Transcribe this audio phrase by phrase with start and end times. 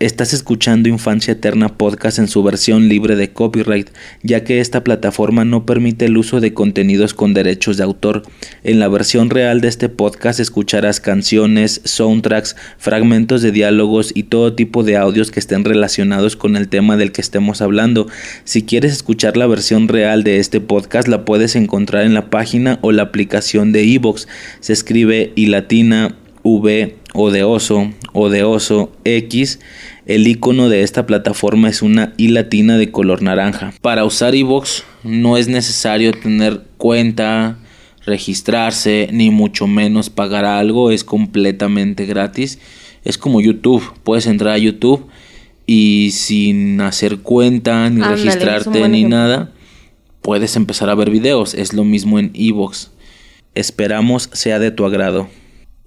[0.00, 3.90] Estás escuchando Infancia Eterna Podcast en su versión libre de copyright,
[4.22, 8.22] ya que esta plataforma no permite el uso de contenidos con derechos de autor.
[8.62, 14.54] En la versión real de este podcast escucharás canciones, soundtracks, fragmentos de diálogos y todo
[14.54, 18.06] tipo de audios que estén relacionados con el tema del que estemos hablando.
[18.44, 22.78] Si quieres escuchar la versión real de este podcast la puedes encontrar en la página
[22.82, 24.28] o la aplicación de Evox.
[24.60, 26.14] Se escribe y latina
[26.56, 29.60] V o de oso o de oso X,
[30.06, 33.72] el icono de esta plataforma es una I latina de color naranja.
[33.82, 37.58] Para usar iVoox no es necesario tener cuenta,
[38.06, 42.58] registrarse, ni mucho menos pagar algo, es completamente gratis.
[43.04, 45.06] Es como YouTube, puedes entrar a YouTube
[45.66, 49.52] y sin hacer cuenta, ni registrarte, ni nada,
[50.22, 51.54] puedes empezar a ver videos.
[51.54, 52.88] Es lo mismo en iVoox.
[53.54, 55.28] Esperamos sea de tu agrado.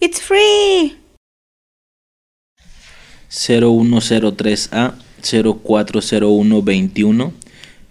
[0.03, 0.97] It's free.
[3.29, 7.33] 0103A 040121.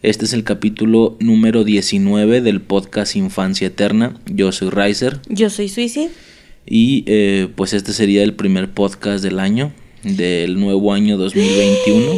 [0.03, 4.17] Este es el capítulo número 19 del podcast Infancia Eterna.
[4.27, 5.21] Yo soy Riser.
[5.29, 6.11] Yo soy Suicide.
[6.67, 9.73] Y eh, pues este sería el primer podcast del año,
[10.03, 12.13] del nuevo año 2021.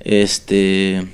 [0.00, 1.06] este.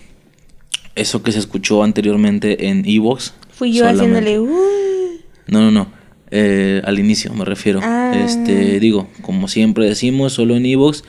[0.95, 3.35] Eso que se escuchó anteriormente en Evox.
[3.53, 4.41] Fui yo haciéndole.
[4.41, 5.21] Uh.
[5.49, 6.04] No, no, no.
[6.37, 7.79] Eh, al inicio me refiero.
[7.81, 8.13] Ah.
[8.13, 11.05] Este, digo, como siempre decimos, solo en Evox.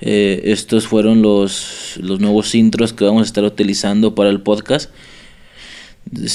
[0.00, 4.90] Eh, estos fueron los, los nuevos intros que vamos a estar utilizando para el podcast.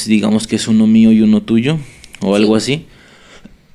[0.06, 1.80] Digamos que es uno mío y uno tuyo,
[2.20, 2.86] o algo así.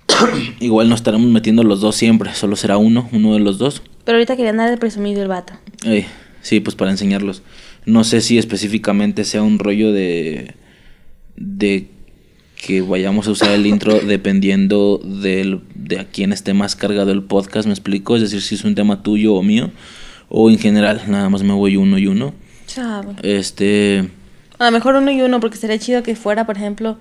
[0.61, 3.83] Igual no estaremos metiendo los dos siempre, solo será uno, uno de los dos.
[4.05, 5.55] Pero ahorita quería andar de presumido el vato.
[5.87, 6.05] Eh,
[6.43, 7.43] sí, pues para enseñarlos.
[7.87, 10.55] No sé si específicamente sea un rollo de.
[11.37, 11.89] de
[12.61, 17.23] que vayamos a usar el intro dependiendo del, de a quién esté más cargado el
[17.23, 19.71] podcast, me explico, es decir, si es un tema tuyo o mío,
[20.29, 22.35] o en general, nada más me voy uno y uno.
[22.67, 23.15] Chavo.
[23.23, 24.09] Este,
[24.59, 26.99] A lo mejor uno y uno, porque sería chido que fuera, por ejemplo,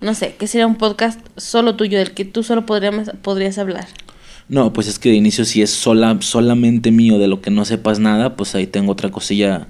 [0.00, 3.86] no sé, que sería un podcast solo tuyo, del que tú solo podríamos, podrías hablar.
[4.48, 7.64] no, pues es que de inicio si es sola, solamente mío de lo que no
[7.66, 9.66] sepas nada, pues ahí tengo otra cosilla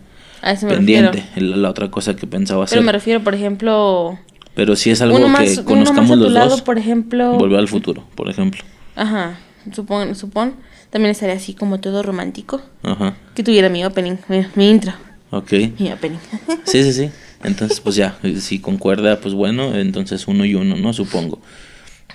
[0.68, 2.76] pendiente, el- la otra cosa que pensaba hacer.
[2.78, 4.18] Pero me refiero, por ejemplo,
[4.58, 7.34] Pero si es algo que conozcamos los lado, dos, por ejemplo.
[7.34, 8.64] volver al futuro, por ejemplo.
[8.96, 9.38] Ajá,
[9.72, 10.54] supón, supón.
[10.90, 12.60] También estaría así como todo romántico.
[12.82, 14.94] Ajá, Que tuviera mi opening, mi, mi intro,
[15.30, 15.52] ok.
[15.78, 16.18] mi opening.
[16.64, 17.10] Sí, sí, sí.
[17.44, 20.92] Entonces, pues ya, si concuerda, pues bueno, entonces uno y uno, ¿no?
[20.92, 21.38] Supongo.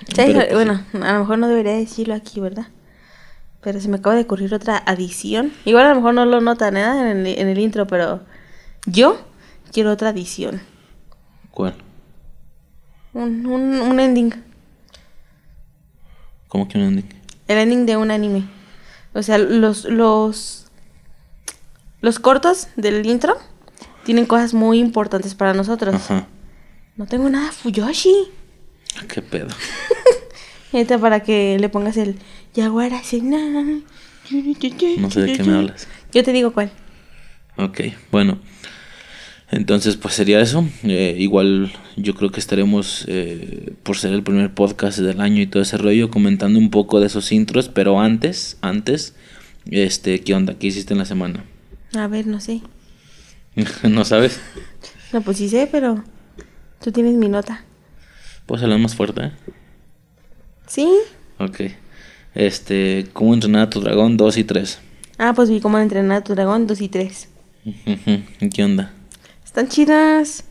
[0.08, 2.66] Sí, Pero, pues, bueno, a lo mejor no debería decirlo aquí, ¿verdad?
[3.62, 5.50] Pero se me acaba de ocurrir otra adición.
[5.64, 7.10] Igual a lo mejor no lo notan ¿eh?
[7.10, 8.20] en, el, en el intro, pero
[8.84, 9.18] yo
[9.72, 10.60] quiero otra adición.
[11.50, 11.74] ¿Cuál?
[13.14, 14.34] Un, un, un ending.
[16.48, 17.08] ¿Cómo que un ending?
[17.48, 18.44] El ending de un anime.
[19.14, 20.66] O sea, los, los,
[22.00, 23.36] los cortos del intro
[24.04, 25.94] tienen cosas muy importantes para nosotros.
[25.94, 26.26] Ajá.
[26.96, 28.14] No tengo nada Fuyoshi.
[29.08, 29.48] ¿Qué pedo?
[30.72, 32.16] Esta para que le pongas el
[32.54, 33.02] Yaguara No
[35.10, 35.88] sé de qué me hablas.
[36.12, 36.70] Yo te digo cuál.
[37.56, 37.80] Ok,
[38.10, 38.38] bueno.
[39.50, 40.66] Entonces, pues sería eso.
[40.82, 45.46] Eh, igual yo creo que estaremos, eh, por ser el primer podcast del año y
[45.46, 47.68] todo ese rollo, comentando un poco de esos intros.
[47.68, 49.14] Pero antes, antes,
[49.70, 50.54] este, ¿qué onda?
[50.54, 51.44] ¿Qué hiciste en la semana?
[51.96, 52.62] A ver, no sé.
[53.88, 54.40] ¿No sabes?
[55.12, 56.02] No, pues sí sé, pero
[56.82, 57.64] tú tienes mi nota.
[58.46, 59.30] Puedes hablar más fuerte.
[60.66, 60.88] ¿Sí?
[61.38, 61.60] Ok.
[62.34, 64.78] Este, ¿cómo entrenar a tu dragón 2 y 3?
[65.18, 67.28] Ah, pues vi cómo entrenar a tu dragón 2 y 3.
[68.52, 68.92] ¿Qué onda?
[69.54, 70.42] Están chidas.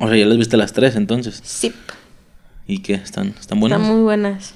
[0.00, 1.40] O sea, ya las viste las tres entonces.
[1.44, 1.72] Sí.
[2.66, 2.94] ¿Y qué?
[2.94, 3.78] ¿Están, están buenas?
[3.80, 4.54] Están muy buenas.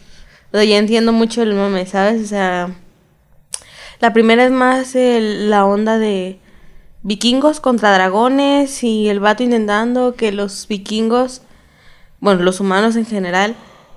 [0.53, 2.21] O sea, ya entiendo mucho el mame, ¿sabes?
[2.25, 2.75] O sea,
[4.01, 6.41] la primera es más el- la onda de
[7.05, 11.43] vikingos contra dragones y el vato intentando que los vikingos,
[12.19, 13.55] bueno, los humanos en general,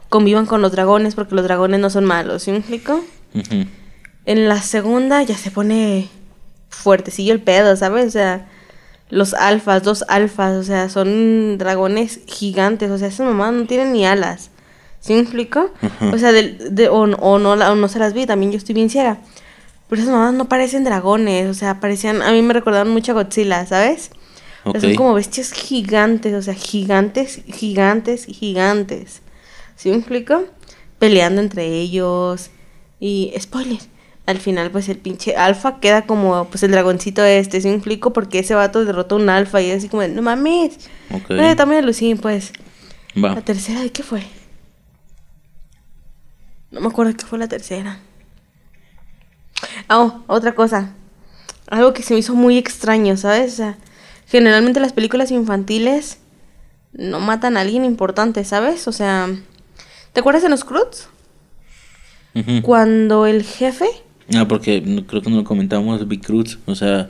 [0.09, 3.03] convivan con los dragones porque los dragones no son malos, ¿sí me explico?
[4.25, 6.09] En la segunda ya se pone
[6.69, 8.06] fuertecillo el pedo, ¿sabes?
[8.06, 8.47] O sea,
[9.09, 13.91] los alfas, dos alfas, o sea, son dragones gigantes, o sea, esas mamás no tienen
[13.94, 14.51] ni alas.
[15.00, 15.71] ¿Sí me explico?
[16.13, 18.75] O sea, del- de, o, o no, o no se las vi, también yo estoy
[18.75, 19.17] bien ciega.
[19.88, 23.15] Pero esas mamás no parecen dragones, o sea, parecían, a mí me recordaban mucho a
[23.15, 24.11] Godzilla, ¿sabes?
[24.65, 24.85] O sea, Ok.
[24.88, 29.21] son como bestias gigantes, o sea, gigantes, gigantes, gigantes.
[29.77, 30.44] ¿Sí me explico?
[31.00, 32.50] Peleando entre ellos.
[33.00, 33.79] Y, spoiler,
[34.29, 38.13] al final pues el pinche alfa queda como pues el dragoncito este, ¿sí me explico?
[38.13, 40.87] Porque ese vato derrotó a un alfa y es así como, no mames.
[41.57, 42.53] También Lucín, pues.
[43.21, 43.33] Va.
[43.33, 44.21] La tercera, ¿de qué fue?
[46.69, 47.97] No me acuerdo qué fue la tercera.
[49.87, 50.93] Ah, oh, otra cosa.
[51.71, 53.53] Algo que se me hizo muy extraño, ¿sabes?
[53.53, 53.77] O sea,
[54.27, 56.19] generalmente las películas infantiles
[56.93, 58.87] no matan a alguien importante, ¿sabes?
[58.87, 59.27] O sea,
[60.13, 61.07] ¿te acuerdas de los Cruz?
[62.35, 62.61] Ujú.
[62.61, 63.89] Cuando el jefe
[64.35, 66.59] Ah, porque creo que no lo comentamos, Big Cruz.
[66.65, 67.09] O sea,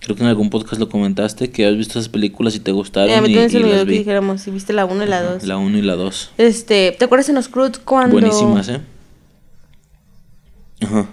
[0.00, 3.10] creo que en algún podcast lo comentaste que has visto esas películas y te gustaron.
[3.10, 5.18] Eh, a mí y, se me olvidó que dijéramos si viste la 1 y la
[5.18, 5.44] Ajá, 2.
[5.44, 6.32] La 1 y la 2.
[6.38, 8.80] Este, ¿te acuerdas en los Cruz cuando Buenísimas, ¿eh?
[10.80, 11.06] Ajá.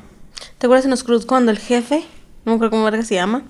[0.57, 2.04] ¿Te acuerdas en los Cruz cuando el jefe,
[2.45, 3.44] no me acuerdo cómo verga se llama,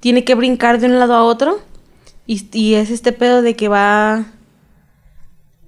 [0.00, 1.60] tiene que brincar de un lado a otro
[2.26, 4.26] y, y es este pedo de que va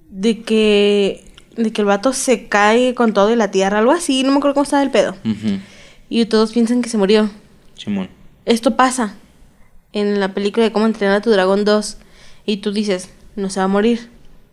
[0.09, 1.23] de que
[1.63, 4.37] de que el vato se cae con todo de la tierra, algo así, no me
[4.37, 5.15] acuerdo cómo estaba el pedo.
[6.09, 7.29] Y todos piensan que se murió.
[7.75, 8.09] Simón.
[8.45, 9.15] Esto pasa
[9.93, 11.97] en la película de cómo entrenar a tu dragón 2
[12.45, 14.09] y tú dices, no se va a morir.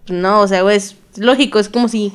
[0.09, 2.13] No, o sea, güey, es lógico, es como si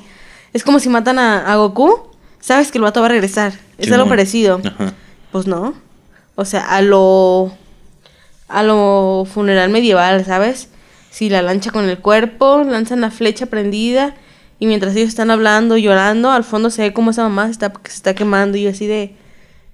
[0.53, 2.09] es como si matan a, a Goku,
[2.39, 3.53] sabes que el vato va a regresar.
[3.77, 4.61] Es algo parecido.
[4.63, 4.93] Ajá.
[5.31, 5.73] Pues no.
[6.35, 7.51] O sea, a lo
[8.49, 10.67] a lo funeral medieval, ¿sabes?
[11.09, 14.15] Si la lancha con el cuerpo, lanzan la flecha prendida
[14.61, 17.73] y mientras ellos están hablando, llorando, al fondo se ve como esa mamá se está,
[17.83, 19.11] se está quemando y yo así de,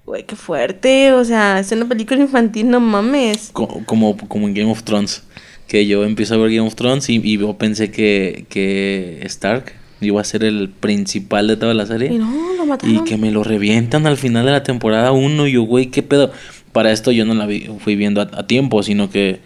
[0.05, 3.49] güey, qué fuerte, o sea, es una película infantil, no mames.
[3.53, 5.23] Co- Como, como en Game of Thrones.
[5.67, 9.73] Que yo empiezo a ver Game of Thrones y, y yo pensé que, que Stark
[9.99, 12.13] iba a ser el principal de toda la serie.
[12.13, 12.95] Y no, lo mataron.
[12.95, 15.47] Y que me lo revientan al final de la temporada 1.
[15.47, 16.31] Y yo, güey, ¿qué pedo?
[16.71, 19.39] Para esto yo no la vi, fui viendo a, a tiempo, sino que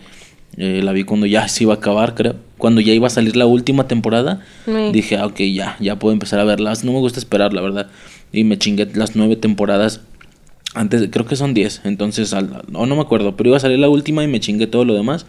[0.57, 2.36] eh, la vi cuando ya se iba a acabar, creo.
[2.57, 4.71] Cuando ya iba a salir la última temporada, Sí.
[4.94, 6.83] dije, ah, ok, ya, ya puedo empezar a verlas.
[6.83, 7.88] No me gusta esperar, la verdad.
[8.31, 10.01] Y me chingué las nueve temporadas.
[10.74, 11.81] Antes, creo que son diez.
[11.83, 13.36] Entonces, al- no, no me acuerdo.
[13.36, 15.25] Pero iba a salir la última y me chingué todo lo demás.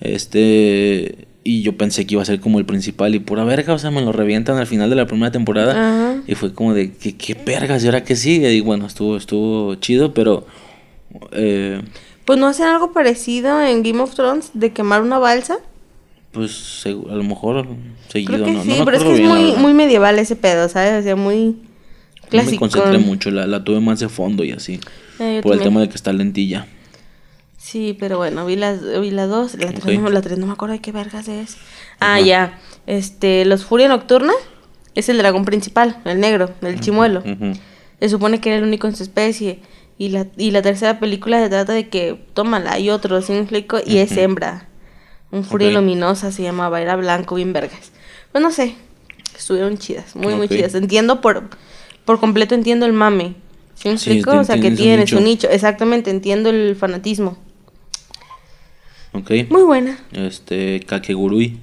[0.00, 1.26] Este.
[1.42, 3.14] Y yo pensé que iba a ser como el principal.
[3.14, 5.72] Y pura verga, o sea, me lo revientan al final de la primera temporada.
[5.72, 6.22] Ajá.
[6.26, 7.82] Y fue como de, ¿qué, qué vergas?
[7.82, 8.52] ¿Y ahora qué sigue?
[8.52, 10.46] Y bueno, estuvo, estuvo chido, pero.
[11.32, 11.80] eh,
[12.30, 15.58] Pues no hacen algo parecido en Game of Thrones de quemar una balsa.
[16.30, 17.66] pues a lo mejor
[18.08, 21.00] seguido, Creo que no, sí, no pero es que es muy, medieval ese pedo, ¿sabes?
[21.00, 21.54] O sea, muy No
[22.22, 22.60] me clásico.
[22.60, 24.78] concentré mucho, la, la tuve más de fondo y así.
[25.18, 26.68] Eh, por el tema de que está lentilla.
[27.58, 29.90] Sí, pero bueno, vi las vi la 2, la 3 Ok.
[30.00, 31.56] no, la tres no me acuerdo de qué vergas es.
[31.98, 32.60] Ah, ya.
[32.86, 34.34] Este, los Furia Nocturna
[34.94, 37.24] es el dragón principal, el negro, el chimuelo.
[37.98, 39.58] Se supone que era el único en su especie.
[40.00, 43.40] Y la, y la tercera película se trata de que, tómala, hay otro, ¿sí me
[43.40, 43.80] explico?
[43.84, 44.66] Y es hembra.
[45.30, 47.92] Un furia luminosa se llamaba, era blanco, bien vergas.
[48.32, 48.76] Pues no sé,
[49.36, 50.74] estuvieron chidas, muy, muy chidas.
[50.74, 51.50] Entiendo por,
[52.06, 53.34] por completo, entiendo el mame.
[53.74, 54.30] ¿Sí me explico?
[54.38, 55.50] o sea, que tiene su nicho.
[55.50, 57.36] Exactamente, entiendo el fanatismo.
[59.12, 59.32] Ok.
[59.50, 59.98] Muy buena.
[60.12, 61.60] Este, Kakegurui.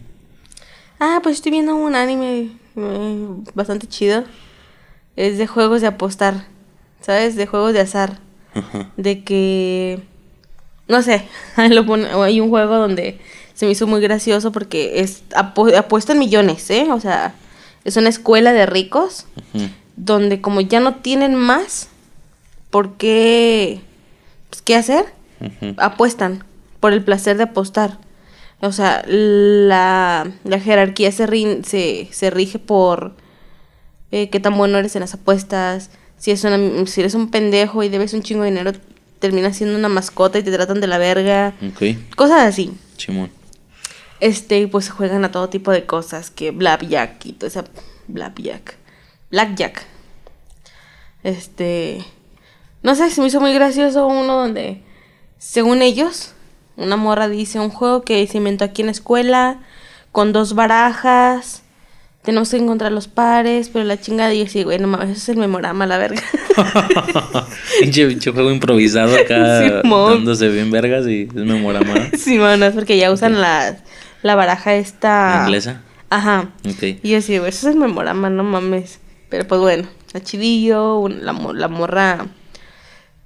[1.00, 4.26] Ah, pues estoy viendo un anime eh, bastante chido.
[5.16, 6.46] Es de juegos de apostar,
[7.02, 7.36] ¿sabes?
[7.36, 8.27] De juegos de azar.
[8.98, 10.00] De que...
[10.88, 11.28] No sé,
[11.58, 13.20] hay un juego donde
[13.54, 16.88] se me hizo muy gracioso porque es apu- apuesta en millones, ¿eh?
[16.92, 17.34] O sea,
[17.84, 19.26] es una escuela de ricos
[19.96, 21.90] donde como ya no tienen más,
[22.70, 23.82] ¿por qué?
[24.50, 25.06] Pues, ¿Qué hacer?
[25.78, 26.44] Apuestan
[26.80, 27.98] por el placer de apostar.
[28.62, 33.14] O sea, la, la jerarquía se, se, se rige por
[34.12, 35.90] eh, qué tan bueno eres en las apuestas.
[36.18, 38.72] Si, es una- si eres un pendejo y debes un chingo de dinero,
[39.20, 41.54] terminas siendo una mascota y te tratan de la verga.
[41.72, 41.98] Ok.
[42.16, 42.74] Cosas así.
[42.98, 43.32] Simón.
[44.20, 47.64] Este, pues juegan a todo tipo de cosas, que Blackjack y toda esa
[48.08, 48.76] Blackjack.
[49.30, 49.86] Blackjack.
[51.24, 52.04] Este,
[52.84, 54.82] no sé, se me hizo muy gracioso uno donde,
[55.38, 56.34] según ellos,
[56.78, 59.60] una morra dice un juego que se inventó aquí en la escuela,
[60.12, 61.64] con dos barajas,
[62.28, 65.18] tenemos que encontrar los pares, pero la chingada y yo así, güey, no mames, eso
[65.18, 66.22] es el memorama, la verga.
[67.80, 70.16] pinche, pinche juego improvisado acá, Simón.
[70.16, 72.10] dándose bien vergas y es memorama.
[72.18, 73.78] sí, bueno, es porque ya usan la,
[74.24, 75.38] la baraja esta...
[75.38, 75.82] ¿La inglesa?
[76.10, 76.50] Ajá.
[76.70, 76.84] Ok.
[77.02, 79.00] Y yo así, güey, eso es el memorama, no mames.
[79.30, 82.28] Pero pues bueno, a chidillo, la, la morra,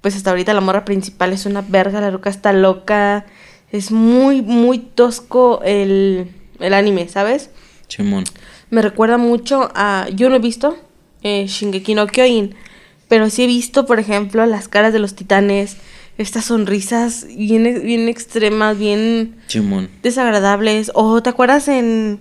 [0.00, 3.26] pues hasta ahorita la morra principal es una verga, la ruca está loca.
[3.72, 6.30] Es muy, muy tosco el,
[6.60, 7.50] el anime, ¿sabes?
[7.88, 8.22] Simón.
[8.72, 10.78] Me recuerda mucho a, yo no he visto
[11.22, 12.54] eh, Shingeki no Kyojin,
[13.06, 15.76] pero sí he visto, por ejemplo, las caras de los titanes,
[16.16, 19.90] estas sonrisas bien, bien extremas, bien Simón.
[20.02, 20.90] desagradables.
[20.94, 22.20] O te acuerdas en.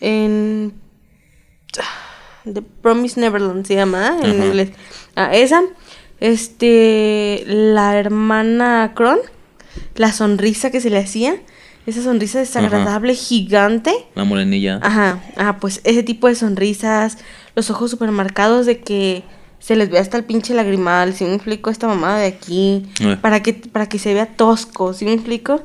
[0.00, 0.74] en.
[2.52, 4.44] The Promise Neverland se llama en Ajá.
[4.46, 4.70] inglés.
[5.14, 5.62] Ah, esa.
[6.18, 7.44] Este.
[7.46, 9.18] La hermana Kron.
[9.94, 11.36] La sonrisa que se le hacía.
[11.86, 13.92] Esa sonrisa desagradable, gigante.
[14.14, 14.80] La morenilla.
[14.82, 17.18] Ajá, ah, pues ese tipo de sonrisas,
[17.54, 19.22] los ojos supermercados de que
[19.60, 23.16] se les ve hasta el pinche lagrimal, si me explico esta mamada de aquí, Eh.
[23.20, 25.62] para que para que se vea tosco, si me explico?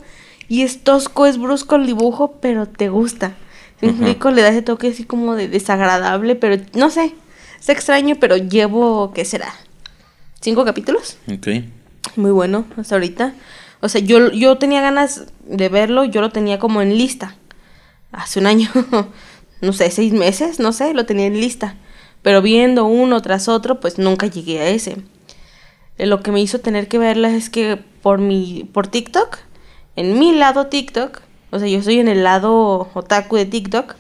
[0.48, 3.34] Y es tosco, es brusco el dibujo, pero te gusta.
[3.80, 7.16] Si me explico, le da ese toque así como de desagradable, pero no sé,
[7.60, 9.52] es extraño, pero llevo, ¿qué será?
[10.40, 11.18] ¿Cinco capítulos?
[11.34, 11.48] Ok.
[12.16, 13.34] Muy bueno, hasta ahorita.
[13.82, 17.36] O sea, yo, yo tenía ganas de verlo, yo lo tenía como en lista.
[18.12, 18.70] Hace un año,
[19.62, 21.76] no sé, seis meses, no sé, lo tenía en lista.
[22.22, 24.98] Pero viendo uno tras otro, pues nunca llegué a ese.
[25.98, 29.40] Eh, Lo que me hizo tener que verla es que por mi, por TikTok,
[29.96, 31.22] en mi lado TikTok,
[31.52, 33.96] o sea, yo soy en el lado otaku de TikTok,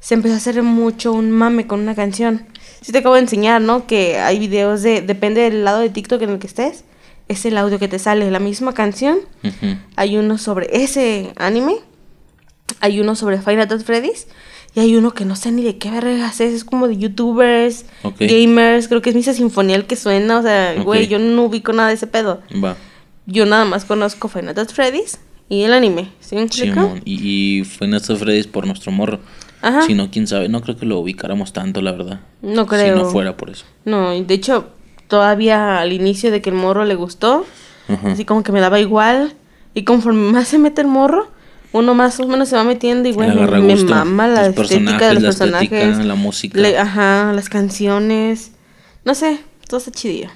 [0.00, 2.46] se empezó a hacer mucho un mame con una canción.
[2.80, 3.86] Sí te acabo de enseñar, ¿no?
[3.86, 6.84] Que hay videos de, depende del lado de TikTok en el que estés,
[7.30, 9.18] es el audio que te sale, la misma canción.
[9.96, 11.76] Hay uno sobre ese anime,
[12.80, 14.26] hay uno sobre Final Fantasy Freddy's
[14.74, 17.86] y hay uno que no sé ni de qué vergas es, es como de youtubers,
[18.02, 18.16] Ok.
[18.20, 21.72] gamers, creo que es Misa Sinfonía el que suena, o sea, güey, yo no ubico
[21.72, 22.40] nada de ese pedo.
[22.62, 22.76] Va.
[23.26, 25.18] Yo nada más conozco Final Fantasy Freddy's
[25.48, 26.46] y el anime, ¿sí me.
[27.04, 29.20] Y, y fue Néstor Freddy's por nuestro morro.
[29.62, 29.82] Ajá.
[29.82, 30.48] Si no, quién sabe.
[30.48, 32.20] No creo que lo ubicáramos tanto, la verdad.
[32.40, 32.96] No creo.
[32.96, 33.66] Si no fuera por eso.
[33.84, 34.70] No, de hecho,
[35.10, 37.44] todavía al inicio de que el morro le gustó,
[38.04, 39.34] así como que me daba igual.
[39.74, 41.30] Y conforme más se mete el morro,
[41.72, 45.14] uno más o menos se va metiendo y bueno, me mama la Los estética de
[45.14, 45.72] los personajes, la personajes.
[45.82, 46.58] estética, la música.
[46.60, 48.52] le- ajá, las canciones.
[49.04, 49.38] No sé,
[49.68, 50.28] todo está chidillo.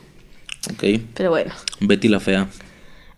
[0.72, 1.00] Ok.
[1.14, 1.52] Pero bueno.
[1.80, 2.48] Betty la Fea.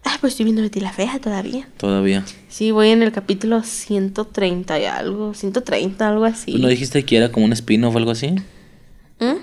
[0.04, 1.68] Ah, pues estoy viendo Betty la Fea todavía.
[1.76, 2.25] Todavía.
[2.48, 6.52] Sí, voy en el capítulo 130 y algo, 130, algo así.
[6.52, 8.30] ¿Tú no dijiste que era como un spin-off o algo así?
[9.20, 9.34] ¿Mm?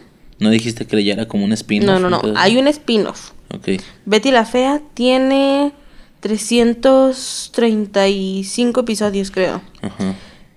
[0.44, 1.88] ¿No dijiste que ya era como un spin-off?
[1.88, 3.32] No, no, no, Entonces- hay un spin-off.
[3.54, 3.70] Ok.
[4.06, 5.72] Betty la Fea tiene
[6.20, 9.62] 335 episodios, creo.
[9.82, 10.16] Ajá.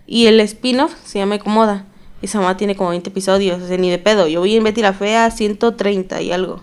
[0.09, 1.85] Y el spin-off se llama Acomoda.
[2.21, 4.26] Esa mamá tiene como 20 episodios, o sea, ni de pedo.
[4.26, 6.62] Yo voy en Betty la Fea 130 y algo.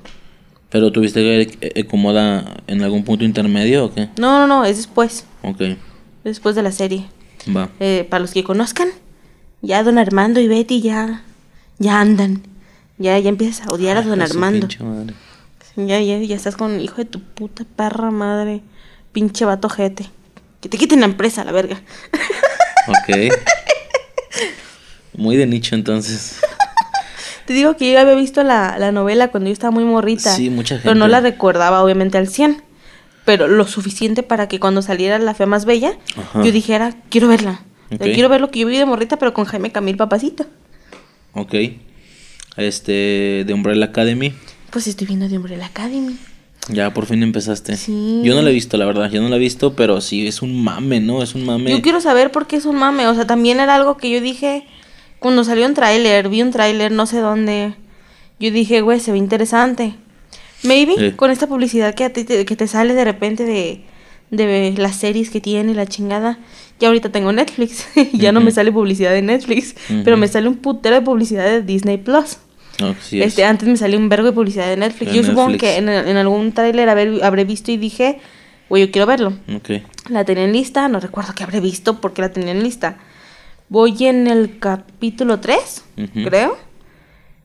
[0.70, 4.10] ¿Pero tuviste que eh, acomoda en algún punto intermedio o qué?
[4.18, 5.26] No, no, no, es después.
[5.44, 5.62] Ok.
[6.26, 7.06] Después de la serie.
[7.56, 7.70] Va.
[7.80, 8.90] Eh, para los que conozcan,
[9.62, 11.24] ya Don Armando y Betty ya,
[11.80, 12.42] ya andan.
[13.04, 14.68] Ya, ya empiezas a odiar a Don Ay, su Armando.
[14.80, 15.14] madre.
[15.76, 18.62] Ya, ya, ya estás con hijo de tu puta perra madre.
[19.12, 20.06] Pinche vato jete.
[20.62, 21.82] Que te quiten la empresa, la verga.
[22.88, 23.34] Ok.
[25.18, 26.38] Muy de nicho entonces.
[27.46, 30.34] Te digo que yo había visto la, la novela cuando yo estaba muy morrita.
[30.34, 31.12] Sí, mucha Pero no gente.
[31.12, 32.64] la recordaba, obviamente, al 100.
[33.26, 36.42] Pero lo suficiente para que cuando saliera La Fea Más Bella, Ajá.
[36.42, 37.60] yo dijera, quiero verla.
[37.92, 38.14] O sea, Ok.
[38.14, 40.46] quiero ver lo que yo vi de morrita, pero con Jaime Camil Papacito.
[41.34, 41.54] Ok.
[42.58, 44.34] Este, de Umbrella Academy.
[44.72, 46.18] Pues estoy viendo de Umbrella Academy.
[46.70, 47.76] Ya por fin empezaste.
[47.76, 48.22] Sí.
[48.24, 49.12] Yo no la he visto, la verdad.
[49.12, 51.22] Yo no la he visto, pero sí, es un mame, ¿no?
[51.22, 51.72] Es un mame.
[51.72, 53.08] Yo quiero saber por qué es un mame.
[53.08, 54.66] O sea, también era algo que yo dije
[55.24, 57.76] cuando salió un tráiler, vi un tráiler, no sé dónde.
[58.42, 59.96] Yo dije, güey, se ve interesante.
[60.64, 63.84] Maybe con esta publicidad que, a ti te, que te sale de repente de,
[64.32, 66.40] de las series que tiene, la chingada.
[66.82, 67.88] Ya ahorita tengo Netflix.
[68.14, 69.76] ya no me sale publicidad de Netflix.
[70.04, 72.40] Pero me sale un putero de publicidad de Disney Plus.
[72.92, 73.14] Es.
[73.14, 75.12] Este, antes me salió un vergo de publicidad de Netflix.
[75.12, 78.20] De yo supongo que en, en algún tráiler habré visto y dije,
[78.70, 79.34] güey, yo quiero verlo.
[79.56, 79.70] Ok.
[80.10, 82.98] La tenía en lista, no recuerdo que habré visto porque la tenía en lista.
[83.70, 86.24] Voy en el capítulo 3, Ujú.
[86.26, 86.58] creo.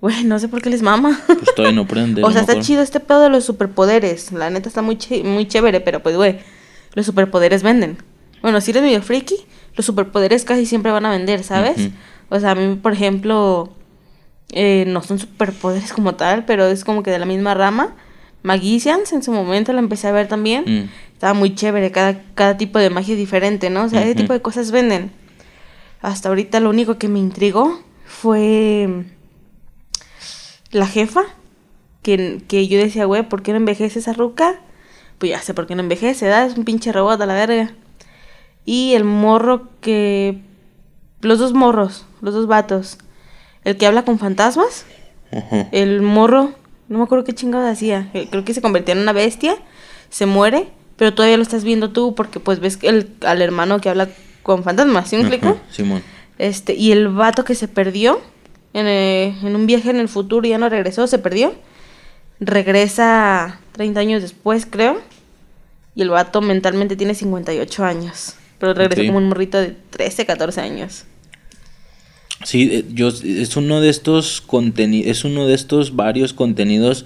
[0.01, 1.21] Güey, no sé por qué les mama.
[1.27, 2.23] Pues todavía no prende.
[2.25, 4.31] o sea, está chido este pedo de los superpoderes.
[4.33, 6.39] La neta está muy, ché- muy chévere, pero pues, güey,
[6.95, 7.99] los superpoderes venden.
[8.43, 9.35] Bueno, si eres medio friki,
[9.75, 11.91] los superpoderes casi siempre van a vender, ¿sabes?
[12.29, 13.73] O sea, a mí, por ejemplo,
[14.53, 17.95] eh, no son superpoderes como tal, pero es como que de la misma rama.
[18.43, 20.65] Magicians, en su momento la empecé a ver también.
[20.67, 20.91] Mm.
[21.13, 23.85] Estaba muy chévere, cada, cada tipo de magia es diferente, ¿no?
[23.85, 25.11] O sea, ese tipo de cosas venden.
[26.01, 29.05] Hasta ahorita lo único que me intrigó fue
[30.71, 31.23] la jefa,
[32.03, 34.61] que, que yo decía, güey, ¿por qué no envejece esa ruca?
[35.19, 36.47] Pues ya sé por qué no envejece, ¿da?
[36.47, 37.73] Es un pinche robot a la verga.
[38.65, 40.41] Y el morro que...
[41.21, 42.99] Los dos morros, los dos vatos.
[43.69, 44.87] El que habla con fantasmas,
[45.31, 45.69] Ajá.
[45.73, 46.55] el morro,
[46.89, 48.09] no me acuerdo qué chingados hacía.
[48.15, 49.57] eh, Creo que se convertía en una bestia,
[50.09, 53.91] se muere, pero todavía lo estás viendo tú porque pues ves el, al hermano que
[53.91, 54.09] habla
[54.43, 55.59] con fantasmas, ¿sí me explico?
[55.71, 56.03] Simón.
[56.39, 58.21] Este, y el vato que se perdió
[58.73, 61.53] en, eh, en un viaje en el futuro y ya no regresó, se perdió.
[62.41, 64.99] Regresa 30 años después, creo.
[65.95, 68.35] Y el vato mentalmente tiene 58 años.
[68.59, 71.05] Pero regresa como un morrito de 13, 14 años.
[72.45, 77.05] Sí, eh, yo es uno de estos contenidos, es uno de estos varios contenidos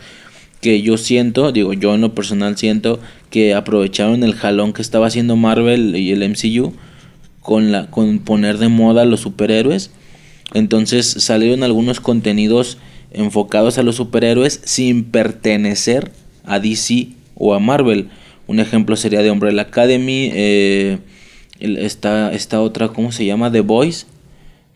[0.61, 5.09] que yo siento, digo, yo en lo personal siento que aprovecharon el jalón que estaba
[5.09, 6.73] haciendo Marvel y el MCU
[7.41, 9.91] con la con poner de moda a los superhéroes.
[10.55, 12.79] Entonces salieron algunos contenidos
[13.11, 16.13] enfocados a los superhéroes sin pertenecer
[16.45, 18.11] a DC o a Marvel.
[18.47, 20.99] Un ejemplo sería de Umbrella Academy, eh,
[21.59, 23.51] esta, esta otra, ¿cómo se llama?
[23.51, 24.07] The Boys.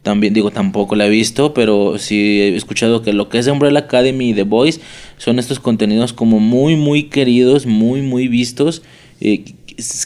[0.06, 3.50] También digo, tampoco la he visto, pero sí he escuchado que lo que es de
[3.50, 4.80] Umbrella Academy y The Boys
[5.16, 8.82] son estos contenidos como muy, muy queridos, muy, muy vistos,
[9.20, 9.42] eh,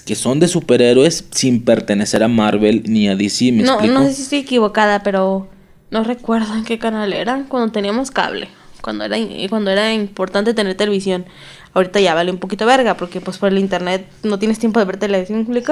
[0.06, 3.52] que son de superhéroes sin pertenecer a Marvel ni a DC.
[3.52, 5.50] ¿me no, no sé si estoy equivocada, pero
[5.90, 8.48] no recuerdo en qué canal eran cuando teníamos cable,
[8.80, 9.18] cuando era,
[9.50, 11.26] cuando era importante tener televisión.
[11.74, 14.86] Ahorita ya vale un poquito verga, porque pues por el internet no tienes tiempo de
[14.86, 15.62] ver televisión, ¿me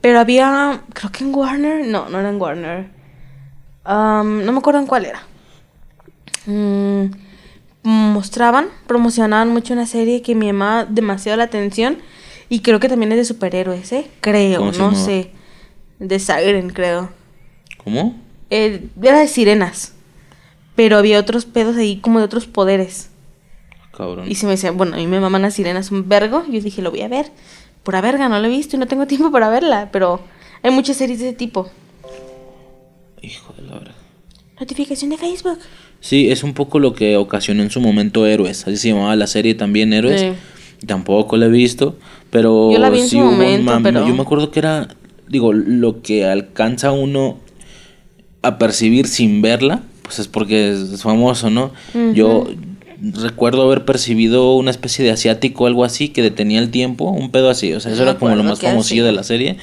[0.00, 2.95] Pero había, creo que en Warner, no, no era en Warner.
[3.86, 5.22] No me acuerdo en cuál era.
[6.46, 7.06] Mm,
[7.82, 11.98] mostraban, promocionaban mucho una serie que me llamaba demasiado la atención.
[12.48, 14.10] Y creo que también es de superhéroes, ¿eh?
[14.20, 15.30] Creo, no sé.
[15.98, 17.10] De Siren, creo.
[17.82, 18.14] ¿Cómo?
[18.50, 19.94] Eh, era de sirenas.
[20.76, 23.10] Pero había otros pedos ahí como de otros poderes.
[23.96, 24.30] Cabrón.
[24.30, 26.44] Y se me decía, bueno, a mí me maman las sirenas un vergo.
[26.46, 27.32] Y yo dije, lo voy a ver.
[27.82, 29.88] Pura verga, no lo he visto y no tengo tiempo para verla.
[29.90, 30.20] Pero
[30.62, 31.70] hay muchas series de ese tipo.
[33.22, 33.94] Hijo de la verdad.
[34.58, 35.58] Notificación de Facebook.
[36.00, 38.66] Sí, es un poco lo que ocasionó en su momento Héroes.
[38.66, 40.34] Así se llamaba la serie también, Héroes.
[40.86, 41.96] Tampoco la he visto.
[42.30, 44.06] Pero yo la vi en su momento, pero...
[44.06, 44.88] Yo me acuerdo que era,
[45.28, 47.38] digo, lo que alcanza uno
[48.42, 51.72] a percibir sin verla, pues es porque es famoso, ¿no?
[52.14, 52.46] Yo
[53.00, 57.30] recuerdo haber percibido una especie de asiático o algo así que detenía el tiempo, un
[57.30, 59.56] pedo así, o sea, eso era como lo más famosillo de la serie.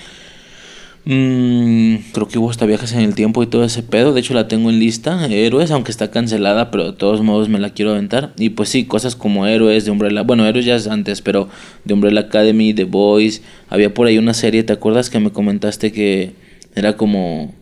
[1.05, 4.13] Mm, creo que hubo hasta viajes en el tiempo y todo ese pedo.
[4.13, 5.25] De hecho, la tengo en lista.
[5.25, 8.33] Héroes, aunque está cancelada, pero de todos modos me la quiero aventar.
[8.37, 10.21] Y pues sí, cosas como Héroes de Umbrella.
[10.23, 11.49] Bueno, Héroes ya es antes, pero
[11.83, 13.41] de Umbrella Academy, The Boys.
[13.69, 16.33] Había por ahí una serie, ¿te acuerdas que me comentaste que
[16.75, 17.53] era como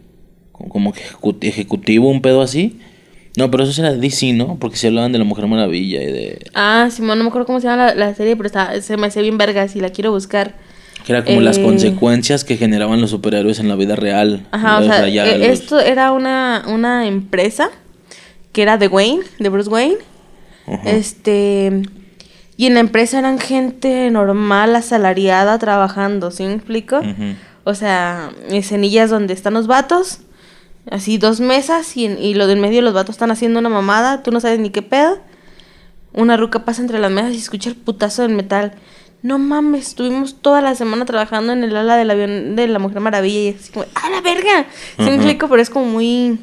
[0.69, 0.93] como
[1.41, 2.79] ejecutivo, un pedo así.
[3.37, 4.57] No, pero eso era DC, ¿no?
[4.59, 6.39] Porque se hablaban de la Mujer Maravilla y de...
[6.53, 8.49] Ah, Simón, no me acuerdo cómo se llama la, serie, pero
[8.81, 10.55] se me hace bien vergas y la quiero buscar.
[11.05, 14.47] Que era como las eh, consecuencias que generaban los superhéroes en la vida real.
[14.51, 17.69] Ajá, o, sea, eh, esto era una, una empresa
[18.51, 19.97] que era de Wayne, de Bruce Wayne.
[20.85, 21.81] Este...
[22.57, 27.01] Y en la empresa eran gente normal, asalariada, trabajando, ¿sí me explico?
[27.63, 30.19] O sea, escenillas donde están los vatos
[30.89, 34.31] Así dos mesas y, y lo del medio los vatos están haciendo una mamada, tú
[34.31, 35.19] no sabes ni qué pedo.
[36.13, 38.73] Una ruca pasa entre las mesas y escucha el putazo del metal.
[39.23, 43.01] No mames, estuvimos toda la semana trabajando en el ala del avión de la Mujer
[43.01, 44.67] Maravilla y así como, ¡ah, la verga!
[44.97, 46.39] Se me explico, pero es como muy...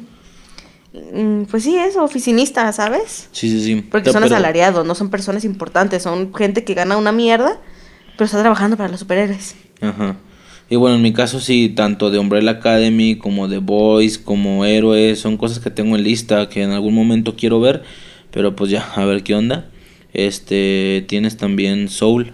[1.13, 3.27] Mm, pues sí, es oficinista, ¿sabes?
[3.31, 3.81] Sí, sí, sí.
[3.81, 7.59] Porque son asalariados, no son personas importantes, son gente que gana una mierda,
[8.13, 9.55] pero está trabajando para los superhéroes.
[9.81, 10.15] Ajá.
[10.69, 15.19] Y bueno, en mi caso sí, tanto de Umbrella Academy como de Boys, como Héroes,
[15.19, 17.83] son cosas que tengo en lista que en algún momento quiero ver,
[18.31, 19.69] pero pues ya, a ver qué onda.
[20.13, 22.33] Este, tienes también Soul.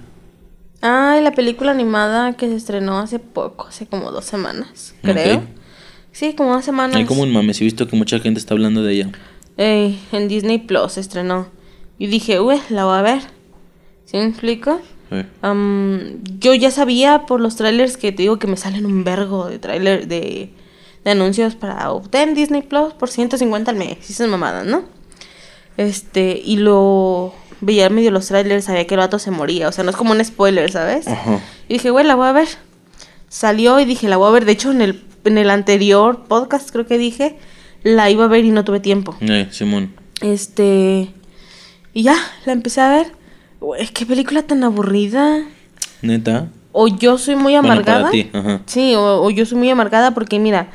[0.87, 5.41] Ah, la película animada que se estrenó hace poco, hace como dos semanas, creo.
[6.11, 6.95] Sí, como dos semanas.
[6.95, 9.09] Hay como un mames, he visto que mucha gente está hablando de ella.
[9.57, 11.47] en Disney Plus se estrenó.
[11.97, 13.21] Y dije, uy, la voy a ver.
[14.05, 14.79] ¿Sí me explico?
[16.39, 19.57] yo ya sabía por los trailers que te digo que me salen un vergo de
[19.57, 20.51] trailers de,
[21.03, 24.07] anuncios para obtener Disney Plus por 150 al mes.
[24.07, 24.83] Esas mamadas, ¿no?
[25.77, 27.33] Este, y lo
[27.65, 29.67] veía medio los trailers, sabía que el vato se moría.
[29.67, 31.07] O sea, no es como un spoiler, ¿sabes?
[31.67, 32.47] Y dije, güey, la voy a ver.
[33.27, 34.45] Salió y dije, la voy a ver.
[34.45, 37.37] De hecho, en el, en el anterior podcast creo que dije,
[37.83, 39.15] la iba a ver y no tuve tiempo.
[39.19, 39.93] Eh, Simón.
[40.21, 41.09] Este.
[41.93, 43.07] Y ya, la empecé a ver.
[43.79, 45.43] Es qué película tan aburrida.
[46.03, 46.49] Neta.
[46.71, 48.11] O yo soy muy amargada.
[48.33, 48.61] Ajá.
[48.67, 50.67] Sí, o, yo soy muy amargada porque mira,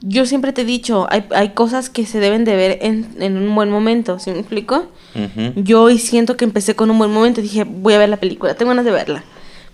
[0.00, 3.36] yo siempre te he dicho, hay, hay cosas que se deben de ver en, en
[3.36, 4.86] un buen momento, ¿sí me explico?
[5.56, 8.18] Yo hoy siento que empecé con un buen momento y dije, voy a ver la
[8.18, 9.24] película, tengo ganas de verla.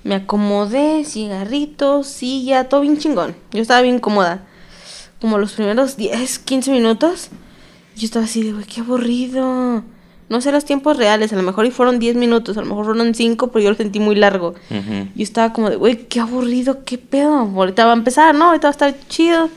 [0.05, 3.35] Me acomodé, cigarritos, silla, todo bien chingón.
[3.53, 4.43] Yo estaba bien cómoda.
[5.21, 7.29] Como los primeros 10, 15 minutos,
[7.97, 9.83] yo estaba así de, güey, qué aburrido.
[10.29, 12.87] No sé los tiempos reales, a lo mejor y fueron 10 minutos, a lo mejor
[12.87, 14.55] fueron 5, pero yo lo sentí muy largo.
[15.15, 17.35] Y estaba como de, güey, qué aburrido, qué pedo.
[17.35, 18.47] Ahorita va a empezar, ¿no?
[18.47, 19.51] Ahorita va a estar chido.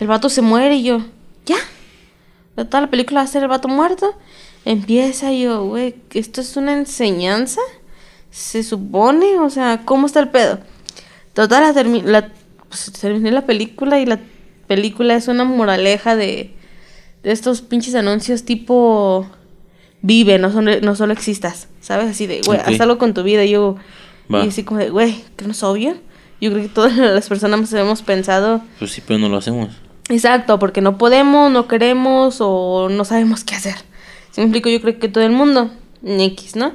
[0.00, 1.04] El vato se muere y yo,
[1.44, 1.56] ya.
[2.54, 4.14] Toda la película va a ser el vato muerto.
[4.64, 7.60] Empieza y yo, güey, ¿esto es una enseñanza?
[8.30, 10.58] Se supone, o sea, ¿cómo está el pedo?
[11.34, 12.32] Total, la, la
[12.68, 14.20] pues, terminé la película y la
[14.66, 16.52] película es una moraleja de,
[17.22, 19.26] de estos pinches anuncios tipo
[20.02, 22.08] vive, no, son, no solo existas, ¿sabes?
[22.10, 23.44] Así de, güey, haz algo con tu vida.
[23.44, 23.76] Y yo,
[24.28, 25.96] y así como de, güey, que no es obvio.
[26.40, 28.62] Yo creo que todas las personas hemos pensado.
[28.78, 29.70] Pues sí, pero no lo hacemos.
[30.08, 33.74] Exacto, porque no podemos, no queremos o no sabemos qué hacer.
[34.30, 35.70] Si me explico, yo creo que todo el mundo,
[36.04, 36.72] X, ¿no?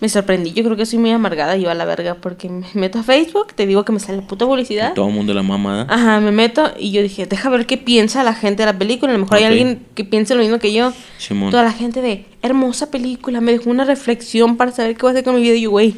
[0.00, 2.98] Me sorprendí, yo creo que soy muy amargada yo a la verga porque me meto
[2.98, 4.94] a Facebook, te digo que me sale puta publicidad.
[4.94, 5.86] Todo el mundo la mamada.
[5.90, 9.12] Ajá, me meto y yo dije, deja ver qué piensa la gente de la película.
[9.12, 9.50] A lo mejor hay Ok.
[9.50, 10.94] alguien que piense lo mismo que yo.
[11.18, 11.50] Simón.
[11.50, 15.12] Toda la gente de, hermosa película, me dejó una reflexión para saber qué voy a
[15.12, 15.54] hacer con mi vida.
[15.56, 15.94] Y yo, güey,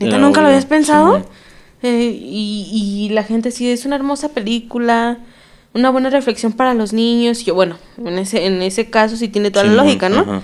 [0.00, 1.22] ¿neta nunca lo obvio, habías pensado?
[1.82, 5.18] Eh, y, y la gente sí, es una hermosa película,
[5.74, 7.42] una buena reflexión para los niños.
[7.42, 10.20] Y yo, bueno, en ese, en ese caso sí tiene toda la lógica, ¿no?
[10.20, 10.42] ajá.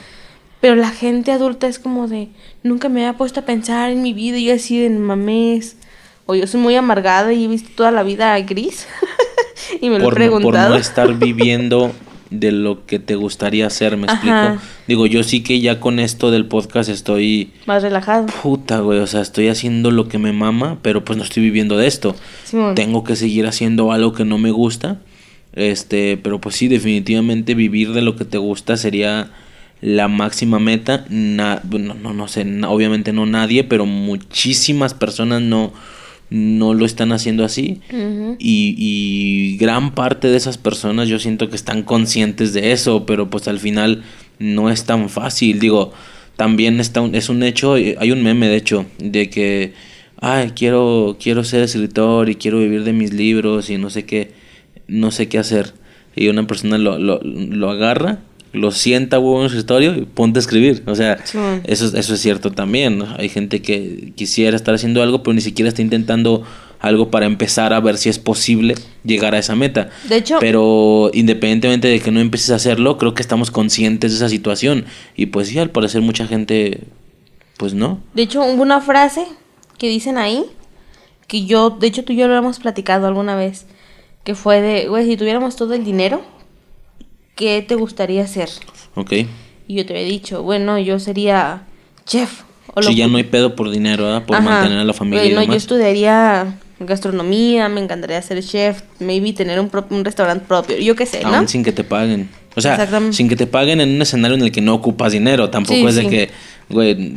[0.61, 2.29] Pero la gente adulta es como de,
[2.63, 5.77] nunca me había puesto a pensar en mi vida y yo así de mames.
[6.27, 8.87] O yo soy muy amargada y he visto toda la vida gris.
[9.81, 10.69] y me lo he por, no- por preguntado.
[10.71, 11.93] no estar viviendo
[12.29, 14.13] de lo que te gustaría hacer, me Ajá.
[14.53, 14.63] explico.
[14.87, 18.27] Digo, yo sí que ya con esto del podcast estoy Más relajado.
[18.43, 21.77] puta, güey, o sea, estoy haciendo lo que me mama, pero pues no estoy viviendo
[21.77, 22.15] de esto.
[22.77, 24.99] Tengo que seguir haciendo algo que no me gusta.
[25.55, 29.31] Este, pero pues sí, definitivamente vivir de lo que te gusta sería
[29.81, 31.05] la máxima meta.
[31.11, 35.73] Na- bueno, no, no sé, obviamente no nadie, pero muchísimas personas no,
[36.31, 37.81] no lo están haciendo así.
[38.39, 43.29] Y, y gran parte de esas personas yo siento que están conscientes de eso, pero
[43.31, 44.03] pues al final
[44.39, 45.59] no es tan fácil.
[45.59, 45.93] Digo,
[46.37, 49.73] también está un- es un hecho, eh, hay un meme de hecho, de que,
[50.21, 54.31] ay, quiero, quiero ser escritor y quiero vivir de mis libros y no sé qué,
[54.91, 55.73] no sé qué hacer.
[56.17, 58.19] Y una persona lo, lo, lo agarra,
[58.53, 60.83] lo sienta güey, en su escritorio y ponte a escribir.
[60.87, 61.39] O sea, Sí.
[61.65, 62.99] eso, es- eso es cierto también.
[62.99, 63.07] ¿no?
[63.17, 66.43] Hay gente que quisiera estar haciendo algo, pero ni siquiera está intentando
[66.81, 68.75] algo para empezar a ver si es posible
[69.05, 69.91] llegar a esa meta.
[70.09, 74.17] De hecho- pero independientemente de que no empieces a hacerlo, creo que estamos conscientes de
[74.17, 74.87] esa situación.
[75.15, 76.81] Y pues sí, al parecer mucha gente,
[77.59, 78.01] pues no.
[78.15, 79.27] De hecho, hubo una frase
[79.79, 80.43] que dicen ahí,
[81.29, 83.67] que yo, de hecho tú y yo lo hemos platicado alguna vez,
[84.25, 86.23] que fue de, güey, si tuviéramos todo el dinero,
[87.37, 88.49] ¿qué te gustaría hacer?
[88.95, 89.13] Ok.
[89.67, 91.63] Y yo te había dicho, bueno, yo sería
[92.07, 92.43] chef.
[92.75, 94.25] O Si ya no hay pedo por dinero, ¿verdad?
[94.27, 94.45] Por Ajá.
[94.49, 95.57] mantener a la familia y no, yo demás.
[95.57, 101.05] estudiaría gastronomía, me encantaría ser chef, maybe tener un, pro- un restaurante propio, yo qué
[101.07, 101.35] sé, ¿no?
[101.35, 102.31] Aún sin que te paguen.
[102.57, 105.51] O sea, sin que te paguen en un escenario en el que no ocupas dinero.
[105.51, 106.09] Tampoco Sí, es de sí.
[106.09, 106.31] que,
[106.69, 107.17] güey,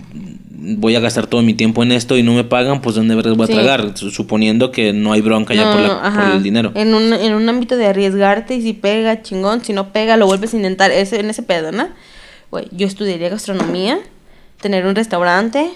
[0.66, 3.44] voy a gastar todo mi tiempo en esto y no me pagan, pues ¿dónde voy
[3.44, 3.54] a Sí.
[3.54, 3.98] tragar?
[3.98, 6.72] Su- Suponiendo que no hay bronca ya por, la- por el dinero.
[6.76, 10.26] En un, en un ámbito de arriesgarte y si pega, chingón, si no pega, lo
[10.26, 11.90] vuelves a intentar, ese, en ese pedo, ¿no?
[12.52, 14.00] Güey, yo estudiaría gastronomía,
[14.62, 15.70] tener un restaurante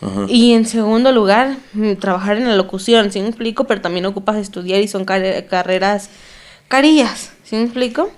[0.00, 0.26] Ajá.
[0.28, 3.64] y en segundo lugar, mm, trabajar en la locución, ¿sí me explico?
[3.64, 6.10] Pero también ocupas estudiar y son car- carreras
[6.68, 8.10] carillas, ¿sí me explico?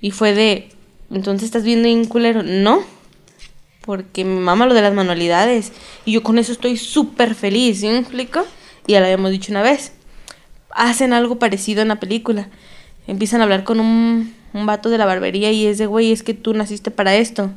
[0.00, 0.68] Y fue de,
[1.10, 2.80] entonces estás viendo un culero, no,
[3.88, 5.72] porque me mama lo de las manualidades
[6.04, 8.44] y yo con eso estoy súper feliz, ¿sí me explico?
[8.86, 9.92] Y ya lo habíamos dicho una vez,
[10.72, 12.50] hacen algo parecido en la película,
[13.06, 16.22] empiezan a hablar con un, un vato de la barbería y es de, güey, es
[16.22, 17.50] que tú naciste para esto.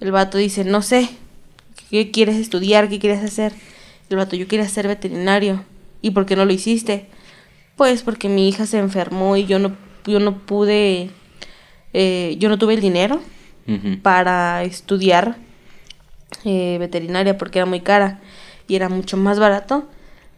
[0.00, 1.10] El vato dice, no sé,
[1.90, 2.88] ¿qué quieres estudiar?
[2.88, 3.52] ¿Qué quieres hacer?
[4.08, 5.66] El vato, yo quería ser veterinario.
[6.00, 7.08] ¿Y por qué no lo hiciste?
[7.76, 11.10] Pues porque mi hija se enfermó y yo no, yo no pude,
[11.92, 13.20] eh, yo no tuve el dinero
[14.02, 15.36] Para estudiar
[16.44, 18.20] eh, veterinaria porque era muy cara
[18.68, 19.88] y era mucho más barato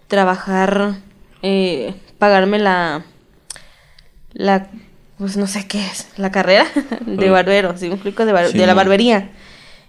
[0.08, 0.96] trabajar,
[1.42, 3.04] eh, pagarme la,
[4.32, 4.68] la,
[5.18, 6.66] pues no sé qué es, la carrera
[7.06, 8.24] de barbero, ¿sí me explico?
[8.24, 9.30] De, bar- Sí, de la barbería.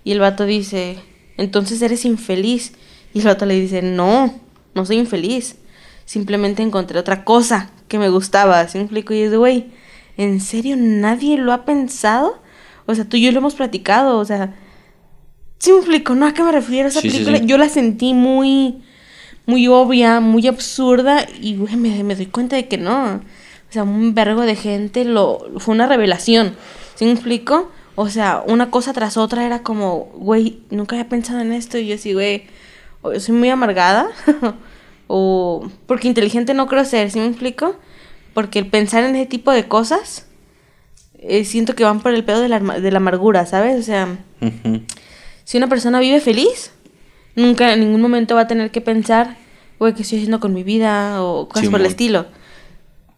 [0.04, 0.98] Y el vato dice,
[1.38, 2.74] entonces eres infeliz.
[3.14, 4.34] Y el vato le dice, no,
[4.74, 5.56] no soy infeliz.
[6.06, 9.14] Simplemente encontré otra cosa que me gustaba, ¿sí me explico?
[9.14, 9.72] Y es de, güey,
[10.18, 12.42] ¿en serio nadie lo ha pensado?
[12.86, 14.56] O sea, tú y yo lo hemos platicado, o sea,
[15.58, 16.16] ¿sí me explico?
[16.16, 16.90] ¿No a qué me refiero?
[16.90, 17.46] Esa Sí, sí, película sí.
[17.46, 18.84] yo la sentí muy,
[19.46, 23.16] muy obvia, muy absurda y, güey, me, me doy cuenta de que no.
[23.16, 25.40] O sea, un vergo de gente lo...
[25.58, 26.56] Fue una revelación,
[26.96, 27.72] ¿sí me explico?
[27.96, 31.88] O sea, una cosa tras otra era como, güey, nunca había pensado en esto y
[31.88, 32.44] yo así, güey,
[33.02, 34.08] o soy muy amargada
[35.08, 37.76] o porque inteligente no creo ser, ¿sí me explico?
[38.34, 40.26] Porque el pensar en ese tipo de cosas
[41.26, 43.80] eh, siento que van por el pedo de la, de la amargura, ¿sabes?
[43.80, 44.20] O sea,
[45.44, 46.72] si una persona vive feliz,
[47.36, 49.38] nunca en ningún momento va a tener que pensar,
[49.80, 51.24] güey, ¿qué estoy haciendo con mi vida?
[51.24, 52.26] o cosas por el estilo.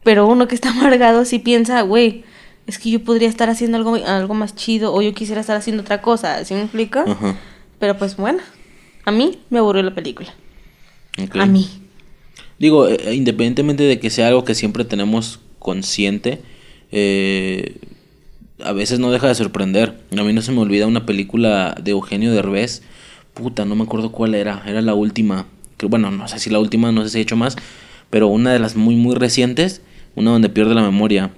[0.04, 2.24] Pero uno que está amargado sí piensa, güey,
[2.68, 5.82] es que yo podría estar haciendo algo, algo más chido o yo quisiera estar haciendo
[5.82, 7.04] otra cosa, ¿sí me explico?
[7.80, 8.40] Pero pues bueno,
[9.04, 10.34] a mí me aburrió la película.
[11.34, 11.68] A mí.
[12.58, 16.42] Digo, eh, independientemente de que sea algo que siempre tenemos consciente,
[16.92, 17.78] eh,
[18.64, 20.00] a veces no deja de sorprender.
[20.18, 22.82] A mí no se me olvida una película de Eugenio Derbez.
[23.34, 24.64] Puta, no me acuerdo cuál era.
[24.66, 25.46] Era la última.
[25.78, 27.56] Que, bueno, no sé si la última, no sé si he hecho más.
[28.10, 29.82] Pero una de las muy, muy recientes.
[30.16, 31.32] Una donde pierde la memoria.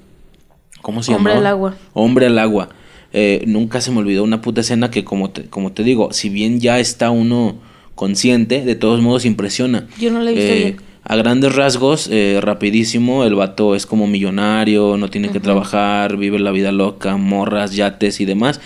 [0.82, 1.32] ¿Cómo se llama?
[1.32, 1.76] Hombre al agua.
[1.94, 2.70] Hombre al agua.
[3.14, 6.30] Eh, nunca se me olvidó una puta escena que como te, como te digo, si
[6.30, 7.56] bien ya está uno
[7.96, 9.88] consciente, de todos modos impresiona.
[10.00, 10.78] Yo no la he visto Eh, bien.
[11.10, 16.38] A grandes rasgos, eh, rapidísimo, el vato es como millonario, no tiene que trabajar, vive
[16.38, 18.60] la vida loca, morras, yates y demás,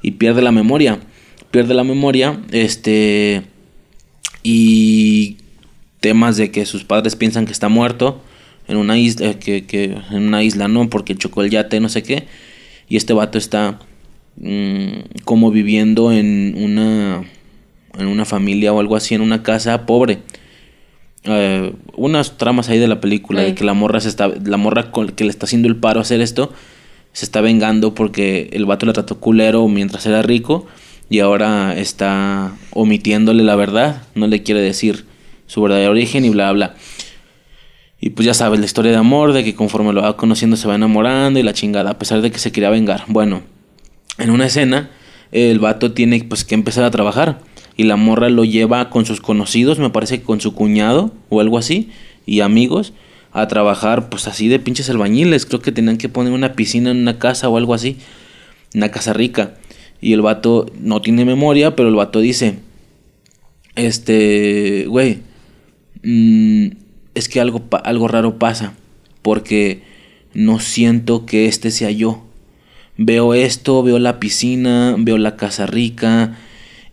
[0.00, 1.00] y pierde la memoria.
[1.50, 3.42] Pierde la memoria, este,
[4.42, 5.36] y
[6.00, 8.22] temas de que sus padres piensan que está muerto
[8.68, 11.90] en una isla, eh, que, que en una isla no, porque chocó el yate, no
[11.90, 12.26] sé qué,
[12.88, 13.80] y este vato está
[14.36, 17.22] mm, como viviendo en una,
[17.98, 20.20] en una familia o algo así, en una casa pobre
[21.24, 23.54] eh, unas tramas ahí de la película de Ey.
[23.54, 26.02] que la morra se está la morra con- que le está haciendo el paro a
[26.02, 26.52] hacer esto
[27.12, 30.66] se está vengando porque el vato le trató culero mientras era rico
[31.10, 35.04] y ahora está omitiéndole la verdad, no le quiere decir
[35.46, 36.74] su verdadero origen y bla bla.
[38.00, 40.66] Y pues ya sabes la historia de amor, de que conforme lo va conociendo se
[40.66, 43.04] va enamorando y la chingada, a pesar de que se quería vengar.
[43.08, 43.42] Bueno,
[44.18, 44.90] en una escena,
[45.32, 47.40] el vato tiene pues que empezar a trabajar.
[47.76, 51.40] Y la morra lo lleva con sus conocidos, me parece que con su cuñado o
[51.40, 51.90] algo así,
[52.26, 52.92] y amigos,
[53.32, 55.46] a trabajar pues así de pinches albañiles.
[55.46, 57.96] Creo que tenían que poner una piscina en una casa o algo así.
[58.74, 59.54] Una casa rica.
[60.00, 62.58] Y el vato no tiene memoria, pero el vato dice,
[63.76, 65.20] este, güey,
[66.02, 66.66] mm,
[67.14, 68.74] es que algo, algo raro pasa,
[69.22, 69.82] porque
[70.34, 72.24] no siento que este sea yo.
[72.96, 76.36] Veo esto, veo la piscina, veo la casa rica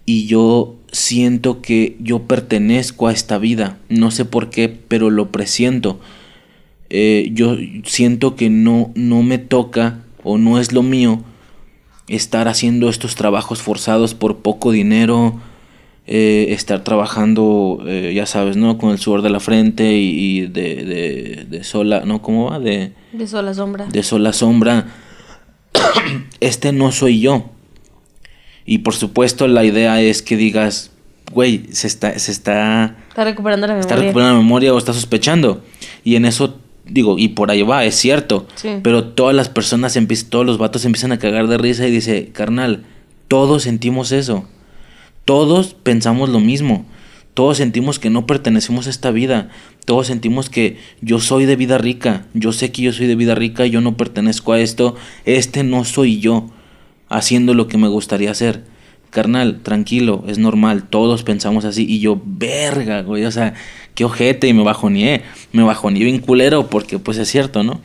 [0.09, 3.77] y yo siento que yo pertenezco a esta vida.
[3.89, 5.99] No sé por qué, pero lo presiento.
[6.89, 11.21] Eh, yo siento que no, no me toca o no es lo mío
[12.07, 15.39] estar haciendo estos trabajos forzados por poco dinero,
[16.07, 18.79] eh, estar trabajando, eh, ya sabes, ¿no?
[18.79, 22.23] Con el sudor de la frente y, y de, de, de sola, ¿no?
[22.23, 22.59] ¿Cómo va?
[22.59, 23.85] De, De sola sombra.
[23.85, 24.87] de sola sombra.
[26.39, 27.51] este no soy yo.
[28.69, 30.91] Y por supuesto la idea es que digas,
[31.33, 34.09] güey, se está, se está, Está recuperando la está memoria.
[34.09, 35.63] recuperando la memoria o está sospechando.
[36.03, 38.45] Y en eso, digo, y por ahí va, es cierto.
[38.53, 38.69] Sí.
[38.83, 39.97] Pero todas las personas,
[40.29, 42.83] todos los vatos empiezan a cagar de risa y dice, carnal,
[43.27, 44.47] todos sentimos eso.
[45.25, 46.85] Todos pensamos lo mismo.
[47.33, 49.49] Todos sentimos que no pertenecemos a esta vida.
[49.85, 52.27] Todos sentimos que yo soy de vida rica.
[52.35, 54.95] Yo sé que yo soy de vida rica yo no pertenezco a esto.
[55.25, 56.51] Este no soy yo
[57.09, 58.63] haciendo lo que me gustaría hacer.
[59.09, 61.85] Carnal, tranquilo, es normal, todos pensamos así.
[61.87, 63.55] Y yo, verga, güey, o sea,
[63.95, 65.23] qué ojete, y me bajoneé.
[65.51, 67.81] Me bajoneé bien culero, porque pues es cierto, ¿no?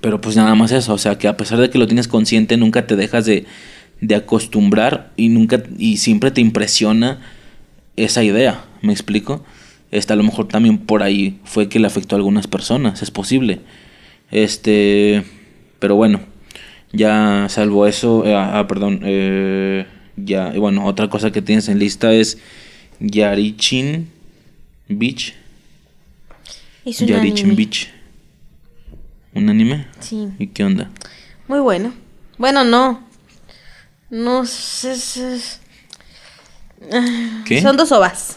[0.00, 2.56] Pero pues nada más eso, o sea, que a pesar de que lo tienes consciente,
[2.56, 3.46] nunca te dejas de,
[4.00, 7.20] de acostumbrar y nunca, y siempre te impresiona
[7.96, 9.44] esa idea, ¿me explico?
[9.92, 13.10] Este, a lo mejor también por ahí fue que le afectó a algunas personas, es
[13.10, 13.60] posible.
[14.30, 15.22] Este,
[15.78, 16.20] pero bueno,
[16.92, 21.78] ya salvo eso, eh, ah, perdón, eh, ya, y bueno, otra cosa que tienes en
[21.78, 22.38] lista es
[23.00, 24.10] Yarichin
[24.88, 25.34] Beach.
[26.84, 27.54] Es un Yarichin anime.
[27.56, 27.90] Beach.
[29.34, 29.86] ¿Un anime?
[30.00, 30.28] Sí.
[30.38, 30.90] ¿Y qué onda?
[31.48, 31.92] Muy bueno.
[32.38, 33.02] Bueno, no.
[34.10, 34.94] No sé.
[36.92, 37.62] Ah, ¿Qué?
[37.62, 38.36] Son dos ovas.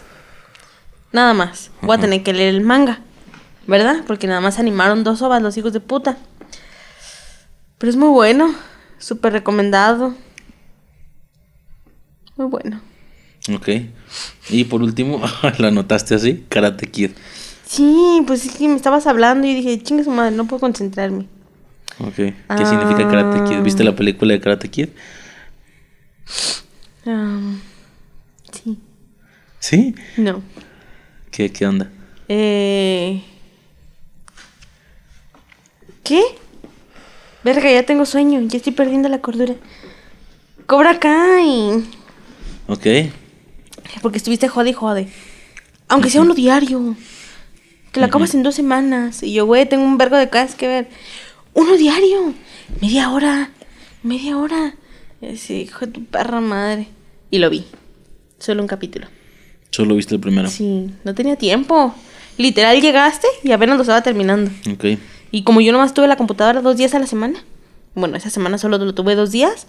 [1.12, 1.72] Nada más.
[1.82, 3.00] Voy a tener que leer el manga.
[3.68, 4.04] ¿Verdad?
[4.06, 6.18] Porque nada más animaron dos ovas los hijos de puta.
[7.86, 8.52] Pero es muy bueno.
[8.98, 10.16] Súper recomendado.
[12.36, 12.82] Muy bueno.
[13.54, 13.70] Ok.
[14.50, 15.22] Y por último,
[15.60, 16.46] ¿la anotaste así?
[16.50, 17.12] Karate Kid.
[17.64, 21.28] Sí, pues sí que me estabas hablando y dije, chinga su madre, no puedo concentrarme.
[22.00, 22.16] Ok.
[22.16, 23.62] ¿Qué significa Karate Kid?
[23.62, 24.90] ¿Viste la película de Karate Kid?
[28.52, 28.80] Sí.
[29.60, 29.96] ¿Sí?
[30.18, 30.42] No.
[31.30, 31.92] ¿Qué, qué onda?
[32.30, 33.24] Eh...
[36.04, 36.24] ¿Qué?
[37.46, 39.54] Verga, ya tengo sueño, ya estoy perdiendo la cordura.
[40.66, 41.86] Cobra Kai.
[42.66, 42.88] Ok.
[44.02, 45.08] Porque estuviste jode y jode.
[45.88, 46.96] Aunque sea uno diario.
[47.92, 49.22] Que lo acabas en dos semanas.
[49.22, 50.90] Y yo, güey, tengo un vergo de cosas que ver.
[51.54, 52.34] Uno diario.
[52.82, 53.52] Media hora.
[54.02, 54.74] Media hora.
[55.22, 56.88] Ese hijo de tu perra madre.
[57.30, 57.68] Y lo vi.
[58.40, 59.06] Solo un capítulo.
[59.70, 60.50] Solo viste el primero.
[60.50, 61.94] Sí, no tenía tiempo.
[62.40, 64.50] Literal llegaste y apenas lo estaba terminando.
[64.74, 64.98] Ok.
[65.36, 67.44] Y como yo nomás tuve la computadora dos días a la semana,
[67.94, 69.68] bueno, esa semana solo lo tuve dos días,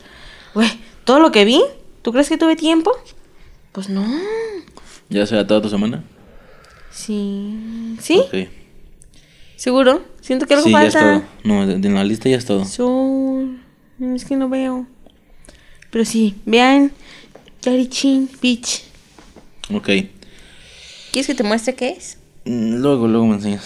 [0.55, 0.71] güey,
[1.03, 1.61] todo lo que vi,
[2.03, 2.93] ¿tú crees que tuve tiempo?
[3.73, 4.07] Pues no.
[5.09, 6.05] ¿Ya será toda tu semana?
[6.93, 7.97] Sí.
[8.01, 8.21] ¿Sí?
[8.21, 8.49] Ok.
[9.57, 10.03] ¿Seguro?
[10.21, 11.27] Siento que algo sí, ya es falta.
[11.43, 11.53] todo.
[11.53, 12.65] No, de, de la lista ya es todo.
[12.65, 13.59] Sol.
[14.15, 14.87] Es que no veo.
[15.91, 16.93] Pero sí, vean.
[17.63, 18.85] Yarichin Beach.
[19.75, 19.87] Ok.
[21.11, 22.19] ¿Quieres que te muestre qué es?
[22.45, 23.65] Mm, Luego, luego me enseñas.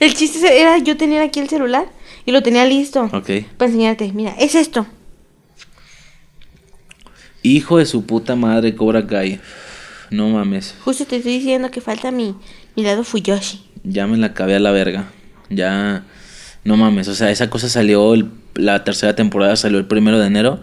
[0.00, 1.86] El chiste era yo tener aquí el celular
[2.24, 3.04] y lo tenía listo.
[3.12, 3.30] Ok.
[3.56, 4.86] Para enseñarte, mira, es esto.
[7.42, 9.40] Hijo de su puta madre, Cobra Kai.
[10.10, 10.74] No mames.
[10.84, 12.34] Justo te estoy diciendo que falta mi,
[12.76, 13.64] mi lado Fuyoshi.
[13.82, 15.10] Ya me la acabé a la verga.
[15.50, 16.04] Ya.
[16.64, 17.08] No mames.
[17.08, 18.14] O sea, esa cosa salió.
[18.14, 20.60] el- la tercera temporada salió el primero de enero.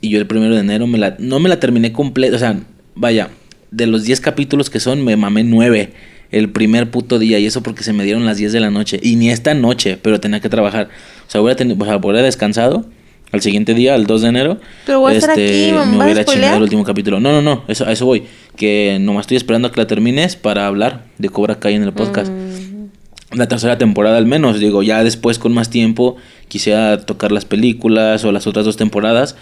[0.00, 1.16] Y yo el primero de enero me la.
[1.18, 2.36] No me la terminé completa.
[2.36, 2.60] O sea,
[2.94, 3.30] vaya.
[3.70, 5.92] De los 10 capítulos que son, me mamé 9.
[6.34, 7.38] El primer puto día.
[7.38, 8.98] Y eso porque se me dieron las 10 de la noche.
[9.02, 10.88] Y ni esta noche, pero tenía que trabajar.
[11.26, 12.86] O sea, hubiera, tenido, o sea, hubiera descansado.
[13.32, 14.58] Al siguiente día, al 2 de enero.
[14.86, 17.18] Pero voy a estar aquí, mamá, me ¿vas a hubiera chingado el último capítulo.
[17.20, 17.64] No, no, no.
[17.66, 18.24] Eso, a eso voy.
[18.56, 21.92] Que nomás estoy esperando a que la termines para hablar de Cobra Kai en el
[21.92, 23.36] podcast Mm.
[23.38, 24.60] la tercera temporada al menos.
[24.60, 26.16] Digo, ya después con más tiempo
[26.48, 29.36] quisiera tocar las películas o las otras dos temporadas.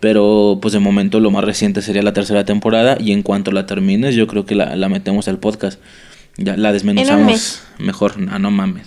[0.00, 2.98] Pero pues de momento lo más reciente sería la tercera temporada.
[3.00, 5.80] Y en cuanto la termines, yo creo que la, la metemos al podcast.
[6.38, 7.62] Ya la desmenuzamos mes.
[7.78, 8.14] mejor.
[8.30, 8.86] Ah, no mames.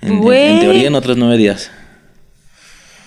[0.00, 1.70] En, en- en teoría en otros nueve días.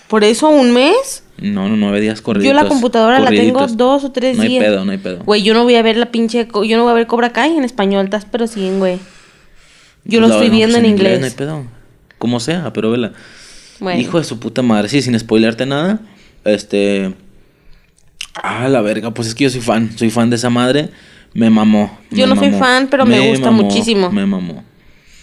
[0.07, 1.23] ¿Por eso un mes?
[1.37, 2.47] No, no, nueve días corridos.
[2.47, 4.63] Yo la computadora la tengo dos o tres no días.
[4.63, 5.23] hay pedo, no hay pedo.
[5.23, 6.47] Güey, yo no voy a ver la pinche...
[6.65, 8.99] Yo no voy a ver Cobra Kai en español, estás pero sí, güey.
[10.05, 11.19] Yo lo Pues la estoy viendo en inglés.
[11.19, 11.65] No hay pedo.
[12.17, 13.11] Como sea, pero vela.
[13.79, 13.99] Bueno.
[13.99, 15.99] Hijo de su puta madre, sí, sin spoilearte nada.
[16.45, 17.13] Este.
[18.33, 19.91] Ah, la verga, pues es que yo soy fan.
[19.97, 20.89] Soy fan de esa madre.
[21.33, 21.97] Me mamó.
[22.11, 24.11] Yo no soy fan, pero me gusta mamó, muchísimo.
[24.11, 24.63] Me mamó.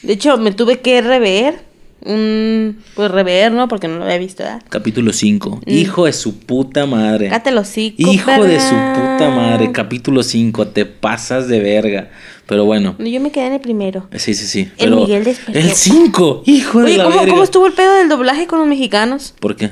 [0.03, 1.75] De hecho, me tuve que rever.
[2.05, 2.79] Un...
[2.95, 3.67] Pues rever, ¿no?
[3.67, 4.63] Porque no lo había visto, ¿verdad?
[4.69, 5.63] Capítulo 5.
[5.65, 5.71] Mm.
[5.71, 7.31] Hijo de su puta madre.
[7.51, 9.73] Los hocico, Hijo de su puta madre.
[9.73, 10.69] Capítulo 5.
[10.69, 12.11] Te pasas de verga.
[12.47, 12.95] Pero bueno.
[12.99, 14.07] No, Yo me quedé en el primero.
[14.17, 14.71] Sí, sí, sí.
[14.77, 15.59] El Miguel despertó.
[15.59, 16.43] El 5.
[16.45, 17.31] Hijo de la ¿cómo, verga.
[17.31, 19.35] ¿cómo estuvo el pedo del doblaje con los mexicanos?
[19.41, 19.71] ¿Por qué?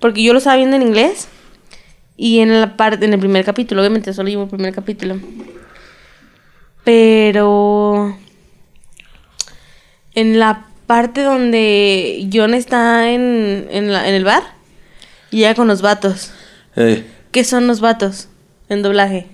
[0.00, 1.28] Porque yo lo estaba viendo en inglés.
[2.16, 5.18] Y en la parte, en el primer capítulo, obviamente solo llevo el primer capítulo.
[6.84, 8.16] Pero
[10.14, 14.42] en la parte donde John está en, en, la- en el bar
[15.30, 16.30] y llega con los vatos.
[16.76, 17.04] Eh.
[17.32, 18.28] ¿Qué son los vatos
[18.68, 19.26] en doblaje?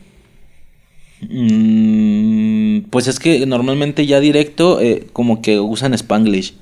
[1.29, 6.55] Mm, pues es que normalmente ya directo eh, como que usan Spanglish.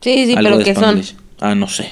[0.00, 1.14] Sí, sí, algo pero ¿qué Spanglish.
[1.14, 1.22] son?
[1.40, 1.88] Ah, no sé.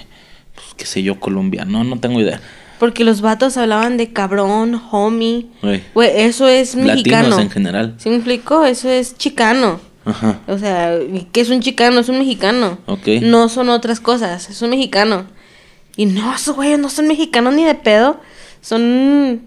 [0.55, 2.41] Pues qué sé yo, colombiano, no tengo idea.
[2.79, 5.47] Porque los vatos hablaban de cabrón, homie.
[5.95, 6.11] Güey.
[6.15, 7.29] Eso es mexicano.
[7.29, 7.95] Latinos en general.
[7.99, 8.65] ¿Sí me explico?
[8.65, 9.81] Eso es chicano.
[10.05, 10.41] Ajá.
[10.47, 10.99] O sea,
[11.33, 12.01] ¿qué es un chicano?
[12.01, 12.79] Es un mexicano.
[12.87, 13.07] Ok.
[13.23, 15.27] No son otras cosas, es un mexicano.
[15.97, 18.21] Y no, esos güeyes no son mexicanos ni de pedo.
[18.61, 19.43] Son,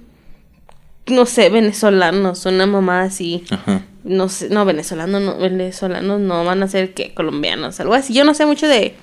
[1.07, 3.43] no sé, venezolanos, una mamá así.
[3.49, 3.83] Ajá.
[4.03, 8.13] No sé, no, venezolanos no, venezolanos no van a ser que colombianos, algo así.
[8.13, 8.95] Yo no sé mucho de...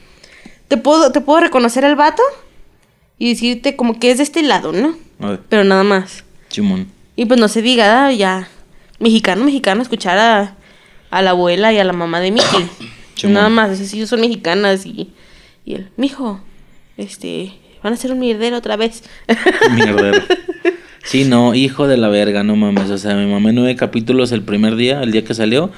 [0.69, 2.23] Te puedo, te puedo reconocer al vato
[3.19, 4.97] y decirte como que es de este lado, ¿no?
[5.49, 6.25] Pero nada más.
[6.49, 6.89] Chimón.
[7.17, 8.49] Y pues no se diga, ah, ya.
[8.99, 10.57] Mexicano, mexicano, escuchar a,
[11.11, 12.69] a la abuela y a la mamá de Mickey.
[13.15, 13.35] Chimón.
[13.35, 15.13] Nada más, esas sí son mexicanas y,
[15.65, 16.41] y el, mijo,
[16.97, 19.05] este, van a hacer un mierdero otra vez.
[19.75, 20.23] Mierdero.
[21.05, 22.91] Sí, no, hijo de la verga, no mames.
[22.91, 25.71] O sea, me mamé nueve capítulos el primer día, el día que salió.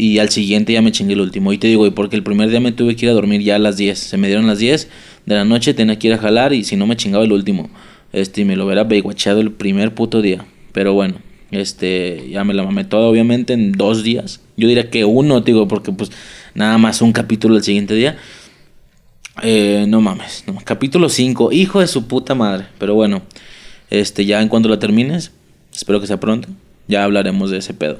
[0.00, 1.52] Y al siguiente ya me chingué el último.
[1.52, 3.56] Y te digo, y porque el primer día me tuve que ir a dormir ya
[3.56, 3.98] a las 10.
[3.98, 4.88] Se me dieron las 10
[5.26, 7.68] de la noche, tenía que ir a jalar y si no me chingaba el último.
[8.12, 10.46] Este, y me lo hubiera beiguachado el primer puto día.
[10.72, 11.16] Pero bueno,
[11.50, 14.40] este, ya me la mamé toda, obviamente, en dos días.
[14.56, 16.12] Yo diría que uno, te digo, porque pues
[16.54, 18.16] nada más un capítulo el siguiente día.
[19.42, 22.66] Eh, no mames, capítulo 5, hijo de su puta madre.
[22.78, 23.22] Pero bueno,
[23.90, 25.32] este, ya en cuanto la termines,
[25.74, 26.48] espero que sea pronto,
[26.86, 27.98] ya hablaremos de ese pedo.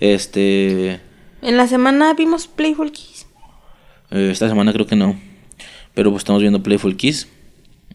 [0.00, 1.00] Este,
[1.44, 3.26] En la semana vimos Playful Kiss.
[4.10, 5.14] eh, esta semana creo que no,
[5.94, 7.28] pero pues estamos viendo Playful Kiss.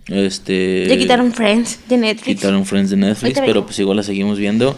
[0.07, 2.39] Este, ya quitaron Friends de Netflix.
[2.39, 4.75] quitaron Friends de Netflix, pero pues igual la seguimos viendo.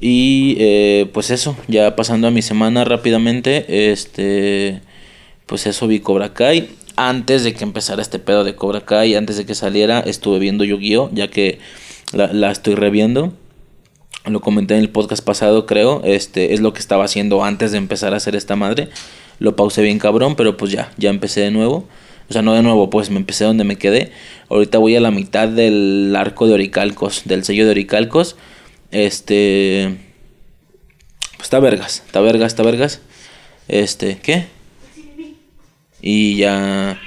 [0.00, 4.80] Y eh, pues eso, ya pasando a mi semana rápidamente, este,
[5.46, 6.68] pues eso vi Cobra Kai.
[6.96, 10.64] Antes de que empezara este pedo de Cobra Kai, antes de que saliera, estuve viendo
[10.64, 11.58] Yu-Gi-Oh, ya que
[12.12, 13.32] la, la estoy reviendo.
[14.28, 16.02] Lo comenté en el podcast pasado, creo.
[16.04, 18.88] Este es lo que estaba haciendo antes de empezar a hacer esta madre.
[19.38, 21.88] Lo pausé bien cabrón, pero pues ya, ya empecé de nuevo.
[22.28, 24.12] O sea, no de nuevo, pues me empecé donde me quedé.
[24.50, 28.36] Ahorita voy a la mitad del arco de Oricalcos, del sello de Oricalcos.
[28.90, 29.96] Este.
[31.36, 33.00] Pues está vergas, está vergas, está vergas.
[33.68, 34.46] Este, ¿qué?
[36.02, 37.00] Y ya.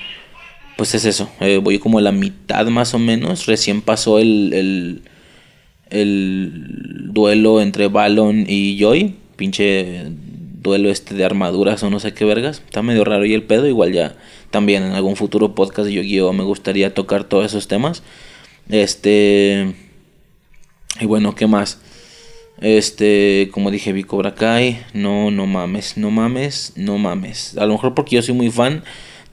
[0.78, 1.30] Pues es eso.
[1.40, 3.46] eh, voy como a la mitad más o menos.
[3.46, 5.02] Recién pasó el, el,
[5.92, 9.16] el duelo entre Balon y Joy.
[9.36, 10.06] Pinche
[10.62, 12.62] duelo este de armaduras o no sé qué vergas.
[12.66, 13.68] Está medio raro y el pedo.
[13.68, 14.16] Igual ya
[14.50, 16.34] también en algún futuro podcast de Yu-Gi-Oh!
[16.34, 18.04] me gustaría tocar todos esos temas.
[18.70, 19.74] Este.
[21.00, 21.80] Y bueno, ¿qué más?
[22.62, 24.84] Este, como dije, vi Cobra Kai.
[24.94, 27.58] No, no mames, no mames, no mames.
[27.58, 28.84] A lo mejor porque yo soy muy fan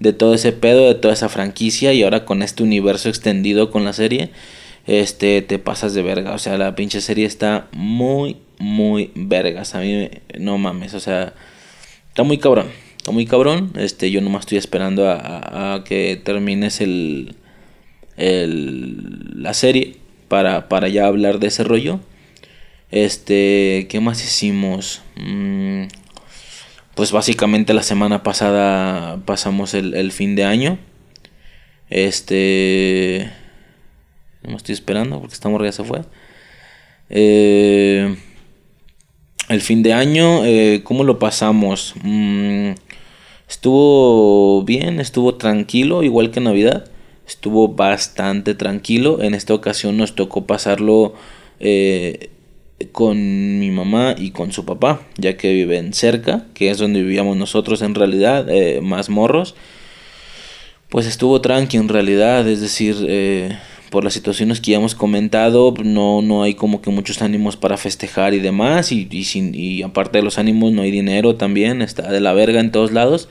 [0.00, 1.92] de todo ese pedo, de toda esa franquicia.
[1.92, 4.30] Y ahora con este universo extendido con la serie.
[4.88, 6.32] Este, te pasas de verga.
[6.32, 9.74] O sea, la pinche serie está muy, muy vergas.
[9.74, 10.08] A mí,
[10.38, 11.34] no mames, o sea,
[12.08, 12.68] está muy cabrón.
[12.96, 13.70] Está muy cabrón.
[13.76, 17.36] Este, yo nomás estoy esperando a, que termines el,
[18.16, 22.00] el, la serie para, para ya hablar de ese rollo.
[22.90, 25.02] Este, ¿qué más hicimos?
[25.16, 25.82] Mm,
[26.94, 30.78] pues básicamente la semana pasada pasamos el, el fin de año.
[31.90, 33.30] Este,
[34.48, 36.00] no estoy esperando porque esta morra ya se fue.
[37.10, 38.16] Eh,
[39.48, 41.94] el fin de año, eh, ¿cómo lo pasamos?
[42.02, 42.72] Mm,
[43.48, 46.90] estuvo bien, estuvo tranquilo, igual que Navidad.
[47.26, 49.22] Estuvo bastante tranquilo.
[49.22, 51.14] En esta ocasión nos tocó pasarlo
[51.60, 52.30] eh,
[52.92, 57.36] con mi mamá y con su papá, ya que viven cerca, que es donde vivíamos
[57.36, 58.46] nosotros en realidad,
[58.80, 59.54] más morros.
[60.88, 62.96] Pues estuvo tranqui en realidad, es decir,
[63.90, 67.76] por las situaciones que ya hemos comentado, no, no hay como que muchos ánimos para
[67.76, 71.82] festejar y demás, y, y, sin, y aparte de los ánimos no hay dinero también,
[71.82, 73.28] está de la verga en todos lados,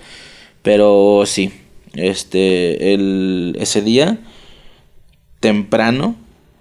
[0.62, 1.52] pero sí,
[1.94, 4.20] este, el, ese día,
[5.40, 6.16] temprano,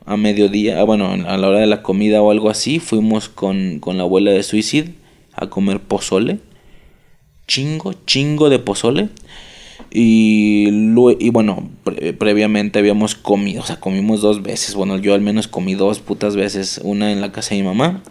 [0.05, 3.81] a mediodía, ah, bueno, a la hora de la comida o algo así, fuimos con,
[3.81, 4.95] con la abuela de Suicide
[5.33, 6.39] a comer pozole,
[7.47, 9.09] chingo, chingo de pozole,
[9.91, 10.69] y,
[11.19, 11.69] y bueno,
[12.19, 14.75] previamente habíamos comido, o sea, comimos dos veces.
[14.75, 16.81] Bueno, yo al menos comí dos putas veces.
[16.83, 18.03] Una en la casa de mi mamá,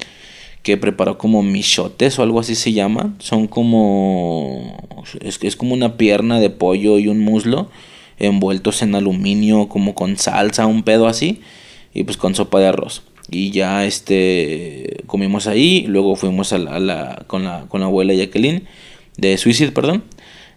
[0.64, 3.16] que preparó como michotes o algo así se llama.
[3.20, 5.04] Son como.
[5.22, 7.70] Es, es como una pierna de pollo y un muslo
[8.18, 11.42] envueltos en aluminio, como con salsa, un pedo así.
[11.94, 13.04] Y pues con sopa de arroz.
[13.30, 15.86] Y ya este comimos ahí.
[15.88, 18.64] Luego fuimos a la, con, la, con la abuela Jacqueline
[19.18, 20.04] de Suicide, perdón.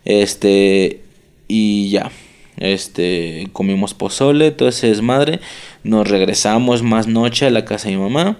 [0.04, 1.02] Este,
[1.48, 2.10] y ya.
[2.58, 5.40] Este, comimos pozole, todo ese desmadre.
[5.84, 8.36] Nos regresamos más noche a la casa de mi mamá.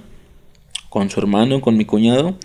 [0.89, 2.37] Con su hermano, con mi cuñado.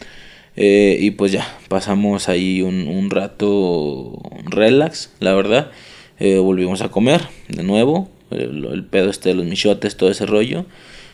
[0.55, 5.71] Eh, y pues ya, pasamos ahí un, rato relax, la verdad.
[6.19, 8.09] Eh, volvimos a comer de nuevo.
[8.29, 10.65] El, pedo este de los michotes, todo ese rollo.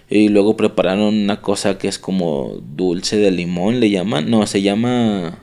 [0.09, 4.29] Y luego prepararon una cosa que es como dulce de limón, le llaman.
[4.29, 5.39] No, se llama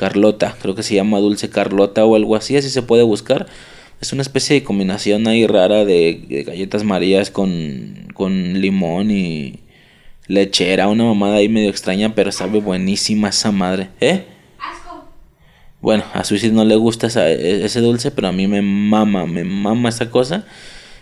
[0.00, 3.46] Carlota, creo que se llama Dulce Carlota o algo así, así se puede buscar.
[4.00, 9.60] Es una especie de combinación ahí rara de, galletas marías con, con limón y
[10.26, 13.90] lechera, una mamada ahí medio extraña, pero sabe buenísima esa madre.
[14.00, 14.24] ¿Eh?
[14.58, 15.04] Asco.
[15.82, 19.44] Bueno, a Suicide no le gusta e, ese dulce, pero a mí me mama, me
[19.44, 20.46] mama esa cosa.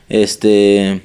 [0.09, 1.03] Este...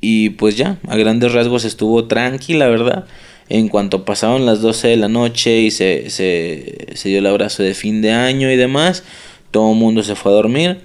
[0.00, 3.06] Y pues ya, a grandes rasgos estuvo tranquila, ¿verdad?
[3.48, 7.74] En cuanto pasaron las 12 de la noche y se, se, dio el abrazo de
[7.74, 9.04] fin de año y demás,
[9.50, 10.80] todo el mundo se fue a dormir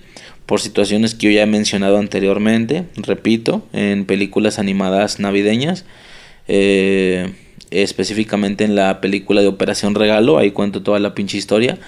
[0.45, 5.85] por situaciones que yo ya he mencionado anteriormente, repito, en películas animadas navideñas,
[6.47, 7.33] eh,
[7.71, 11.79] específicamente en la película de Operación Regalo, ahí cuento toda la pinche historia.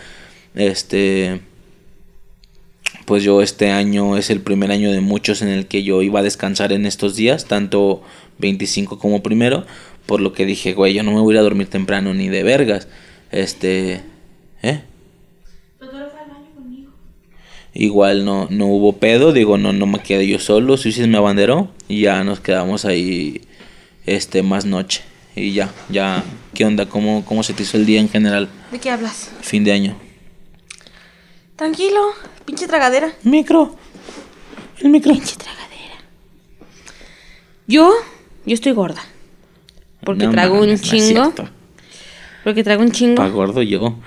[0.56, 1.42] Este,
[3.06, 6.22] pues yo este año es el primer año de muchos en el que yo iba
[6.22, 8.02] a descansar en estos días, tanto
[8.40, 9.66] 25 como primero,
[10.06, 12.30] por lo que dije, güey, yo no me voy a ir a dormir temprano ni
[12.30, 12.88] de vergas.
[13.32, 14.02] Este,
[14.62, 14.82] ¿eh?
[17.78, 21.72] Igual no, no hubo pedo, digo, no, no me quedé yo solo, Suicide me abanderó
[21.90, 23.42] y ya nos quedamos ahí
[24.06, 25.02] este más noche.
[25.36, 26.86] Y ya, ya, ¿qué onda?
[26.86, 28.48] ¿Cómo, ¿Cómo se te hizo el día en general?
[28.72, 29.30] ¿De qué hablas?
[29.42, 29.98] Fin de año.
[31.58, 32.14] Tranquilo,
[32.46, 33.12] pinche tragadera.
[33.24, 33.76] Micro.
[34.80, 35.14] El micro.
[35.14, 35.96] Pinche tragadera.
[37.68, 37.92] Yo,
[38.46, 39.04] yo estoy gorda.
[40.06, 41.34] Porque traigo un chingo.
[42.44, 43.16] porque traigo un chingo.
[43.16, 43.98] Pa' gordo yo.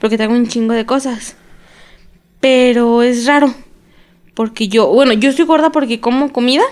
[0.00, 1.36] Porque traigo un chingo de cosas.
[2.40, 3.54] Pero es raro.
[4.34, 6.64] Porque yo, bueno, yo estoy gorda porque como comida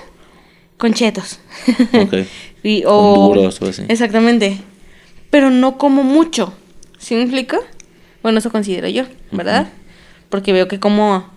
[0.76, 1.38] con chetos.
[1.94, 2.26] Ok.
[2.62, 3.84] y, o, duros o así.
[3.88, 4.58] Exactamente.
[5.30, 6.52] Pero no como mucho.
[6.98, 7.58] ¿Sí me explico?
[8.22, 9.68] Bueno, eso considero yo, ¿verdad?
[10.28, 11.30] Porque veo que como...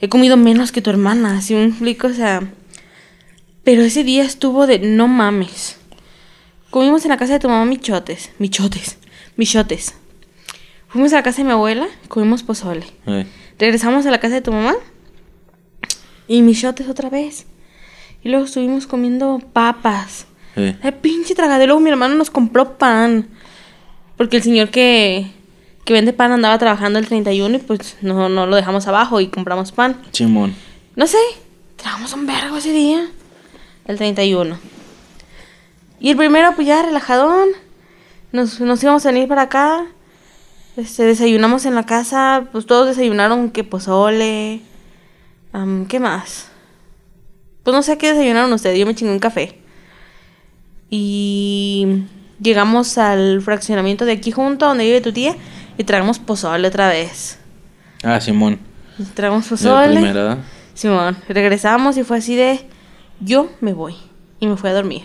[0.00, 2.08] He comido menos que tu hermana, ¿sí me explico?
[2.08, 2.42] O sea...
[3.62, 5.76] Pero ese día estuvo de no mames.
[6.72, 8.30] Comimos en la casa de tu mamá michotes.
[8.38, 8.96] Michotes.
[9.36, 9.94] Michotes.
[10.88, 12.86] Fuimos a la casa de mi abuela, comimos pozole.
[13.58, 14.72] Regresamos a la casa de tu mamá.
[16.26, 17.44] Y michotes otra vez.
[18.24, 20.24] Y luego estuvimos comiendo papas.
[20.56, 20.74] Eh.
[21.02, 21.78] pinche tragadero.
[21.78, 23.28] mi hermano nos compró pan.
[24.16, 25.30] Porque el señor que,
[25.84, 29.26] que vende pan andaba trabajando el 31 y pues no, no lo dejamos abajo y
[29.26, 30.00] compramos pan.
[30.10, 30.54] Chimón.
[30.96, 31.18] No sé,
[31.76, 33.10] trabajamos un vergo ese día.
[33.84, 34.71] El 31.
[36.02, 37.48] Y el primero, pues ya relajadón.
[38.32, 39.86] Nos, nos íbamos a venir para acá.
[40.76, 42.48] Este, desayunamos en la casa.
[42.50, 44.60] Pues todos desayunaron que pozole.
[45.88, 46.48] ¿Qué más?
[47.62, 49.58] Pues no sé qué desayunaron ustedes, yo me chingué un café.
[50.90, 52.04] Y
[52.40, 55.36] llegamos al fraccionamiento de aquí junto, donde vive tu tía,
[55.78, 57.38] y tragamos pozole otra vez.
[58.02, 58.58] Ah, Simón.
[58.98, 59.92] Y Tragamos La pozole.
[59.94, 60.38] primera, ¿verdad?
[60.74, 62.66] Simón, regresamos y fue así de,
[63.20, 63.94] yo me voy.
[64.40, 65.04] Y me fui a dormir.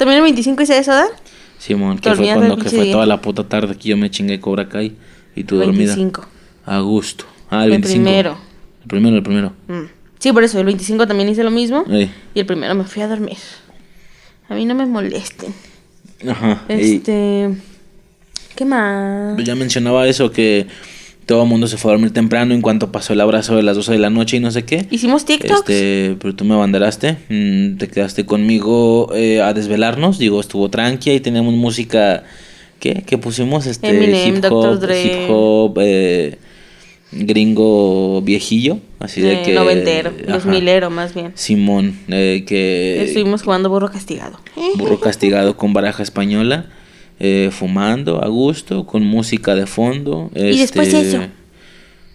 [0.00, 1.10] ¿También el 25 hice eso, ¿verdad?
[1.58, 2.92] Simón, que fue cuando que fue día.
[2.94, 4.96] toda la puta tarde que yo me chingué Cobra Kai
[5.36, 5.94] y tú dormida.
[5.94, 6.26] 25.
[6.64, 7.26] A gusto.
[7.50, 8.02] Ah, el, El 25.
[8.02, 8.38] primero.
[8.80, 9.52] El primero, el primero.
[9.68, 9.90] Mm.
[10.18, 11.84] Sí, por eso, el 25 también hice lo mismo.
[11.90, 12.10] Ey.
[12.32, 13.36] Y el primero me fui a dormir.
[14.48, 15.52] A mí no me molesten.
[16.26, 16.62] Ajá.
[16.68, 17.50] Este...
[18.56, 19.36] ¿Qué más?
[19.44, 20.66] Ya mencionaba eso, que
[21.30, 23.76] todo el mundo se fue a dormir temprano en cuanto pasó el abrazo de las
[23.76, 24.86] 12 de la noche y no sé qué.
[24.90, 25.60] Hicimos TikToks.
[25.60, 31.12] Este, pero tú me abanderaste, mm, te quedaste conmigo eh, a desvelarnos, digo, estuvo tranqui
[31.12, 32.24] y teníamos música,
[32.80, 33.04] ¿qué?
[33.06, 33.66] ¿Qué pusimos?
[33.66, 34.70] Este, Eminem, hip Dr.
[34.74, 35.04] hop, Dre.
[35.04, 36.38] hip hop, eh,
[37.12, 39.54] gringo viejillo, así de Eh, que...
[39.54, 40.32] noventero, ajá.
[40.32, 41.30] dos milero más bien.
[41.36, 43.04] Simón, eh, que...
[43.04, 44.40] Estuvimos jugando burro castigado.
[44.76, 46.66] Burro castigado con baraja española,
[47.20, 50.30] eh, fumando a gusto, con música de fondo.
[50.34, 51.26] Y después este, eso.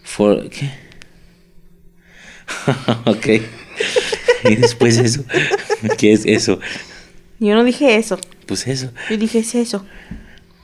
[0.03, 0.69] for- ¿Qué?
[3.05, 3.27] ok.
[4.49, 5.23] y después eso.
[5.97, 6.59] ¿Qué es eso?
[7.39, 8.19] Yo no dije eso.
[8.47, 8.89] Pues eso.
[9.09, 9.85] Yo dije es eso.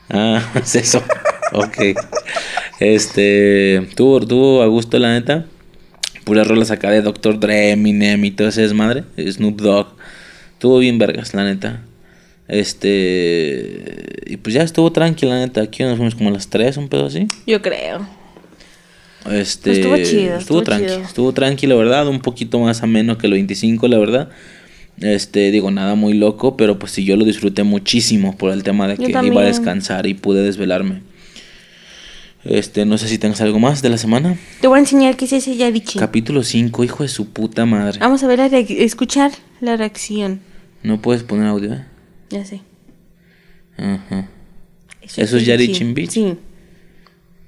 [0.10, 1.04] Ah, es eso.
[1.54, 1.78] ok.
[2.80, 3.88] Este.
[3.96, 5.46] Tuvo, tuvo a gusto, la neta.
[6.24, 7.40] Puras rolas acá de Dr.
[7.40, 9.04] Dre, Eminem y todo ese desmadre.
[9.18, 9.88] Snoop Dogg.
[10.60, 11.84] Tuvo bien vergas, la neta.
[12.52, 14.22] Este.
[14.28, 15.62] Y pues ya estuvo tranquila, la neta.
[15.62, 17.28] Aquí nos fuimos como a las 3, un pedo así.
[17.48, 18.06] Yo creo.
[19.32, 19.72] Este.
[19.72, 20.86] Estuvo chido, Estuvo estuvo tranqui.
[20.88, 21.00] chido.
[21.02, 22.08] Estuvo tranqui, la verdad.
[22.08, 24.30] Un poquito más ameno que el 25, la verdad.
[25.00, 28.88] Este, digo, nada muy loco, pero pues sí, yo lo disfruté muchísimo por el tema
[28.88, 31.02] de que iba a descansar y pude desvelarme.
[32.44, 34.36] Este, no sé si tengas algo más de la semana.
[34.62, 35.98] Te voy a enseñar qué es ese Yarichi.
[36.00, 38.00] Capítulo 5, hijo de su puta madre.
[38.00, 40.42] Vamos a ver reac- escuchar la reacción.
[40.84, 41.86] No puedes poner audio, ¿eh?
[42.32, 42.62] Ya sé.
[43.78, 44.30] Ajá.
[45.02, 46.12] ¿Eso es Yarichin Beach?
[46.12, 46.38] Sí.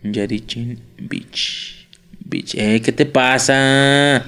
[0.04, 1.88] Yarichin Beach.
[2.26, 2.56] Beach.
[2.56, 4.26] Eh, ¿qué te pasa?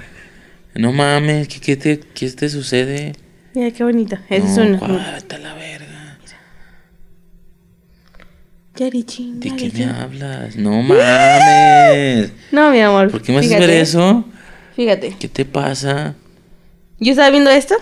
[0.73, 3.13] No mames, ¿qué, qué te, qué te sucede?
[3.53, 4.17] Mira qué bonito.
[4.29, 4.79] Ese es no, uno.
[4.79, 4.95] cuál,
[5.43, 6.19] la verga.
[8.77, 9.39] Yarichin.
[9.39, 10.55] ¿De qué me hablas?
[10.55, 12.31] No mames.
[12.51, 13.11] No, mi amor.
[13.11, 14.25] ¿Por qué me haces ver eso?
[14.75, 15.15] Fíjate.
[15.19, 16.15] ¿Qué te pasa?
[16.99, 17.75] Yo estaba viendo esto.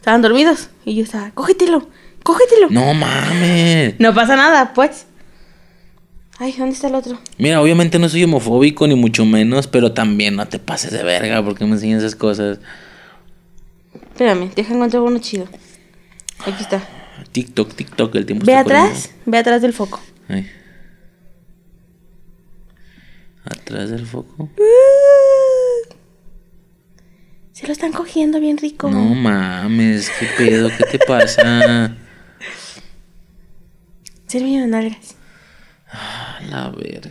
[0.00, 0.70] Estaban dormidos.
[0.84, 1.86] Y yo estaba, cógetelo,
[2.22, 2.68] cógetelo.
[2.70, 3.94] No, No mames.
[4.14, 5.06] pasa nada, pues.
[6.38, 7.18] Ay, ¿dónde está el otro?
[7.36, 11.44] Mira, obviamente no soy homofóbico ni mucho menos, pero también no te pases de verga
[11.44, 12.60] porque me enseñan esas cosas.
[13.94, 15.46] Espérame, deja encontrar uno chido.
[16.46, 16.82] Aquí está.
[17.32, 20.00] TikTok, TikTok, el tiempo Ve está atrás, ve atrás del foco.
[20.26, 20.48] corriendo.
[20.48, 20.56] Ahí.
[23.44, 24.48] Atrás del foco.
[27.60, 28.90] Se lo están cogiendo bien rico.
[28.90, 31.94] No mames, qué pedo, ¿qué te pasa?
[34.26, 35.16] Sirve de nalgas.
[35.92, 37.10] A la verga.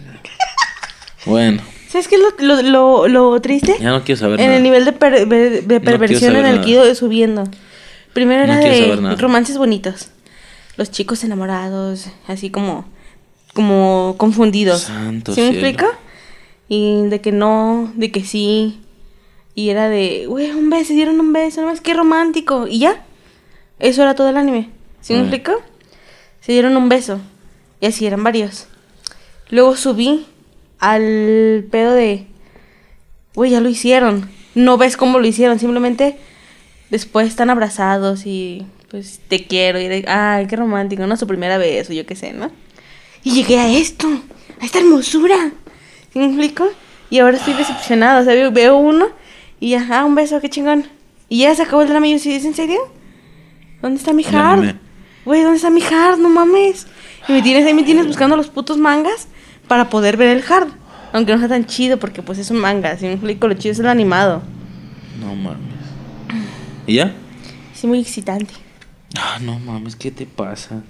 [1.25, 3.75] Bueno, ¿Sabes qué es lo, lo, lo, lo triste?
[3.79, 4.57] ya no quiero saber En nada.
[4.57, 7.43] el nivel de, per- de- de perversión saber en el que iba subiendo.
[8.13, 10.09] Primero No era de romances bonitos.
[10.77, 12.85] Los chicos enamorados, así como,
[13.53, 14.81] como confundidos.
[14.83, 15.67] Santo ¿Sí me cielo.
[15.67, 15.91] explico?
[16.69, 18.79] Y de que no, de que sí.
[19.59, 22.65] Y era de, güey, un beso, dieron un beso, no más qué romántico.
[22.65, 23.03] Y ya.
[23.77, 24.69] Eso era todo el anime.
[25.01, 25.51] ¿Sí me explico?
[26.39, 27.19] Se dieron un beso.
[27.81, 28.67] Y así eran varios.
[29.49, 30.25] Luego subí
[30.79, 32.27] al pedo de,
[33.35, 34.29] güey, ya lo hicieron.
[34.55, 36.17] No ves cómo lo hicieron, simplemente
[36.89, 39.77] después están abrazados y pues te quiero.
[39.81, 41.17] Y de, ay, qué romántico, ¿no?
[41.17, 42.49] Su primera vez o yo qué sé, ¿no?
[43.25, 44.07] Y llegué a esto,
[44.61, 45.51] a esta hermosura.
[46.13, 46.65] ¿Sí me explico?
[47.09, 48.21] Y ahora estoy decepcionada.
[48.21, 49.18] O sea, veo uno
[49.59, 50.85] y ya, ah, un beso, qué chingón.
[51.27, 52.79] Y ya se acabó el drama y yo, ¿sí, ¿es en serio?
[53.81, 54.75] ¿Dónde está mi hard?
[55.25, 56.17] Güey, ¿dónde está mi hard?
[56.17, 56.87] No mames.
[57.27, 59.27] Y me tienes ahí, me tienes buscando los putos mangas
[59.67, 60.69] para poder ver el hard.
[61.13, 62.97] Aunque no sea tan chido porque pues es un manga.
[62.97, 64.41] Si me explico, lo chido es el animado.
[65.19, 65.59] No mames.
[66.87, 67.13] ¿Y ya?
[67.73, 68.53] Sí, muy excitante.
[69.15, 70.83] Ah, no mames, ¿qué te pasa?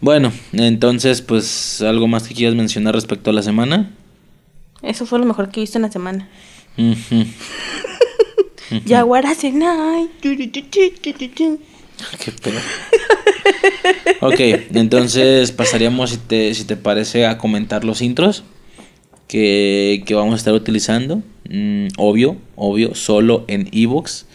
[0.00, 3.90] Bueno, entonces, pues, ¿algo más que quieras mencionar respecto a la semana?
[4.82, 6.28] Eso fue lo mejor que he visto en la semana.
[8.86, 9.52] Jaguar hace.
[12.22, 12.58] Qué pedo.
[14.20, 14.40] ok,
[14.74, 18.44] entonces pasaríamos, si te, si te parece, a comentar los intros
[19.26, 21.22] que, que vamos a estar utilizando.
[21.48, 24.26] Mm, obvio, obvio, solo en Evox.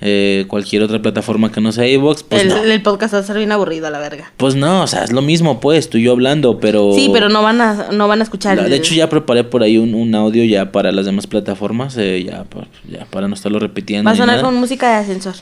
[0.00, 2.62] Eh, cualquier otra plataforma que no sea iVoox, pues el, no.
[2.62, 4.32] el podcast va a ser bien aburrido a la verga.
[4.36, 6.92] Pues no, o sea, es lo mismo, pues, tú y yo hablando, pero...
[6.94, 8.56] Sí, pero no van a, no van a escuchar.
[8.56, 11.26] La- el- de hecho, ya preparé por ahí un, un audio ya para las demás
[11.26, 14.06] plataformas, eh, ya, pa- ya para no estarlo repitiendo.
[14.08, 14.42] Va a sonar nada.
[14.48, 15.34] con música de ascensor.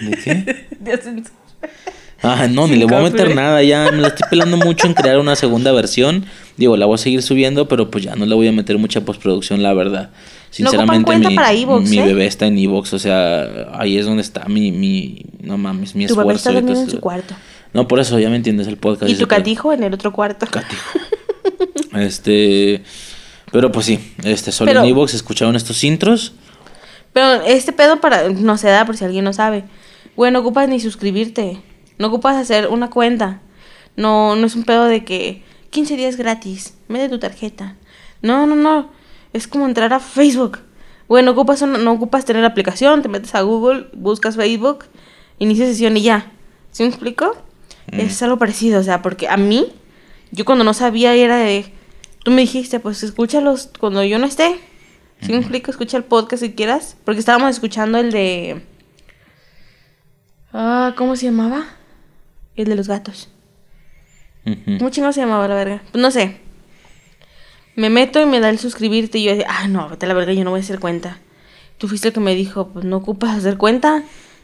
[0.00, 0.66] ¿De qué?
[0.80, 1.32] De ascensor.
[2.22, 4.92] Ah, no, ni le voy a meter nada, ya me la estoy pelando mucho en
[4.94, 6.26] crear una segunda versión.
[6.58, 9.00] Digo, la voy a seguir subiendo, pero pues ya no le voy a meter mucha
[9.02, 10.10] postproducción, la verdad.
[10.50, 12.04] Sinceramente, mi, para iVoox, mi ¿eh?
[12.04, 16.06] bebé está en Evox, o sea, ahí es donde está mi, mi no mames, mi
[16.06, 16.50] Tu bebé esfuerzo.
[16.50, 17.34] está y dormido todo en su cuarto.
[17.72, 19.10] No, por eso, ya me entiendes el podcast.
[19.10, 20.46] Y tu catijo en el otro cuarto.
[21.94, 22.82] Este,
[23.50, 26.32] pero pues sí, este, solo Pero- en Evox escucharon estos intros.
[27.12, 29.64] Pero este pedo para no se da por si alguien no sabe.
[30.14, 31.58] Güey, no ocupas ni suscribirte.
[32.00, 33.40] No ocupas hacer una cuenta.
[33.96, 36.74] No, no es un pedo de que 15 días gratis.
[36.88, 37.76] Mete tu tarjeta.
[38.22, 38.90] No, no, no.
[39.32, 40.60] Es como entrar a Facebook.
[41.08, 43.02] Güey, no ocupas, una- no ocupas tener la aplicación.
[43.02, 44.86] Te metes a Google, buscas Facebook,
[45.38, 46.32] inicia sesión y ya.
[46.70, 47.36] ¿Sí me explico?
[47.92, 49.72] Es algo parecido, o sea, porque a mí,
[50.30, 51.70] yo cuando no sabía era de.
[52.24, 54.58] Tú me dijiste, pues escúchalos cuando yo no esté.
[55.20, 55.70] ¿Sí me explico?
[55.70, 56.96] Escucha el podcast si quieras.
[57.04, 58.62] Porque estábamos escuchando el de.
[60.52, 61.64] Ah, ¿cómo se llamaba?
[62.60, 63.30] El de los gatos.
[64.44, 64.78] Ujú.
[64.78, 65.82] ¿Cómo chingados se llamaba la verga?
[65.92, 66.40] Pues no sé.
[67.74, 70.14] Me meto y me da el suscribirte y yo decía, ah, no, vete a la
[70.14, 71.18] verga, yo no voy a hacer cuenta.
[71.78, 74.02] Tú fuiste el que me dijo, pues no ocupas hacer cuenta.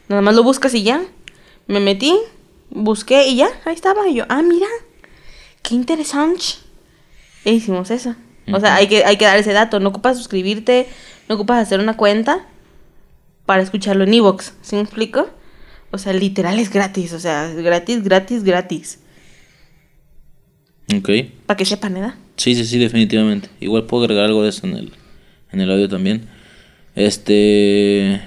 [0.08, 1.02] Nada más lo buscas y ya.
[1.66, 2.16] Me metí,
[2.70, 4.08] busqué y ya, ahí estaba.
[4.08, 4.68] Y yo, ah, mira,
[5.60, 6.44] qué interesante.
[7.44, 8.14] E hicimos eso.
[8.50, 9.78] O sea, hay que, hay que dar ese dato.
[9.78, 10.88] No ocupas suscribirte,
[11.28, 12.46] no ocupas hacer una cuenta
[13.44, 14.54] para escucharlo en Evox.
[14.62, 15.28] ¿Sí me explico?
[15.90, 17.12] O sea, literal es gratis.
[17.12, 18.98] O sea, gratis, gratis, gratis.
[20.96, 21.10] Ok.
[21.46, 22.14] Para que sepan, ¿verdad?
[22.36, 23.48] Sí, sí, sí, definitivamente.
[23.60, 24.92] Igual puedo agregar algo de eso en el,
[25.52, 26.26] en el audio también.
[26.94, 28.20] Este.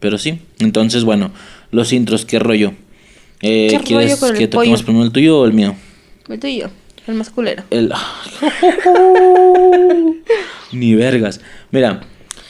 [0.00, 0.40] Pero sí.
[0.58, 1.30] Entonces, bueno,
[1.70, 2.72] los intros, ¿qué rollo?
[3.40, 4.86] Eh, ¿Qué ¿Quieres rollo con el que toquemos pollo?
[4.86, 5.76] primero el tuyo o el mío?
[6.28, 6.70] El tuyo,
[7.06, 7.62] el más culero.
[7.70, 7.92] El.
[10.72, 11.40] Ni vergas.
[11.70, 12.02] Mira.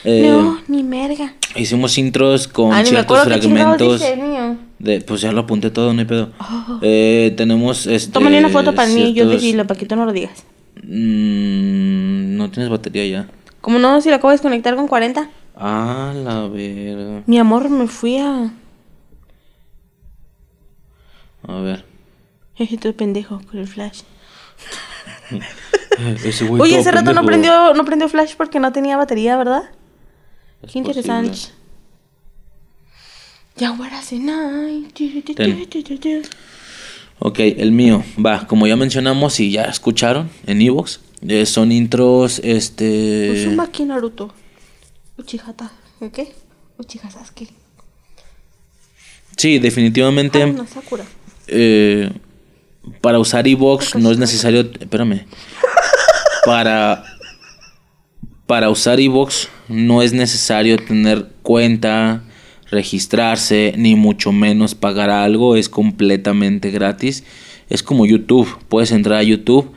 [0.03, 1.33] eh, no, ni merga.
[1.55, 4.01] Hicimos intros con Ah, ciertos fragmentos.
[4.79, 6.29] De, pues ya lo apunté todo, no hay pedo.
[6.81, 8.11] Eh, tenemos este.
[8.11, 10.43] Tómale una foto para mí, yo ciertos- decirlo, para que tú no lo digas.
[10.83, 13.27] Mm, no tienes batería ya.
[13.61, 15.29] Como no, si lo acabo de desconectar con 40.
[15.55, 17.23] Ah, la verga.
[17.25, 18.53] Mi amor, me fui a.
[21.47, 21.83] A ver.
[22.81, 24.01] Tú pendejo con el flash.
[26.25, 29.63] Ese Oye, hace rato no prendió, no prendió flash porque no tenía batería, ¿verdad?
[30.63, 31.29] Es Qué interesante.
[31.29, 31.53] posible.
[35.35, 36.23] Ten.
[37.19, 42.39] Ok, el mío, va, como ya mencionamos y ya escucharon en Evox, eh, son intros,
[42.43, 43.31] este...
[43.31, 44.33] Uzumaki Naruto.
[45.17, 45.69] Uchihata.
[46.13, 46.33] ¿Qué?
[46.77, 47.49] Uchiha Sasuke.
[49.35, 51.03] Sí, definitivamente, Sakura.
[51.47, 52.09] eh,
[53.01, 55.25] para usar Evox no es necesario, espérame,
[56.45, 57.03] para,
[58.47, 62.23] para usar Evox no es necesario tener cuenta,
[62.69, 67.23] registrarse, ni mucho menos pagar algo, es completamente gratis.
[67.69, 69.71] Es como YouTube, puedes entrar a YouTube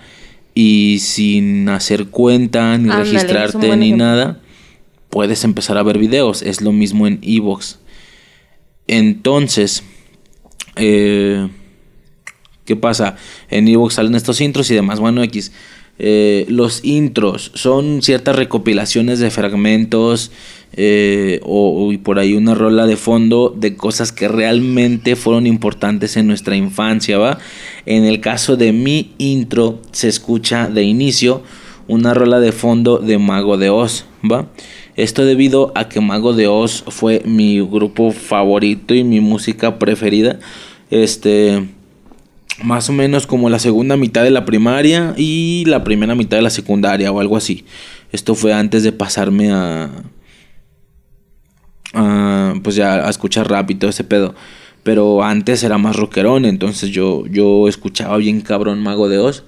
[0.54, 4.06] y sin hacer cuenta, ni Ándale, registrarte, ni ejemplo.
[4.06, 4.40] nada,
[5.10, 6.42] puedes empezar a ver videos.
[6.42, 7.78] Es lo mismo en Evox.
[8.86, 9.82] Entonces,
[10.76, 11.48] eh,
[12.64, 13.16] ¿qué pasa?
[13.50, 15.00] En Evox salen estos intros y demás.
[15.00, 15.52] Bueno, X.
[16.04, 20.32] Eh, los intros son ciertas recopilaciones de fragmentos
[20.72, 26.16] eh, o, o- por ahí una rola de fondo de cosas que realmente fueron importantes
[26.16, 27.38] en nuestra infancia, ¿va?
[27.86, 31.42] En el caso de mi intro se escucha de inicio
[31.86, 34.48] una rola de fondo de Mago de Oz, ¿va?
[34.96, 40.40] Esto debido a que Mago de Oz fue mi grupo favorito y mi música preferida.
[40.90, 41.62] Este
[42.62, 46.42] más o menos como la segunda mitad de la primaria y la primera mitad de
[46.42, 47.64] la secundaria o algo así.
[48.12, 49.90] Esto fue antes de pasarme a,
[51.94, 54.34] a, pues ya a escuchar rap y todo ese pedo.
[54.82, 59.44] Pero antes era más rockerón, entonces yo, yo escuchaba bien cabrón Mago de Oz.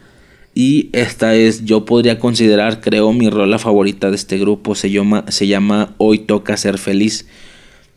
[0.55, 4.77] Y esta es, yo podría considerar, creo, mi rola favorita de este grupo.
[4.77, 7.27] Se llama, se llama Hoy Toca Ser Feliz.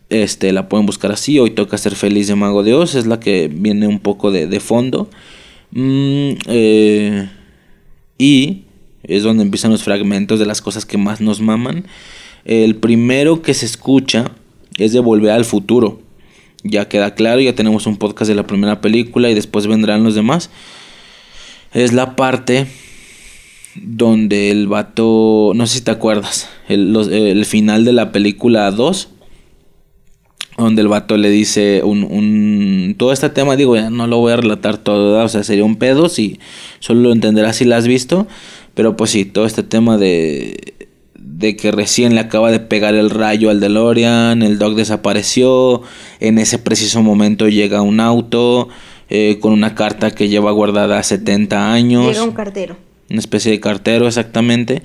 [0.09, 1.37] Este, la pueden buscar así.
[1.39, 2.95] Hoy Toca Ser Feliz de Mago de Oz.
[2.95, 5.09] Es la que viene un poco de, de fondo.
[5.71, 7.29] Mm, eh,
[8.17, 8.63] y
[9.03, 11.85] es donde empiezan los fragmentos de las cosas que más nos maman.
[12.45, 14.31] El primero que se escucha
[14.77, 16.01] es de Volver al Futuro.
[16.63, 20.15] Ya queda claro, ya tenemos un podcast de la primera película y después vendrán los
[20.15, 20.49] demás.
[21.73, 22.67] Es la parte
[23.75, 29.09] donde el vato, no sé si te acuerdas, el, el final de la película 2,
[30.57, 32.95] donde el vato le dice un, un...
[32.97, 35.25] Todo este tema, digo, ya no lo voy a relatar todo, ¿verdad?
[35.25, 36.39] o sea, sería un pedo si
[36.79, 38.27] solo lo entenderás si lo has visto,
[38.73, 40.75] pero pues sí, todo este tema de
[41.37, 45.83] de que recién le acaba de pegar el rayo al DeLorean, el Doc desapareció,
[46.19, 48.69] en ese preciso momento llega un auto
[49.09, 52.75] eh, con una carta que lleva guardada 70 años Llega un cartero.
[53.09, 54.81] una especie de cartero exactamente.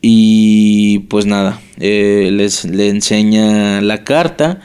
[0.00, 4.60] Y pues nada, eh, les, le enseña la carta,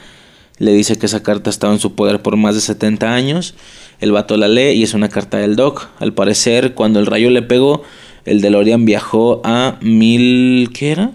[0.64, 3.54] le dice que esa carta estaba en su poder por más de 70 años.
[4.00, 5.88] El vato la lee y es una carta del Doc.
[5.98, 7.82] Al parecer, cuando el rayo le pegó,
[8.24, 10.70] el DeLorean viajó a mil...
[10.72, 11.12] ¿Qué era?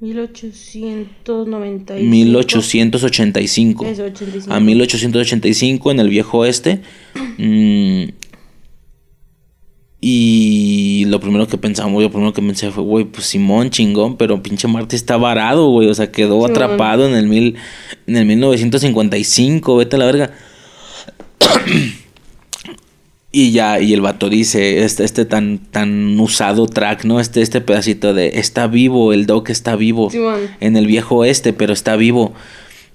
[0.00, 2.02] 1895.
[2.02, 3.86] 1885.
[3.86, 4.54] Eso, 85.
[4.54, 6.80] A 1885 en el viejo oeste.
[7.36, 8.04] Mm,
[10.02, 14.42] y lo primero que pensamos, lo primero que pensé fue, güey, pues Simón, chingón, pero
[14.42, 15.88] pinche Marte está varado, güey.
[15.88, 16.50] O sea, quedó Simón.
[16.50, 17.56] atrapado en el, mil,
[18.06, 20.30] en el 1955, vete a la verga.
[23.32, 27.20] Y ya, y el vato dice, este, este tan, tan usado track, ¿no?
[27.20, 30.40] Este, este pedacito de, está vivo, el Doc está vivo Simón.
[30.58, 32.32] en el viejo oeste, pero está vivo.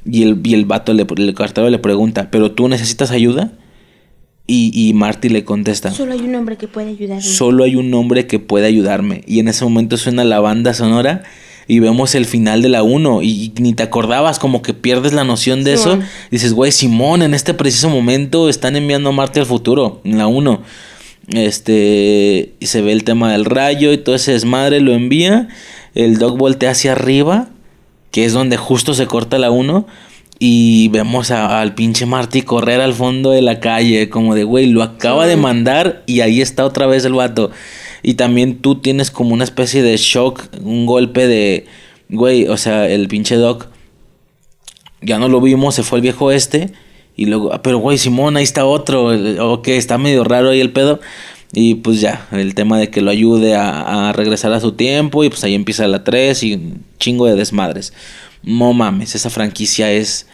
[0.04, 3.54] Y el, y el vato, le, el cartero le pregunta, ¿pero tú necesitas ayuda?
[4.48, 7.24] Y, y Marty le contesta, Solo hay un hombre que puede ayudarme.
[7.24, 9.24] solo hay un hombre que puede ayudarme.
[9.26, 11.24] Y en ese momento suena la banda sonora
[11.68, 15.14] y vemos el final de la 1 y, y ni te acordabas, como que pierdes
[15.14, 15.98] la noción de eso.
[16.30, 20.28] Dices, güey, Simón, en este preciso momento están enviando a Marte al futuro, en la
[20.28, 20.62] 1.
[21.30, 25.48] Este, y se ve el tema del rayo y todo ese desmadre, lo envía.
[25.96, 27.50] El Doc voltea hacia arriba,
[28.12, 29.88] que es donde justo se corta la 1.
[30.38, 34.68] Y vemos a- al pinche Marty correr al fondo de la calle, como de, güey,
[34.68, 37.52] lo acaba de mandar y ahí está otra vez el vato.
[38.04, 41.66] Y también tú tienes como una especie de shock, un golpe de,
[42.10, 43.68] güey, o sea, el pinche Doc
[45.02, 46.72] ya no lo vimos, se fue el viejo este.
[47.16, 49.12] Y luego, ah, pero güey, Simón, ahí está otro.
[49.54, 51.00] Ok, está medio raro ahí el pedo.
[51.54, 55.24] Y pues ya, el tema de que lo ayude a, a regresar a su tiempo.
[55.24, 57.94] Y pues ahí empieza la 3 y un chingo de desmadres.
[58.46, 60.28] No mames, esa franquicia es.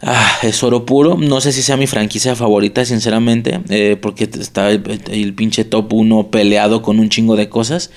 [0.00, 1.16] Ah, es oro puro.
[1.16, 3.60] No sé si sea mi franquicia favorita, sinceramente.
[3.70, 7.90] eh, porque está el, el pinche top 1 peleado con un chingo de cosas.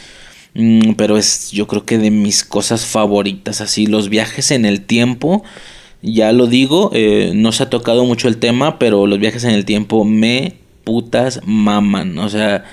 [0.53, 3.61] Mm, pero es yo creo que de mis cosas favoritas.
[3.61, 5.43] Así, los viajes en el tiempo.
[6.01, 9.51] Ya lo digo, eh, no se ha tocado mucho el tema, pero los viajes en
[9.51, 12.17] el tiempo me putas maman.
[12.19, 12.63] O sea,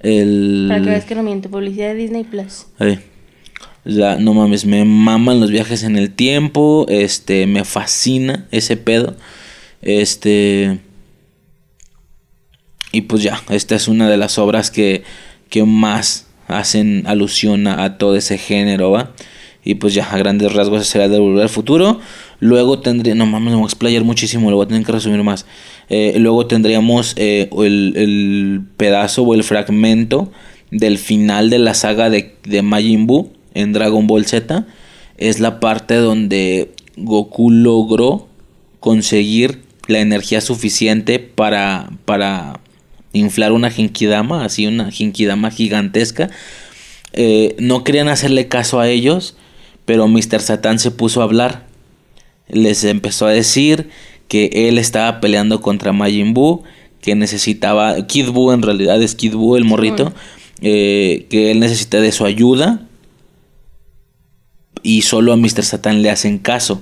[0.00, 0.66] el...
[0.68, 1.48] Para que veas que no miente.
[1.48, 2.66] Publicidad de Disney Plus.
[2.78, 3.00] Ay,
[3.88, 9.16] la- no mames, me maman los viajes en el tiempo, este, me fascina ese pedo,
[9.80, 10.78] este,
[12.92, 15.04] y pues ya, esta es una de las obras que,
[15.48, 19.12] que más hacen alusión a, todo ese género, ¿va?
[19.64, 22.00] Y pues ya, a grandes rasgos será de volver al futuro.
[22.40, 25.44] Luego tendría, no mames, me voy a explayar muchísimo, lo voy que resumir más.
[25.90, 30.32] Eh, luego tendríamos eh, el, el pedazo o el fragmento
[30.70, 34.66] del final de la saga de, de Majin Buu en Dragon Ball Z.
[35.16, 38.28] Es la parte donde Goku logró
[38.78, 42.60] conseguir la energía suficiente para, para
[43.12, 46.30] inflar una Genkidama, así una Genkidama gigantesca.
[47.12, 49.36] Eh, no querían hacerle caso a ellos,
[49.84, 50.40] pero Mr.
[50.40, 51.66] Satan se puso a hablar.
[52.48, 53.90] Les empezó a decir
[54.28, 56.62] que él estaba peleando contra Majin Buu,
[57.00, 60.12] que necesitaba, Kid Buu en realidad es Kid Buu el morrito,
[60.60, 62.87] eh, que él necesita de su ayuda
[64.88, 65.64] y solo a Mr.
[65.64, 66.80] Satan le hacen caso.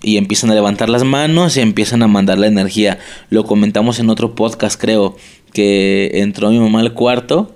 [0.00, 2.98] Y empiezan a levantar las manos y empiezan a mandar la energía.
[3.28, 5.18] Lo comentamos en otro podcast, creo,
[5.52, 7.54] que entró mi mamá al cuarto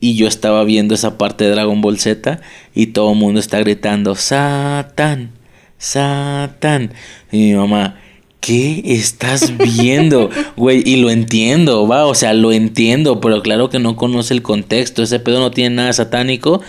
[0.00, 2.42] y yo estaba viendo esa parte de Dragon Ball Z
[2.74, 5.30] y todo el mundo está gritando, Satan,
[5.78, 6.92] Satan.
[7.30, 8.00] Y mi mamá,
[8.40, 10.28] ¿qué estás viendo?
[10.56, 14.42] Güey, y lo entiendo, va, o sea, lo entiendo, pero claro que no conoce el
[14.42, 16.60] contexto, ese pedo no tiene nada satánico.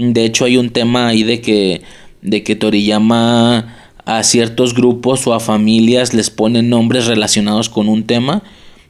[0.00, 1.82] De hecho, hay un tema ahí de que,
[2.22, 3.76] de que Toriyama
[4.06, 8.42] a ciertos grupos o a familias les pone nombres relacionados con un tema.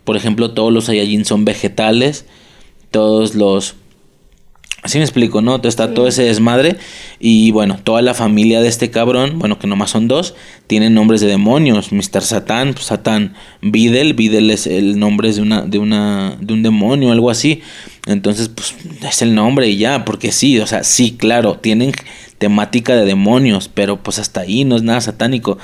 [0.05, 2.27] Por ejemplo, todos los Saiyajin son vegetales,
[2.93, 3.75] todos los
[4.83, 5.61] Así me explico, ¿no?
[5.63, 6.77] Está todo ese desmadre.
[7.19, 10.35] Y bueno, toda la familia de este cabrón, bueno, que nomás son dos,
[10.67, 11.93] tienen nombres de demonios.
[11.93, 12.23] Mr.
[12.23, 13.35] Satán, pues, Satán.
[13.61, 17.61] Videl, Videl es el nombre de una, de una, de un demonio, algo así.
[18.07, 18.75] Entonces, pues,
[19.07, 21.93] es el nombre y ya, porque sí, o sea, sí, claro, tienen
[22.39, 25.59] temática de demonios, pero pues hasta ahí no es nada satánico.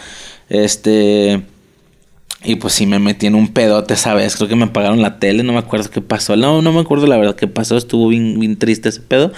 [0.51, 1.43] Este.
[2.45, 4.37] Y pues sí me metí en un pedote esa vez.
[4.37, 6.37] Creo que me apagaron la tele, no me acuerdo qué pasó.
[6.37, 7.77] No, no me acuerdo la verdad qué pasó.
[7.77, 9.33] Estuvo bien, bien triste ese pedo.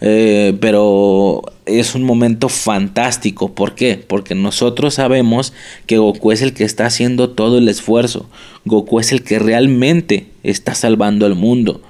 [0.00, 3.54] Eh, pero es un momento fantástico.
[3.54, 3.96] ¿Por qué?
[3.96, 5.52] Porque nosotros sabemos
[5.86, 8.28] que Goku es el que está haciendo todo el esfuerzo.
[8.64, 11.82] Goku es el que realmente está salvando al mundo.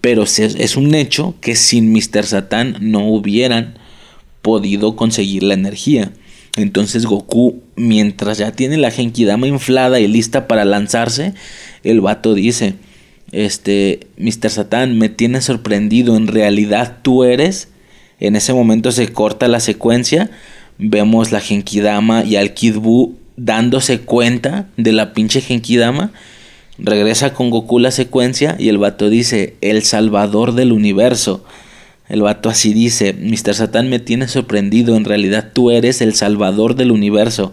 [0.00, 2.24] Pero es un hecho que sin Mr.
[2.24, 3.78] Satan no hubieran
[4.42, 6.12] podido conseguir la energía.
[6.56, 11.34] Entonces Goku, mientras ya tiene la Genkidama inflada y lista para lanzarse,
[11.82, 12.74] el vato dice,
[13.32, 14.50] este, Mr.
[14.50, 17.68] Satan, me tiene sorprendido, en realidad tú eres.
[18.20, 20.30] En ese momento se corta la secuencia,
[20.78, 26.12] vemos la Genkidama y al Kid Buu dándose cuenta de la pinche Genkidama
[26.78, 31.44] Regresa con Goku la secuencia y el vato dice, el salvador del universo.
[32.08, 33.54] El vato así dice, Mr.
[33.54, 37.52] Satan me tiene sorprendido, en realidad tú eres el salvador del universo.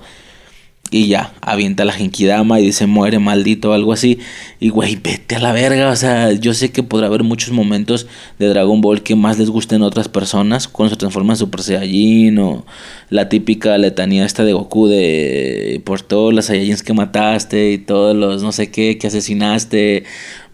[0.93, 4.19] Y ya, avienta la Genkidama y dice muere maldito o algo así.
[4.59, 5.89] Y güey, vete a la verga.
[5.89, 8.07] O sea, yo sé que podrá haber muchos momentos
[8.39, 10.67] de Dragon Ball que más les gusten a otras personas.
[10.67, 12.65] Cuando se transforma en Super Saiyajin o
[13.09, 18.13] la típica letanía esta de Goku de por todos los Saiyajins que mataste y todos
[18.13, 20.03] los no sé qué que asesinaste,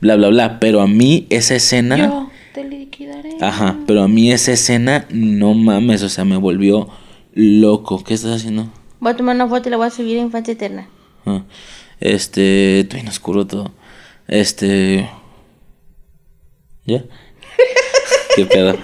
[0.02, 0.60] bla, bla, bla.
[0.60, 2.30] Pero a mí esa escena...
[2.98, 3.38] liquidaré.
[3.42, 6.90] Ajá, pero a mí esa escena no mames, o sea, me volvió
[7.34, 8.04] loco.
[8.04, 8.72] ¿Qué estás haciendo?
[9.00, 10.88] Voy a tomar una foto y la voy a subir a Infancia Eterna.
[11.26, 11.44] Ah,
[12.00, 13.72] este, estoy en oscuro todo.
[14.28, 15.10] Este.
[16.86, 17.04] ¿Ya?
[18.36, 18.78] ¿Qué pedo?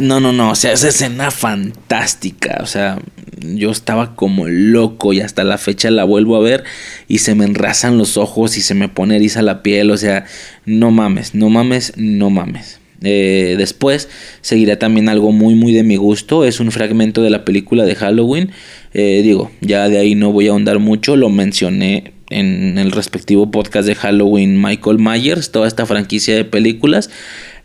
[0.00, 3.00] No, no, no, o sea, esa escena fantástica, o sea,
[3.40, 6.62] yo estaba como loco y hasta la fecha la vuelvo a ver
[7.08, 10.26] y se me enrasan los ojos y se me pone eriza la piel, o sea,
[10.64, 12.79] no mames, no mames, no mames.
[13.02, 14.08] Eh, después
[14.42, 17.94] seguirá también algo muy muy de mi gusto, es un fragmento de la película de
[17.94, 18.50] Halloween,
[18.92, 23.50] eh, digo, ya de ahí no voy a ahondar mucho, lo mencioné en el respectivo
[23.50, 27.10] podcast de Halloween Michael Myers, toda esta franquicia de películas,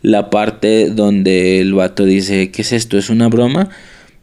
[0.02, 2.98] la parte donde el vato dice, ¿qué es esto?
[2.98, 3.70] ¿Es una broma?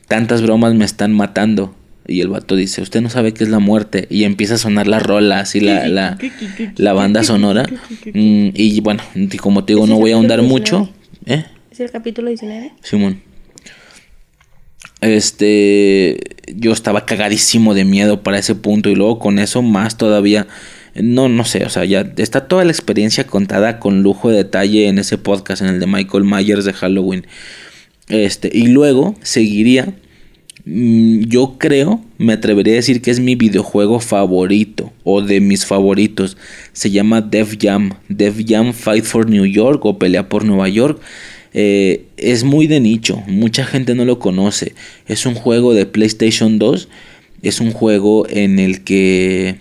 [0.08, 1.76] Tantas bromas me están matando.
[2.06, 4.08] Y el vato dice, usted no sabe qué es la muerte.
[4.10, 6.18] Y empieza a sonar la rola, así la, la,
[6.76, 7.66] la banda sonora.
[8.14, 9.02] Mm, y bueno,
[9.40, 10.90] como te digo, no voy a ahondar mucho.
[11.26, 11.46] ¿Eh?
[11.72, 12.74] ¿Es el capítulo 19?
[12.82, 13.22] Simón.
[15.02, 16.18] Este,
[16.56, 20.48] yo estaba cagadísimo de miedo para ese punto y luego con eso más todavía,
[20.96, 24.88] no, no sé, o sea, ya está toda la experiencia contada con lujo de detalle
[24.88, 27.26] en ese podcast, en el de Michael Myers de Halloween.
[28.08, 29.94] Este, y luego seguiría,
[30.66, 36.38] yo creo, me atrevería a decir que es mi videojuego favorito o de mis favoritos.
[36.72, 41.02] Se llama Def Jam, Def Jam Fight for New York o Pelea por Nueva York.
[41.54, 44.74] Eh, es muy de nicho, mucha gente no lo conoce.
[45.06, 46.88] Es un juego de PlayStation 2,
[47.42, 49.58] es un juego en el que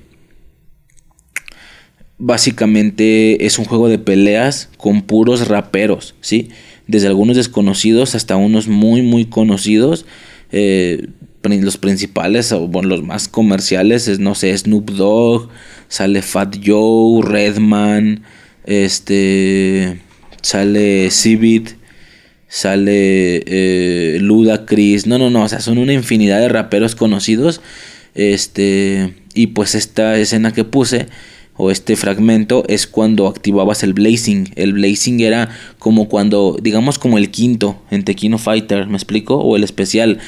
[2.16, 6.50] básicamente es un juego de peleas con puros raperos, ¿sí?
[6.86, 10.06] Desde algunos desconocidos hasta unos muy muy conocidos.
[10.52, 11.08] Eh,
[11.42, 15.48] los principales, o bueno, los más comerciales es, no sé, Snoop Dogg,
[15.88, 18.22] sale Fat Joe, Redman,
[18.64, 20.00] este,
[20.40, 21.70] sale Civit,
[22.48, 27.60] sale eh, Ludacris, no, no, no, o sea, son una infinidad de raperos conocidos,
[28.14, 31.08] este, y pues esta escena que puse,
[31.56, 37.18] o este fragmento, es cuando activabas el Blazing, el Blazing era como cuando, digamos como
[37.18, 39.36] el quinto en Tequino Fighter, ¿me explico?
[39.36, 40.18] O el especial,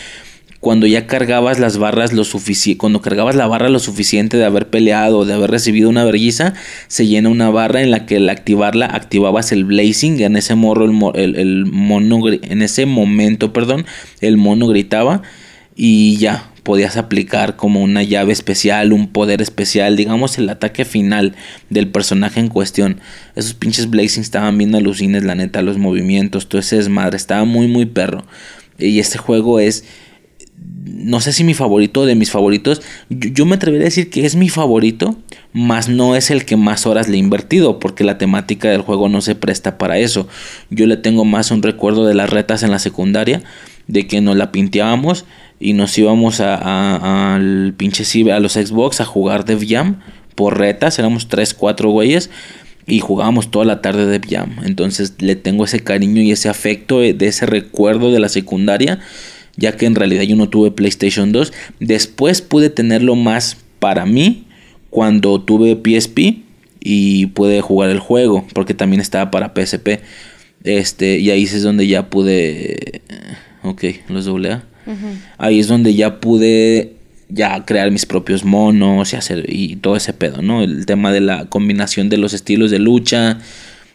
[0.61, 4.69] cuando ya cargabas las barras lo suficiente, cuando cargabas la barra lo suficiente de haber
[4.69, 6.55] peleado, de haber recibido una vergüenza,
[6.89, 10.85] se llena una barra en la que al activarla activabas el blazing, en ese morro
[11.15, 13.87] el, el, mono, en ese momento, perdón,
[14.21, 15.23] el mono gritaba
[15.75, 21.37] y ya podías aplicar como una llave especial, un poder especial, digamos el ataque final
[21.71, 23.01] del personaje en cuestión.
[23.37, 27.69] Esos pinches blazing estaban bien alucines, la neta, los movimientos, todo ese desmadre, estaba muy
[27.69, 28.25] muy perro.
[28.79, 29.85] Y este juego es
[30.85, 34.37] no sé si mi favorito de mis favoritos, yo, me atrevería a decir que es
[34.37, 35.17] mi favorito,
[35.53, 39.09] más no es el que más horas le he invertido, porque la temática del juego
[39.09, 40.29] no se presta para eso.
[40.71, 43.43] Yo le tengo más un recuerdo de las retas en la secundaria,
[43.87, 45.25] de que nos la pinteábamos
[45.65, 50.01] y nos íbamos a, al pinche a los Xbox a jugar de Jam
[50.35, 52.29] por retas, éramos 3, 4 güeyes
[52.87, 54.57] y jugábamos toda la tarde de Jam.
[54.65, 59.01] Entonces le tengo ese cariño y ese afecto de ese recuerdo de la secundaria
[59.57, 61.53] ya que en realidad yo no tuve PlayStation 2.
[61.81, 64.45] Después pude tenerlo más para mí
[64.91, 66.43] cuando tuve PSP
[66.81, 70.01] y pude jugar el juego, porque también estaba para PSP.
[70.65, 73.01] Este, y ahí es donde ya pude.
[73.63, 74.65] Ok, los doble A.
[75.39, 76.95] Ahí es donde ya pude
[77.29, 80.63] ya crear mis propios monos y hacer y todo ese pedo, ¿no?
[80.63, 83.39] El tema de la combinación de los estilos de lucha.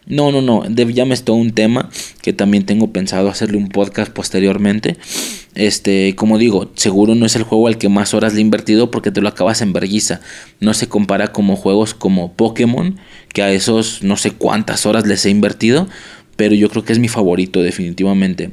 [0.05, 1.89] No, no, no, Dev Jam es todo un tema
[2.23, 4.97] que también tengo pensado hacerle un podcast posteriormente.
[5.53, 8.89] Este, como digo, seguro no es el juego al que más horas le he invertido
[8.89, 10.21] porque te lo acabas en vergüenza.
[10.59, 12.97] No se compara como juegos como Pokémon,
[13.33, 15.87] que a esos no sé cuántas horas les he invertido,
[16.35, 18.49] pero yo creo que es mi favorito definitivamente.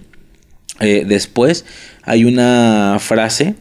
[0.80, 1.64] Eh, después
[2.02, 3.54] hay una frase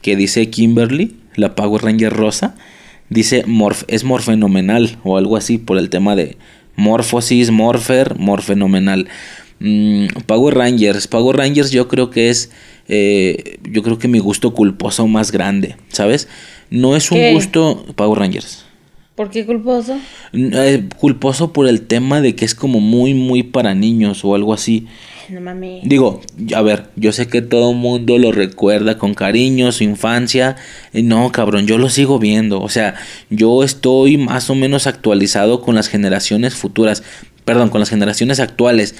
[0.00, 2.54] que dice Kimberly, la Power Ranger rosa,
[3.08, 6.36] dice morf es morfenomenal o algo así por el tema de
[6.76, 9.08] morfosis, morfer, morfenomenal.
[9.60, 12.50] Mm, Power Rangers, Power Rangers yo creo que es,
[12.88, 16.28] eh, yo creo que mi gusto culposo más grande, ¿sabes?
[16.70, 18.64] No es un gusto Power Rangers.
[19.14, 19.98] ¿Por qué culposo?
[20.32, 24.54] Eh, culposo por el tema de que es como muy, muy para niños o algo
[24.54, 24.86] así.
[25.32, 25.82] No mames.
[25.84, 26.20] Digo,
[26.54, 30.56] a ver, yo sé que todo mundo lo recuerda con cariño, su infancia.
[30.92, 32.60] No, cabrón, yo lo sigo viendo.
[32.60, 32.96] O sea,
[33.30, 37.02] yo estoy más o menos actualizado con las generaciones futuras.
[37.46, 38.94] Perdón, con las generaciones actuales.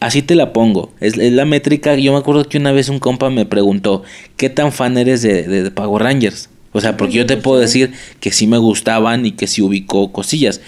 [0.00, 0.90] Así te la pongo.
[1.00, 1.94] Es, la métrica.
[1.96, 4.04] Yo me acuerdo que una vez un compa me preguntó,
[4.38, 6.48] ¿qué tan fan eres de, de, Power Rangers?
[6.72, 10.12] O sea, porque yo te puedo decir que sí me gustaban y que sí ubicó
[10.12, 10.62] cosillas.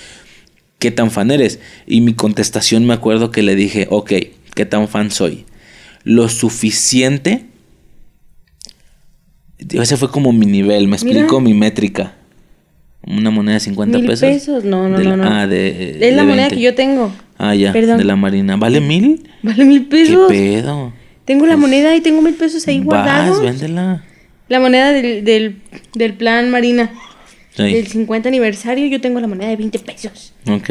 [0.78, 1.58] ¿Qué tan fan eres?
[1.86, 4.12] Y mi contestación me acuerdo que le dije, ok,
[4.56, 5.44] ¿qué tan fan soy?
[6.02, 7.44] Lo suficiente.
[9.58, 12.14] Ese fue como mi nivel, me explico mi métrica.
[13.06, 14.64] Una moneda de 50 ¿Mil pesos.
[14.64, 15.24] No, no, no, no.
[15.30, 15.98] Ah, de.
[16.00, 17.12] Es la moneda que yo tengo.
[17.38, 17.72] Ah, ya.
[17.72, 18.56] De la Marina.
[18.56, 19.28] ¿Vale mil?
[19.42, 20.26] Vale mil pesos.
[20.28, 20.92] ¿Qué pedo?
[21.24, 23.40] Tengo la moneda y tengo mil pesos ahí guardados.
[23.42, 24.02] véndela.
[24.48, 25.56] La moneda del, del,
[25.94, 26.92] del plan Marina.
[27.56, 30.34] Del 50 aniversario, yo tengo la moneda de 20 pesos.
[30.48, 30.70] Ok.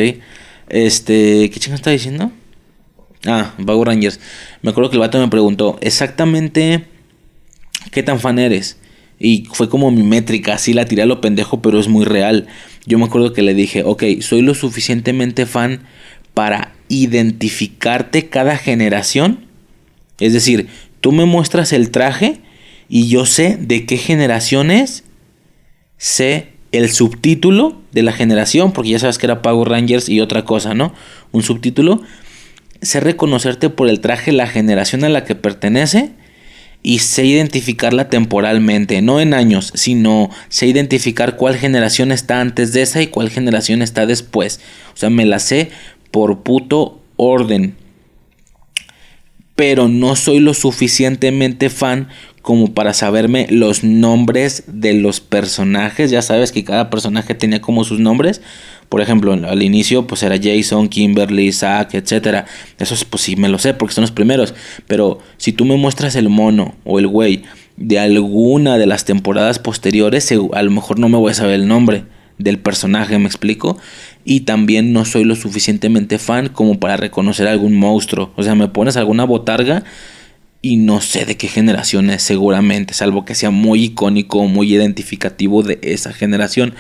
[0.70, 2.32] Este, ¿qué chingo está diciendo?
[3.26, 4.20] Ah, Power Rangers.
[4.62, 6.86] Me acuerdo que el vato me preguntó exactamente
[7.92, 8.78] qué tan fan eres.
[9.20, 12.48] Y fue como mi métrica, así la tiré a lo pendejo, pero es muy real.
[12.86, 15.82] Yo me acuerdo que le dije, ok, soy lo suficientemente fan
[16.34, 19.46] para identificarte cada generación.
[20.20, 20.68] Es decir,
[21.02, 22.42] tú me muestras el traje
[22.90, 25.06] y yo sé de qué generación es,
[25.98, 30.44] sé el subtítulo de la generación, porque ya sabes que era Power Rangers y otra
[30.44, 30.94] cosa, ¿no?
[31.32, 32.02] Un subtítulo.
[32.82, 36.12] Sé reconocerte por el traje la generación a la que pertenece
[36.84, 42.84] y sé identificarla temporalmente, no en años, sino sé identificar cuál generación está antes de
[42.84, 44.60] esa y cuál generación está después.
[44.94, 45.72] O sea, me la sé
[46.12, 47.76] por puto orden.
[49.56, 52.10] Pero no soy lo suficientemente fan
[52.44, 56.12] como para saberme los nombres de los personajes.
[56.12, 58.42] Ya sabes que cada personaje tenía como sus nombres.
[58.90, 62.46] Por ejemplo, al inicio pues era Jason, Kimberly, Zack, etc.
[62.80, 64.54] Esos pues sí me lo sé porque son los primeros.
[64.88, 67.44] Pero si tú me muestras el mono o el güey
[67.78, 71.68] de alguna de las temporadas posteriores, a lo mejor no me voy a saber el
[71.68, 72.06] nombre
[72.38, 73.78] del personaje, me explico.
[74.24, 78.32] Y también no soy lo suficientemente fan como para reconocer algún monstruo.
[78.36, 79.84] O sea, me pones alguna botarga
[80.62, 85.62] y no sé de qué generación es seguramente, salvo que sea muy icónico, muy identificativo
[85.62, 86.74] de esa generación.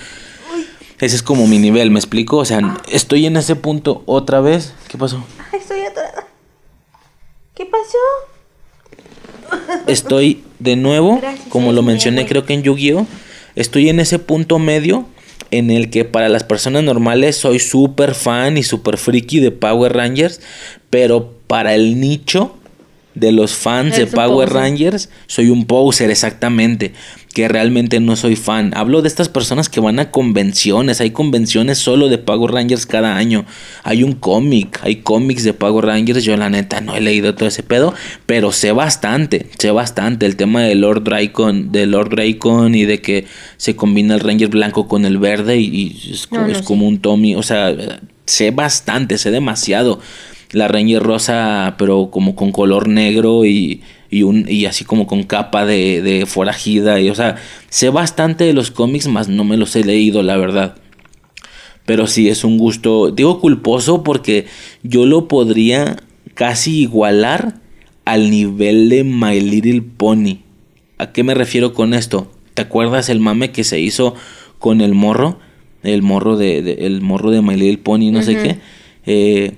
[1.05, 2.37] Ese es como mi nivel, ¿me explico?
[2.37, 4.73] O sea, estoy en ese punto otra vez.
[4.87, 5.23] ¿Qué pasó?
[5.53, 6.25] estoy atorada.
[7.53, 7.99] ¿Qué pasó?
[9.85, 13.05] Estoy de nuevo, como lo mencioné creo que en Yu-Gi-Oh,
[13.53, 15.05] estoy en ese punto medio
[15.51, 19.93] en el que para las personas normales soy súper fan y súper friki de Power
[19.93, 20.41] Rangers,
[20.89, 22.55] pero para el nicho
[23.13, 26.93] de los fans de Power Rangers soy un poser exactamente,
[27.35, 28.71] que realmente no soy fan.
[28.77, 33.17] Hablo de estas personas que van a convenciones, hay convenciones solo de Power Rangers cada
[33.17, 33.43] año.
[33.83, 37.49] Hay un cómic, hay cómics de Power Rangers, yo la neta no he leído todo
[37.49, 37.93] ese pedo,
[38.25, 43.01] pero sé bastante, sé bastante el tema de Lord Dracon, de Lord Dracon y de
[43.01, 43.25] que
[43.57, 46.27] se combina el Ranger blanco con el verde y, es,
[46.63, 47.75] como un Tommy, o sea,
[48.25, 49.99] sé bastante, sé demasiado
[50.51, 53.81] la Ranger rosa, pero como con color negro y,
[54.15, 57.01] y, un, y así como con capa de, de forajida.
[57.01, 57.35] Y, o sea,
[57.69, 60.75] sé bastante de los cómics, más no me los he leído, la verdad.
[61.85, 64.45] Pero sí, es un gusto, digo culposo porque
[64.83, 65.97] yo lo podría
[66.33, 67.59] casi igualar
[68.05, 70.39] al nivel de My Little Pony.
[70.97, 72.31] ¿A qué me refiero con esto?
[72.53, 74.15] ¿Te acuerdas el mame que se hizo
[74.59, 75.39] con el morro?
[75.83, 78.59] El morro de, el morro de My Little Pony, no sé qué.
[79.05, 79.55] Eh,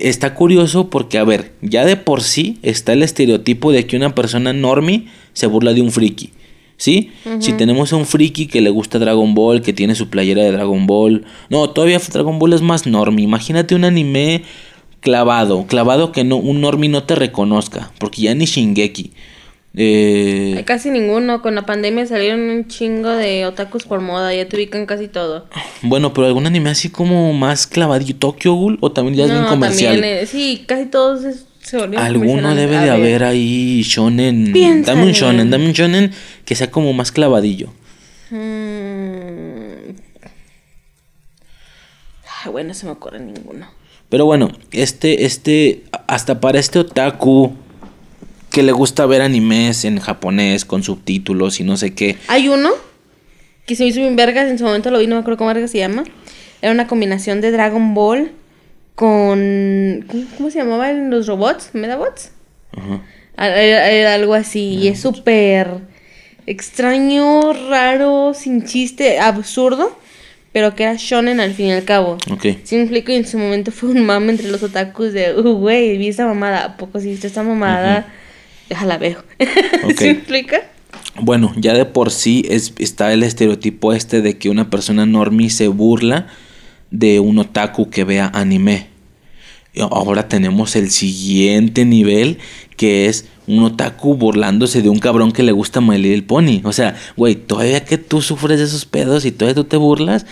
[0.00, 4.14] está curioso porque, a ver, ya de por sí está el estereotipo de que una
[4.14, 6.30] persona normie se burla de un friki.
[6.76, 7.10] ¿Sí?
[7.40, 10.52] Si tenemos a un friki que le gusta Dragon Ball, que tiene su playera de
[10.52, 11.26] Dragon Ball.
[11.50, 13.24] No, todavía Dragon Ball es más normie.
[13.24, 14.44] Imagínate un anime
[15.00, 19.12] clavado, clavado que no, un normie no te reconozca, porque ya ni Shingeki.
[19.74, 21.42] Eh, Casi ninguno.
[21.42, 24.34] Con la pandemia salieron un chingo de otakus por moda.
[24.34, 25.46] Ya te ubican casi todo.
[25.82, 29.44] bueno, pero algún anime así como más clavadillo, Tokyo Ghoul, o también ya es bien
[29.44, 29.94] comercial.
[29.94, 34.50] también, sí, casi todos es- se volvieron Alguno debe de haber ahí shonen.
[34.52, 34.96] Piénsale.
[34.98, 36.10] Dame un shonen, dame un shonen
[36.44, 37.68] que sea como más clavadillo.
[38.30, 39.90] Mm.
[42.44, 43.66] Ay, bueno, no se me ocurre ninguno.
[44.08, 47.52] Pero bueno, este, este, hasta para este otaku
[48.50, 52.18] que le gusta ver animes en japonés con subtítulos y no sé qué.
[52.26, 52.70] Hay uno
[53.66, 55.48] que se me hizo bien vergas, en su momento lo vi, no me acuerdo cómo
[55.48, 56.04] verga se llama.
[56.60, 58.32] Era una combinación de Dragon Ball
[58.94, 60.04] con...
[60.08, 61.70] ¿Cómo, cómo se llamaban los robots?
[61.72, 62.32] ¿Medabots?
[62.76, 63.00] Ajá.
[63.38, 65.68] Era, era algo así, y es súper
[66.46, 69.96] extraño, raro, sin chiste, absurdo,
[70.52, 72.18] pero que era shonen al fin y al cabo.
[72.30, 72.46] Ok.
[72.64, 75.54] Sí me explico, y en su momento fue un mame entre los otakus de, uh,
[75.54, 78.12] güey, vi esa mamada, ¿a poco si viste esta mamada?
[78.70, 79.18] Déjala veo.
[79.84, 79.98] Ok.
[79.98, 80.62] ¿Sí me explica?
[81.16, 85.50] Bueno, ya de por sí es, está el estereotipo este de que una persona normie
[85.50, 86.28] se burla
[86.90, 88.86] de un otaku que vea anime.
[89.74, 92.38] Y ahora tenemos el siguiente nivel
[92.76, 96.60] que es un otaku burlándose de un cabrón que le gusta My Little Pony.
[96.64, 100.26] O sea, güey, todavía que tú sufres de esos pedos y todavía tú te burlas,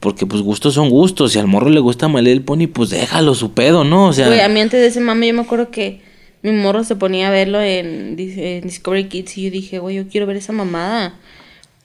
[0.00, 1.32] porque pues gustos son gustos.
[1.32, 4.06] Si al morro le gusta My Little Pony, pues déjalo su pedo, ¿no?
[4.06, 6.00] O sea, Güey, a mí antes de ese mame yo me acuerdo que
[6.44, 9.96] mi morro se ponía a verlo en, Dis- en Discovery Kids y yo dije, güey,
[9.96, 11.14] yo quiero ver esa mamada.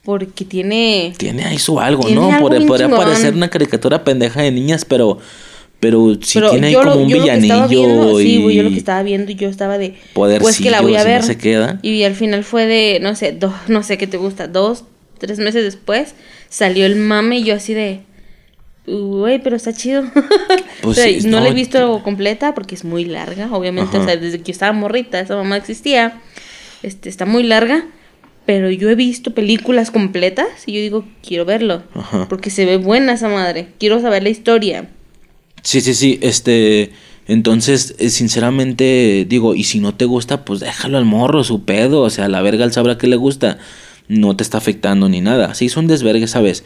[0.04, 1.12] Porque tiene...
[1.18, 2.28] tiene ahí su algo, Tiene ¿no?
[2.28, 3.04] algo Podría, bien podría chingón.
[3.04, 5.18] parecer una caricatura pendeja de niñas, pero
[5.78, 8.76] pero Pero tiene ahí como lo- un villanillo viendo- y Sí, güey, yo lo que
[8.76, 9.94] estaba viendo, yo estaba de...
[10.14, 11.22] Podercillos Pues que la voy a y no ver.
[11.22, 11.78] se queda.
[11.82, 14.84] Y al final fue de, no sé, do- no sé qué te gusta, dos,
[15.18, 16.14] tres meses después,
[16.50, 18.00] salió el mame y yo así de...
[18.90, 20.04] Güey, pero está chido.
[20.82, 23.98] Pues O sea, sí, no, no, la he visto completa porque es muy larga, obviamente.
[23.98, 24.04] Ajá.
[24.04, 26.20] O sea, desde que yo estaba morrita, esa mamá existía.
[26.82, 27.84] Este, está muy larga.
[28.46, 31.82] Pero yo he visto películas completas y yo digo, quiero verlo.
[31.94, 32.26] Ajá.
[32.28, 33.68] Porque se ve buena esa madre.
[33.78, 34.88] Quiero saber la historia.
[35.62, 36.90] Sí, sí, sí, este,
[37.30, 42.00] entonces, eh, sinceramente, digo, y si no te gusta, pues déjalo al morro, su pedo,
[42.00, 43.58] o sea, la verga él sabrá que le gusta,
[44.10, 46.64] no te está afectando ni nada, sí, son desvergues, ¿sabes?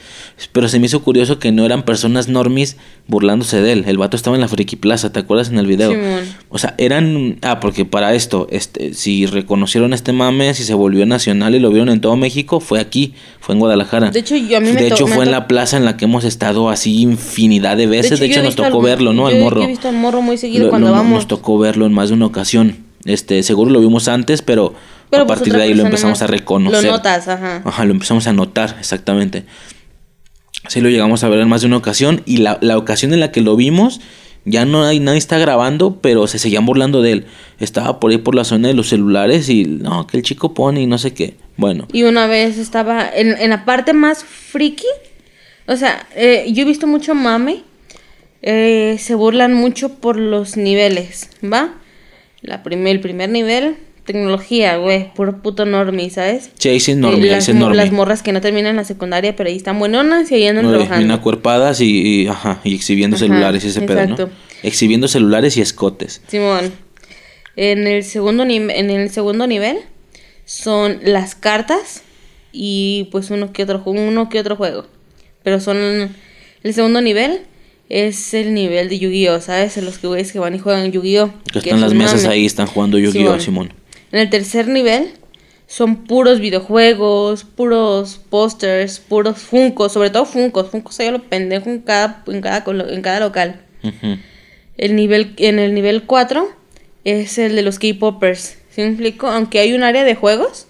[0.52, 4.16] Pero se me hizo curioso que no eran personas normis burlándose de él, el vato
[4.16, 5.90] estaba en la Friki Plaza, ¿te acuerdas en el video?
[5.90, 6.20] Simón.
[6.48, 11.04] O sea, eran, ah, porque para esto, este, si reconocieron este mame, si se volvió
[11.04, 14.10] nacional y lo vieron en todo México, fue aquí, fue en Guadalajara.
[14.10, 15.98] De hecho, yo a mí me De hecho, me fue en la plaza en la
[15.98, 19.28] que hemos estado así infinidad de veces, de hecho, nos tocó al- verlo, ¿no?
[19.30, 19.58] yo- Al morro.
[19.60, 21.12] Yo he visto al morro muy seguido Lo- cuando lo- vamos.
[21.12, 22.76] Nos tocó verlo en más de una ocasión.
[23.04, 24.72] Este, seguro lo vimos antes, pero,
[25.14, 26.84] Pero a pues partir de ahí lo empezamos a reconocer.
[26.84, 27.62] Lo notas, ajá.
[27.64, 29.44] Ajá, lo empezamos a notar, exactamente.
[30.68, 32.22] Sí, lo llegamos a ver en más de una ocasión.
[32.26, 34.00] Y la, la ocasión en la que lo vimos,
[34.44, 37.26] ya no hay, nadie está grabando, pero se seguían burlando de él.
[37.60, 40.80] Estaba por ahí por la zona de los celulares y no, que el chico pone
[40.82, 41.36] y no sé qué.
[41.56, 44.86] Bueno, Y una vez estaba en, en la parte más friki.
[45.66, 47.62] O sea, eh, yo he visto mucho mame.
[48.42, 51.74] eh, se burlan mucho por los niveles, ¿va?
[52.42, 56.50] La primer, el primer nivel, tecnología, güey, puro puto normie, ¿sabes?
[56.58, 57.76] sí, sí es normie, las, ese es mo- normie.
[57.84, 60.78] las morras que no terminan la secundaria, pero ahí están buenonas y ahí andan bien
[60.78, 61.14] trabajando.
[61.14, 64.12] acuerpadas y, y, ajá, y exhibiendo Ajá, celulares y ese pedo, ¿no?
[64.14, 64.30] exacto.
[64.62, 66.20] Exhibiendo celulares y escotes.
[66.28, 66.72] Simón.
[67.56, 69.78] En el segundo en el segundo nivel
[70.44, 72.02] son las cartas
[72.52, 74.86] y pues uno que otro uno que otro juego.
[75.42, 75.76] Pero son
[76.62, 77.40] el segundo nivel
[77.90, 79.76] es el nivel de Yu-Gi-Oh, ¿sabes?
[79.76, 81.30] En los que güeyes que van y juegan Yu-Gi-Oh.
[81.52, 82.34] Que que están es las mesas mame.
[82.34, 83.72] ahí, están jugando Yu-Gi-Oh, Simón.
[84.14, 85.10] En el tercer nivel
[85.66, 91.68] son puros videojuegos, puros pósters, puros funcos, sobre todo funcos, funcos hay a lo pendejo
[91.68, 93.60] en cada en cada en cada local.
[94.76, 96.48] El nivel, en el nivel 4
[97.02, 98.58] es el de los K-Poppers.
[98.70, 99.26] ¿Sí me explico?
[99.26, 100.68] Aunque hay un área de juegos,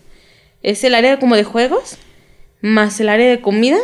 [0.62, 1.98] es el área como de juegos,
[2.62, 3.76] más el área de comida,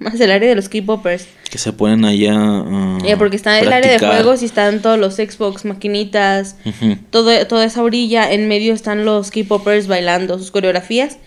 [0.00, 1.28] más el área de los K-Poppers.
[1.48, 2.32] Que se ponen allá.
[2.34, 6.96] ah, Eh, porque está el área de juegos y están todos los Xbox, maquinitas, Ujú.
[7.10, 8.32] todo, toda esa orilla.
[8.32, 11.18] En medio están los K-Poppers bailando sus coreografías.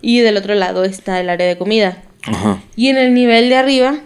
[0.00, 2.02] Y del otro lado está el área de comida.
[2.22, 2.62] Ajá.
[2.76, 3.98] Y en el nivel de arriba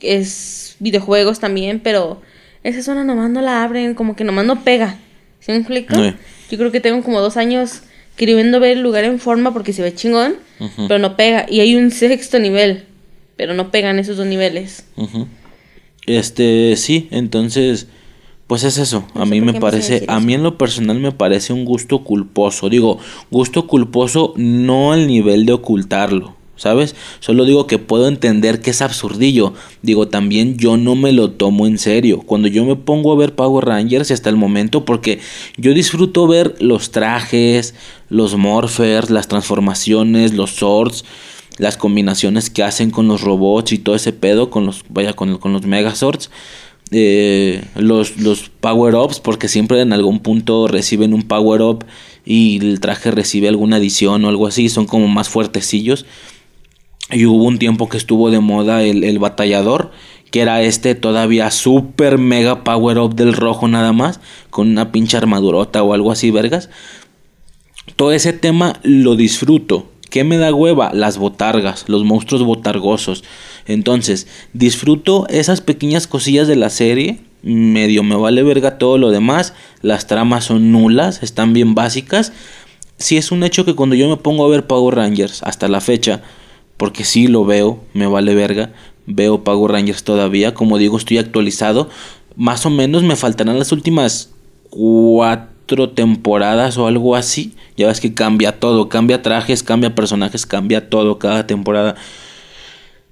[0.00, 2.20] es videojuegos también, pero
[2.64, 4.96] esa zona nomás no la abren, como que nomás no pega.
[5.40, 5.94] ¿Sí me explico?
[5.94, 6.14] Sí.
[6.50, 7.82] Yo creo que tengo como dos años
[8.16, 10.86] queriendo ver el lugar en forma porque se ve chingón, Ujú.
[10.88, 11.46] pero no pega.
[11.48, 12.84] Y hay un sexto nivel,
[13.42, 14.84] pero no pegan esos dos niveles.
[16.06, 17.88] Este, sí, entonces,
[18.46, 19.04] pues es eso.
[19.14, 22.04] A No mí me a parece, a mí en lo personal me parece un gusto
[22.04, 22.68] culposo.
[22.68, 23.00] Digo,
[23.32, 26.94] gusto culposo no al nivel de ocultarlo, ¿sabes?
[27.18, 29.54] Solo digo que puedo entender que es absurdillo.
[29.82, 32.20] Digo, también yo no me lo tomo en serio.
[32.20, 35.18] Cuando yo me pongo a ver Power Rangers y hasta el momento, porque
[35.56, 37.74] yo disfruto ver los trajes,
[38.08, 41.04] los morphers, las transformaciones, los swords,
[41.62, 45.38] las combinaciones que hacen con los robots y todo ese pedo, con los, vaya, con,
[45.38, 46.28] con los Megazords.
[46.90, 51.84] Eh, los, los power-ups, porque siempre en algún punto reciben un power-up
[52.26, 56.04] y el traje recibe alguna adición o algo así, son como más fuertecillos.
[57.12, 59.92] Y hubo un tiempo que estuvo de moda el, el batallador,
[60.32, 64.18] que era este todavía super mega power up del rojo nada más,
[64.50, 66.70] con una pinche armadurota o algo así, vergas.
[67.94, 69.91] Todo ese tema lo disfruto.
[70.12, 70.90] ¿Qué me da hueva?
[70.92, 73.24] Las botargas, los monstruos botargosos.
[73.64, 77.20] Entonces, disfruto esas pequeñas cosillas de la serie.
[77.42, 79.54] Medio me vale verga todo lo demás.
[79.80, 82.34] Las tramas son nulas, están bien básicas.
[82.98, 85.80] Si es un hecho que cuando yo me pongo a ver Power Rangers hasta la
[85.80, 86.20] fecha,
[86.76, 88.74] porque sí lo veo, me vale verga,
[89.06, 91.88] veo Power Rangers todavía, como digo, estoy actualizado,
[92.36, 94.28] más o menos me faltarán las últimas
[94.68, 100.88] cuatro temporadas o algo así, ya ves que cambia todo, cambia trajes, cambia personajes, cambia
[100.88, 101.96] todo cada temporada.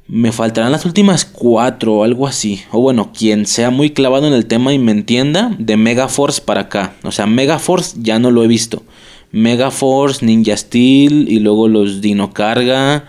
[0.07, 2.63] Me faltarán las últimas cuatro o algo así.
[2.73, 6.63] O bueno, quien sea muy clavado en el tema y me entienda, de Megaforce para
[6.63, 6.95] acá.
[7.05, 8.83] O sea, Megaforce ya no lo he visto.
[9.31, 13.05] Megaforce, Ninja Steel y luego los Dino Carga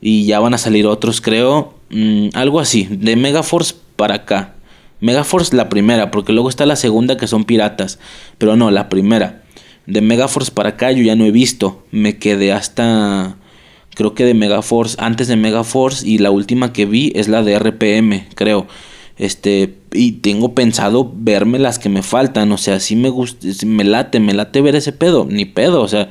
[0.00, 1.74] y ya van a salir otros, creo.
[1.90, 4.54] Mm, algo así, de Megaforce para acá.
[5.00, 7.98] Megaforce la primera, porque luego está la segunda que son piratas.
[8.38, 9.42] Pero no, la primera.
[9.86, 11.84] De Megaforce para acá yo ya no he visto.
[11.90, 13.36] Me quedé hasta...
[13.94, 17.58] Creo que de Megaforce, antes de Megaforce y la última que vi es la de
[17.58, 18.66] RPM, creo.
[19.18, 23.84] Este, y tengo pensado verme las que me faltan, o sea, si me gusta, me
[23.84, 26.08] late, me late ver ese pedo, ni pedo, o sea,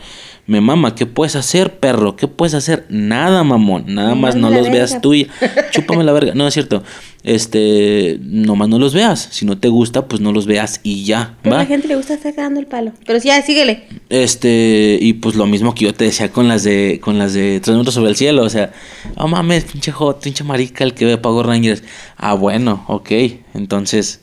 [0.49, 2.15] me mama, ¿qué puedes hacer, perro?
[2.15, 2.87] ¿Qué puedes hacer?
[2.89, 3.83] Nada, mamón.
[3.93, 5.27] Nada más no los veas tú y
[5.71, 6.33] chúpame la verga.
[6.33, 6.83] No, es cierto.
[7.21, 9.29] Este, nomás no los veas.
[9.31, 11.35] Si no te gusta, pues no los veas y ya.
[11.43, 12.93] Pero a la gente le gusta estar cagando el palo.
[13.05, 13.83] Pero sí, ya, síguele.
[14.09, 17.59] Este, y pues lo mismo que yo te decía con las de, con las de
[17.59, 18.41] Tres minutos sobre el cielo.
[18.41, 18.73] O sea,
[19.17, 21.83] oh mames, pinche hot, pinche marica el que ve Pago Rangers.
[22.17, 23.11] Ah, bueno, ok.
[23.53, 24.21] Entonces,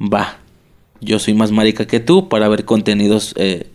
[0.00, 0.38] va.
[1.00, 3.68] Yo soy más marica que tú para ver contenidos eh,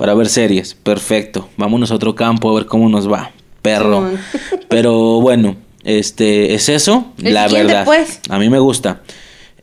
[0.00, 0.72] para ver series.
[0.72, 1.50] Perfecto.
[1.58, 3.32] Vámonos a otro campo a ver cómo nos va.
[3.60, 4.10] Perro.
[4.70, 7.84] Pero bueno, este es eso, la verdad.
[7.84, 8.20] Pues.
[8.30, 9.02] A mí me gusta.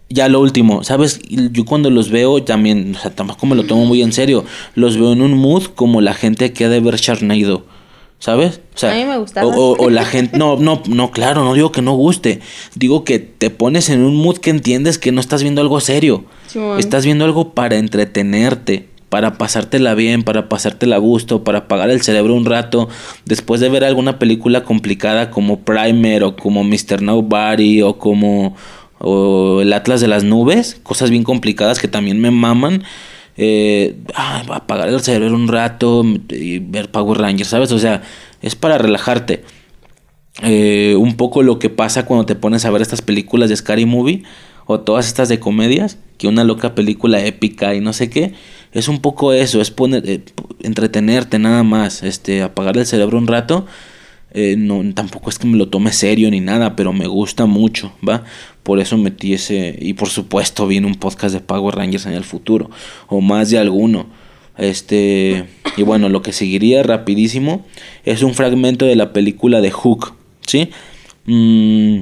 [0.10, 1.22] Ya lo último, ¿sabes?
[1.28, 4.46] Yo cuando los veo también, o sea, tampoco me lo tomo muy en serio.
[4.76, 7.66] Los veo en un mood como la gente que ha de ver Sharknado.
[8.20, 8.62] ¿Sabes?
[8.76, 9.44] O sea, a mí me gusta.
[9.44, 10.38] O, la gente.
[10.38, 12.42] No, no, no, claro, no digo que no guste.
[12.76, 16.26] Digo que te pones en un mood que entiendes que no estás viendo algo serio.
[16.78, 22.02] Estás viendo algo para entretenerte para pasártela bien, para pasártela a gusto, para apagar el
[22.02, 22.90] cerebro un rato,
[23.26, 27.02] después de ver alguna película complicada como Primer o como Mr.
[27.02, 28.56] Nobody o como
[29.00, 32.84] o El Atlas de las Nubes, cosas bien complicadas que también me maman.
[33.40, 37.72] Eh, apagar el cerebro un rato y ver Power Rangers, ¿sabes?
[37.72, 38.02] O sea,
[38.42, 39.44] es para relajarte.
[40.42, 43.86] Eh, un poco lo que pasa cuando te pones a ver estas películas de Scary
[43.86, 44.24] Movie
[44.66, 48.34] o todas estas de comedias, que una loca película épica y no sé qué
[48.72, 50.22] es un poco eso, es poner, eh,
[50.62, 53.66] entretenerte nada más, este, apagar el cerebro un rato.
[54.32, 57.94] Eh, no, tampoco es que me lo tome serio ni nada, pero me gusta mucho,
[58.08, 58.24] ¿va?
[58.64, 62.24] Por eso metí ese, y por supuesto viene un podcast de Power Rangers en el
[62.24, 62.70] futuro,
[63.08, 64.08] o más de alguno.
[64.58, 65.46] Este,
[65.78, 67.66] y bueno, lo que seguiría rapidísimo
[68.04, 70.14] es un fragmento de la película de Hook,
[70.46, 70.70] ¿sí?
[71.26, 72.00] Mm,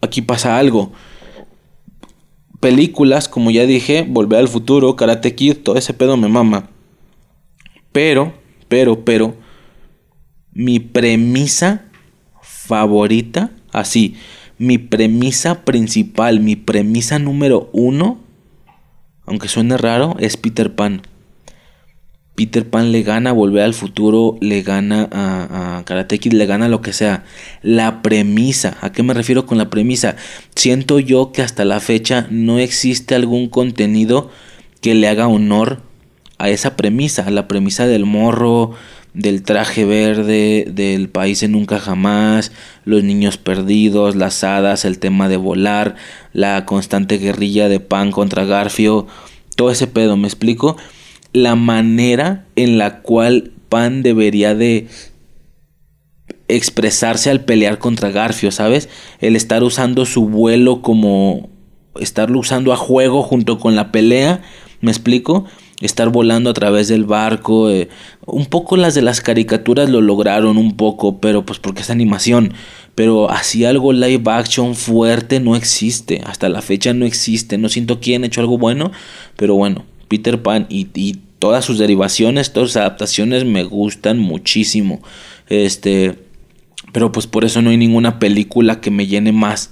[0.00, 0.92] aquí pasa algo
[2.60, 6.70] películas, como ya dije, Volver al futuro, Karate Kid, todo ese pedo me mama.
[7.92, 8.32] Pero,
[8.68, 9.34] pero, pero,
[10.52, 11.84] mi premisa
[12.42, 14.16] favorita, así,
[14.58, 18.18] mi premisa principal, mi premisa número uno,
[19.24, 21.02] aunque suene raro, es Peter Pan.
[22.38, 26.92] Peter Pan le gana Volver al Futuro, le gana a, Kid, le gana lo que
[26.92, 27.24] sea.
[27.62, 30.14] La premisa, ¿a qué me refiero con la premisa?
[30.54, 34.30] Siento yo que hasta la fecha no existe algún contenido
[34.80, 35.82] que le haga honor
[36.38, 38.70] a esa premisa, a la premisa del morro,
[39.14, 42.52] del traje verde, del país en nunca jamás,
[42.84, 45.96] los niños perdidos, las hadas, el tema de volar,
[46.32, 49.08] la constante guerrilla de Pan contra Garfio,
[49.56, 50.76] todo ese pedo, ¿me explico?
[51.32, 54.86] La manera en la cual Pan debería de
[56.48, 58.88] expresarse al pelear contra Garfio, ¿sabes?
[59.20, 61.50] El estar usando su vuelo como
[62.00, 64.42] estarlo usando a juego junto con la pelea,
[64.80, 65.44] ¿me explico?
[65.80, 67.70] estar volando a través del barco.
[67.70, 67.88] eh,
[68.26, 72.52] un poco las de las caricaturas lo lograron un poco, pero pues porque es animación.
[72.94, 76.20] Pero así algo live action fuerte no existe.
[76.26, 77.58] Hasta la fecha no existe.
[77.58, 78.90] No siento que hayan hecho algo bueno.
[79.36, 85.00] Pero bueno, Peter Pan y, todas sus derivaciones, todas sus adaptaciones me gustan muchísimo.
[85.48, 86.16] Este.
[86.92, 89.70] Pero pues por eso no hay ninguna película que me llene más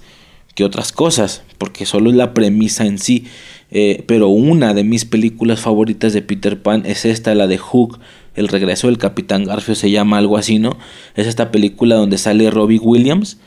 [0.55, 1.43] que otras cosas.
[1.59, 3.25] Porque solo es la premisa en sí.
[3.71, 7.99] Eh, pero una de mis películas favoritas de Peter Pan es esta, la de Hook.
[8.35, 10.79] El regreso del Capitán Garfio se llama algo así, ¿no?
[11.15, 13.39] Es esta película donde sale Robbie Williams.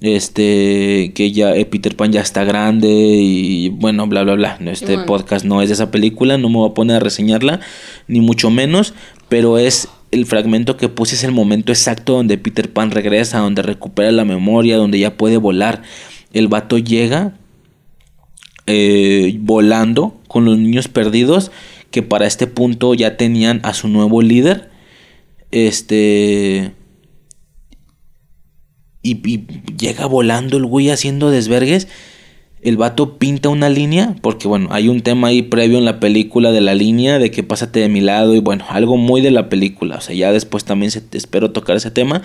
[0.00, 4.58] Este, que ya eh, Peter Pan ya está grande y bueno, bla, bla, bla.
[4.66, 5.06] Este Bueno.
[5.06, 7.60] podcast no es de esa película, no me voy a poner a reseñarla,
[8.06, 8.92] ni mucho menos,
[9.28, 13.62] pero es el fragmento que puse, es el momento exacto donde Peter Pan regresa, donde
[13.62, 15.82] recupera la memoria, donde ya puede volar.
[16.32, 17.34] El vato llega
[18.66, 21.50] eh, volando con los niños perdidos
[21.90, 24.70] que para este punto ya tenían a su nuevo líder.
[25.50, 26.72] Este.
[29.10, 29.46] Y,
[29.76, 31.88] llega volando el güey haciendo desvergues.
[32.62, 36.50] El vato pinta una línea, porque bueno, hay un tema ahí previo en la película
[36.50, 39.48] de la línea, de que pásate de mi lado, y bueno, algo muy de la
[39.48, 39.96] película.
[39.96, 42.22] O sea, ya después también se, espero tocar ese tema.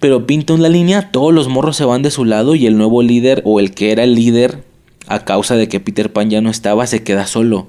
[0.00, 3.02] Pero pinta una línea, todos los morros se van de su lado y el nuevo
[3.02, 4.64] líder, o el que era el líder,
[5.06, 7.68] a causa de que Peter Pan ya no estaba, se queda solo.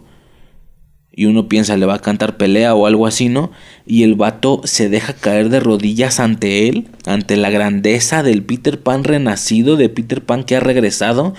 [1.17, 3.51] Y uno piensa, le va a cantar pelea o algo así, ¿no?
[3.87, 8.79] Y el vato se deja caer de rodillas ante él, ante la grandeza del Peter
[8.79, 11.33] Pan renacido, de Peter Pan que ha regresado.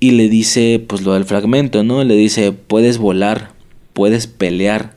[0.00, 2.02] Y le dice, pues lo del fragmento, ¿no?
[2.02, 3.52] Le dice, puedes volar,
[3.92, 4.96] puedes pelear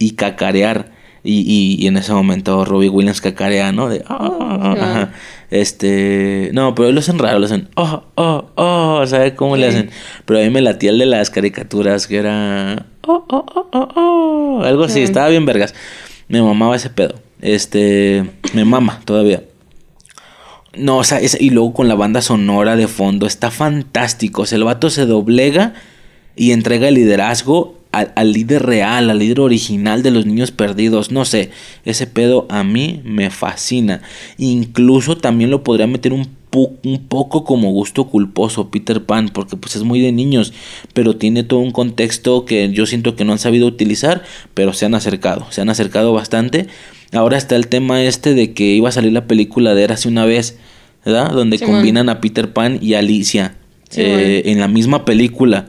[0.00, 0.90] y cacarear.
[1.22, 3.88] Y, y, y en ese momento Robbie Williams cacarea, ¿no?
[3.88, 5.10] De, "Ah".
[5.50, 9.90] Este, no, pero lo hacen raro, lo hacen, oh, oh, oh, ¿sabe cómo le hacen?
[10.24, 13.88] Pero a mí me latía el de las caricaturas, que era, oh, oh, oh, oh,
[13.96, 15.02] oh, algo así, Sí.
[15.02, 15.74] estaba bien vergas.
[16.28, 17.16] Me mamaba ese pedo.
[17.40, 18.24] Este,
[18.54, 19.42] me mama todavía.
[20.76, 24.42] No, o sea, es- y luego con la banda sonora de fondo, está fantástico.
[24.42, 25.74] O sea, el vato se doblega
[26.36, 31.10] y entrega el liderazgo al, al líder real, al líder original de los niños perdidos.
[31.10, 31.50] No sé,
[31.84, 34.02] ese pedo a mí me fascina.
[34.38, 39.76] Incluso también lo podría meter un, un poco como gusto culposo Peter Pan, porque pues
[39.76, 40.52] es muy de niños,
[40.94, 44.22] pero tiene todo un contexto que yo siento que no han sabido utilizar,
[44.54, 46.66] pero se han acercado, se han acercado bastante.
[47.12, 50.24] Ahora está el tema este de que iba a salir la película de Érase una
[50.24, 50.58] vez,
[51.04, 51.32] ¿verdad?
[51.32, 53.56] Donde combinan a Peter Pan y a Alicia
[53.96, 55.68] eh, en la misma película.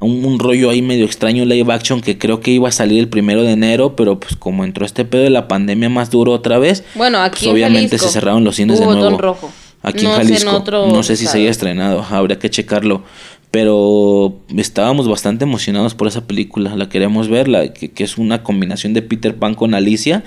[0.00, 3.08] Un, un rollo ahí medio extraño live action que creo que iba a salir el
[3.08, 6.58] primero de enero, pero pues como entró este pedo de la pandemia más duro otra
[6.58, 9.18] vez, Bueno, aquí pues en obviamente Jalisco se cerraron los cines de nuevo.
[9.18, 9.52] rojo.
[9.82, 10.56] Aquí No en sé en Jalisco.
[10.56, 13.02] otro no sé si se haya estrenado, habría que checarlo.
[13.50, 18.42] Pero estábamos bastante emocionados por esa película, la queremos ver, la, que, que es una
[18.44, 20.22] combinación de Peter Pan con Alicia,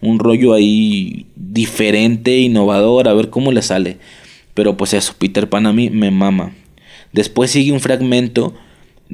[0.00, 3.98] un rollo ahí diferente, innovador, a ver cómo le sale.
[4.54, 6.52] Pero pues eso, Peter Pan a mí me mama.
[7.12, 8.54] Después sigue un fragmento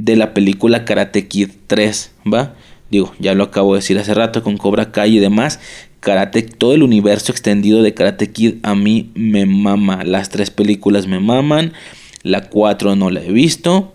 [0.04, 2.54] de la película Karate Kid 3, ¿va?
[2.90, 5.60] Digo, ya lo acabo de decir hace rato con Cobra Kai y demás.
[6.00, 10.02] Karate, todo el universo extendido de Karate Kid a mí me mama.
[10.04, 11.74] Las tres películas me maman.
[12.22, 13.94] La 4 no la he visto.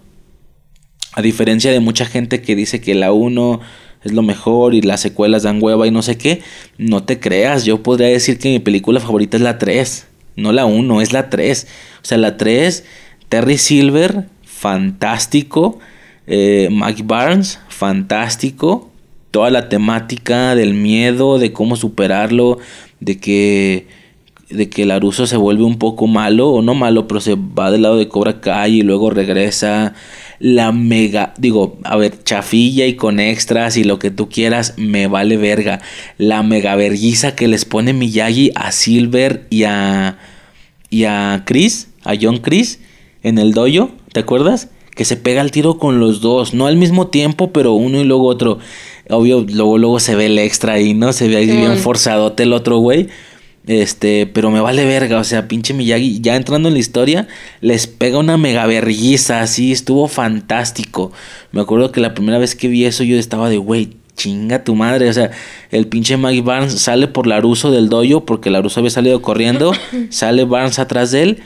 [1.13, 3.61] A diferencia de mucha gente que dice que la 1
[4.03, 6.41] es lo mejor y las secuelas dan hueva y no sé qué,
[6.77, 7.65] no te creas.
[7.65, 10.07] Yo podría decir que mi película favorita es la 3.
[10.35, 11.67] No la 1, es la 3.
[12.03, 12.83] O sea, la 3,
[13.29, 15.79] Terry Silver, fantástico.
[16.27, 18.89] Eh, Mike Barnes, fantástico.
[19.31, 22.57] Toda la temática del miedo, de cómo superarlo,
[22.99, 23.87] de que
[24.49, 27.81] de que Laruso se vuelve un poco malo, o no malo, pero se va del
[27.81, 29.93] lado de Cobra Kai y luego regresa.
[30.39, 35.07] La mega, digo, a ver, chafilla y con extras y lo que tú quieras, me
[35.07, 35.81] vale verga.
[36.17, 40.17] La mega verguiza que les pone Miyagi a Silver y a.
[40.89, 42.79] y a Chris, a John Chris,
[43.23, 44.69] en el dojo, ¿te acuerdas?
[44.95, 48.05] Que se pega el tiro con los dos, no al mismo tiempo, pero uno y
[48.05, 48.59] luego otro.
[49.09, 51.13] Obvio, luego, luego se ve el extra ahí, ¿no?
[51.13, 53.07] Se ve ahí bien forzadote el otro güey.
[53.67, 57.27] Este, pero me vale verga, o sea, pinche Miyagi, ya entrando en la historia,
[57.61, 61.11] les pega una mega verguiza, así, estuvo fantástico.
[61.51, 64.75] Me acuerdo que la primera vez que vi eso yo estaba de, güey, chinga tu
[64.75, 65.31] madre, o sea,
[65.71, 69.73] el pinche Mike Barnes sale por Laruso del dojo, porque Laruso había salido corriendo,
[70.09, 71.39] sale Barnes atrás de él,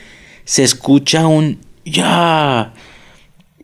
[0.43, 2.73] se escucha un, ya,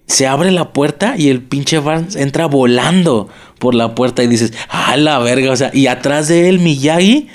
[0.07, 3.27] se abre la puerta y el pinche Barnes entra volando
[3.60, 7.27] por la puerta y dices, ah, la verga, o sea, y atrás de él Miyagi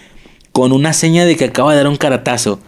[0.53, 2.61] con una seña de que acaba de dar un caratazo.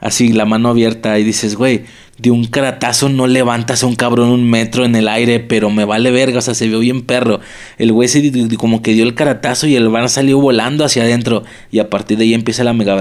[0.00, 1.82] Así, la mano abierta y dices, güey,
[2.18, 5.84] de un caratazo no levantas a un cabrón un metro en el aire, pero me
[5.84, 7.40] vale verga, o sea, se vio bien perro.
[7.78, 11.42] El güey se como que dio el caratazo y el van salió volando hacia adentro
[11.72, 13.00] y a partir de ahí empieza la mega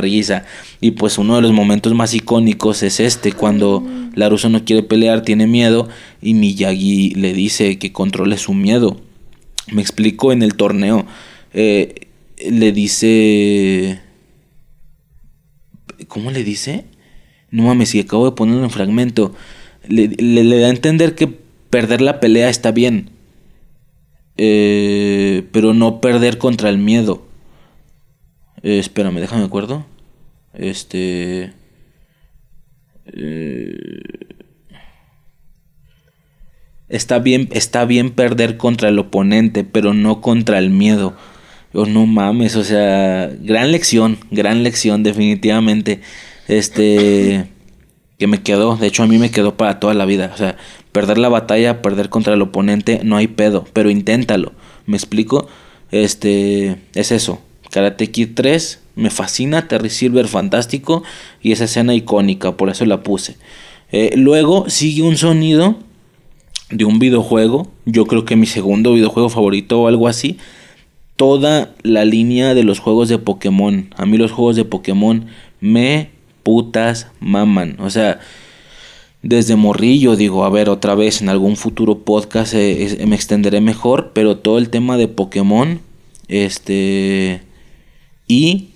[0.81, 3.83] Y pues uno de los momentos más icónicos es este, cuando
[4.15, 5.89] Laruso no quiere pelear, tiene miedo
[6.21, 8.99] y Miyagi le dice que controle su miedo.
[9.71, 11.05] Me explico en el torneo.
[11.53, 12.07] Eh,
[12.49, 13.99] le dice
[16.17, 16.83] ¿Cómo le dice?
[17.51, 19.35] No mames, si acabo de ponerlo en fragmento.
[19.87, 23.11] Le, da a entender que perder la pelea está bien.
[24.35, 27.27] Eh, pero no perder contra el miedo.
[28.63, 29.85] Eh, espérame, déjame acuerdo.
[30.55, 31.53] Este.
[33.05, 33.99] Eh,
[36.89, 41.15] está bien, está bien perder contra el oponente, pero no contra el miedo.
[41.73, 46.01] Oh, no mames, o sea, gran lección, gran lección, definitivamente.
[46.47, 47.47] Este.
[48.17, 50.31] Que me quedó, de hecho a mí me quedó para toda la vida.
[50.33, 50.57] O sea,
[50.91, 54.53] perder la batalla, perder contra el oponente, no hay pedo, pero inténtalo.
[54.85, 55.47] ¿Me explico?
[55.91, 56.77] Este.
[56.95, 57.41] Es eso.
[57.69, 61.03] Karate Kid 3 me fascina, Terry Silver fantástico
[61.41, 63.37] y esa escena icónica, por eso la puse.
[63.91, 65.77] Eh, luego sigue un sonido
[66.69, 70.37] de un videojuego, yo creo que mi segundo videojuego favorito o algo así,
[71.17, 73.93] toda la línea de los juegos de Pokémon.
[73.97, 75.25] A mí los juegos de Pokémon
[75.59, 76.11] me
[76.43, 77.75] putas maman.
[77.79, 78.19] O sea,
[79.23, 84.11] desde morrillo digo, a ver, otra vez en algún futuro podcast eh, me extenderé mejor,
[84.13, 85.81] pero todo el tema de Pokémon,
[86.29, 87.41] este...
[88.27, 88.69] Y...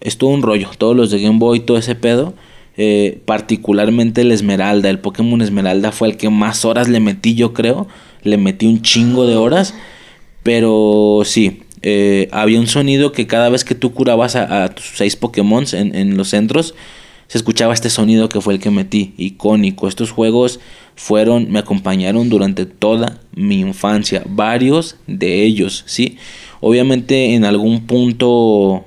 [0.00, 2.34] Es todo un rollo, todos los de Game Boy, todo ese pedo.
[2.76, 7.52] Eh, particularmente el Esmeralda, el Pokémon Esmeralda fue el que más horas le metí yo
[7.52, 7.88] creo.
[8.22, 9.74] Le metí un chingo de horas.
[10.46, 15.16] Pero sí, eh, había un sonido que cada vez que tú curabas a, tus seis
[15.16, 16.76] Pokémon en, los centros,
[17.26, 19.88] se escuchaba este sonido que fue el que metí, icónico.
[19.88, 20.60] Estos juegos
[20.94, 26.16] fueron, me acompañaron durante toda mi infancia, varios de ellos, ¿sí?
[26.60, 28.84] Obviamente en algún punto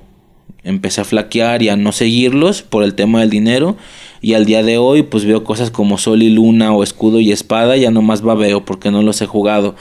[0.64, 3.76] empecé a flaquear y a no seguirlos por el tema del dinero.
[4.22, 7.34] Y al día de hoy, pues veo cosas como Sol y Luna o Escudo y
[7.34, 9.76] Espada, ya nomás veo porque no los he jugado.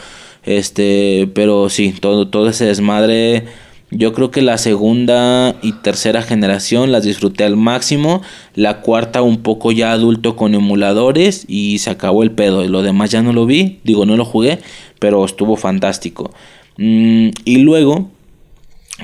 [0.49, 3.45] Este, pero sí, todo, todo ese desmadre.
[3.91, 8.23] Yo creo que la segunda y tercera generación las disfruté al máximo.
[8.55, 12.65] La cuarta un poco ya adulto con emuladores y se acabó el pedo.
[12.65, 14.59] Y lo demás ya no lo vi, digo no lo jugué,
[14.99, 16.31] pero estuvo fantástico.
[16.79, 18.09] Mm, y luego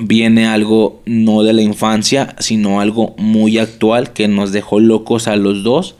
[0.01, 5.37] viene algo no de la infancia, sino algo muy actual que nos dejó locos a
[5.37, 5.97] los dos.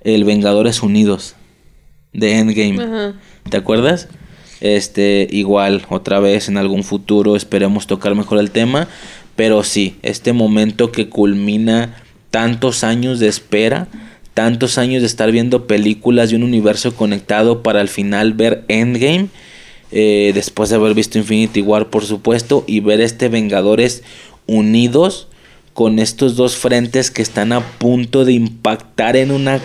[0.00, 1.36] El Vengadores Unidos
[2.14, 3.12] de Endgame.
[3.50, 4.08] ¿Te acuerdas?
[4.60, 8.88] Este, igual, otra vez en algún futuro esperemos tocar mejor el tema.
[9.36, 13.88] Pero sí, este momento que culmina tantos años de espera,
[14.34, 19.28] tantos años de estar viendo películas de un universo conectado para al final ver Endgame.
[19.90, 24.02] Eh, después de haber visto Infinity War, por supuesto, y ver este Vengadores
[24.46, 25.28] unidos
[25.72, 29.60] con estos dos frentes que están a punto de impactar en una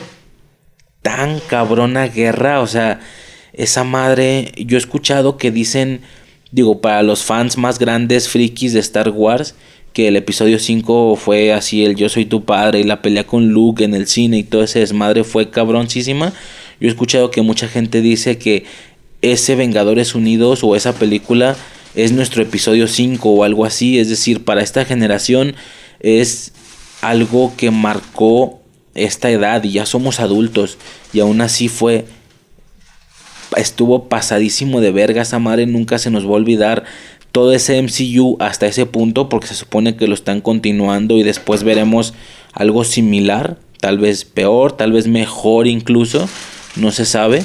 [1.01, 2.61] tan cabrona guerra.
[2.61, 2.99] O sea,
[3.53, 6.01] esa madre, yo he escuchado que dicen,
[6.51, 9.55] digo, para los fans más grandes frikis de Star Wars,
[9.93, 13.49] que el episodio 5 fue así, el yo soy tu padre y la pelea con
[13.49, 16.33] Luke en el cine y todo ese desmadre fue cabroncísima.
[16.79, 18.65] Yo he escuchado que mucha gente dice que
[19.21, 21.55] ese Vengadores Unidos o esa película
[21.93, 25.55] es nuestro episodio 5 o algo así, es decir, para esta generación
[25.99, 26.53] es
[27.01, 28.61] algo que marcó
[28.95, 30.77] esta edad y ya somos adultos
[31.13, 32.05] y aún así fue
[33.57, 35.21] estuvo pasadísimo de verga.
[35.21, 36.83] Esa madre nunca se nos va a olvidar
[37.31, 41.63] todo ese MCU hasta ese punto porque se supone que lo están continuando y después
[41.63, 42.13] veremos
[42.53, 46.29] algo similar, tal vez peor, tal vez mejor incluso,
[46.75, 47.43] no se sabe.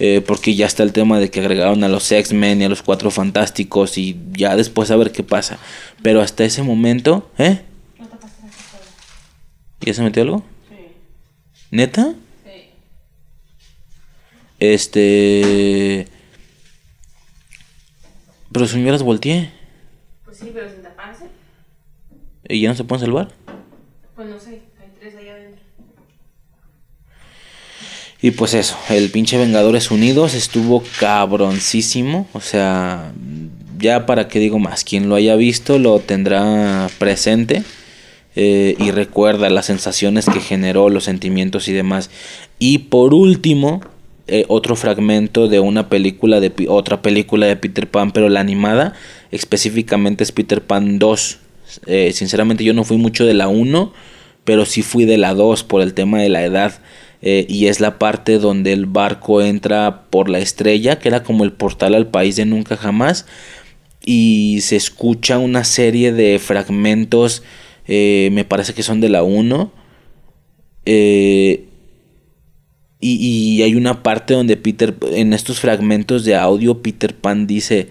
[0.00, 2.82] Eh, porque ya está el tema de que agregaron a los X-Men y a los
[2.82, 5.58] Cuatro Fantásticos y ya después a ver qué pasa.
[6.02, 7.60] Pero hasta ese momento, ¿eh?
[9.80, 10.42] ¿Ya se metió algo?
[10.68, 10.74] Sí.
[11.70, 12.14] ¿Neta?
[14.58, 16.08] Este.
[18.52, 19.50] Pero si me hubieras volteé.
[20.24, 21.26] Pues sí, pero sin taparse.
[22.48, 23.32] ¿Y ya no se pueden salvar?
[24.14, 25.62] Pues no sé, hay tres allá adentro.
[28.22, 32.28] Y pues eso, el pinche Vengadores Unidos estuvo cabroncísimo.
[32.32, 33.12] O sea,
[33.78, 37.64] ya para que digo más, quien lo haya visto lo tendrá presente.
[38.36, 42.10] Eh, y recuerda las sensaciones que generó, los sentimientos y demás.
[42.58, 43.80] Y por último,
[44.26, 48.94] eh, otro fragmento de una película de otra película de Peter Pan, pero la animada
[49.30, 51.38] específicamente es Peter Pan 2.
[51.86, 53.92] Eh, sinceramente yo no fui mucho de la 1,
[54.44, 56.80] pero sí fui de la 2 por el tema de la edad.
[57.22, 61.44] Eh, y es la parte donde el barco entra por la estrella, que era como
[61.44, 63.26] el portal al país de nunca jamás,
[64.04, 67.42] y se escucha una serie de fragmentos,
[67.86, 69.72] me parece que son de la 1,
[70.86, 71.64] eh,
[73.12, 77.88] y, y, hay una parte donde Peter, en estos fragmentos de audio, Peter Pan dice,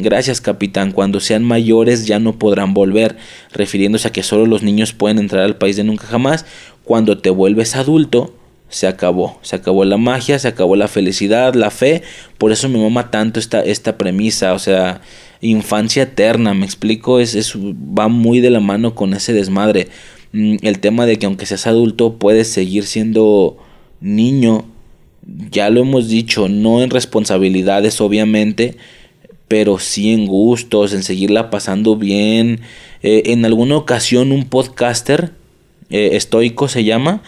[0.00, 0.92] Gracias, capitán.
[0.92, 3.16] Cuando sean mayores ya no podrán volver,
[3.52, 6.46] refiriéndose a que solo los niños pueden entrar al país de nunca jamás.
[6.84, 8.34] Cuando te vuelves adulto,
[8.68, 9.38] se acabó.
[9.42, 12.02] Se acabó la magia, se acabó la felicidad, la fe.
[12.38, 14.52] Por eso me mama tanto esta, esta premisa.
[14.52, 15.00] O sea,
[15.40, 17.18] infancia eterna, me explico.
[17.18, 19.88] Es, es, va muy de la mano con ese desmadre.
[20.32, 23.56] Mm, el tema de que aunque seas adulto, puedes seguir siendo
[24.00, 24.64] niño.
[25.50, 28.76] Ya lo hemos dicho, no en responsabilidades, obviamente
[29.48, 32.60] pero sí en gustos, en seguirla pasando bien.
[33.02, 35.32] Eh, en alguna ocasión un podcaster,
[35.90, 37.22] eh, estoico se llama,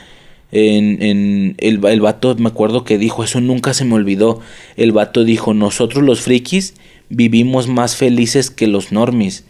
[0.52, 4.40] en, en el, el, vato me acuerdo que dijo, eso nunca se me olvidó,
[4.76, 6.74] el vato dijo, nosotros los frikis
[7.08, 9.44] vivimos más felices que los normis.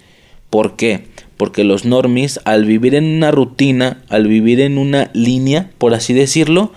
[0.48, 1.04] ¿Por qué?
[1.40, 6.12] Porque los normis al vivir en una rutina, al vivir en una línea, por así
[6.12, 6.70] decirlo,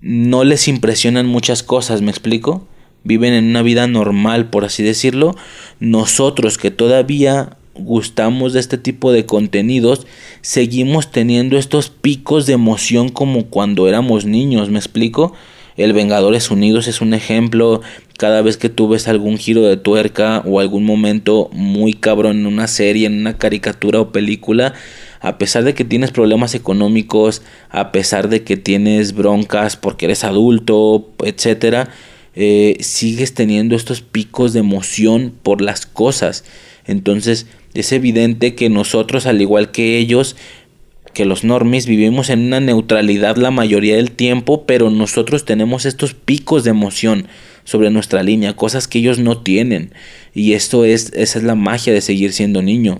[0.00, 2.66] no les impresionan muchas cosas, ¿me explico?
[3.06, 5.36] viven en una vida normal, por así decirlo,
[5.78, 10.06] nosotros que todavía gustamos de este tipo de contenidos,
[10.40, 15.34] seguimos teniendo estos picos de emoción como cuando éramos niños, ¿me explico?
[15.76, 17.82] El Vengadores Unidos es un ejemplo.
[18.18, 22.46] Cada vez que tú ves algún giro de tuerca o algún momento muy cabrón en
[22.46, 24.72] una serie, en una caricatura o película,
[25.20, 30.24] a pesar de que tienes problemas económicos, a pesar de que tienes broncas porque eres
[30.24, 31.90] adulto, etcétera,
[32.34, 36.44] eh, sigues teniendo estos picos de emoción por las cosas.
[36.86, 40.36] Entonces es evidente que nosotros, al igual que ellos,
[41.16, 46.12] que los normis vivimos en una neutralidad la mayoría del tiempo, pero nosotros tenemos estos
[46.12, 47.26] picos de emoción
[47.64, 49.94] sobre nuestra línea, cosas que ellos no tienen.
[50.34, 52.98] Y esto es, esa es la magia de seguir siendo niño.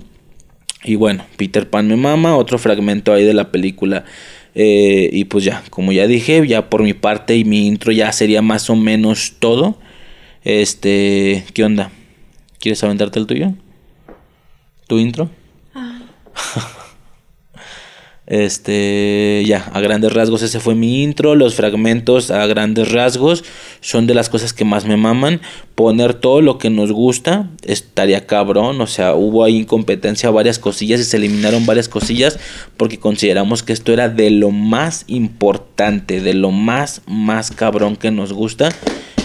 [0.82, 4.06] Y bueno, Peter Pan me mama, otro fragmento ahí de la película
[4.54, 8.10] eh, y pues ya, como ya dije, ya por mi parte y mi intro ya
[8.12, 9.78] sería más o menos todo.
[10.42, 11.90] Este, ¿qué onda?
[12.60, 13.52] ¿Quieres aventarte el tuyo?
[14.86, 15.28] ¿Tu intro?
[15.74, 16.00] Ah.
[18.26, 21.36] Este, ya, a grandes rasgos ese fue mi intro.
[21.36, 23.44] Los fragmentos a grandes rasgos
[23.80, 25.40] son de las cosas que más me maman.
[25.76, 28.80] Poner todo lo que nos gusta estaría cabrón.
[28.80, 32.38] O sea, hubo ahí incompetencia varias cosillas y se eliminaron varias cosillas
[32.76, 38.10] porque consideramos que esto era de lo más importante, de lo más, más cabrón que
[38.10, 38.70] nos gusta.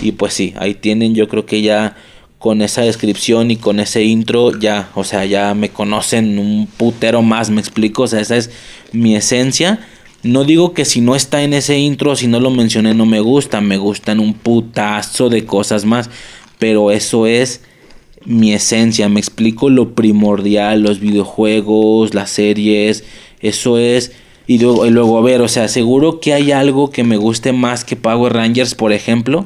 [0.01, 1.95] Y pues sí, ahí tienen, yo creo que ya
[2.41, 7.21] con esa descripción y con ese intro ya, o sea, ya me conocen un putero
[7.21, 8.49] más, me explico, o sea, esa es
[8.91, 9.87] mi esencia.
[10.23, 13.19] No digo que si no está en ese intro, si no lo mencioné, no me
[13.19, 16.09] gusta, me gustan un putazo de cosas más,
[16.57, 17.61] pero eso es
[18.25, 23.03] mi esencia, me explico lo primordial, los videojuegos, las series,
[23.39, 24.13] eso es...
[24.47, 27.53] Y luego, y luego, a ver, o sea, seguro que hay algo que me guste
[27.53, 29.45] más que Power Rangers, por ejemplo,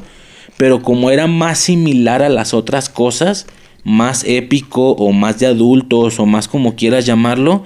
[0.58, 3.48] pero como era más similar a las otras cosas,
[3.84, 7.64] más épico o más de adultos o más como quieras llamarlo,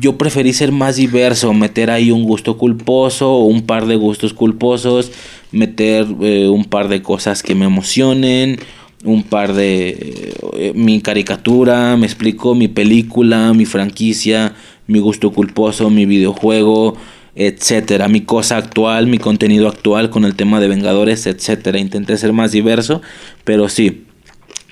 [0.00, 4.34] yo preferí ser más diverso, meter ahí un gusto culposo o un par de gustos
[4.34, 5.10] culposos,
[5.52, 8.58] meter eh, un par de cosas que me emocionen,
[9.04, 14.54] un par de eh, mi caricatura, me explico, mi película, mi franquicia,
[14.86, 16.96] mi gusto culposo, mi videojuego,
[17.36, 21.78] etcétera, mi cosa actual, mi contenido actual con el tema de Vengadores, etcétera.
[21.78, 23.02] Intenté ser más diverso,
[23.44, 24.06] pero sí,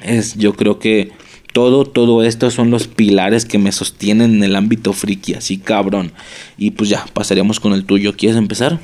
[0.02, 1.12] es yo creo que
[1.52, 6.12] todo, todo esto son los pilares que me sostienen en el ámbito friki, así cabrón.
[6.56, 8.16] Y pues ya, pasaríamos con el tuyo.
[8.16, 8.80] ¿Quieres empezar?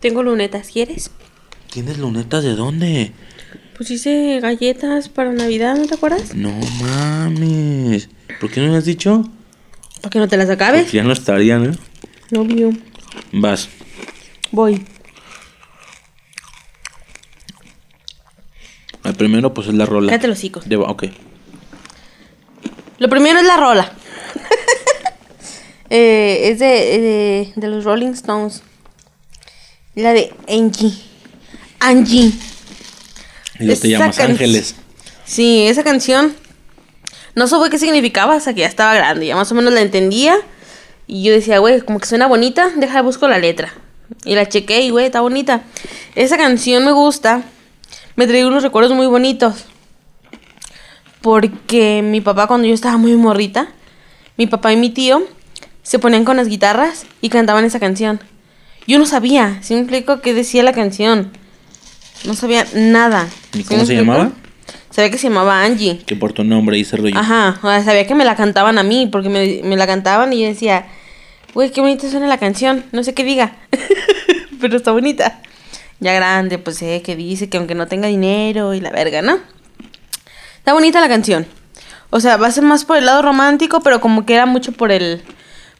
[0.00, 1.10] Tengo lunetas, ¿quieres?
[1.70, 3.12] ¿Tienes lunetas de dónde?
[3.76, 6.34] Pues hice galletas para Navidad, ¿no te acuerdas?
[6.34, 8.08] No mames.
[8.40, 9.28] ¿Por qué no me has dicho?
[10.02, 10.90] ¿Para que no te las acabes?
[10.90, 11.78] ya no estarían, ¿eh?
[12.30, 12.70] No, vio.
[13.30, 13.68] Vas.
[14.50, 14.84] Voy.
[19.04, 20.10] El primero, pues es la rola.
[20.10, 20.68] Cállate los hocicos.
[20.68, 21.04] De, ok.
[22.98, 23.92] Lo primero es la rola.
[25.90, 28.62] eh, es de, de, de, los Rolling Stones.
[29.94, 30.94] La de Angie.
[31.78, 32.32] Angie.
[33.60, 34.74] Y lo te llamas Ángeles.
[35.24, 36.34] Sí, esa canción
[37.34, 40.36] no supe qué significaba hasta que ya estaba grande, ya más o menos la entendía.
[41.06, 43.72] Y yo decía, güey, como que suena bonita, deja de busco la letra.
[44.24, 45.62] Y la chequé y, güey, está bonita.
[46.14, 47.42] Esa canción me gusta,
[48.16, 49.64] me trae unos recuerdos muy bonitos.
[51.20, 53.68] Porque mi papá, cuando yo estaba muy morrita,
[54.36, 55.22] mi papá y mi tío
[55.82, 58.20] se ponían con las guitarras y cantaban esa canción.
[58.86, 61.30] Yo no sabía, ¿sí me explico qué decía la canción?
[62.24, 63.28] No sabía nada.
[63.52, 64.12] ¿Y ¿sí cómo se explico?
[64.12, 64.32] llamaba?
[64.92, 65.98] Sabía que se llamaba Angie.
[66.06, 67.18] Que por tu nombre y ese rollo.
[67.18, 70.32] Ajá, o sea, sabía que me la cantaban a mí, porque me, me la cantaban
[70.32, 70.86] y yo decía,
[71.54, 73.56] güey, qué bonita suena la canción, no sé qué diga,
[74.60, 75.40] pero está bonita.
[76.00, 79.38] Ya grande, pues sé que dice que aunque no tenga dinero y la verga, ¿no?
[80.58, 81.46] Está bonita la canción.
[82.10, 84.72] O sea, va a ser más por el lado romántico, pero como que era mucho
[84.72, 85.22] por el...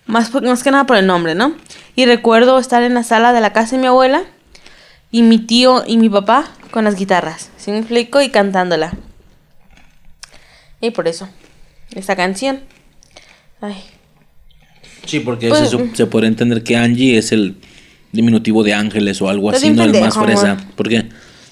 [0.07, 1.55] Más, por- más que nada por el nombre, ¿no?
[1.95, 4.23] Y recuerdo estar en la sala de la casa de mi abuela
[5.13, 8.21] y mi tío y mi papá con las guitarras, ¿sí me explico?
[8.21, 8.95] Y cantándola.
[10.81, 11.29] Y por eso,
[11.95, 12.61] esta canción.
[13.61, 13.77] Ay,
[15.05, 17.57] Sí, porque Pues- se, puede entender que Angie es el
[18.13, 20.57] diminutivo de ángeles o algo así, no el más fresa.
[20.77, 21.09] ¿Por qué?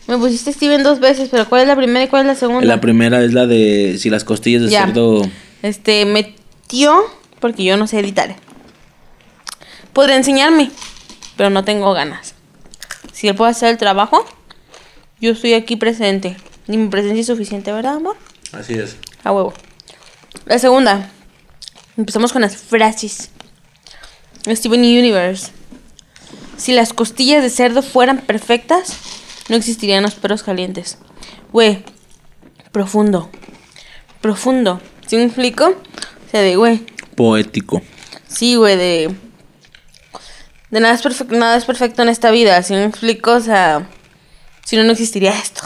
[0.06, 2.66] me pusiste Steven dos veces, pero ¿cuál es la primera y cuál es la segunda?
[2.66, 4.86] La primera es la de si las costillas de Ya.
[4.86, 5.22] cerdo.
[5.62, 7.00] Este, metió,
[7.38, 8.34] porque yo no sé editar.
[9.92, 10.70] Podría enseñarme,
[11.36, 12.34] pero no tengo ganas.
[13.20, 14.24] Si él puede hacer el trabajo,
[15.20, 16.38] yo estoy aquí presente.
[16.66, 18.16] Y mi presencia es suficiente, ¿verdad, amor?
[18.52, 18.96] Así es.
[19.22, 19.52] A huevo.
[20.46, 21.10] La segunda.
[21.98, 23.28] Empezamos con las frases.
[24.46, 25.52] Steven Universe.
[26.56, 28.96] Si las costillas de cerdo fueran perfectas,
[29.50, 30.96] no existirían los perros calientes.
[31.52, 31.84] Güey,
[32.72, 33.28] profundo.
[34.22, 34.80] Profundo.
[35.06, 35.66] ¿Sí me explico?
[35.66, 36.86] O sea, de güey.
[37.16, 37.82] Poético.
[38.28, 39.14] Sí, güey, de.
[40.70, 42.62] De nada es, perfecto, nada es perfecto en esta vida.
[42.62, 43.32] ¿Sí me explico?
[43.32, 43.88] O sea,
[44.64, 45.62] si no, no existiría esto.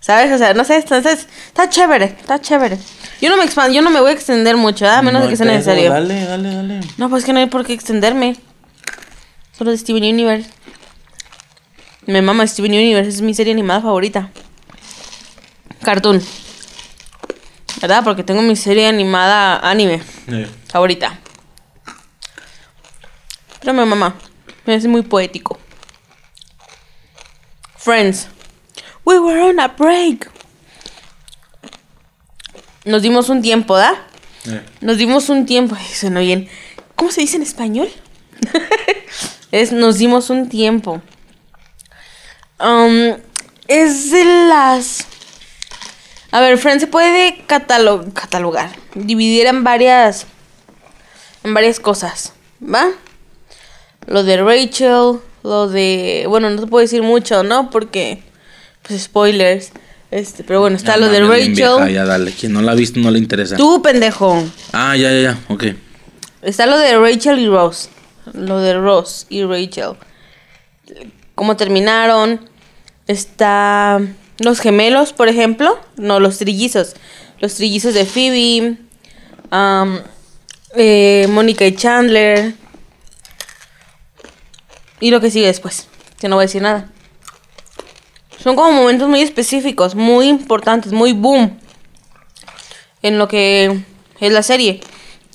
[0.00, 0.32] ¿Sabes?
[0.32, 2.78] O sea, no sé, está, está, chévere, está chévere.
[3.20, 4.98] Yo no me expando, yo no me voy a extender mucho, ¿ah?
[4.98, 5.90] a menos No de que sea pedo, necesario.
[5.90, 6.80] Dale, dale, dale.
[6.96, 8.36] No, pues que no hay por qué extenderme.
[9.58, 10.48] Solo de Steven Universe.
[12.06, 14.30] Me mama Steven Universe, es mi serie animada favorita.
[15.82, 16.22] Cartoon.
[17.82, 18.02] ¿Verdad?
[18.02, 21.18] Porque tengo mi serie animada anime Eh, favorita.
[23.60, 24.14] Pero mi mamá.
[24.70, 25.58] Me parece muy poético.
[27.76, 28.28] Friends.
[29.04, 30.30] We were on a break.
[32.84, 33.94] Nos dimos un tiempo, ¿da?
[34.46, 34.64] eh.
[34.80, 35.74] Nos dimos un tiempo.
[35.76, 36.48] Ay, suena bien.
[36.94, 37.88] ¿Cómo se dice en español?
[39.50, 41.02] es nos dimos un tiempo.
[42.60, 43.16] Um,
[43.66, 45.04] es de las.
[46.30, 50.28] A ver, Friends se puede catalo- catalogar, dividir en varias.
[51.42, 52.86] En varias cosas, ¿va?
[54.06, 56.24] Lo de Rachel, lo de.
[56.28, 57.70] Bueno, no te puedo decir mucho, ¿no?
[57.70, 58.22] Porque.
[58.82, 59.72] Pues spoilers.
[60.10, 61.52] Este, pero bueno, está Ya, lo de Rachel.
[61.54, 62.32] vieja, ya dale.
[62.32, 63.56] Quien no la ha visto no le interesa.
[63.56, 64.42] Tú, pendejo.
[64.72, 65.38] Ah, ya, ya, ya.
[65.48, 65.64] Ok.
[66.42, 67.90] Está lo de Rachel y Ross.
[68.32, 69.92] Lo de Ross y Rachel.
[71.34, 72.40] Cómo terminaron.
[73.06, 74.00] Está
[74.38, 75.78] los gemelos, por ejemplo.
[75.96, 76.94] No, los trillizos.
[77.40, 78.76] Los trillizos de Phoebe.
[79.50, 80.00] am,
[80.76, 82.54] eh, Mónica y Chandler.
[85.00, 85.88] Y lo que sigue después.
[86.20, 86.88] Que no voy a decir nada.
[88.38, 91.58] Son como momentos muy específicos, muy importantes, muy boom.
[93.02, 93.82] En lo que
[94.20, 94.80] es la serie.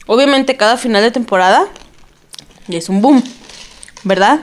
[0.08, 1.68] Obviamente cada final de temporada
[2.68, 3.24] es un boom,
[4.04, 4.42] ¿verdad?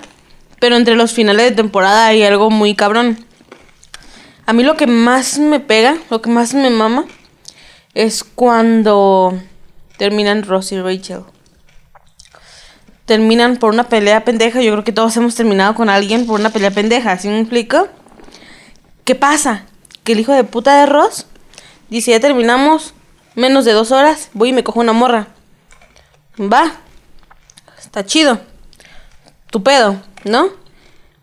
[0.58, 3.24] Pero entre los finales de temporada hay algo muy cabrón.
[4.46, 7.04] A mí lo que más me pega, lo que más me mama,
[7.94, 9.40] es cuando
[9.98, 11.22] terminan Ross y Rachel.
[13.12, 14.62] Terminan por una pelea pendeja.
[14.62, 17.88] Yo creo que todos hemos terminado con alguien por una pelea pendeja, ¿sí me explico?
[19.04, 19.66] ¿Qué pasa?
[20.02, 21.26] Que el hijo de puta de Ross
[21.90, 22.94] dice, ya terminamos,
[23.34, 25.28] menos de dos horas, voy y me cojo una morra.
[26.40, 26.72] Va,
[27.78, 28.40] está chido.
[29.50, 30.48] Tu pedo, ¿no?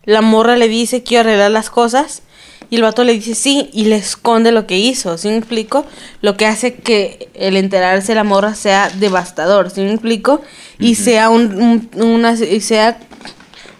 [0.04, 2.22] La morra le dice, quiero arreglar las cosas.
[2.70, 5.84] Y el vato le dice sí y le esconde lo que hizo, ¿sí me explico?
[6.22, 10.40] Lo que hace que el enterarse de la morra sea devastador, ¿sí me explico?
[10.78, 12.98] Y sea un, un- una, y sea...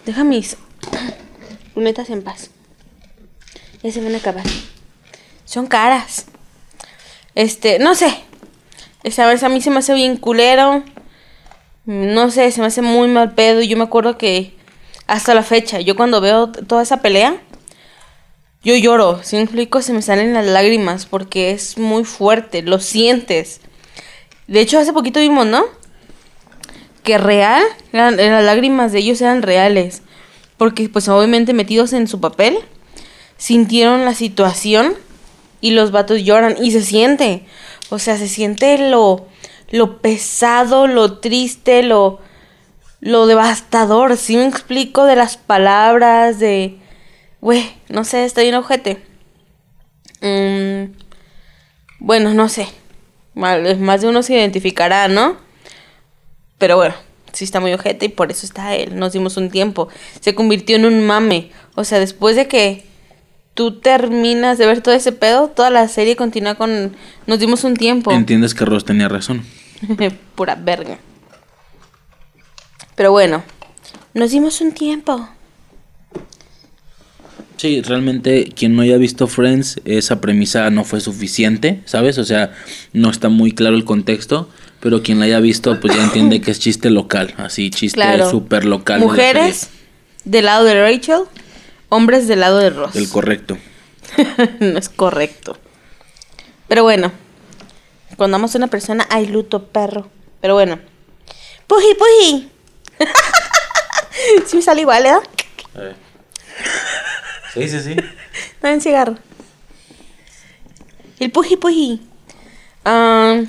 [0.05, 0.57] Deja mis
[1.75, 2.49] lunetas en paz.
[3.81, 4.43] Ya se van a acabar.
[5.45, 6.25] Son caras.
[7.33, 8.13] Este, no sé.
[9.03, 10.83] Esa vez a mí se me hace bien culero.
[11.85, 13.61] No sé, se me hace muy mal pedo.
[13.61, 14.53] Y yo me acuerdo que
[15.07, 17.41] hasta la fecha, yo cuando veo toda esa pelea,
[18.63, 19.21] yo lloro.
[19.23, 22.61] Si me explico, se me salen las lágrimas porque es muy fuerte.
[22.61, 23.61] Lo sientes.
[24.47, 25.63] De hecho, hace poquito vimos, ¿no?
[27.03, 30.03] Que real, las lágrimas de ellos eran reales.
[30.57, 32.59] Porque, pues, obviamente metidos en su papel,
[33.37, 34.93] sintieron la situación
[35.59, 37.45] y los vatos lloran y se siente.
[37.89, 39.27] O sea, se siente lo,
[39.71, 42.19] lo pesado, lo triste, lo,
[42.99, 44.17] lo devastador.
[44.17, 46.80] Si me explico de las palabras, de...
[47.41, 49.03] Güey, no sé, está bien ojete.
[50.21, 50.93] Mm,
[51.99, 52.67] Bueno, no sé.
[53.33, 55.37] Más de uno se identificará, ¿no?
[56.57, 56.93] Pero bueno,
[57.33, 58.97] sí está muy ojete y por eso está él.
[58.97, 59.87] Nos dimos un tiempo.
[60.19, 61.51] Se convirtió en un mame.
[61.75, 62.85] O sea, después de que
[63.53, 66.95] tú terminas de ver todo ese pedo, toda la serie continúa con...
[67.25, 68.11] Nos dimos un tiempo.
[68.11, 69.43] Entiendes que Ross tenía razón.
[70.35, 70.97] Pura verga.
[72.95, 73.43] Pero bueno,
[74.13, 75.27] nos dimos un tiempo.
[77.61, 82.17] Sí, realmente quien no haya visto Friends, esa premisa no fue suficiente, ¿sabes?
[82.17, 82.53] O sea,
[82.91, 86.49] no está muy claro el contexto, pero quien la haya visto, pues ya entiende que
[86.49, 88.31] es chiste local, así, chiste Claro.
[88.31, 89.01] súper local.
[89.01, 89.69] de Mujeres
[90.23, 91.25] del lado de Rachel,
[91.89, 92.95] hombres del lado de Ross.
[92.95, 93.59] El correcto.
[94.59, 95.55] no es correcto.
[96.67, 97.11] Pero bueno,
[98.17, 100.09] cuando amas a una persona hay luto, perro.
[100.41, 100.79] Pero bueno.
[101.67, 102.49] Puji, puji.
[104.47, 105.13] sí me sale igual, ¿eh?
[107.53, 107.95] Sí, sí, sí.
[108.61, 109.17] Dame cigarro.
[111.19, 112.01] El puji, puji.
[112.85, 113.41] Ah,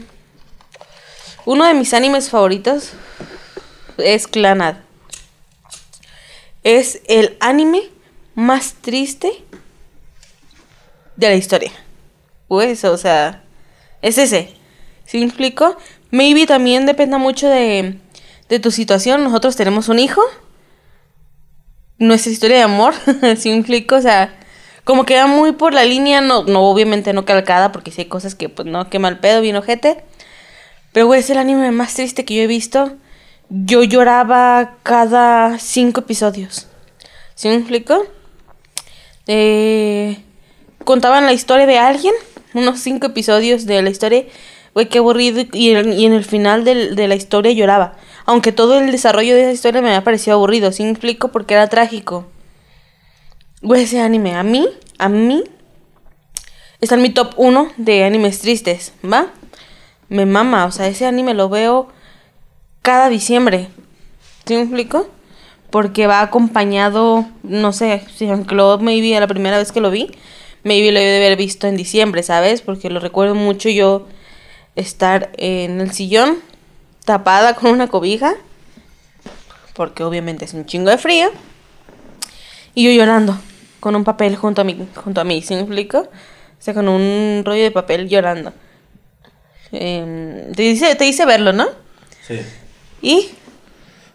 [1.45, 2.93] uno de mis animes favoritos
[3.99, 4.77] es Clanad.
[6.62, 7.91] Es el anime
[8.35, 9.33] más triste
[11.16, 11.73] de la historia.
[12.49, 13.43] Pues, o sea,
[14.03, 14.55] es ese.
[15.07, 15.77] ¿Sí me explico?
[16.11, 17.99] Maybe también dependa mucho de,
[18.49, 19.24] de tu situación.
[19.24, 20.23] Nosotros tenemos un hijo.
[21.98, 22.94] Nuestra historia de amor,
[23.36, 23.97] ¿sí me explico?
[23.97, 24.39] O sea,
[24.85, 28.09] como que va muy por la línea, no, no obviamente no calcada, porque sí hay
[28.09, 30.05] cosas que, pues, no, qué mal pedo, bien ojete.
[30.93, 32.97] Pero, güey, es el anime más triste que yo he visto.
[33.48, 36.69] Yo lloraba cada cinco episodios.
[37.35, 38.06] ¿Sí me explico?
[39.27, 40.23] Eh,
[40.85, 42.14] contaban la historia de alguien,
[42.55, 44.24] unos cinco episodios de la historia.
[44.74, 45.43] Güey, qué aburrido.
[45.53, 47.94] Y, en- y en el final del- de la historia lloraba.
[48.24, 50.73] Aunque todo el desarrollo de esa historia me había parecido aburrido.
[50.73, 51.28] ¿Sí me explico?
[51.28, 52.27] Porque era trágico.
[53.61, 54.66] Güey, ese anime, a mí,
[54.99, 55.44] a mí,
[56.81, 59.28] está en mi top 1 de animes tristes, ¿va?
[60.09, 61.89] Me mama, o sea, ese anime lo veo
[62.82, 63.69] cada diciembre.
[64.47, 65.09] ¿Sí me explico?
[65.70, 70.11] Porque va acompañado, no sé, si lo maybe a la primera vez que lo vi,
[70.65, 72.62] maybe lo he de haber visto en diciembre, ¿sabes?
[72.62, 74.07] Porque lo recuerdo mucho yo
[74.77, 76.39] estar en el sillón,
[77.05, 78.35] tapada con una cobija,
[79.74, 81.31] porque obviamente es un chingo de frío,
[82.74, 83.39] y yo llorando,
[83.81, 85.99] con un papel junto a mí, junto a mí, ¿sí me explico?
[85.99, 88.53] O sea, con un rollo de papel llorando.
[89.73, 91.66] Em, te, dice, te dice verlo, ¿no?
[92.27, 92.40] Sí.
[93.01, 93.31] Y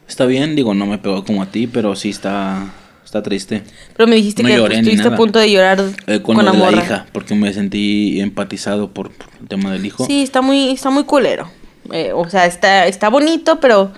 [0.07, 2.71] Está bien, digo, no me pegó como a ti, pero sí está,
[3.07, 3.63] está triste.
[3.95, 6.43] Pero me dijiste No que lloré estuviste a punto de llorar Eh, con, con, lo
[6.43, 6.83] la de la morra.
[6.83, 10.05] hija, porque me sentí empatizado por, por el tema del hijo.
[10.05, 11.49] Sí, está muy, está muy culero.
[11.91, 13.91] Eh, o sea, está, está bonito, pero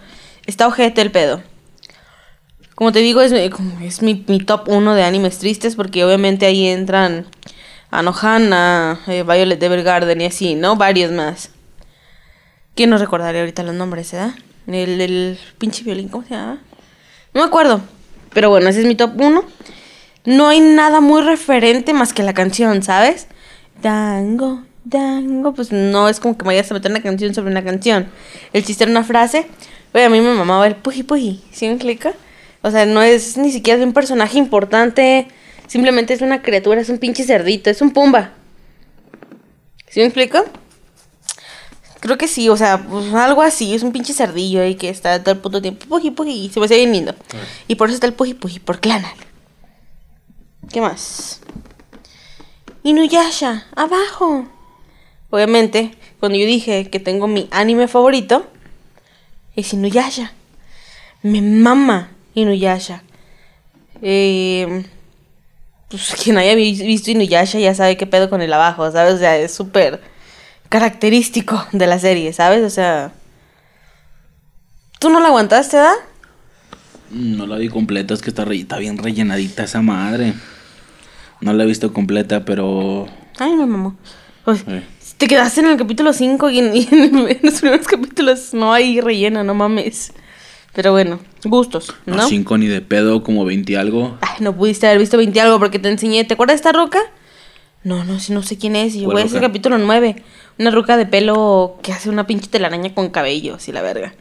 [0.46, 1.42] está ojete el pedo.
[2.76, 6.06] Como te digo, es, mi- como es mi, mi top uno de animes tristes, porque
[6.06, 7.26] obviamente ahí entran
[7.92, 10.76] Anohana, eh, Violet Evergarden y así, ¿no?
[10.76, 11.50] Varios más.
[12.76, 14.32] ¿Quién no recordaré ahorita los nombres, eh?
[14.68, 16.62] El, el pinche violín, ¿cómo se llama?
[17.34, 17.82] No me acuerdo.
[18.34, 19.44] Pero bueno, ese es mi top 1.
[20.26, 23.28] No hay nada muy referente más que la canción, ¿sabes?
[23.82, 25.54] Dango, dango.
[25.54, 28.08] Pues no es como que me vayas a meter una canción sobre una canción.
[28.54, 29.48] El chiste era una frase.
[29.94, 31.44] Oye, a mí me mamaba el puji puji.
[31.52, 32.14] ¿Sí me explica?
[32.62, 35.28] O sea, no es ni siquiera de un personaje importante.
[35.68, 38.32] Simplemente es una criatura, es un pinche cerdito, es un pumba.
[39.88, 40.44] ¿Sí me explico?
[42.00, 45.22] Creo que sí, o sea, pues, algo así, es un pinche cerdillo ahí que está
[45.22, 47.14] todo el puto tiempo puji puji y se me hace bien lindo.
[47.68, 49.12] Y por eso está el puji puji, por Clanad.
[50.72, 51.42] ¿Qué más?
[52.84, 54.48] Inuyasha, abajo.
[55.30, 58.46] Obviamente, cuando yo dije que tengo mi anime favorito,
[59.56, 60.32] es Inuyasha.
[61.22, 63.04] Me mama Inuyasha.
[64.02, 64.86] Eh,
[65.90, 69.16] pues quien haya vi- visto Inuyasha ya sabe qué pedo con el abajo, ¿sabes?
[69.16, 70.02] O sea, es súper
[70.70, 72.64] característico de la serie, ¿sabes?
[72.64, 73.12] O sea...
[75.00, 75.94] ¿Tú no la aguantaste, da?
[77.12, 80.34] No la vi completa, es que está, re- está bien rellenadita esa madre.
[81.42, 83.08] No la he visto completa, pero...
[83.40, 83.52] Ay.
[84.44, 84.84] Pues, eh,
[85.18, 88.74] Te quedaste en el capítulo 5 y, en, y en- en los primeros capítulos no
[88.74, 90.12] hay relleno, no mames.
[90.74, 92.28] Pero bueno, gustos, no, ¿no?
[92.28, 94.18] cinco ni de pedo, como 20 y algo.
[94.22, 96.26] Ay, no pudiste haber visto 20 algo porque te enseñé.
[96.26, 97.00] ¿Te acuerdas de esta ruca?
[97.84, 98.96] No, no, sí, no sé quién es.
[98.96, 99.48] Y yo, ¿Cuál güey, es el ruca?
[99.48, 100.16] capítulo 9.
[100.58, 104.14] Una ruca de pelo que hace una pinche telaraña con cabello, así la verga.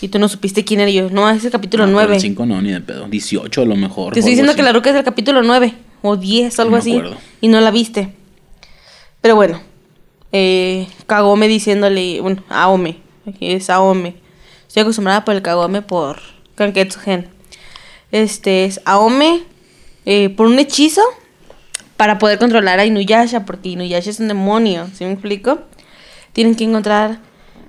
[0.00, 1.08] Y tú no supiste quién era yo.
[1.10, 2.16] No, es el capítulo No, pero 9.
[2.16, 3.06] el 5 no, ni de pedo.
[3.06, 4.12] 18 a lo mejor.
[4.12, 5.72] Te estoy diciendo que la ruca es del capítulo 9
[6.02, 6.92] o 10, algo No así.
[6.96, 7.16] acuerdo.
[7.40, 8.12] Y no la viste.
[9.20, 9.60] Pero bueno,
[10.32, 14.16] eh, Kagome diciéndole, bueno, Aome, aquí es Aome.
[14.66, 16.18] Estoy acostumbrada por el Kagome por
[16.56, 17.28] Kanketsu Gen.
[18.10, 19.44] Este es Aome
[20.06, 21.02] eh, por un hechizo
[21.96, 25.60] para poder controlar a Inuyasha, porque Inuyasha es un demonio, ¿sí me explico?
[26.32, 27.18] Tienen que encontrar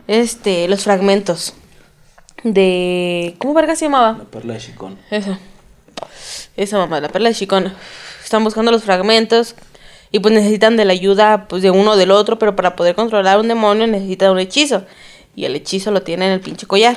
[0.07, 1.53] este los fragmentos
[2.43, 4.17] de ¿cómo verga se llamaba?
[4.19, 4.97] La perla de Shikon.
[5.11, 5.37] Eso.
[6.55, 7.73] Esa mamá, la perla de Shikon.
[8.23, 9.55] Están buscando los fragmentos
[10.11, 12.95] y pues necesitan de la ayuda pues de uno o del otro, pero para poder
[12.95, 14.85] controlar a un demonio necesitan un hechizo.
[15.35, 16.95] Y el hechizo lo tiene en el pinche collar.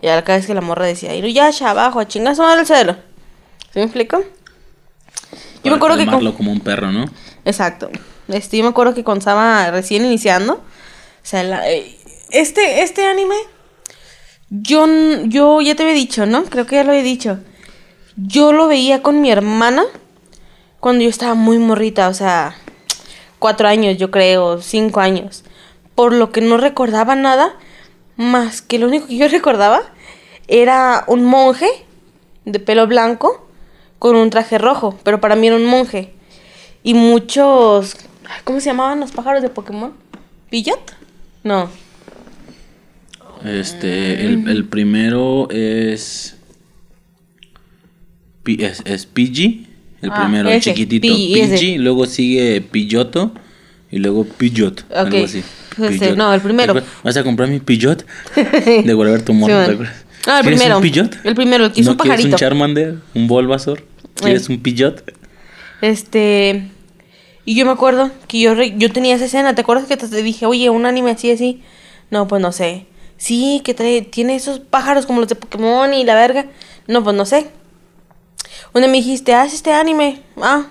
[0.00, 2.96] Y ahora cada vez que la morra decía, Inuyasha, abajo, a chingazo al cielo.
[3.72, 4.24] ¿Sí me explico?
[5.64, 6.06] Yo me acuerdo que...
[6.06, 7.06] con- como un perro, ¿no?
[7.44, 7.90] Exacto.
[8.28, 10.60] Este, yo me acuerdo que cuando estaba recién iniciando, o
[11.22, 11.96] sea, la- eh,
[12.30, 13.34] este, este anime,
[14.50, 14.86] yo,
[15.24, 16.44] yo ya te había dicho, ¿no?
[16.44, 17.38] Creo que ya lo he dicho.
[18.16, 19.84] Yo lo veía con mi hermana
[20.80, 22.56] cuando yo estaba muy morrita, o sea,
[23.38, 25.44] cuatro años, yo creo, cinco años.
[25.94, 27.54] Por lo que no recordaba nada,
[28.16, 29.82] más que lo único que yo recordaba
[30.46, 31.68] era un monje
[32.44, 33.43] de pelo blanco
[33.98, 36.12] con un traje rojo, pero para mí era un monje.
[36.82, 37.96] Y muchos.
[38.44, 39.92] ¿Cómo se llamaban los pájaros de Pokémon?
[40.50, 40.94] ¿Pillot?
[41.42, 41.68] No.
[43.44, 46.36] Este, el, el primero es,
[48.46, 49.66] es, es Pidgey,
[50.00, 53.32] el Ah, primero, ese, chiquitito, Pidgey, luego sigue Pilloto
[53.90, 55.42] y luego Pillot, Ok, algo así.
[55.76, 56.16] pues, este, Pillot.
[56.18, 56.74] no, el primero.
[57.02, 58.06] ¿Vas a comprar mi Pillot?
[58.84, 59.70] De volver tu mono, Sí, ¿te man.
[59.74, 60.03] acuerdas?
[60.26, 60.76] Ah, el ¿Quieres primero.
[60.78, 61.16] un Pillot?
[61.24, 62.36] El primero, el que hizo ¿No un quieres un pajarito.
[62.38, 62.94] Charmander?
[63.14, 63.84] ¿Un Bulbasaur?
[64.14, 64.52] ¿Quieres Eh.
[64.52, 65.12] un Pillot?
[65.80, 66.68] Este.
[67.44, 69.54] Y yo me acuerdo que yo, re- yo tenía esa escena.
[69.54, 71.62] ¿Te acuerdas que te dije, oye, un anime así, así?
[72.10, 72.86] No, pues no sé.
[73.18, 76.46] Sí, que trae, tiene esos pájaros como los de Pokémon y la verga.
[76.86, 77.48] No, pues no sé.
[78.72, 80.20] Un día me dijiste, haz este anime.
[80.40, 80.66] Ah,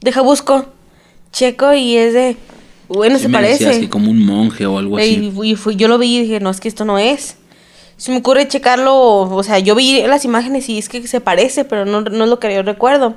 [0.00, 0.66] deja busco.
[1.32, 2.36] Checo y es de.
[2.88, 3.80] Bueno, Sí se me decías parece.
[3.80, 5.32] que como un monje o algo así.
[5.42, 7.36] Y, y fui- yo lo vi y dije, no, es que esto no es.
[7.98, 11.64] Se me ocurre checarlo, o sea, yo vi las imágenes y es que se parece,
[11.64, 13.16] pero no, no es lo que yo recuerdo.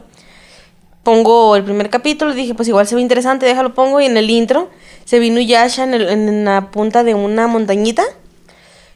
[1.04, 4.02] Pongo el primer capítulo dije, pues igual se ve interesante, déjalo pongo.
[4.02, 4.70] Y en el intro
[5.06, 8.04] se vino Yasha en, el- en la punta de una montañita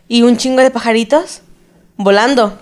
[0.07, 1.41] y un chingo de pajaritos
[1.98, 2.57] volando,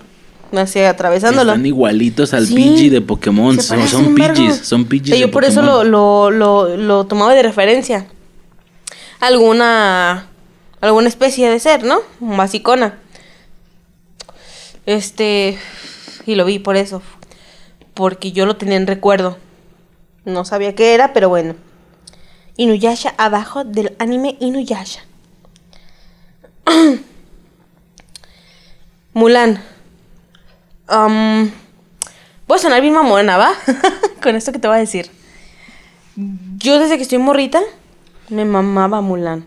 [0.52, 1.52] así atravesándolo.
[1.52, 2.54] Están igualitos al Sí.
[2.54, 3.58] Pidgey de Pokémon.
[3.60, 4.14] Son, son.
[4.14, 7.42] Pidgeys, son O Pidgeys sea, yo de por eso lo, lo, lo, lo tomaba de
[7.42, 8.06] referencia.
[9.20, 10.26] Alguna
[10.80, 12.00] alguna especie de ser, ¿no?
[12.20, 12.98] Basicona.
[14.86, 15.58] Este
[16.26, 17.02] y lo vi por eso,
[17.94, 19.38] porque yo lo tenía en recuerdo.
[20.24, 21.54] No sabía qué era, pero bueno.
[22.56, 25.00] Inuyasha abajo del anime Inuyasha.
[29.12, 29.62] Mulan.
[30.88, 31.50] Um,
[32.46, 33.52] voy a sonar bien mamona, ¿va?
[34.22, 35.10] Con esto que te voy a decir.
[36.58, 37.60] Yo desde que estoy morrita
[38.28, 39.46] me mamaba Mulan.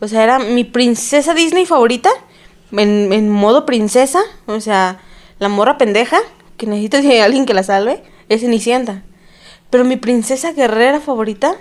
[0.00, 2.10] O sea, era mi princesa Disney favorita.
[2.72, 4.20] En, en modo princesa.
[4.46, 5.00] O sea,
[5.38, 6.18] la morra pendeja
[6.56, 9.02] que necesita de alguien que la salve es Cenicienta.
[9.70, 11.54] Pero mi princesa guerrera favorita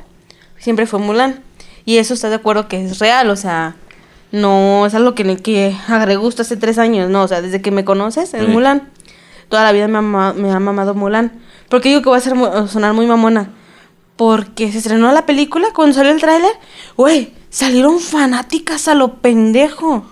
[0.57, 1.43] siempre fue Mulan.
[1.85, 3.29] Y eso está de acuerdo que es real.
[3.29, 3.75] O sea,
[4.31, 7.09] no es algo que, que agregé gusto hace tres años.
[7.09, 8.47] No, o sea, desde que me conoces es Sí.
[8.47, 8.89] Mulan.
[9.47, 11.41] Toda la vida me me ha mamado Mulan.
[11.69, 12.33] ¿Por qué digo que va a ser
[12.67, 13.51] sonar muy mamona?
[14.15, 16.51] Porque se estrenó la película, cuando salió el tráiler,
[16.97, 20.03] güey, salieron fanáticas a lo pendejo.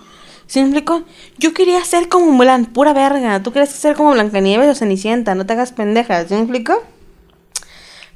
[0.48, 1.04] ¿Sí me explico?
[1.38, 3.40] Yo quería ser como Mulan, pura verga.
[3.42, 6.82] Tú querías ser como Blancanieves o Cenicienta, no te hagas pendeja, ¿sí me explico?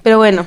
[0.02, 0.46] Pero bueno,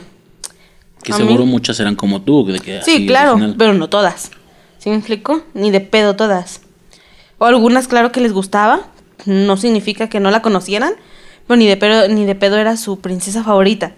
[1.03, 2.45] Que seguro mí- muchas eran como tú.
[2.45, 3.56] De que sí, claro, original.
[3.57, 4.32] pero no todas.
[4.80, 5.44] ¿Sí me explico?
[5.53, 6.62] Ni de pedo todas.
[7.38, 8.82] O algunas, claro que les gustaba,
[9.26, 10.94] no significa que no la conocieran,
[11.48, 13.94] pero ni de pedo, ni de pedo era su princesa favorita.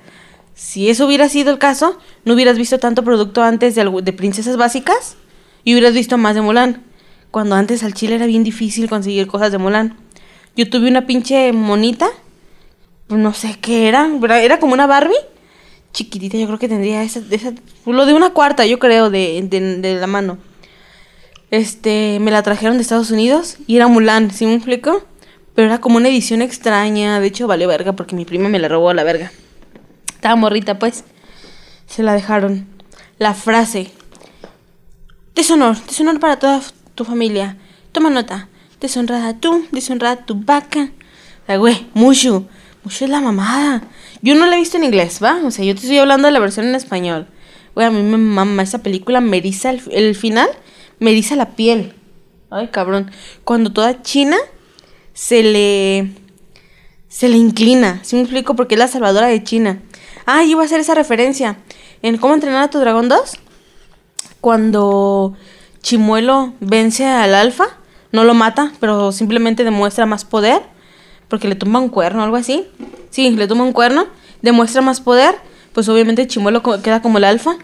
[0.54, 4.58] Si eso hubiera sido el caso, no hubieras visto tanto producto antes de, de princesas
[4.58, 5.16] básicas
[5.64, 6.84] y hubieras visto más de Mulan.
[7.38, 9.96] Cuando antes al chile era bien difícil conseguir cosas de Mulan.
[10.56, 12.08] Yo tuve una pinche monita,
[13.06, 14.10] pues no sé qué era,
[14.42, 15.14] era como una Barbie
[15.94, 17.22] chiquitita, yo creo que tendría esa,
[17.86, 20.40] lo de una cuarta, yo creo, de, de, la mano.
[21.52, 25.06] Este, me la trajeron de Estados Unidos y era Mulan, ¿sí me explico?
[25.54, 28.68] Pero era como una edición extraña, de hecho valió verga porque mi prima me la
[28.68, 29.32] robó a la verga.
[30.16, 31.04] Estaba morrita, pues.
[31.86, 32.66] Se la dejaron.
[33.20, 33.92] La frase.
[35.36, 37.56] Deshonor, deshonor para toda f- tu familia.
[37.94, 38.50] Toma nota.
[38.82, 40.92] Deshonrada tú, deshonrada tu vaca.
[41.46, 42.46] Sea, güey, Mushu.
[42.84, 43.84] Mushu es la mamada.
[44.22, 45.40] Yo no la he visto en inglés, ¿va?
[45.46, 47.28] O sea, yo te estoy hablando de la versión en español.
[47.74, 50.50] Güey, a mí me mama esa película, me eriza el, el final,
[51.00, 51.94] me eriza la piel.
[52.50, 53.12] Ay, cabrón.
[53.44, 54.38] Cuando toda China
[55.14, 56.12] se le
[57.08, 58.00] se le inclina.
[58.04, 58.56] ¿Sí me explico?
[58.56, 59.82] Porque es la salvadora de China.
[60.26, 61.58] Ah, iba a hacer esa referencia.
[62.02, 63.38] En ¿Cómo entrenar a tu dragón 2?
[64.42, 65.36] Cuando
[65.88, 67.64] Chimuelo vence al alfa,
[68.12, 70.62] no lo mata, pero simplemente demuestra más poder.
[71.30, 72.68] Porque le tumba un cuerno algo así.
[73.10, 74.06] Sí, le tumba un cuerno.
[74.42, 75.36] Demuestra más poder.
[75.72, 77.56] pues obviamente Chimuelo queda como el alfa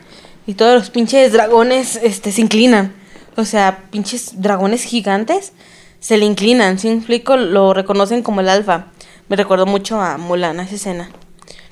[0.47, 2.93] y todos los pinches dragones este, se inclinan.
[3.35, 5.51] O sea, pinches dragones gigantes
[5.99, 6.79] se le inclinan.
[6.79, 8.85] Si explico, lo reconocen como el alfa.
[9.27, 11.09] Me recordó mucho a Mulan, a esa escena.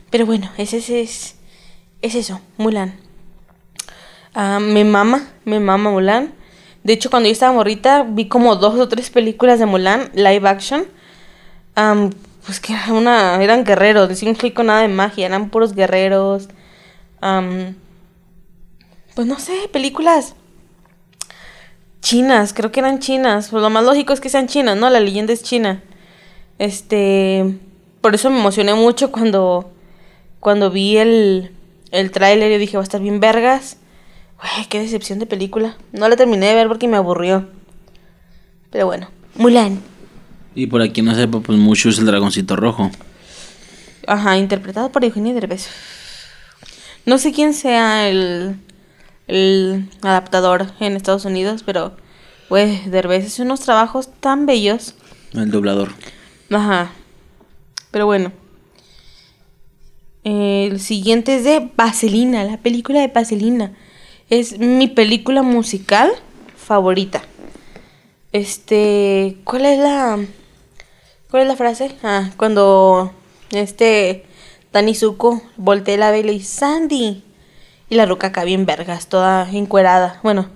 [0.10, 1.36] Pero bueno, ese, ese es,
[2.02, 3.00] es eso, Mulan.
[4.34, 6.41] Ah, me mama, me mama Mulan.
[6.84, 10.48] De hecho, cuando yo estaba morrita, vi como dos o tres películas de Mulan, live
[10.48, 10.86] action.
[12.46, 16.50] Pues que era una, eran guerreros, no explico nada de magia, eran puros guerreros.
[19.16, 20.36] Pues no sé, películas
[22.02, 23.50] chinas, creo que eran chinas.
[23.50, 24.90] Pues lo más lógico es que sean chinas, ¿no?
[24.90, 25.84] La leyenda es china.
[26.58, 27.60] Este,
[28.02, 29.72] por eso me emocioné mucho cuando,
[30.40, 31.52] cuando vi el,
[31.92, 32.52] el tráiler.
[32.52, 33.78] Yo dije, va a estar bien vergas.
[34.42, 35.78] Güey, qué decepción de película.
[35.92, 37.48] No la terminé de ver porque me aburrió.
[38.72, 39.82] Pero bueno, Mulan.
[40.56, 42.90] Y por aquí no sepa, pues mucho es el dragoncito rojo.
[44.08, 45.68] Ajá, interpretado por Eugenio Derbez.
[47.06, 48.58] No sé quién sea el,
[49.28, 51.96] el adaptador en Estados Unidos, pero,
[52.50, 54.96] güey, Derbez hace unos trabajos tan bellos.
[55.34, 55.92] El doblador.
[56.50, 56.92] Ajá.
[57.92, 58.32] Pero bueno.
[60.24, 63.74] El siguiente es de Vaselina, la película de Vaselina.
[64.32, 66.10] Es mi película musical
[66.56, 67.22] favorita.
[68.32, 70.20] Este, ¿cuál es la
[71.30, 71.92] cuál es la frase?
[72.02, 73.12] Ah, cuando
[73.52, 74.24] este
[74.72, 77.26] Dani Zuko voltea la vela y Sandy.
[77.90, 80.22] Y la ruca acá bien vergas, toda encuerada.
[80.24, 80.48] Bueno,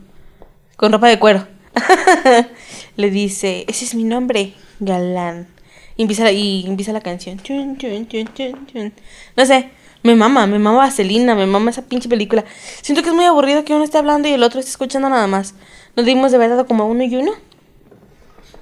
[0.78, 1.46] con ropa de cuero.
[2.96, 5.50] Le dice, ese es mi nombre, galán.
[5.98, 7.42] Y empieza la, y empieza la canción.
[7.42, 8.94] Chun, chun.
[9.36, 9.70] No sé,
[10.06, 12.46] me mama, me mama Vaselina, me mama esa pinche película.
[12.84, 15.26] Siento que es muy aburrido que uno esté hablando y el otro esté escuchando nada
[15.26, 15.56] más.
[15.96, 17.32] Nos dimos de verdad como uno y uno.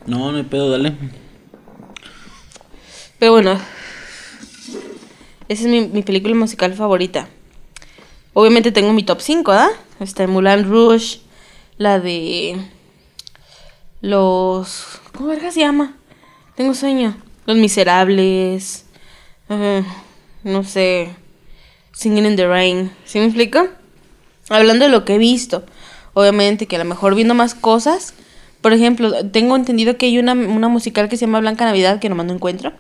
[0.06, 0.94] No, no hay pedo, dale.
[3.20, 3.60] Pero bueno,
[5.50, 7.28] esa es mi, mi película musical favorita.
[8.32, 9.68] Obviamente tengo mi top 5, ¿verdad?
[10.00, 11.20] Está Mulan Rouge,
[11.78, 12.56] la de
[14.00, 15.02] los...
[15.14, 15.98] ¿Cómo verga se llama?
[16.56, 17.18] Tengo sueño.
[17.46, 18.86] Los Miserables.
[20.44, 21.23] no sé.
[21.94, 22.92] Singing in the Rain.
[23.06, 23.68] ¿Sí me explico?
[24.50, 25.64] Hablando de lo que he visto.
[26.14, 28.14] Obviamente que a lo mejor viendo más cosas.
[28.62, 32.10] Por ejemplo, tengo entendido que hay una, una musical que se llama Blanca Navidad que
[32.10, 32.74] nomás no encuentro.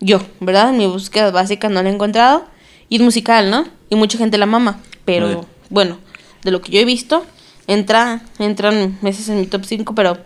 [0.00, 0.70] Yo, ¿verdad?
[0.70, 2.44] En mi búsqueda básica no la he encontrado.
[2.88, 3.66] Y es musical, ¿no?
[3.90, 4.80] Y mucha gente la mama.
[5.04, 5.98] Pero, bueno,
[6.42, 7.24] de lo que yo he visto,
[7.66, 10.18] entra, entran meses en mi top 5, pero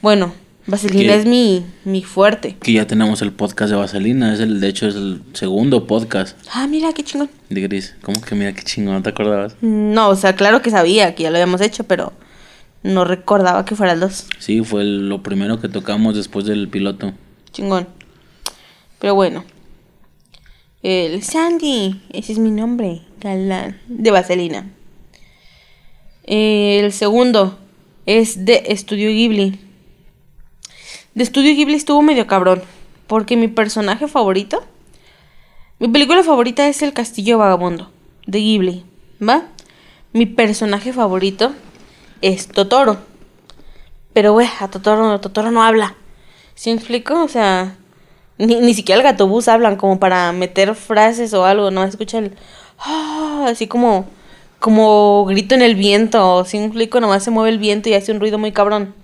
[0.00, 0.32] bueno,
[0.68, 2.56] Vaselina es mi, mi fuerte.
[2.60, 4.34] Que ya tenemos el podcast de Vaselina.
[4.34, 7.30] Es el, de hecho, es el segundo podcast Ah, mira, qué chingón.
[7.48, 7.94] de Gris.
[8.02, 8.94] ¿Cómo que mira qué chingón?
[8.94, 9.56] ¿No te acordabas?
[9.62, 12.12] No, o sea, claro que sabía que ya lo habíamos hecho, pero
[12.82, 14.26] no recordaba que fuera el 2.
[14.38, 17.14] Sí, fue el- lo primero que tocamos después del piloto.
[17.52, 17.88] Chingón.
[18.98, 19.44] Pero bueno.
[20.82, 24.70] El Sandy, ese es mi nombre, galán, de Vaselina.
[26.24, 27.58] El segundo
[28.06, 29.58] es de Estudio Ghibli.
[31.18, 32.62] De Estudio Ghibli estuvo medio cabrón,
[33.08, 34.62] porque mi personaje favorito,
[35.80, 37.90] mi película favorita es El Castillo Vagabundo,
[38.28, 38.84] de Ghibli,
[39.20, 39.42] ¿va?
[40.12, 41.54] Mi personaje favorito
[42.22, 42.98] es Totoro.
[44.12, 45.96] Pero, güey, a Totoro, Totoro no habla.
[46.54, 47.20] ¿Sí me explico?
[47.24, 47.76] O sea,
[48.38, 52.36] ni, ni siquiera el gatobús hablan como para meter frases o algo, no escucha el
[52.78, 54.06] "Ah", así como
[54.60, 57.00] como grito en el viento, ¿sí me explico?
[57.00, 58.94] Nomás se mueve el viento y hace un ruido muy cabrón.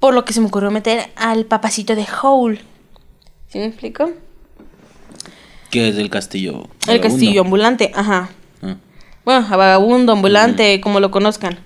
[0.00, 2.60] Por lo que se me ocurrió meter al papacito de Howl.
[3.48, 4.10] ¿Sí me explico?
[5.70, 6.52] Que es el castillo.
[6.52, 7.02] El Vagabundo.
[7.02, 8.30] castillo ambulante, ajá.
[8.62, 8.76] Ah.
[9.24, 11.58] Bueno, a vagabundo, ambulante, como lo conozcan.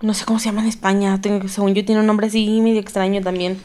[0.00, 1.20] No sé cómo se llama en España.
[1.20, 3.60] Tengo, según yo tiene un nombre así medio extraño también.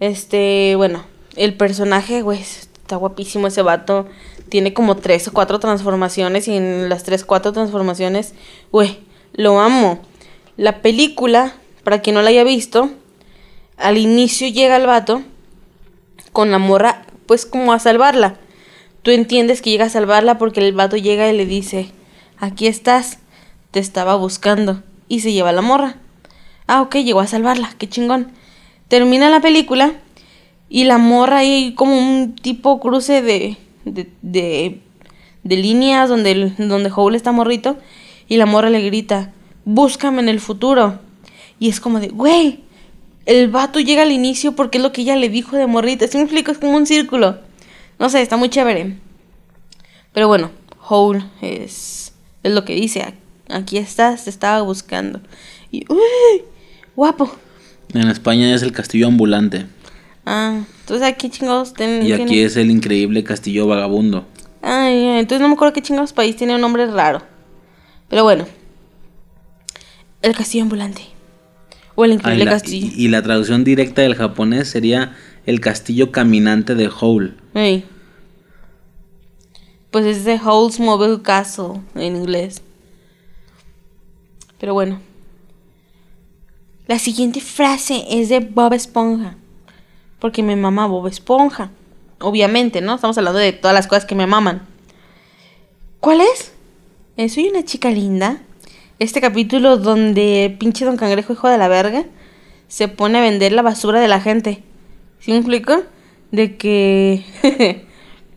[0.00, 1.04] Este, bueno,
[1.36, 4.08] el personaje, güey, está guapísimo ese vato.
[4.48, 8.34] Tiene como tres o cuatro transformaciones y en las tres, cuatro transformaciones,
[8.72, 8.98] güey,
[9.32, 10.00] lo amo.
[10.56, 11.54] La película,
[11.90, 12.88] para quien no la haya visto,
[13.76, 15.24] al inicio llega el vato
[16.30, 18.36] con la morra, pues como a salvarla.
[19.02, 21.90] Tú entiendes que llega a salvarla porque el vato llega y le dice,
[22.38, 23.18] aquí estás,
[23.72, 24.84] te estaba buscando.
[25.08, 25.96] Y se lleva a la morra.
[26.68, 28.30] Ah, ok, llegó a salvarla, qué chingón.
[28.86, 29.94] Termina la película
[30.68, 34.80] y la morra hay como un tipo cruce de, de, de,
[35.42, 37.78] de líneas donde, donde Howl está morrito
[38.28, 39.32] y la morra le grita,
[39.64, 41.00] búscame en el futuro.
[41.60, 42.60] Y es como de, güey,
[43.26, 46.08] el vato llega al inicio porque es lo que ella le dijo de morrita.
[46.08, 46.50] ¿Sí me explico?
[46.50, 47.38] Es como un círculo.
[48.00, 48.96] No sé, está muy chévere.
[50.12, 50.50] Pero bueno,
[50.88, 52.12] Howl es,
[52.42, 53.14] es lo que dice.
[53.48, 55.20] Aquí estás, te estaba buscando.
[55.70, 56.42] Y, uy,
[56.96, 57.30] guapo.
[57.94, 59.66] En España es el castillo ambulante.
[60.24, 64.26] Ah, entonces aquí chingados ten- Y aquí tiene- es el increíble castillo vagabundo.
[64.62, 67.22] Ay, ay, entonces no me acuerdo qué chingados país tiene un nombre raro.
[68.08, 68.46] Pero bueno.
[70.22, 71.02] El castillo ambulante.
[72.00, 72.86] O el Ah, y, increíble la, castillo.
[72.96, 75.14] y- y la traducción directa del japonés sería
[75.44, 77.36] el castillo caminante de Howl.
[79.90, 82.62] Pues es de Howl's Mobile Castle en inglés.
[84.58, 84.98] Pero bueno.
[86.86, 89.36] La siguiente frase es de Bob Esponja.
[90.20, 91.70] Porque me mama Bob Esponja.
[92.20, 92.94] Obviamente, ¿no?
[92.94, 94.62] Estamos hablando de todas las cosas que me maman.
[96.00, 96.52] ¿Cuál es?
[97.18, 98.40] Eh, Soy una chica linda.
[99.00, 102.04] Este capítulo donde pinche Don Cangrejo, hijo de la verga,
[102.68, 104.62] se pone a vender la basura de la gente.
[105.20, 105.84] ¿Sí me explico?
[106.32, 107.24] De que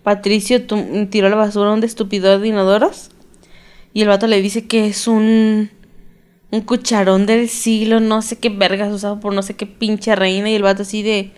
[0.03, 0.65] Patricio
[1.09, 3.09] tiró la basura a un estupidor de inodoros.
[3.93, 5.69] Y el vato le dice que es un.
[6.49, 10.49] Un cucharón del siglo, no sé qué vergas usado por no sé qué pinche reina.
[10.49, 11.33] Y el vato así de.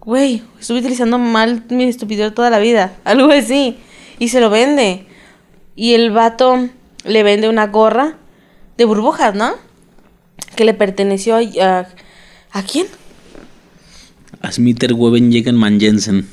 [0.00, 2.92] Güey, estuve utilizando mal mi estupidor toda la vida.
[3.04, 3.78] Algo así.
[4.18, 5.06] Y se lo vende.
[5.74, 6.68] Y el vato
[7.04, 8.16] le vende una gorra
[8.76, 9.52] de burbujas, ¿no?
[10.56, 11.40] Que le perteneció a.
[11.40, 11.88] ¿A,
[12.52, 12.86] ¿a quién?
[14.40, 16.26] A Smiter Weven Jegen Jensen.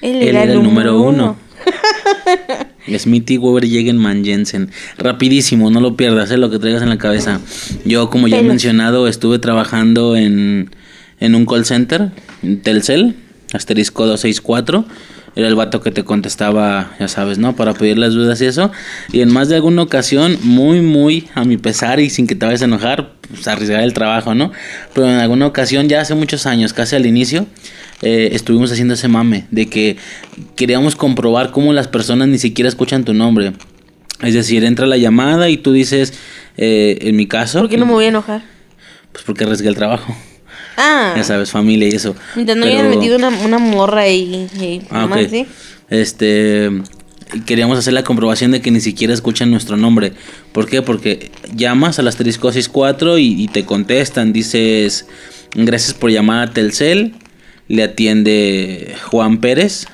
[0.00, 1.36] Él, Él era el número uno.
[2.98, 4.70] Smithy Weber Jegen Jensen.
[4.98, 7.40] Rapidísimo, no lo pierdas, es lo que traigas en la cabeza.
[7.84, 10.70] Yo, como ya he mencionado, estuve trabajando en,
[11.20, 12.10] en un call center,
[12.42, 13.16] en Telcel,
[13.52, 14.84] asterisco 264.
[15.34, 17.56] Era el vato que te contestaba, ya sabes, ¿no?
[17.56, 18.70] Para pedir las dudas y eso.
[19.12, 22.44] Y en más de alguna ocasión, muy, muy a mi pesar y sin que te
[22.44, 24.52] vayas a enojar, pues arriesgar el trabajo, ¿no?
[24.94, 27.46] Pero en alguna ocasión, ya hace muchos años, casi al inicio,
[28.02, 29.96] eh, estuvimos haciendo ese mame de que
[30.54, 33.52] queríamos comprobar cómo las personas ni siquiera escuchan tu nombre.
[34.20, 36.12] Es decir, entra la llamada y tú dices,
[36.58, 38.42] eh, en mi caso, ¿Por qué no me voy a enojar?
[39.12, 40.14] pues porque arriesgué el trabajo.
[40.76, 42.14] Ah, Ya sabes, familia y eso.
[42.34, 45.08] mientras no hayan metido una, una morra y, y Ah.
[45.30, 45.46] ¿sí?
[45.90, 46.70] Este
[47.46, 50.12] queríamos hacer la comprobación de que ni siquiera escuchan nuestro nombre.
[50.52, 50.82] ¿Por qué?
[50.82, 55.06] Porque llamas al asterisco 64 y, y te contestan, dices
[55.54, 57.14] gracias por llamar a Telcel,
[57.68, 59.86] le atiende Juan Pérez,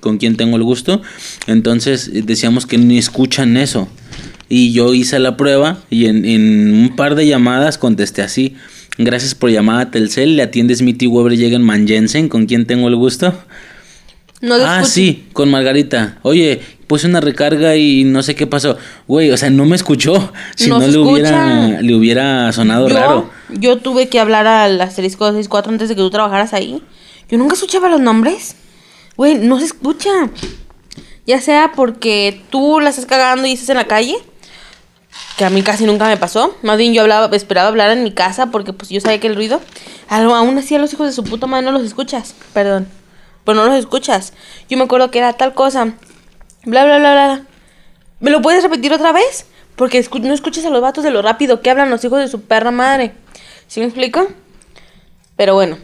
[0.00, 1.00] con quien tengo el gusto.
[1.46, 3.88] Entonces decíamos que ni escuchan eso.
[4.50, 8.54] Y yo hice la prueba y en, en un par de llamadas contesté así.
[8.98, 12.96] Gracias por llamar a Telcel, le atiende Smithy Weber Jegen Manjensen, con quien tengo el
[12.96, 13.34] gusto.
[14.42, 16.18] No ah, sí, con Margarita.
[16.22, 18.76] Oye, puse una recarga y no sé qué pasó.
[19.06, 20.32] Güey, o sea, no me escuchó.
[20.56, 21.82] Si No le, hubiera, escucha.
[21.82, 23.30] le hubiera sonado yo, raro.
[23.50, 26.82] yo tuve que hablar al asterisco 64 antes de que tú trabajaras ahí.
[27.30, 28.56] Yo nunca escuchaba los nombres.
[29.16, 30.10] Güey, no se escucha.
[31.24, 34.16] Ya sea porque tú la estás cagando y estás en la calle.
[35.36, 36.56] Que a mí casi nunca me pasó.
[36.62, 39.34] Más bien yo hablaba, esperaba hablar en mi casa porque pues yo sabía que el
[39.34, 39.60] ruido.
[40.08, 42.34] Aún así a los hijos de su puta madre no los escuchas.
[42.52, 42.86] Perdón.
[43.44, 44.34] Pero no los escuchas.
[44.68, 45.94] Yo me acuerdo que era tal cosa.
[46.64, 47.46] Bla, bla, bla, bla.
[48.20, 49.46] ¿Me lo puedes repetir otra vez?
[49.74, 52.42] Porque no escuchas a los vatos de lo rápido que hablan los hijos de su
[52.42, 53.14] perra madre.
[53.66, 54.28] ¿Sí me explico?
[55.36, 55.78] Pero bueno.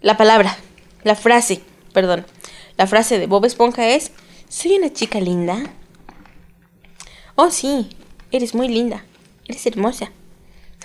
[0.00, 0.56] La palabra,
[1.04, 1.62] la frase,
[1.92, 2.26] perdón.
[2.76, 4.12] La frase de Bob Esponja es:
[4.48, 5.58] Soy una chica linda.
[7.36, 7.88] Oh, sí,
[8.32, 9.04] eres muy linda.
[9.46, 10.10] Eres hermosa.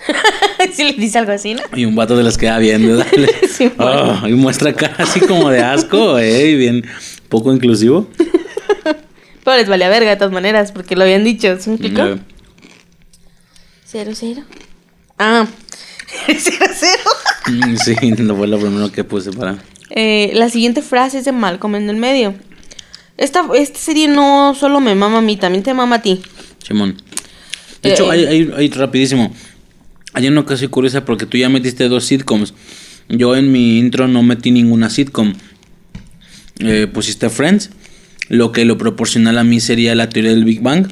[0.74, 1.62] si le dice algo así, ¿no?
[1.74, 2.96] Y un vato se las queda viendo.
[2.96, 3.28] Dale.
[3.52, 6.84] Sí, Oh, y muestra cara así como de asco, eh, y bien
[7.28, 8.08] poco inclusivo.
[9.44, 11.58] Pero les valía verga de todas maneras porque lo habían dicho.
[11.60, 12.02] ¿Sí me explico?
[12.02, 12.18] Eh,
[13.84, 14.42] Cero, cero.
[15.18, 15.46] Ah,
[16.26, 17.10] cero, cero.
[17.48, 19.58] mm, sí, no fue lo primero que puse para.
[19.90, 22.34] Eh, la siguiente frase es de Malcolm en el medio.
[23.18, 26.22] Esta, esta serie no solo me mama a mí, también te mama a ti.
[26.66, 26.96] Simón.
[27.82, 29.34] De hecho, Eh, hay, hay, hay rapidísimo.
[30.14, 32.54] Hay una cosa curiosa porque tú ya metiste dos sitcoms.
[33.08, 35.34] Yo en mi intro no metí ninguna sitcom.
[36.60, 37.70] Eh, pusiste Friends.
[38.28, 40.86] Lo que lo proporcional a mí sería la teoría del Big Bang.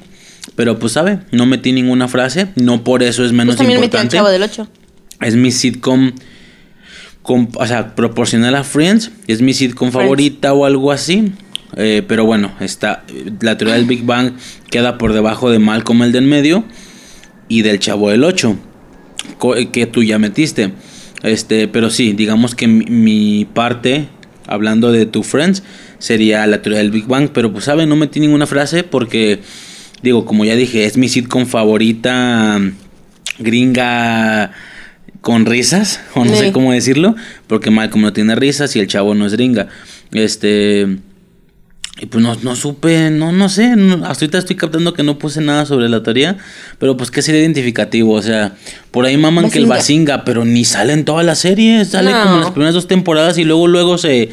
[0.57, 2.49] Pero pues sabe, no metí ninguna frase.
[2.57, 4.17] No por eso es menos Pues también metí al importante.
[4.17, 4.69] chavo del 8.
[5.21, 6.13] Es mi sitcom.
[7.23, 9.11] com- o sea, proporcional a Friends.
[9.29, 10.05] Es mi sitcom Friends.
[10.05, 11.31] favorita o algo así.
[11.77, 13.05] Eh, pero bueno, está,
[13.41, 14.33] la teoría del Big Bang
[14.71, 16.65] queda por debajo de Malcolm el del medio
[17.49, 18.57] y del Chavo del 8
[19.39, 20.73] co- eh, que tú ya metiste.
[21.23, 24.09] Este, pero sí, digamos que mi, mi parte,
[24.47, 25.63] hablando de tu Friends,
[25.99, 27.29] sería la teoría del Big Bang.
[27.33, 27.89] Pero pues, ¿saben?
[27.89, 29.41] No metí ninguna frase porque,
[30.03, 32.73] digo, como ya dije, es mi sitcom favorita mm,
[33.45, 34.53] gringa
[35.21, 36.47] con risas, o no Sí.
[36.47, 37.15] sé cómo decirlo,
[37.47, 39.69] porque Malcolm no tiene risas y el chavo no es gringa.
[40.13, 40.99] Este.
[42.03, 45.19] Y pues no, no supe, no, no sé, no, hasta ahorita estoy captando que no
[45.19, 46.39] puse nada sobre la teoría,
[46.79, 48.55] pero pues que sería identificativo, o sea,
[48.91, 52.37] por ahí maman que el Basinga, pero ni sale en toda la serie, sale como
[52.37, 54.31] en las primeras dos temporadas y luego luego se,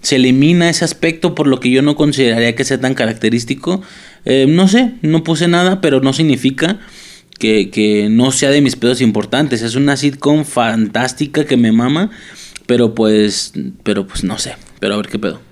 [0.00, 3.82] se elimina ese aspecto por lo que yo no consideraría que sea tan característico.
[4.24, 6.78] Eh, no sé, no puse nada, pero no significa
[7.38, 12.10] que, que no sea de mis pedos importantes, es una sitcom fantástica que me mama,
[12.64, 13.52] pero pues,
[13.82, 15.49] pero pues no sé, pero a ver qué pedo.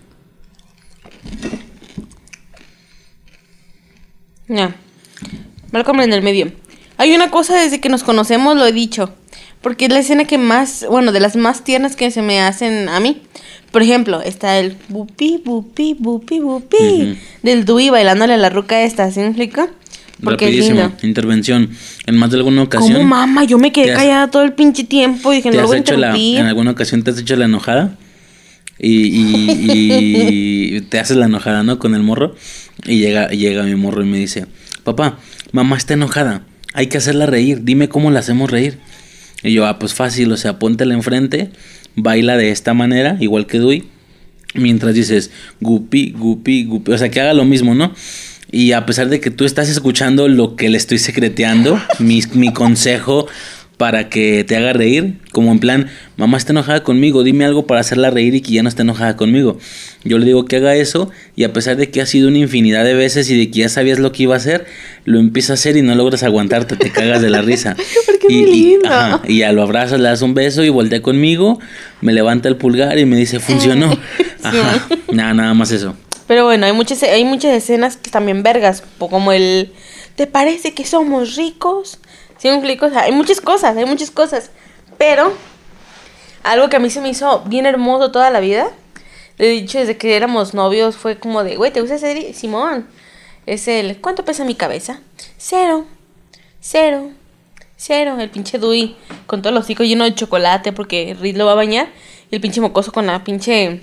[4.49, 4.75] Ya.
[5.73, 6.53] Malcolm en el medio.
[6.97, 9.15] Hay una cosa desde que nos conocemos, lo he dicho.
[9.61, 12.89] Porque es la escena que más, bueno, de las más tiernas que se me hacen
[12.89, 13.23] a mí.
[13.71, 17.19] Por ejemplo, está el bupi, bupi, bupi, bupi.
[17.43, 19.69] Del Dewey bailándole a la ruca esta, ¿sí me explica?
[20.23, 21.71] Porque Rapidísimo, intervención.
[22.07, 22.95] En más de alguna ocasión.
[22.95, 23.45] ¿Cómo mamá?
[23.45, 26.47] Yo me quedé callada todo el pinche tiempo y dije, no lo voy a ¿En
[26.47, 27.97] alguna ocasión te has hecho la enojada?
[28.79, 31.79] Y, y, te haces la enojada, ¿no?
[31.79, 32.35] Con el morro.
[32.87, 34.47] Y llega, llega mi morro y me dice,
[34.85, 35.19] papá,
[35.53, 36.45] mamá está enojada.
[36.75, 37.65] Hay que hacerla reír.
[37.65, 38.79] Dime cómo la hacemos reír.
[39.43, 41.51] Y yo, ah, pues fácil, o sea, póntela enfrente,
[41.95, 43.85] baila de esta manera, igual que Dui.
[44.55, 45.31] Mientras dices,
[45.61, 46.93] gupi, gupi, gupi.
[46.93, 47.95] O sea, que haga lo mismo, ¿no?
[48.51, 52.53] Y a pesar de que tú estás escuchando lo que le estoy secreteando, mi, mi
[52.53, 53.27] consejo
[53.79, 57.81] para que te haga reír, como en plan, mamá está enojada conmigo, dime algo para
[57.81, 59.57] hacerla reír y que ya no esté enojada conmigo.
[60.03, 62.85] Yo le digo que haga eso y a pesar de que ha sido una infinidad
[62.85, 64.67] de veces y de que ya sabías lo que iba a hacer,
[65.05, 67.77] lo empieza a hacer y no logras aguantarte, te cagas de la risa.
[68.29, 68.79] y, y,
[69.29, 71.61] y, ya lo abrazas, le das un beso y voltea conmigo,
[72.01, 73.97] me levanta el pulgar y me dice, funcionó.
[74.43, 75.95] Ajá, nada, nada más eso.
[76.27, 79.73] Pero bueno, hay muchas, hay muchas escenas que también vergas, como el,
[80.17, 82.01] ¿te parece que somos ricos?
[82.39, 82.87] ¿Sí me explico?
[82.87, 84.51] O sea, hay muchas cosas, hay muchas cosas.
[84.97, 85.33] Pero
[86.43, 88.71] algo que a mí se me hizo bien hermoso toda la vida,
[89.39, 92.87] de dicho desde que éramos novios, fue como de, güey, ¿te gusta ese Simón?
[93.47, 95.01] Es el, ¿cuánto pesa mi cabeza?
[95.37, 95.87] Cero,
[96.61, 97.11] cero,
[97.77, 98.17] cero.
[98.21, 98.97] El pinche Dewey
[99.27, 101.89] con todos los hocico lleno de chocolate porque Reed lo va a bañar.
[102.31, 103.81] Y el pinche mocoso con la pinche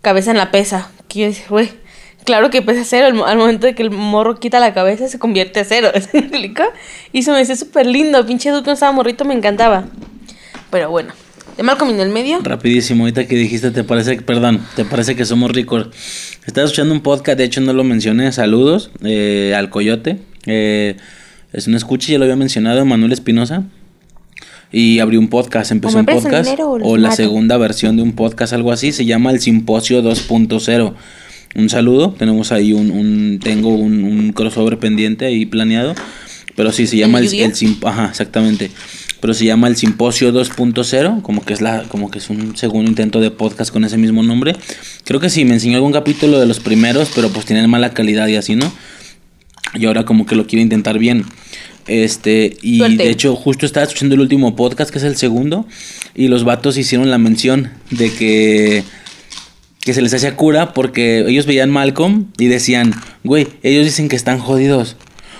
[0.00, 0.90] cabeza en la pesa.
[1.08, 1.70] Que yo güey,
[2.24, 3.24] claro que pesa cero.
[3.26, 5.90] Al, momento de que el morro quita la cabeza, se convierte a cero.
[7.12, 8.24] y se me hace súper lindo.
[8.26, 9.84] Pinche Duke estaba morrito, me encantaba.
[10.70, 11.12] Pero bueno.
[11.56, 12.38] De Malcolm en el medio.
[12.40, 15.88] Rapidísimo, ahorita que dijiste, te parece, perdón, te parece que somos ricos.
[16.46, 20.18] Estaba escuchando un podcast, de hecho no lo mencioné, saludos eh, al Coyote.
[20.46, 20.96] Eh,
[21.52, 23.64] es un escucha, ya lo había mencionado, Manuel Espinosa.
[24.70, 26.48] Y abrió un podcast, empezó un podcast.
[26.60, 30.94] O la segunda versión de un podcast, algo así, se llama El Simposio 2.0
[31.54, 32.14] un saludo.
[32.18, 35.94] Tenemos ahí un, un tengo un, un, crossover pendiente ahí planeado.
[36.56, 37.52] Pero sí, se llama el, el,
[37.84, 38.70] ajá, exactamente.
[39.20, 42.88] Pero se llama el Simposio 2.0, como que es la como que es un segundo
[42.88, 44.54] intento de podcast con ese mismo nombre.
[45.04, 48.28] Creo que sí me enseñó algún capítulo de los primeros, pero pues tienen mala calidad
[48.28, 48.72] y así, ¿no?
[49.74, 51.24] Y ahora como que lo quiero intentar bien.
[51.88, 55.66] Este, y de hecho, justo estaba escuchando el último podcast, que es el segundo,
[56.14, 58.84] y los vatos hicieron la mención de que
[59.88, 62.92] que se les hacía cura porque ellos veían Malcolm y decían,
[63.24, 64.96] güey, ellos dicen que están jodidos.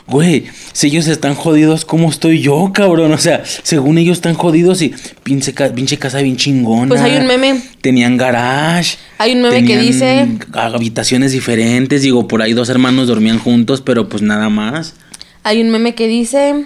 [0.06, 3.12] Güey, si ellos están jodidos, ¿cómo estoy yo, cabrón?
[3.12, 6.88] O sea, según ellos están jodidos y pinche, pinche casa bien chingona.
[6.88, 7.60] Pues hay un meme.
[7.82, 8.96] Tenían garage.
[9.18, 10.26] Hay un meme que dice...
[10.54, 12.00] Habitaciones diferentes.
[12.00, 14.94] Digo, por ahí dos hermanos dormían juntos, pero pues nada más.
[15.42, 16.64] Hay un meme que dice...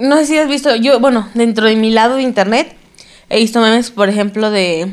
[0.00, 2.74] No sé si has visto, yo, bueno, dentro de mi lado de internet,
[3.28, 4.90] he visto memes, por ejemplo, de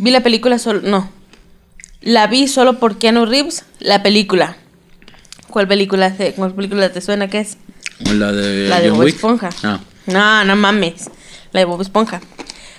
[0.00, 0.80] Vi la película solo.
[0.80, 1.10] No.
[2.00, 4.56] La vi solo por Keanu Reeves, la película.
[5.50, 7.58] ¿Cuál película, te, cuál película te suena que es?
[8.14, 9.50] La de, la de Bob Esponja.
[9.62, 9.78] Ah.
[10.06, 11.10] No, no mames.
[11.52, 12.22] La de Bob Esponja.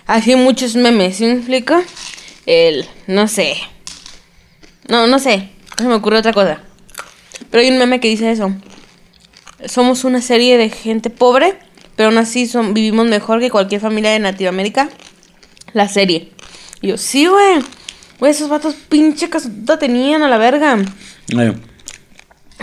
[0.07, 1.80] Así muchos memes, ¿sí me explico?
[2.48, 2.88] El.
[3.06, 3.56] No sé.
[4.88, 5.52] No, no sé.
[5.77, 6.60] No se me ocurre otra cosa.
[7.52, 8.52] Pero hay un meme que dice eso.
[9.65, 11.60] Somos una serie de gente pobre,
[11.95, 14.89] pero aún así son, vivimos mejor que cualquier familia de Latinoamérica.
[15.73, 16.31] La serie.
[16.82, 17.60] Y yo, sí, güey.
[18.20, 20.78] Güey, esos vatos pinche casota tenían a la verga.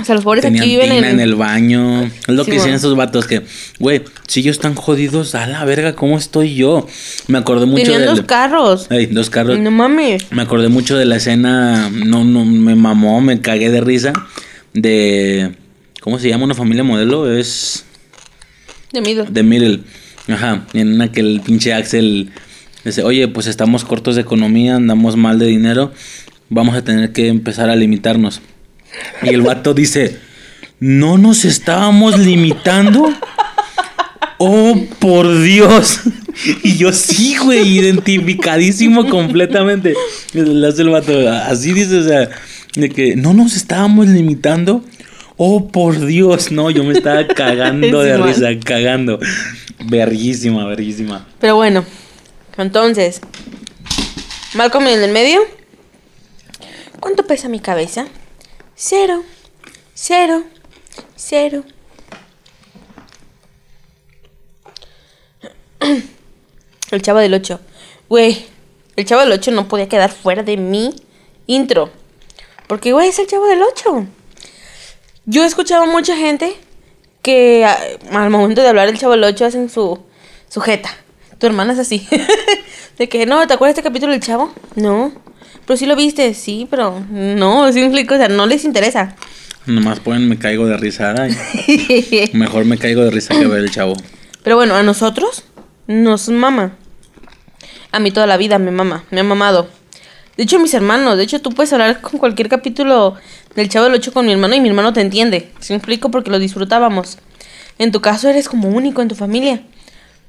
[0.00, 1.04] O sea, los pobres aquí viven en...
[1.04, 1.20] en...
[1.20, 2.04] el baño.
[2.04, 3.42] Es lo que dicen esos vatos que,
[3.80, 6.86] güey, si ellos están jodidos, a la verga, ¿cómo estoy yo?
[7.26, 8.86] Me acordé mucho Tenían dos carros.
[8.90, 9.58] Ey, dos carros.
[9.58, 10.30] No mames.
[10.30, 14.12] Me acordé mucho de la escena, no, no, me mamó, me cagué de risa.
[14.72, 15.56] De,
[16.00, 17.32] ¿cómo se llama una familia modelo?
[17.32, 17.84] Es...
[18.92, 19.26] De Middle.
[19.28, 19.80] De Middle.
[20.28, 22.30] Ajá, en una que el pinche Axel
[22.84, 25.92] Dice, oye, pues estamos cortos de economía, andamos mal de dinero,
[26.48, 28.40] vamos a tener que empezar a limitarnos.
[29.22, 30.18] Y el vato dice,
[30.80, 33.12] ¿no nos estábamos limitando?
[34.38, 36.00] oh, por Dios.
[36.62, 39.94] Y yo sí, güey, identificadísimo completamente.
[40.32, 42.30] Le hace el vato, así dice, o sea,
[42.76, 44.84] de que no nos estábamos limitando.
[45.36, 49.18] Oh, por Dios, no, yo me estaba cagando de risa, cagando.
[49.84, 51.26] Verguísima, verguísima.
[51.40, 51.84] Pero bueno,
[52.62, 53.20] entonces,
[54.54, 55.40] Malcolm en el medio.
[57.00, 58.06] ¿Cuánto pesa mi cabeza?
[58.74, 59.22] Cero,
[59.94, 60.42] cero,
[61.16, 61.64] cero.
[66.90, 67.60] El chavo del 8.
[68.08, 68.46] Güey,
[68.96, 70.94] el chavo del 8 no podía quedar fuera de mi
[71.46, 71.90] intro.
[72.66, 74.06] Porque, güey, es el chavo del 8.
[75.26, 76.56] Yo he escuchado mucha gente
[77.22, 77.78] que a-
[78.12, 79.98] al momento de hablar del chavo del 8 hacen su,
[80.48, 80.90] su jeta.
[81.38, 82.06] Tu hermana es así.
[82.98, 84.52] de que, no, ¿te acuerdas de este capítulo del chavo?
[84.74, 85.12] No.
[85.66, 89.14] Pero sí lo viste, sí, pero no, sí o sea, no les interesa.
[89.66, 91.14] Nomás ponen me caigo de risa.
[91.18, 92.30] ay.
[92.32, 93.94] Mejor me caigo de risa que ver el chavo.
[94.42, 95.44] Pero bueno, a nosotros
[95.86, 96.76] nos mama.
[97.92, 99.68] A mí toda la vida me mama, me ha mamado.
[100.36, 103.16] De hecho, mis hermanos, de hecho, tú puedes hablar con cualquier capítulo
[103.56, 105.50] del Chavo del Ocho con mi hermano y mi hermano te entiende.
[105.60, 106.10] ¿Sí me explico?
[106.10, 107.18] Porque lo disfrutábamos.
[107.78, 109.62] En tu caso eres como único en tu familia.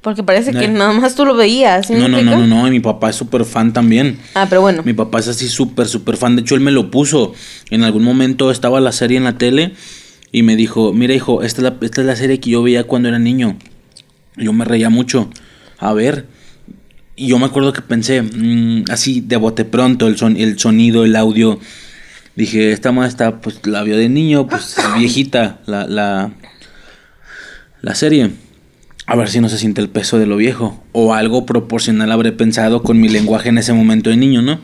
[0.02, 1.88] Porque parece que nada más tú lo veías.
[1.88, 2.68] ¿sí No, no, no, no, no.
[2.68, 4.18] Y mi papá es súper fan también.
[4.34, 4.82] Ah, pero bueno.
[4.84, 6.38] Mi papá es así súper, súper fan.
[6.38, 7.34] De hecho, él me lo puso.
[7.70, 9.74] En algún momento estaba la serie en la tele
[10.32, 12.86] y me dijo, mira hijo, esta es la, esta es la serie que yo veía
[12.86, 13.58] cuando era niño.
[14.38, 15.30] Yo me reía mucho.
[15.78, 16.28] A ver.
[17.18, 21.04] Y yo me acuerdo que pensé, mm, así de bote pronto, el, son, el sonido,
[21.04, 21.60] el audio.
[22.38, 26.32] Dije, esta está, pues la vio de niño, pues es viejita la, la,
[27.82, 28.32] la serie.
[29.12, 30.80] A ver si no se siente el peso de lo viejo.
[30.92, 34.60] O algo proporcional habré pensado con mi lenguaje en ese momento de niño, ¿no?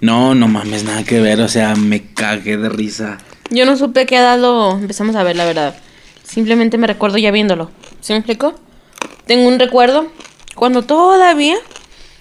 [0.00, 1.40] No, no mames, nada que ver.
[1.40, 3.18] O sea, me cagué de risa.
[3.50, 5.74] Yo no supe qué edad lo empezamos a ver, la verdad.
[6.22, 7.72] Simplemente me recuerdo ya viéndolo.
[8.00, 8.54] ¿Sí me explico?
[9.26, 10.06] Tengo un recuerdo
[10.54, 11.56] cuando todavía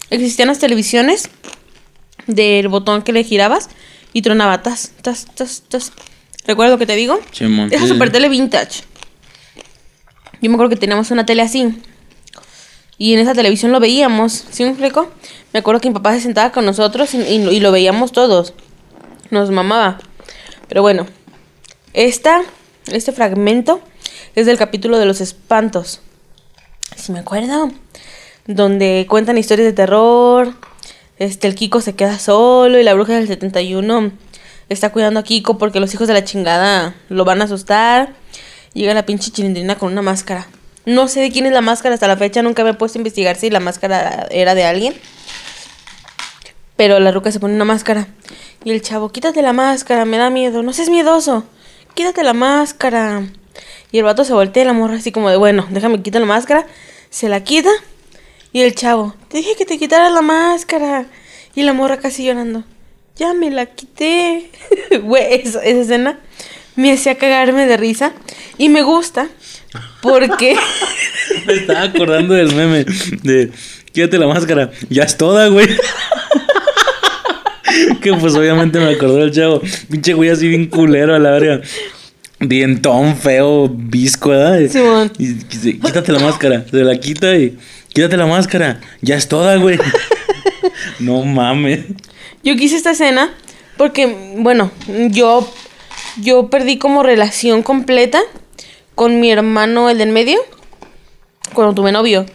[0.10, 1.30] existían las televisiones
[2.26, 3.70] del botón que le girabas
[4.14, 5.92] y tronaba tas, tas, tas, tas.
[6.48, 7.20] ¿Recuerdo lo que te digo?
[7.32, 8.14] Simón, Esa sí, super sí.
[8.14, 8.82] tele vintage.
[10.42, 11.82] Yo me acuerdo que teníamos una tele así.
[12.98, 14.46] Y en esa televisión lo veíamos.
[14.50, 15.10] ¿Sí me explico?
[15.54, 18.54] Me acuerdo que mi papá se sentaba con nosotros y, lo veíamos todos.
[19.30, 20.00] Nos mamaba.
[20.68, 21.08] Pero bueno.
[21.94, 22.44] Esta,
[22.92, 23.82] este fragmento
[24.36, 26.02] es del capítulo de los espantos.
[26.96, 27.72] Si me acuerdo.
[28.46, 30.54] Donde cuentan historias de terror.
[31.20, 34.12] Este, el Kiko se queda solo y la bruja del 71
[34.70, 38.14] está cuidando a Kiko porque los hijos de la chingada lo van a asustar.
[38.74, 40.48] Llega la pinche chilindrina con una máscara.
[40.88, 43.02] No sé de quién es la máscara hasta la fecha, nunca me he puesto a
[43.02, 44.96] investigar si la máscara era de alguien.
[46.78, 48.08] Pero la ruca se pone una máscara.
[48.64, 50.64] Y el chavo, quítate la máscara, me da miedo.
[50.64, 51.44] No seas miedoso.
[51.94, 53.24] Quítate la máscara.
[53.92, 56.28] Y el vato se voltea y la morra así como de, bueno, déjame quitar la
[56.28, 56.66] máscara.
[57.10, 57.72] Se la quita.
[58.54, 61.06] Y el chavo, te dije que te quitaras la máscara.
[61.54, 62.64] Y la morra casi llorando.
[63.18, 64.52] Ya me la quité.
[65.04, 66.20] Güey, esa, esa escena
[66.78, 68.14] me hacía cagarme de risa.
[68.58, 69.28] Y me gusta.
[70.02, 70.56] Porque...
[71.46, 72.86] Me estaba acordando del meme
[73.22, 73.52] de
[73.94, 74.72] quédate la máscara.
[74.90, 75.68] Ya es toda, güey.
[78.02, 79.62] que pues obviamente me acordó del chavo.
[79.90, 81.62] Pinche güey así bien culero a la verga.
[82.40, 84.70] Dientón feo, visco, ¿verdad?
[84.70, 85.12] Simón.
[85.18, 86.66] Y dice, quítate la máscara.
[86.70, 87.58] Se la quita y
[87.94, 88.80] quítate la máscara.
[89.02, 89.78] Ya es toda, güey.
[91.00, 91.82] no mames.
[92.44, 93.34] Yo quise esta escena
[93.78, 94.72] porque, bueno,
[95.10, 95.52] yo,
[96.22, 98.22] yo perdí como relación completa
[98.96, 100.40] con mi hermano, el del medio,
[101.54, 102.26] cuando tuve novio.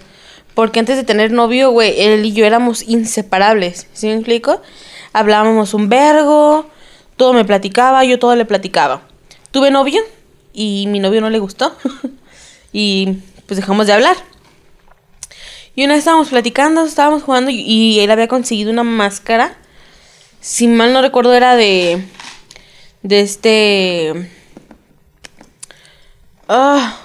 [0.54, 3.88] Porque antes de tener novio, güey, él y yo éramos inseparables.
[3.92, 4.60] ¿Sí me explico?
[5.12, 6.66] Hablábamos un vergo,
[7.16, 9.02] todo me platicaba, yo todo le platicaba.
[9.50, 10.00] Tuve novio
[10.52, 11.74] y mi novio no le gustó.
[12.72, 14.16] y pues dejamos de hablar.
[15.74, 19.56] Y una vez estábamos platicando, estábamos jugando y él había conseguido una máscara.
[20.40, 22.04] Si mal no recuerdo era de...
[23.02, 24.30] De este...
[26.48, 26.98] Ah,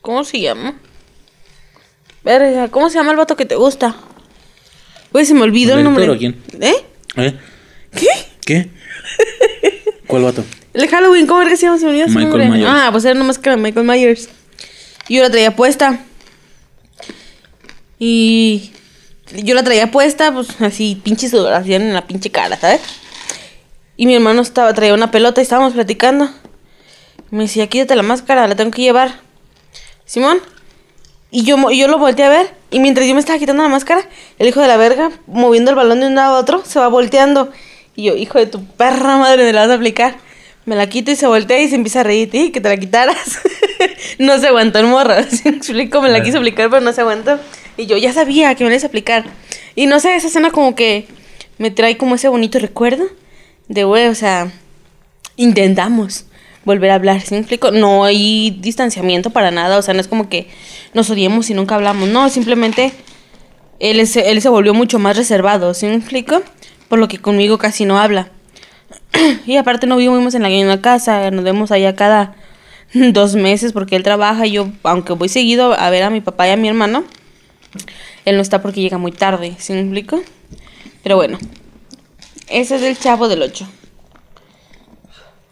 [0.00, 0.78] ¿Cómo se llama?
[2.24, 3.96] Verga, ¿cómo se llama el vato que te gusta?
[5.12, 6.18] Güey, se me olvidó ¿El el nombre.
[6.18, 6.42] quién?
[6.60, 6.74] ¿Eh?
[7.16, 7.38] ¿Eh?
[7.92, 8.08] ¿Qué?
[8.44, 8.70] ¿Qué?
[10.06, 10.44] ¿Cuál vato?
[10.74, 11.78] El de Halloween, ¿cómo era que se llama?
[11.78, 12.48] Se me olvidó su Michael nombre.
[12.48, 12.70] Myers.
[12.70, 14.28] Ah, pues era una máscara de Michael Myers.
[15.08, 16.00] Y yo la traía puesta.
[17.98, 18.72] Y
[19.42, 22.80] yo la traía puesta, pues así, pinche sudoración en la pinche cara, ¿sabes?
[23.96, 26.28] Y mi hermano estaba, traía una pelota y estábamos platicando.
[27.30, 29.20] Me decía, quítate la máscara, la tengo que llevar.
[30.04, 30.38] Simón.
[31.30, 32.54] Y yo, yo lo volteé a ver.
[32.70, 34.02] Y mientras yo me estaba quitando la máscara,
[34.38, 36.88] el hijo de la verga, moviendo el balón de un lado a otro, se va
[36.88, 37.50] volteando.
[37.94, 40.16] Y yo, hijo de tu perra madre, me la vas a aplicar.
[40.66, 42.28] Me la quito y se voltea y se empieza a reír.
[42.30, 43.38] "Sí, que te la quitaras.
[44.18, 45.14] no se aguantó el morro.
[45.30, 46.02] ¿Sí me explico?
[46.02, 47.38] Me la quiso aplicar, pero no se aguantó.
[47.76, 49.24] Y yo ya sabía que me la iba a aplicar.
[49.74, 51.06] Y no sé, esa escena como que
[51.58, 53.06] me trae como ese bonito recuerdo
[53.68, 54.52] de, güey, o sea,
[55.36, 56.26] intentamos
[56.64, 57.70] volver a hablar, ¿sí me explico?
[57.70, 60.48] No hay distanciamiento para nada, o sea, no es como que
[60.94, 62.92] nos odiemos y nunca hablamos, no, simplemente
[63.78, 66.42] él, él se volvió mucho más reservado, ¿sí me explico?
[66.88, 68.30] Por lo que conmigo casi no habla.
[69.46, 72.34] y aparte no vivimos en la misma casa, nos vemos allá cada
[72.94, 76.48] dos meses porque él trabaja y yo, aunque voy seguido a ver a mi papá
[76.48, 77.04] y a mi hermano,
[78.24, 80.20] él no está porque llega muy tarde, ¿sí me explico?
[81.02, 81.38] Pero bueno,
[82.48, 83.66] ese es el chavo del 8.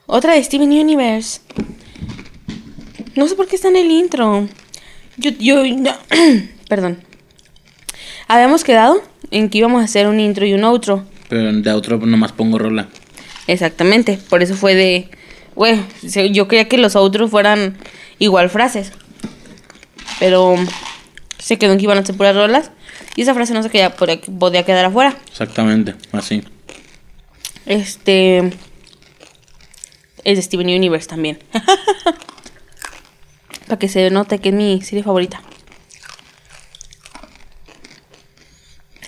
[0.07, 1.41] Otra de Steven Universe.
[3.17, 4.49] No sé por qué está en el intro.
[5.17, 5.97] Yo, yo, no-
[6.69, 7.03] perdón.
[8.29, 11.05] Habíamos quedado en que íbamos a hacer un intro y un outro.
[11.29, 12.89] Pero de otro nomás pongo rola.
[13.47, 14.19] Exactamente.
[14.29, 15.09] Por eso fue de.
[15.55, 15.81] Güey,
[16.33, 17.77] yo quería que los outros fueran
[18.19, 18.93] igual frases.
[20.19, 20.57] Pero
[21.39, 22.71] se quedó en que iban a ser puras rolas.
[23.17, 25.17] Y esa frase no se podía, podía quedar afuera.
[25.31, 26.43] Exactamente, así.
[27.67, 28.53] Este.
[30.25, 31.39] Es de Steven Universe también.
[33.67, 35.43] Para que se note que es mi serie favorita.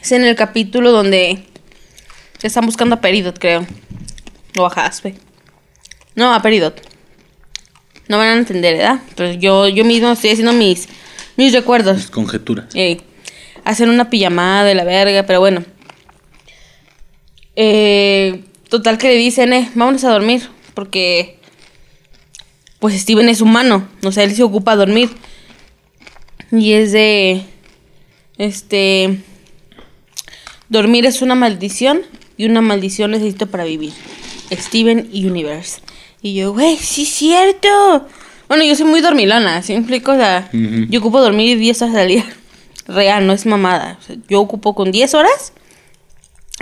[0.00, 1.44] Es en el capítulo donde
[2.42, 3.66] están buscando a Peridot, creo.
[4.58, 5.14] O a Jaspe.
[6.14, 6.80] No, a Peridot.
[8.08, 9.00] No van a entender, ¿verdad?
[9.16, 10.88] Pero yo, yo mismo estoy haciendo mis,
[11.36, 11.96] mis recuerdos.
[11.96, 12.74] Mis conjeturas.
[12.74, 13.02] Ey,
[13.64, 15.64] hacen una pijamada de la verga, pero bueno.
[17.56, 21.38] Eh, total que le dicen, eh, vámonos a dormir, porque
[22.78, 25.10] pues Steven es humano, o sea, él se ocupa de dormir.
[26.52, 27.42] Y es de,
[28.38, 29.18] este,
[30.68, 32.02] dormir es una maldición
[32.36, 33.92] y una maldición necesito para vivir.
[34.52, 35.80] Steven Universe.
[36.22, 38.06] Y yo, güey, sí es cierto.
[38.48, 40.12] Bueno, yo soy muy dormilona, ¿sí me explico?
[40.12, 42.24] O sea, yo ocupo dormir 10 horas al día.
[42.86, 43.98] Real, no es mamada.
[44.00, 45.52] O sea, yo ocupo con 10 horas,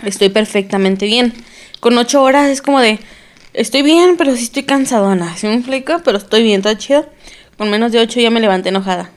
[0.02, 1.32] estoy perfectamente bien.
[1.80, 2.98] Con 8 horas es como de,
[3.52, 5.36] estoy bien, pero sí estoy cansadona.
[5.36, 6.00] ¿Sí me explico?
[6.04, 7.06] Pero estoy bien, todo chido.
[7.58, 9.10] Con menos de 8 ya me levanté enojada.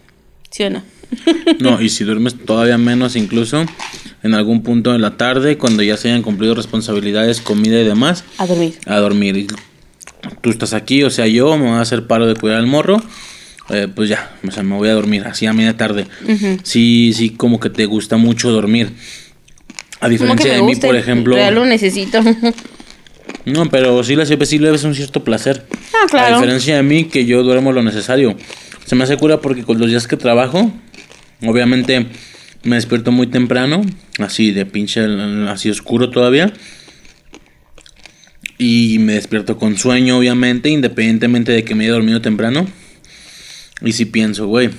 [0.51, 0.83] ¿Sí o no?
[1.59, 3.65] No, y si duermes todavía menos incluso
[4.23, 8.25] en algún punto de la tarde, cuando ya se hayan cumplido responsabilidades, comida y demás,
[8.37, 8.77] A dormir.
[8.85, 9.37] a dormir.
[9.37, 9.47] Y
[10.41, 13.01] tú estás aquí, o sea, yo me voy a hacer paro de cuidar al morro,
[13.69, 16.07] eh, pues ya, o sea, me voy a dormir así a media tarde.
[16.27, 16.57] Ujú.
[16.63, 18.91] Sí, sí, como que te gusta mucho dormir.
[19.99, 21.35] A diferencia de mí, por ejemplo.
[21.35, 22.21] Real lo necesito.
[23.45, 25.65] No, pero sí, la sí le ves un cierto placer.
[25.93, 26.35] Ah, claro.
[26.35, 28.35] A diferencia de mí, que yo duermo lo necesario.
[28.85, 30.71] Se me hace cura porque con los días que trabajo,
[31.45, 32.07] obviamente
[32.63, 33.81] me despierto muy temprano,
[34.19, 35.01] así de pinche,
[35.47, 36.51] así oscuro todavía.
[38.57, 42.67] Y me despierto con sueño, obviamente, independientemente de que me haya dormido temprano.
[43.81, 44.71] Y si pienso, güey,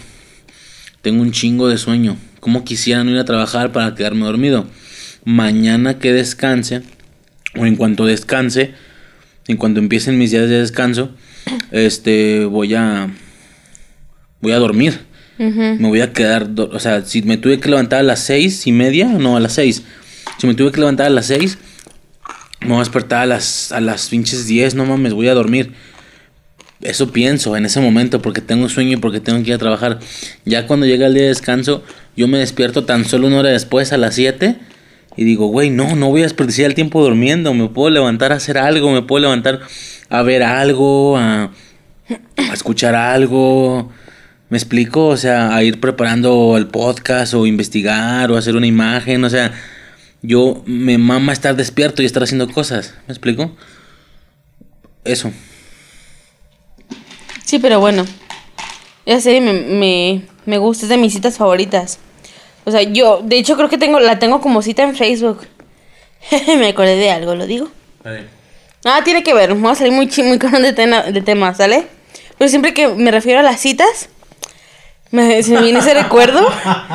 [1.00, 2.18] tengo un chingo de sueño.
[2.40, 4.66] ¿Cómo quisiera no ir a trabajar para quedarme dormido?
[5.28, 6.80] Mañana que descanse,
[7.54, 8.72] o en cuanto descanse,
[9.46, 11.10] en cuanto empiecen mis días de descanso,
[11.70, 13.10] este, voy a,
[14.40, 15.00] voy a dormir.
[15.36, 18.72] Me voy a quedar, o sea, si me tuve que levantar a las seis y
[18.72, 19.82] media, no, a las seis.
[20.38, 21.58] Si me tuve que levantar a las seis,
[22.60, 25.74] me voy a despertar a las, a las pinches 10, no mames, voy a dormir.
[26.80, 29.98] Eso pienso en ese momento porque tengo sueño y porque tengo que ir a trabajar.
[30.46, 31.84] Ya cuando llega el día de descanso,
[32.16, 34.56] yo me despierto tan solo una hora después a las 7
[35.18, 37.52] y digo, güey, no, no voy a desperdiciar el tiempo durmiendo.
[37.52, 39.58] Me puedo levantar a hacer algo, me puedo levantar
[40.08, 41.50] a ver algo, a,
[42.52, 43.90] escuchar algo.
[44.48, 45.06] ¿Me explico?
[45.06, 49.24] O sea, a ir preparando el podcast o investigar o hacer una imagen.
[49.24, 49.52] O sea,
[50.22, 52.94] yo me mama estar despierto y estar haciendo cosas.
[53.08, 53.56] ¿Me explico?
[55.02, 55.32] Eso.
[57.44, 58.06] Sí, pero bueno.
[59.04, 61.98] Esa serie me, me, me gusta, es de mis citas favoritas.
[62.68, 65.46] O sea, yo, de hecho, creo que tengo, la tengo como cita en Facebook.
[66.46, 67.68] me acordé de algo, ¿lo digo?
[68.84, 71.86] Ah, tiene que ver, vamos a salir muy, muy cabrón de, tema, de temas, ¿sale?
[72.36, 74.10] Pero siempre que me refiero a las citas,
[75.10, 76.46] me, se me viene ese recuerdo.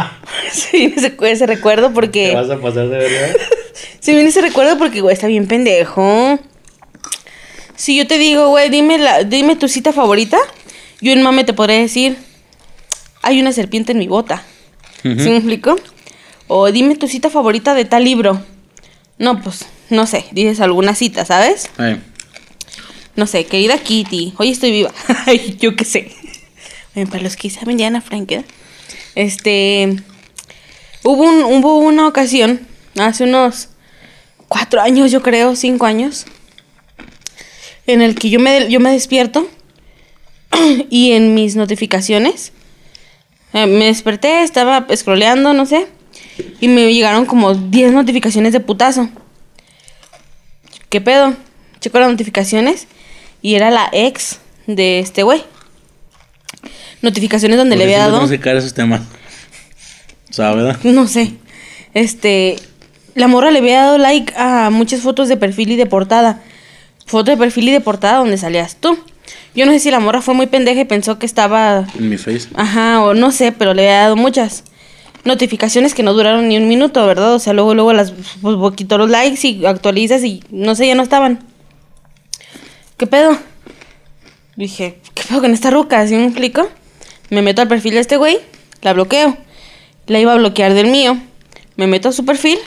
[0.52, 2.36] se viene ese, ese recuerdo porque...
[2.36, 3.36] a pasar de verdad?
[4.00, 6.38] Se me viene ese recuerdo porque, güey, está bien pendejo.
[7.76, 10.38] Si yo te digo, güey, dime, la, dime tu cita favorita,
[11.02, 12.18] yo en mame te podré decir,
[13.24, 14.44] hay una serpiente en mi bota.
[15.04, 15.76] ¿Sí me explico?
[16.48, 18.42] O dime tu cita favorita de tal libro.
[19.18, 21.70] No, pues, no sé, dices alguna cita, ¿sabes?
[23.16, 24.92] No sé, querida Kitty, hoy estoy viva.
[25.26, 26.12] Ay, yo qué sé.
[26.96, 28.46] Bueno, para los que saben, ya Ana Frank, ¿eh?
[29.16, 29.96] Este.
[31.04, 32.62] Hubo, un, hubo una ocasión,
[32.98, 33.70] hace unos
[34.48, 36.26] cuatro años, yo creo, cinco años,
[37.88, 39.50] en el que yo me, yo me despierto
[40.90, 42.54] y en mis notificaciones
[43.54, 45.88] eh, me desperté, estaba scrolleando, no sé,
[46.60, 49.10] y me llegaron como 10 notificaciones de putazo.
[50.90, 51.36] ¿Qué pedo?
[51.80, 52.88] Checo las notificaciones
[53.42, 55.44] y era la ex de este güey.
[57.02, 58.22] Notificaciones donde le había dado.
[58.22, 59.02] No sé qué esos temas.
[60.30, 60.78] O sea, ¿verdad?
[60.84, 61.34] No sé.
[61.94, 62.56] Este.
[63.16, 66.42] La morra le había dado like a muchas fotos de perfil y de portada.
[67.06, 68.98] Foto de perfil y de portada donde salías tú.
[69.56, 71.88] Yo no sé si la morra fue muy pendeja y pensó que estaba.
[71.98, 72.50] En mi face.
[72.56, 74.64] Ajá, o no sé, pero le había dado muchas
[75.26, 77.34] notificaciones que no duraron ni un minuto, ¿verdad?
[77.34, 80.96] O sea, luego, luego las pues, quitó los likes y actualizas y no sé, ya
[80.96, 81.40] no estaban.
[82.98, 83.38] ¿Qué pedo?
[84.56, 86.06] Dije, ¿qué pedo con esta ruca?
[86.08, 86.68] ¿Sí me explico?
[87.30, 88.40] Me meto al perfil de este güey,
[88.82, 89.38] la bloqueo.
[90.08, 91.18] La iba a bloquear del mío.
[91.76, 92.60] Me meto a su perfil.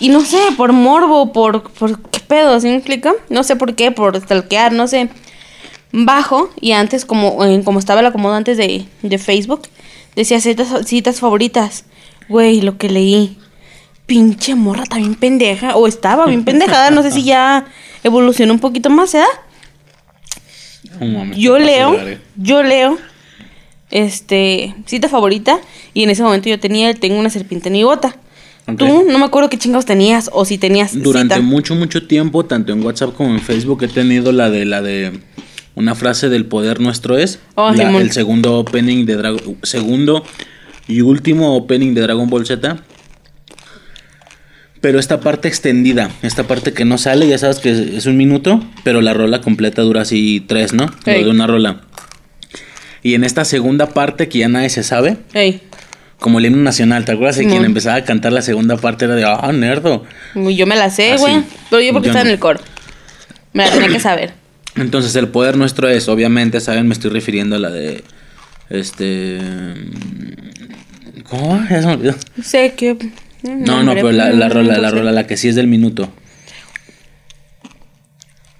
[0.00, 3.14] Y no sé, por morbo, por, por qué pedo, ¿sí me explico?
[3.28, 5.10] No sé por qué, por stalkear, no sé.
[5.92, 9.62] Bajo y antes, como, como estaba el acomodo antes de, de Facebook,
[10.16, 11.84] Decía citas, citas favoritas.
[12.28, 13.36] Güey, lo que leí.
[14.06, 15.76] Pinche morra también pendeja.
[15.76, 16.90] O estaba bien pendejada.
[16.90, 17.66] No sé si ya
[18.02, 19.24] evolucionó un poquito más, ¿eh?
[21.36, 21.96] yo leo,
[22.36, 22.98] yo leo,
[23.90, 25.60] este, cita favorita.
[25.94, 28.16] Y en ese momento yo tenía, tengo una serpiente en mi bota.
[28.76, 31.00] Tú no me acuerdo qué chingados tenías o si tenías.
[31.00, 34.82] Durante mucho, mucho tiempo, tanto en WhatsApp como en Facebook, he tenido la de la
[34.82, 35.18] de
[35.74, 37.38] una frase del poder nuestro es.
[37.54, 39.58] Oh, el segundo opening de Dragon.
[39.62, 40.24] Segundo
[40.88, 42.78] y último opening de Dragon Ball Z.
[44.80, 48.64] Pero esta parte extendida, esta parte que no sale, ya sabes que es un minuto,
[48.82, 50.90] pero la rola completa dura así tres, ¿no?
[51.04, 51.82] de una rola.
[53.02, 55.18] Y en esta segunda parte que ya nadie se sabe,
[56.18, 57.36] como el himno nacional, ¿te acuerdas?
[57.36, 60.04] de quien empezaba a cantar la segunda parte era de, ah, nerdo.
[60.34, 61.42] Yo me la sé, güey.
[61.68, 62.60] Pero yo porque estaba en el coro.
[63.52, 64.39] Me la tenía que saber.
[64.76, 66.86] Entonces el poder nuestro es, obviamente, ¿saben?
[66.86, 68.04] Me estoy refiriendo a la de...
[68.68, 69.38] Este...
[71.28, 71.60] ¿Cómo?
[71.68, 72.14] Ya se me olvidó.
[72.42, 72.96] Sé que...
[73.42, 76.12] No, no, pero la, la rola, la rola, la que sí es del minuto.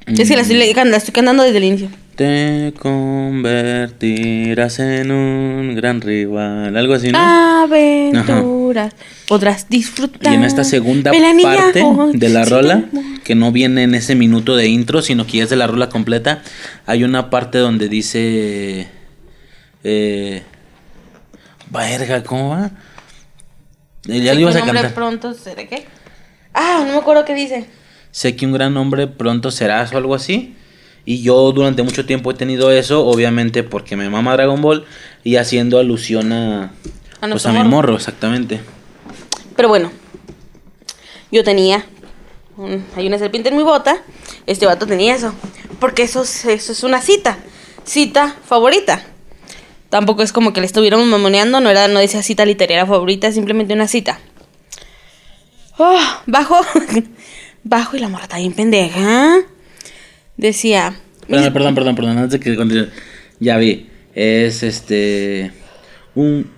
[0.06, 1.88] Es que la estoy, la estoy cantando desde el inicio.
[2.20, 6.76] Te convertirás en un gran rival.
[6.76, 7.18] Algo así, ¿no?
[7.18, 8.94] Aventuras.
[9.26, 10.30] Podrás disfrutar.
[10.30, 11.82] Y en esta segunda parte
[12.12, 12.84] de la rola,
[13.24, 15.88] que no viene en ese minuto de intro, sino que ya es de la rola
[15.88, 16.42] completa,
[16.84, 18.86] hay una parte donde dice.
[19.82, 20.42] Eh,
[21.70, 22.70] Verga, ¿cómo va?
[24.08, 24.92] Eh, ya lo ibas a cantar.
[24.92, 25.86] pronto será qué?
[26.52, 27.64] Ah, no me acuerdo qué dice.
[28.10, 30.54] Sé que un gran hombre pronto serás o algo así.
[31.04, 34.84] Y yo durante mucho tiempo he tenido eso, obviamente porque me mama Dragon Ball
[35.24, 36.72] y haciendo alusión a,
[37.20, 38.60] a, pues a mi morro, exactamente.
[39.56, 39.90] Pero bueno,
[41.32, 41.86] yo tenía,
[42.96, 44.02] hay una serpiente en mi bota,
[44.46, 45.34] este vato tenía eso,
[45.78, 47.38] porque eso, eso es una cita,
[47.84, 49.04] cita favorita.
[49.88, 53.74] Tampoco es como que le estuviéramos mamoneando, no era, no decía cita literaria favorita, simplemente
[53.74, 54.20] una cita.
[55.78, 56.60] Oh, bajo,
[57.64, 59.40] bajo y la morra está bien pendeja
[60.40, 60.94] decía...
[61.28, 62.88] Perdón, perdón, perdón, perdón, antes de que
[63.38, 65.52] Ya vi, es este...
[66.14, 66.50] Un,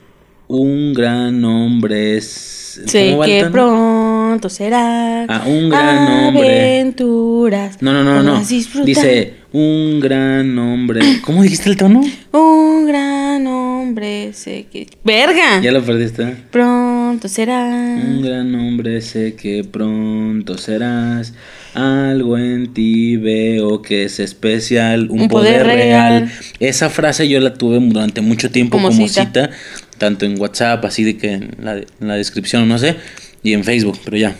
[0.48, 2.80] un gran hombre es...
[2.86, 5.24] Sé que pronto será...
[5.24, 6.80] Ah, un gran hombre.
[6.80, 7.82] Aventuras.
[7.82, 8.42] No, no, no, no.
[8.84, 11.00] Dice, un gran hombre...
[11.22, 12.00] ¿Cómo dijiste el tono?
[12.32, 14.86] Un gran hombre, sé que...
[15.04, 15.60] ¡Verga!
[15.62, 16.34] Ya lo perdiste.
[16.50, 17.62] Pronto será...
[17.64, 21.34] Un gran hombre, sé que pronto serás...
[21.74, 26.30] Algo en ti veo que es especial, un, poder, real.
[26.60, 29.50] Esa frase yo la tuve durante mucho tiempo como, cita.
[29.96, 32.96] tanto en WhatsApp, así de que en la, en la descripción, no sé,
[33.42, 34.36] y en Facebook, pero ya.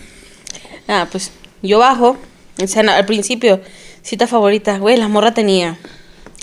[0.89, 1.31] Ah, pues
[1.63, 2.19] yo bajo,
[2.63, 3.61] o sea, al principio,
[4.03, 5.79] cita favorita, güey, la morra tenía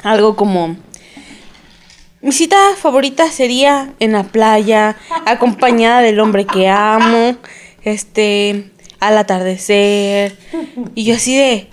[0.04, 0.78] algo como...
[2.22, 7.38] Mi cita favorita sería en la playa, acompañada del hombre que amo,
[7.84, 10.38] este, al atardecer.
[10.96, 11.68] Y yo así de,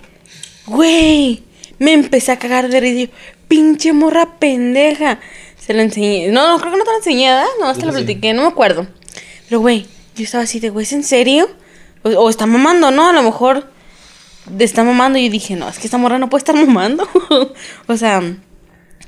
[0.65, 1.43] güey,
[1.79, 3.11] me empecé a cagar de risa.
[3.47, 5.19] Pinche morra pendeja.
[5.57, 6.29] Se lo enseñé.
[6.29, 7.47] No, no, creo que no te lo enseñé, ¿verdad?
[7.59, 8.87] No, te lo platiqué, no me acuerdo.
[9.47, 9.85] Pero, güey,
[10.15, 11.49] yo estaba así de, güey, ¿es en serio?
[12.03, 13.09] O, está mamando, ¿no?
[13.09, 13.69] A lo mejor
[14.59, 17.07] está mamando y dije, no, es que esta morra no puede estar mamando.
[17.87, 18.21] o sea,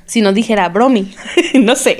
[0.05, 1.13] si no dijera bromi,
[1.55, 1.97] no sé.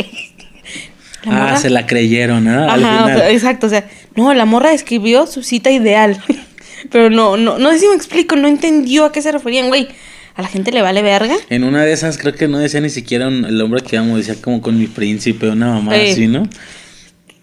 [1.25, 2.69] Ah, se la creyeron, ¿no?
[2.69, 6.21] Ajá, exacto, o sea, no, la morra escribió su cita ideal.
[6.91, 9.89] Pero no, no, no sé si me explico, no entendió a qué se referían, güey.
[10.35, 11.35] ¿A la gente le vale verga?
[11.49, 14.35] En una de esas creo que no decía ni siquiera el hombre que amo, decía
[14.41, 16.47] como con mi príncipe, una mamá así, ¿no?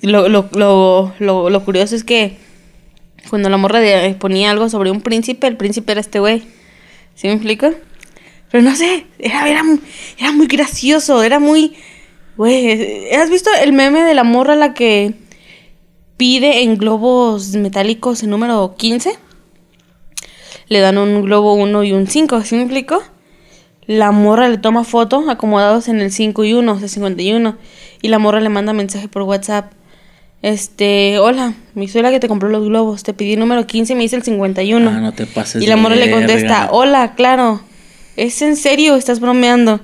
[0.00, 2.38] Lo, lo, lo, lo, lo curioso es que
[3.28, 3.80] cuando la morra
[4.18, 6.42] ponía algo sobre un príncipe, el príncipe era este güey.
[7.14, 7.72] ¿Sí me explico?
[8.50, 9.62] Pero no sé, era, era,
[10.18, 11.74] era muy gracioso, era muy...
[12.36, 15.14] Güey, ¿has visto el meme de la morra la que
[16.16, 19.16] pide en globos metálicos el número 15?
[20.68, 23.02] Le dan un globo 1 y un 5, ¿sí me explico?
[23.86, 27.56] La morra le toma foto acomodados en el 5 y 1, o sea, 51.
[28.02, 29.72] Y la morra le manda mensaje por WhatsApp.
[30.42, 33.04] Este, hola, mi soy la que te compró los globos.
[33.04, 34.90] Te pedí el número 15 y me dice el 51.
[34.90, 35.62] Ah, no te pases.
[35.62, 37.60] Y la morra le contesta, hola, claro.
[38.16, 38.96] ¿Es en serio?
[38.96, 39.80] ¿Estás bromeando?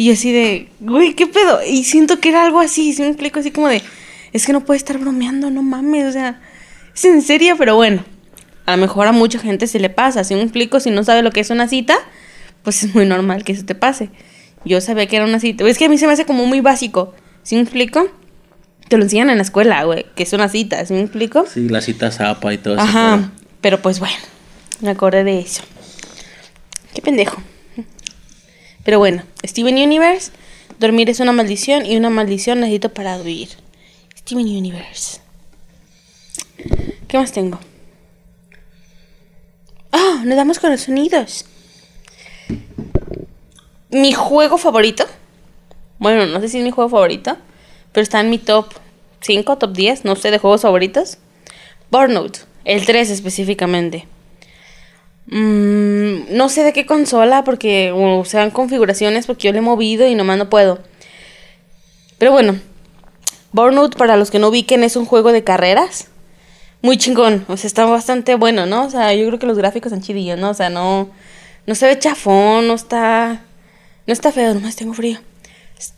[0.00, 1.60] Y así de, güey, ¿qué pedo?
[1.62, 3.38] Y siento que era algo así, si me explico?
[3.38, 3.82] Así como de,
[4.32, 6.40] es que no puede estar bromeando, no mames, o sea,
[6.94, 8.02] es en serio, pero bueno.
[8.64, 11.20] A lo mejor a mucha gente se le pasa, si me explico, si no sabe
[11.20, 11.98] lo que es una cita,
[12.62, 14.08] pues es muy normal que eso te pase.
[14.64, 15.68] Yo sabía que era una cita.
[15.68, 17.12] Es que a mí se me hace como muy básico.
[17.42, 18.08] ¿Sí me explico?
[18.88, 21.44] Te lo enseñan en la escuela, güey, que es una cita, ¿sí me explico?
[21.44, 22.82] Sí, la cita zapa y todo eso.
[22.82, 24.16] Ajá, pero pues bueno,
[24.80, 25.62] me acordé de eso.
[26.94, 27.42] Qué pendejo.
[28.84, 30.32] Pero bueno, Steven Universe,
[30.78, 33.50] dormir es una maldición y una maldición necesito para vivir.
[34.16, 35.20] Steven Universe.
[37.08, 37.58] ¿Qué más tengo?
[39.92, 41.44] Ah, oh, nos damos con los sonidos
[43.90, 45.04] mi juego favorito.
[45.98, 47.36] Bueno, no sé si es mi juego favorito,
[47.92, 48.66] pero está en mi top
[49.20, 51.18] 5, top 10, no sé, de juegos favoritos.
[51.90, 54.06] Burnout, el 3 específicamente.
[55.30, 60.06] Mm, no sé de qué consola, porque o sean configuraciones, porque yo le he movido
[60.06, 60.80] y nomás no puedo.
[62.18, 62.58] Pero bueno,
[63.52, 66.08] Burnout, para los que no ubiquen, es un juego de carreras.
[66.82, 68.84] Muy chingón, o sea, está bastante bueno, ¿no?
[68.86, 70.50] O sea, yo creo que los gráficos son chidillos, ¿no?
[70.50, 71.10] O sea, no,
[71.66, 73.42] no se ve chafón, no está
[74.10, 75.20] no está feo, nomás tengo frío.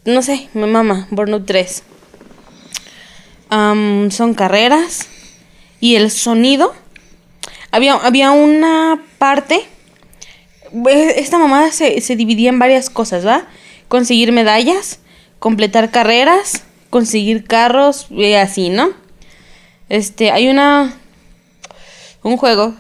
[0.05, 1.07] No sé, me mama.
[1.11, 1.83] Burnout 3.
[3.49, 5.09] son carreras.
[5.81, 6.75] Y el sonido.
[7.73, 9.63] Había, había una parte.
[11.17, 13.47] Esta mamada se, dividía en varias cosas, ¿va?
[13.89, 15.01] Conseguir medallas,
[15.39, 18.91] completar carreras, conseguir carros, y así, ¿no?
[19.89, 20.95] Este, hay una.
[22.23, 22.75] Un juego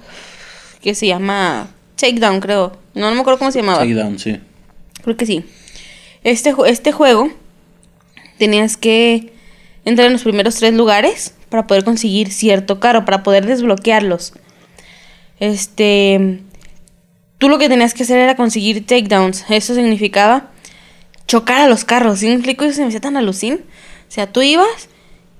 [0.82, 2.77] que se llama Takedown, creo.
[2.94, 3.81] No, no me acuerdo cómo se llamaba.
[3.81, 4.39] Takedown, sí.
[5.02, 5.44] Creo que sí.
[6.23, 7.31] Este, este juego
[8.39, 9.32] tenías que
[9.85, 14.35] entrar en los primeros tres lugares para poder conseguir cierto carro, para poder desbloquearlos.
[15.41, 16.41] Este.
[17.39, 19.45] Tú lo que tenías que hacer era conseguir takedowns.
[19.49, 20.51] Eso significaba
[21.27, 22.21] chocar a los carros.
[22.21, 22.65] ¿Sí me explico?
[22.65, 23.55] Eso se me hacía tan alucin.
[23.55, 24.89] O sea, tú ibas,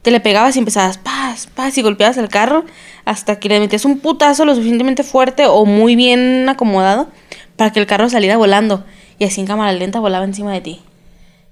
[0.03, 2.65] te le pegabas y empezabas paz, paz y golpeabas el carro
[3.05, 7.09] hasta que le metías un putazo lo suficientemente fuerte o muy bien acomodado
[7.57, 8.85] para que el carro saliera volando
[9.19, 10.81] y así en cámara lenta volaba encima de ti.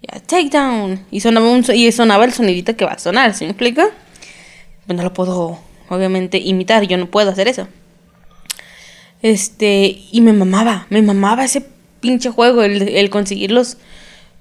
[0.03, 1.05] Ya, take down.
[1.11, 3.91] Y sonaba, un, y sonaba el sonidito que va a sonar, ¿se me explica?
[4.87, 5.59] Pues no lo puedo,
[5.89, 7.69] obviamente, imitar, yo no puedo hacer eso.
[9.23, 11.67] Este, y me mamaba, me mamaba ese
[12.01, 13.77] pinche juego, el, el conseguir los,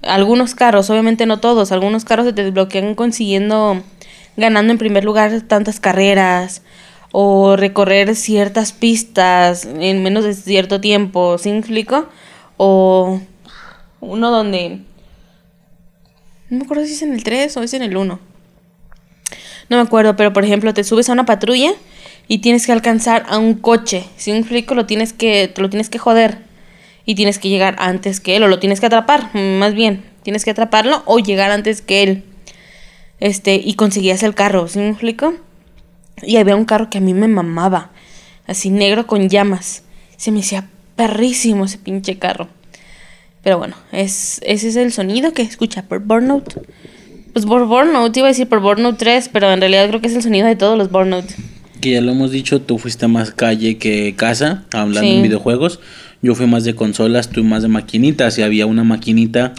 [0.02, 3.82] algunos carros, obviamente no todos, algunos carros se te desbloquean consiguiendo,
[4.36, 6.62] ganando en primer lugar tantas carreras,
[7.12, 12.08] o recorrer ciertas pistas en menos de cierto tiempo, ¿sí me?
[12.56, 13.20] O
[14.00, 14.80] uno donde...
[16.48, 18.18] No me acuerdo si es en el 3 o es en el 1.
[19.68, 21.72] No me acuerdo, pero por ejemplo te subes a una patrulla
[22.30, 24.04] y tienes que alcanzar a un coche.
[24.16, 26.38] Si un flico lo tienes que, te lo tienes que joder
[27.04, 30.44] y tienes que llegar antes que él o lo tienes que atrapar, más bien, tienes
[30.44, 32.24] que atraparlo o llegar antes que él.
[33.18, 35.34] Este, y conseguías el carro, ¿sí me explico?
[36.22, 37.90] Y había un carro que a mí me mamaba,
[38.46, 39.82] así negro con llamas.
[40.16, 42.46] Se me hacía perrísimo ese pinche carro.
[43.42, 46.64] Pero bueno, es, ese es el sonido que escucha por Burnout.
[47.32, 50.14] Pues por Burnout, iba a decir por Burnout 3, pero en realidad creo que es
[50.14, 51.26] el sonido de todos los Burnout.
[51.80, 55.80] Que ya lo hemos dicho, tú fuiste más calle que casa, hablando en videojuegos.
[56.22, 58.38] Yo fui más de consolas, tú más de maquinitas.
[58.38, 59.54] Y había una maquinita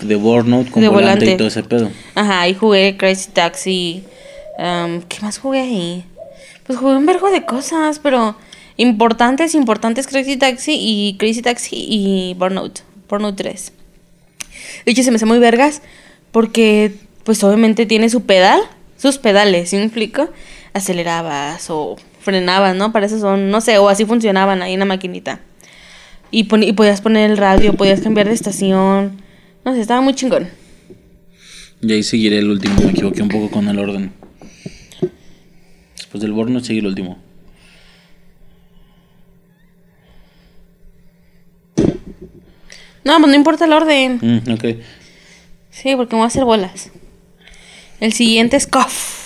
[0.00, 1.90] de Burnout con volante, y todo ese pedo.
[2.14, 4.02] Ajá, ahí jugué Crazy Taxi.
[4.58, 6.04] Um, ¿Qué más jugué ahí?
[6.66, 8.36] Pues jugué un vergo de cosas, pero
[8.76, 12.80] Importantes, importantes Crazy Taxi y Crazy Taxi y Burnout.
[13.08, 13.72] Burnout 3.
[14.86, 15.82] De hecho, se me hace muy vergas
[16.30, 16.94] porque,
[17.24, 18.60] pues obviamente tiene su pedal,
[18.96, 20.30] sus pedales, ¿sí me explico?
[20.74, 22.92] Acelerabas o frenabas, ¿no?
[22.92, 25.40] Para eso son, no sé, o así funcionaban ahí en la maquinita.
[26.30, 29.20] Y, y podías poner el radio, podías cambiar de estación.
[29.64, 30.48] No sé, estaba muy chingón.
[31.82, 34.12] Y ahí seguiré el último, me equivoqué un poco con el orden.
[35.96, 37.18] Después del Burnout seguí el último.
[43.04, 44.18] No, pues no importa el orden.
[44.22, 44.64] Mm, ok.
[45.70, 46.90] Sí, porque me voy a hacer bolas.
[47.98, 49.21] El siguiente es Cough.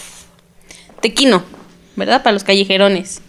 [1.07, 1.45] Tequino,
[1.95, 2.25] ¿verdad?
[2.25, 3.21] Para los callejerones.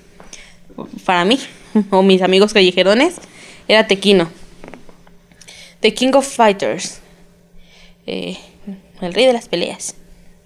[1.06, 1.40] Para mí,
[1.92, 3.18] o mis amigos callejerones,
[3.68, 4.32] era tequino.
[5.82, 7.02] The King of Fighters.
[8.08, 8.36] Eh,
[9.00, 9.94] el rey de las peleas.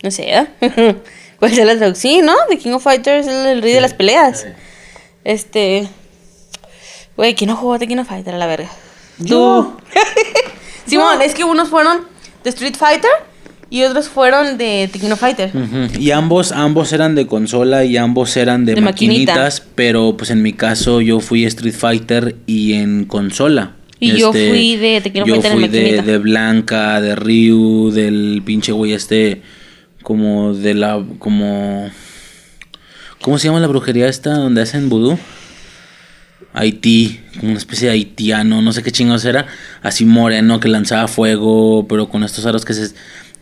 [0.04, 0.46] No sé, ¿eh?
[1.40, 2.26] ¿Cuál es la traducción?
[2.26, 2.36] ¿no?
[2.50, 4.46] The King of Fighters es el rey de las peleas.
[5.24, 5.88] Este.
[7.16, 8.70] Güey, ¿quién no jugó The King of Fighters a la verga?
[9.20, 9.78] Yo.
[10.86, 12.06] Simón, es que unos fueron
[12.44, 13.10] de Street Fighter
[13.72, 15.56] y otros fueron de Fighters.
[15.56, 19.32] Ujú, Y ambos, ambos eran de consola y ambos eran de, De maquinita.
[19.34, 23.72] maquinitas, pero pues en mi caso yo fui Street Fighter y en consola.
[24.00, 27.92] Y yo fui de Te Quiero yo Fighter en fui de, de Blanca, de Ryu,
[27.92, 29.42] del pinche güey este,
[30.04, 31.90] como de la, como,
[33.22, 35.18] ¿cómo se llama la brujería esta donde hacen vudú?
[36.54, 39.46] Haití, como una especie de haitiano, no sé qué chingados era,
[39.82, 42.94] así moreno que lanzaba fuego, pero con estos aros que se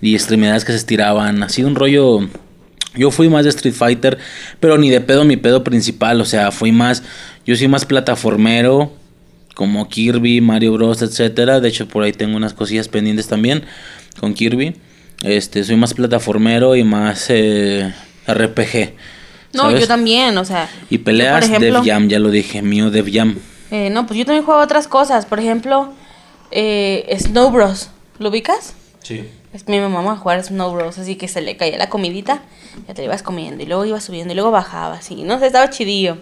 [0.01, 2.19] y extremidades que se estiraban, así un rollo.
[2.95, 4.17] Yo fui más de Street Fighter,
[4.59, 7.03] pero ni de pedo mi pedo principal, o sea, fui más,
[7.45, 8.91] yo soy más plataformero,
[9.59, 11.59] como Kirby, Mario Bros, etcétera.
[11.59, 13.65] De hecho, por ahí tengo unas cosillas pendientes también
[14.17, 14.75] con Kirby.
[15.21, 17.93] Este, soy más plataformero y más eh,
[18.25, 18.93] RPG.
[19.51, 19.81] No, ¿sabes?
[19.81, 20.69] yo también, o sea.
[20.89, 23.35] Y peleas por ejemplo, Dev Jam, ya lo dije, mío Dev Jam.
[23.69, 25.25] eh, no, pues yo también juego otras cosas.
[25.25, 25.91] Por ejemplo,
[26.51, 27.89] eh, Snow Bros.
[28.17, 28.75] ¿Lo ubicas?
[29.03, 29.25] Sí.
[29.51, 30.97] Es mi mamá a jugar Snow Bros.
[30.99, 32.41] Así que se le caía la comidita,
[32.87, 33.63] ya te ibas comiendo.
[33.63, 35.09] Y luego ibas subiendo y luego bajabas.
[35.09, 36.17] Y no sé, estaba chidillo.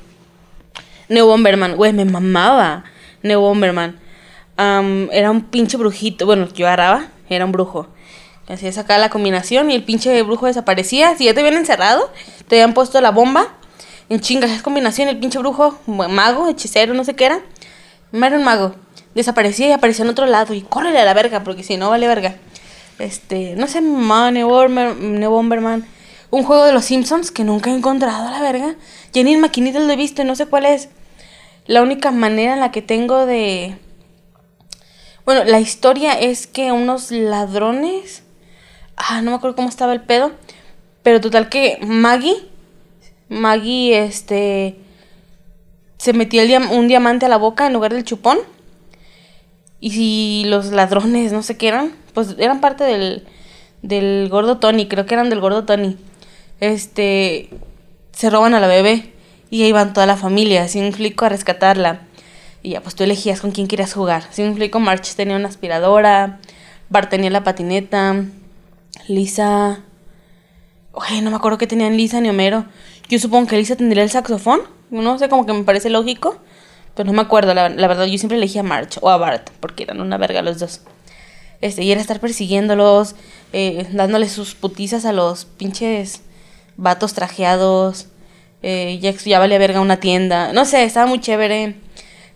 [1.10, 2.86] Neo Bomberman, güey, me mamaba.
[3.24, 4.00] Neo Bomberman.
[4.58, 6.26] Era un pinche brujito.
[6.26, 7.88] Bueno, yo agarraba, era un brujo.
[8.48, 11.18] Hacía sacar la combinación y el pinche brujo desaparecía.
[11.18, 12.10] Si ya te habían encerrado,
[12.48, 13.56] te habían puesto la bomba.
[14.08, 17.42] En chingas, esa combinación, el pinche brujo, mago, hechicero, no sé qué era.
[18.14, 18.74] Era un mago.
[19.16, 20.54] Desaparecía y aparecía en otro lado.
[20.54, 22.36] Y córrele a la verga, porque si no vale verga.
[23.00, 25.86] Este, no sé, mamá, Neo Bomberman.
[26.30, 28.76] Un juego de los Simpsons que nunca he encontrado la verga.
[29.14, 30.90] Ni en lo he visto y no sé cuál es.
[31.66, 33.78] La única manera en la que tengo de...
[35.26, 38.24] Bueno, la historia es que unos ladrones...
[38.96, 40.32] Ah, no me acuerdo cómo estaba el pedo.
[41.04, 42.36] Pero total que Maggie...
[43.30, 44.78] Maggie, este...
[45.98, 48.38] Se metió el diam- un diamante a la boca en lugar del chupón.
[49.80, 53.28] Y si los ladrones, no sé qué eran, pues eran parte del,
[53.84, 55.98] del gordo Tony, creo que eran del gordo Tony.
[56.60, 57.48] Este,
[58.12, 59.14] se roban a la bebé
[59.52, 62.08] y ahí van toda la familia, me explico, a rescatarla.
[62.64, 64.24] Y ya, pues tú elegías con quién querías jugar.
[64.36, 66.40] Me explico, March tenía una aspiradora,
[66.90, 68.26] Bart tenía la patineta,
[69.08, 69.84] Lisa...
[70.94, 72.66] Oye, no me acuerdo que tenían Lisa ni Homero.
[73.10, 74.62] Yo supongo que Lisa tendría el saxofón.
[74.90, 76.40] No sé, como que me parece lógico.
[76.96, 78.06] Pero no me acuerdo, la, la verdad.
[78.06, 80.82] Yo siempre elegí a March o a Bart, porque eran una verga los dos.
[81.62, 83.16] Este, y era estar persiguiéndolos,
[83.54, 86.22] eh, dándoles sus putizas a los pinches
[86.78, 88.08] vatos trajeados.
[88.64, 90.54] Eh, ya, ya valía verga una tienda.
[90.54, 91.76] No sé, estaba muy chévere.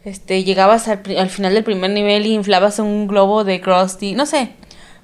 [0.04, 4.14] Este, llegabas al, al final del primer nivel y inflabas un globo de Krusty.
[4.14, 4.52] No sé,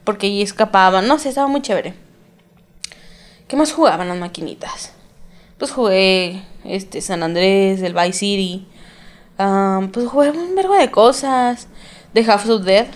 [0.03, 1.07] porque ahí escapaban.
[1.07, 1.93] No sé, estaba muy chévere.
[3.47, 4.91] ¿Qué más jugaban las maquinitas?
[5.57, 8.67] Pues jugué este San Andrés, el Vice City.
[9.37, 11.67] Am, pues jugué un vergo de cosas.
[12.13, 12.87] De Half of Dead.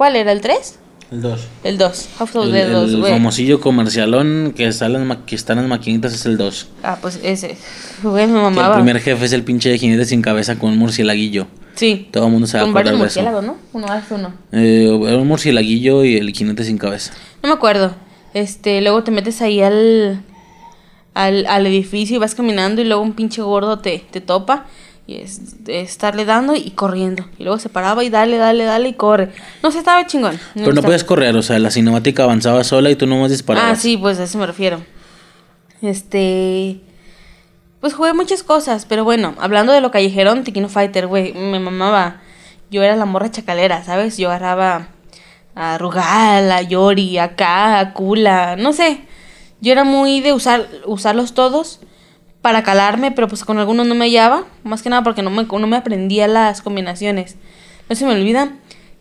[0.00, 0.32] ¿Cuál era?
[0.32, 0.78] ¿El 3?
[1.10, 1.40] El 2.
[1.62, 2.08] El 2.
[2.18, 3.12] Half of El, Dead 2, el güey.
[3.12, 6.68] famosillo comercialón que, está en las que maquinitas es el 2.
[6.82, 7.58] Ah, pues ese.
[8.02, 11.48] Me Que el primer jefe es el pinche jinete sin cabeza con un murcielaguillo.
[11.74, 12.08] Sí.
[12.10, 13.42] Todo el mundo se va a acordar de eso.
[13.42, 13.58] ¿no?
[13.74, 14.32] Uno más uno.
[14.52, 17.12] Eh, era un murcielaguillo y el jinete sin cabeza.
[17.42, 17.94] No me acuerdo.
[18.32, 20.22] Este, luego te metes ahí al,
[21.12, 24.64] al, al edificio y vas caminando y luego un pinche gordo te, te topa
[25.06, 27.24] y es de estarle dando y corriendo.
[27.38, 29.30] Y luego se paraba y dale, dale, dale y corre.
[29.62, 30.38] No sé, estaba chingón.
[30.54, 30.86] Pero no gustaba.
[30.86, 33.72] puedes correr, o sea, la cinemática avanzaba sola y tú nomás disparabas.
[33.72, 34.80] Ah, sí, pues a eso me refiero.
[35.82, 36.80] Este.
[37.80, 42.20] Pues jugué muchas cosas, pero bueno, hablando de lo callejerón, Tequino Fighter, güey, me mamaba.
[42.70, 44.16] Yo era la morra chacalera, ¿sabes?
[44.16, 44.88] Yo agarraba
[45.54, 49.00] a Rugal, a Yori, a K, a Kula, no sé.
[49.60, 51.80] Yo era muy de usar, usarlos todos
[52.42, 54.44] para calarme, pero pues con algunos no me hallaba.
[54.64, 57.36] Más que nada porque no me, no me aprendía las combinaciones.
[57.88, 58.52] No se me olvida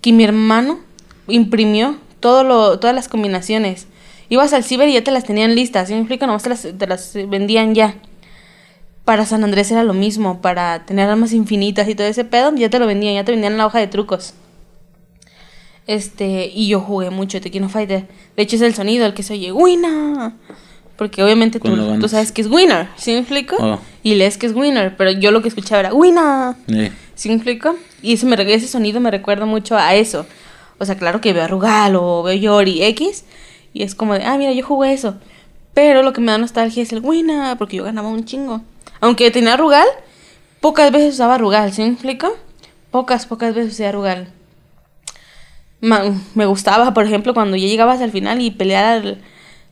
[0.01, 0.79] que mi hermano
[1.27, 3.87] imprimió todo lo, todas las combinaciones.
[4.29, 5.87] Ibas al ciber y ya te las tenían listas.
[5.87, 6.27] ¿Sí me explico?
[6.27, 7.95] Nomás te las, te las vendían ya.
[9.05, 10.41] Para San Andrés era lo mismo.
[10.41, 13.15] Para tener armas infinitas y todo ese pedo, ya te lo vendían.
[13.15, 14.33] Ya te vendían la hoja de trucos.
[15.87, 18.07] Este, y yo jugué mucho Tequino Fighter.
[18.35, 20.33] De hecho, es el sonido el que se oye, ¡Winner!
[20.99, 23.55] Porque obviamente tú, sabes que es Winner, ¿sí me explico?
[23.57, 23.79] Oh.
[24.03, 26.55] Y lees que es Winner, pero yo lo que escuchaba era ¡Winner!
[27.15, 27.77] ¿Sí me explico?
[28.01, 30.25] Y me, re- ese sonido me recuerda mucho a eso.
[30.77, 33.23] O sea, claro que veo a Rugal o veo Yori X.
[33.73, 35.15] Y es como de, ah, mira, yo jugué eso.
[35.73, 38.59] Pero lo que me da nostalgia es el Winner, porque yo ganaba un chingo.
[38.99, 39.87] Aunque tenía Rugal,
[40.59, 42.35] pocas veces usaba Rugal, ¿sí me explico?
[42.91, 44.27] Pocas, pocas veces usaba Rugal.
[45.79, 49.21] me gustaba, por ejemplo, cuando ya llegabas al final y pelear al,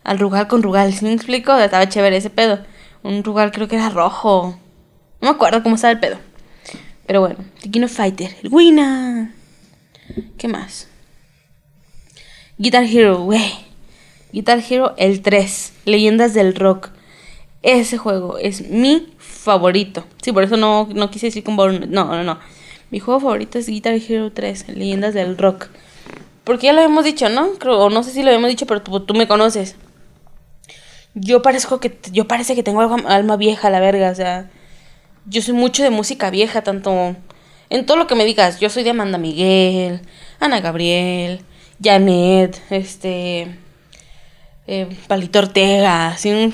[0.07, 0.93] al Rugal con Rugal.
[0.93, 1.55] ¿Sí me explico?
[1.57, 2.59] Estaba chévere ese pedo.
[3.03, 4.57] Un Rugal creo que era rojo.
[5.21, 6.17] No me acuerdo cómo estaba el pedo.
[7.05, 7.37] Pero bueno,
[7.85, 9.33] of Fighter, el Wina.
[10.37, 10.87] ¿Qué más?
[12.57, 13.53] Guitar Hero, güey.
[14.31, 15.73] Guitar Hero, el 3.
[15.83, 16.89] Leyendas del Rock.
[17.61, 20.05] Ese juego es mi favorito.
[20.21, 22.39] Sí, por eso no, no quise decir con No, no, no.
[22.91, 25.67] Mi juego favorito es Guitar Hero 3, Leyendas del Rock.
[26.45, 27.51] Porque ya lo habíamos dicho, ¿no?
[27.59, 29.75] Creo, o no sé si lo habíamos dicho, pero tú, tú me conoces.
[31.19, 34.51] Yo parezco que yo parece que tengo alma vieja, la verga, o sea,
[35.25, 37.15] yo soy mucho de música vieja, tanto
[37.69, 38.59] en todo lo que me digas.
[38.59, 40.01] Yo soy de Amanda Miguel,
[40.39, 41.41] Ana Gabriel,
[41.83, 43.57] Janet, este,
[44.67, 46.51] eh, Palito Ortega, ¿sí me?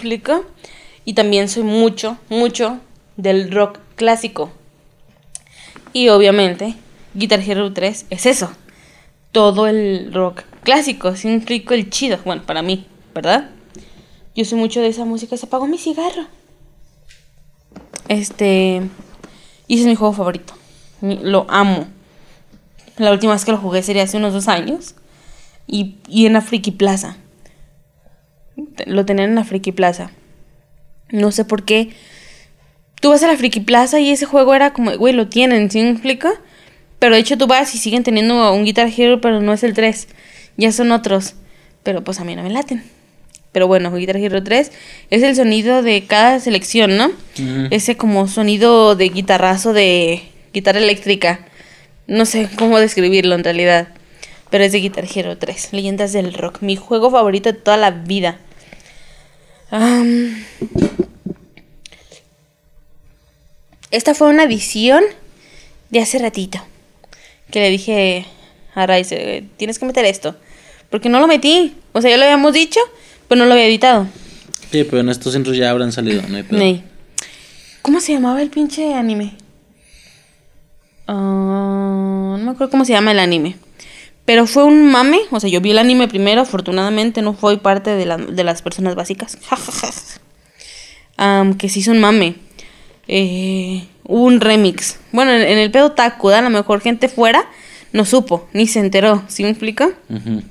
[1.05, 2.79] Y también soy mucho, mucho
[3.17, 4.51] del rock clásico.
[5.91, 6.75] Y obviamente,
[7.13, 8.51] Guitar Hero 3 es eso.
[9.33, 11.73] Todo el rock clásico, ¿sí me explico?
[11.73, 13.49] El chido, bueno, para mí, ¿verdad?
[14.35, 15.37] Yo soy mucho de esa música.
[15.37, 16.27] Se apagó mi cigarro.
[18.07, 18.81] Este.
[19.67, 20.53] Y ese es mi juego favorito.
[21.01, 21.87] Lo amo.
[22.97, 24.95] La última vez que lo jugué sería hace unos dos años.
[25.67, 27.17] Y, y en la Friki Plaza.
[28.85, 30.11] Lo tenían en la Friki Plaza.
[31.09, 31.93] No sé por qué.
[33.01, 35.81] Tú vas a la Friki Plaza y ese juego era como, güey, lo tienen, ¿sí
[35.81, 36.31] me explica?
[36.99, 39.73] Pero de hecho tú vas y siguen teniendo un Guitar Hero, pero no es el
[39.73, 40.07] 3.
[40.55, 41.35] Ya son otros.
[41.83, 42.83] Pero pues a mí no me laten.
[43.53, 44.71] Pero bueno, Guitar Hero 3
[45.11, 47.11] es el sonido de cada selección, ¿no?
[47.69, 50.23] Ese como sonido de guitarrazo de
[50.53, 51.45] guitarra eléctrica.
[52.07, 53.89] No sé cómo describirlo en realidad.
[54.49, 56.61] Pero es de Guitar Hero 3, Leyendas del Rock.
[56.61, 58.39] Mi juego favorito de toda la vida.
[63.89, 65.03] Esta fue una edición
[65.89, 66.59] de hace ratito.
[67.51, 68.25] Que le dije
[68.73, 70.35] a Rice, eh, tienes que meter esto.
[70.89, 71.75] Porque no lo metí.
[71.91, 72.79] O sea, ya lo habíamos dicho,
[73.33, 74.05] pero no lo había editado.
[74.71, 76.83] Sí, pero en estos centros ya habrán salido, no hay pedo.
[77.81, 79.33] ¿Cómo se llamaba el pinche anime?
[81.07, 83.55] Ah, no me acuerdo cómo se llama el anime.
[84.25, 85.19] Pero fue un mame.
[85.31, 86.41] O sea, yo vi el anime primero.
[86.41, 89.37] Afortunadamente no fui parte de, la- de las personas básicas.
[91.57, 92.35] Que se hizo un mame.
[93.07, 94.97] Eh, hubo un remix.
[95.11, 96.39] Bueno, en, en el pedo Taku, ¿da?
[96.39, 97.45] a lo mejor gente fuera
[97.93, 99.23] no supo, ni se enteró.
[99.27, 99.91] ¿Sí me explico?
[100.09, 100.41] Ujú.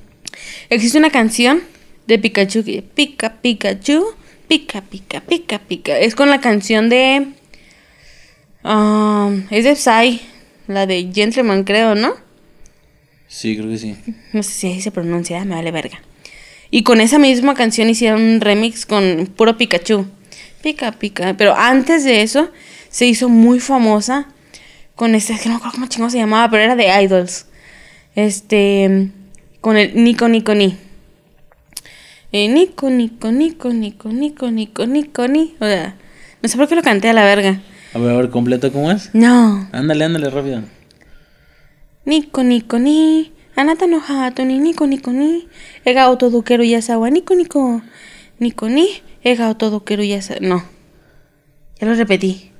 [0.71, 1.63] Existe una canción
[2.07, 4.05] de Pikachu que pica Pikachu,
[4.49, 5.99] pica pica pica pica.
[5.99, 7.27] Es con la canción de
[8.65, 10.21] um, es de Psy,
[10.67, 12.15] la de Gentleman creo, ¿no?
[13.29, 13.97] Sí, creo que sí.
[14.33, 16.01] No sé si ahí se pronuncia, me vale verga.
[16.71, 20.07] Y con esa misma canción hicieron un remix con puro Pikachu.
[20.63, 22.51] Pica pica, pero antes de eso
[22.89, 24.29] se hizo muy famosa
[24.95, 27.47] con este, es que no me acuerdo cómo chingo se llamaba, pero era de Idols.
[28.15, 29.09] Este
[29.61, 30.77] con el Nico Nico Ni.
[32.33, 35.55] Eh, Nico Nico Nico Nico Nico Nico Nico Ni.
[35.61, 35.97] O sea,
[36.43, 37.61] no sé por qué lo canté a la verga.
[37.95, 39.11] A ver, a ver, completo, ¿cómo es?
[39.15, 39.69] No.
[39.73, 40.63] Ándale, ándale, rápido.
[42.05, 45.47] Nico Nico ni Anata no hato ni Nico Nico ni
[45.85, 47.83] Ega otodokeru yasawa Nico Nico
[48.41, 48.89] Nico ni
[49.23, 50.65] Ega otodokeru yasawa No
[51.81, 52.51] Ya lo repetí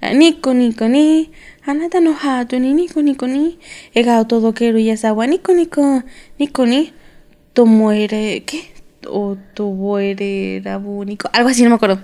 [0.00, 1.30] Ah, Nico Nico ni
[1.66, 3.58] Anata no hato ni Nico Nico ni
[3.94, 6.02] Ega otodokeru yasawa Nico Nico
[6.38, 6.92] Nico ni
[7.54, 8.77] Tomoere ¿Qué?
[9.06, 12.00] O Tomoere rabu Nico Algo así no me acuerdo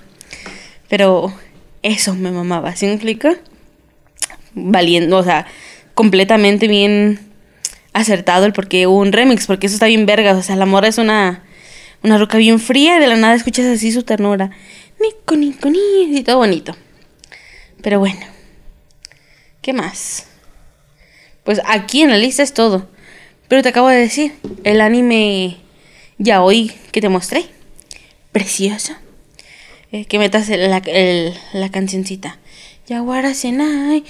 [0.89, 1.32] Pero
[1.82, 3.36] Eso me mamaba ¿Sí me explica?
[4.55, 5.47] valiendo, o sea,
[5.94, 7.18] completamente bien
[7.92, 10.98] acertado el porque un remix, porque eso está bien vergas, o sea, la morra es
[10.98, 11.42] una
[12.02, 14.50] una ruca bien fría y de la nada escuchas así su ternura.
[15.00, 16.76] Nico, nico, ni, y todo bonito.
[17.82, 18.20] Pero bueno.
[19.62, 20.26] ¿Qué más?
[21.44, 22.90] Pues aquí en la lista es todo.
[23.48, 25.56] Pero te acabo de decir, el anime
[26.25, 27.47] ya hoy que te mostré.
[28.33, 28.94] Precioso.
[29.93, 32.39] Eh, que metas el- la, el- la cancioncita.
[32.89, 34.05] Yaguara Senai.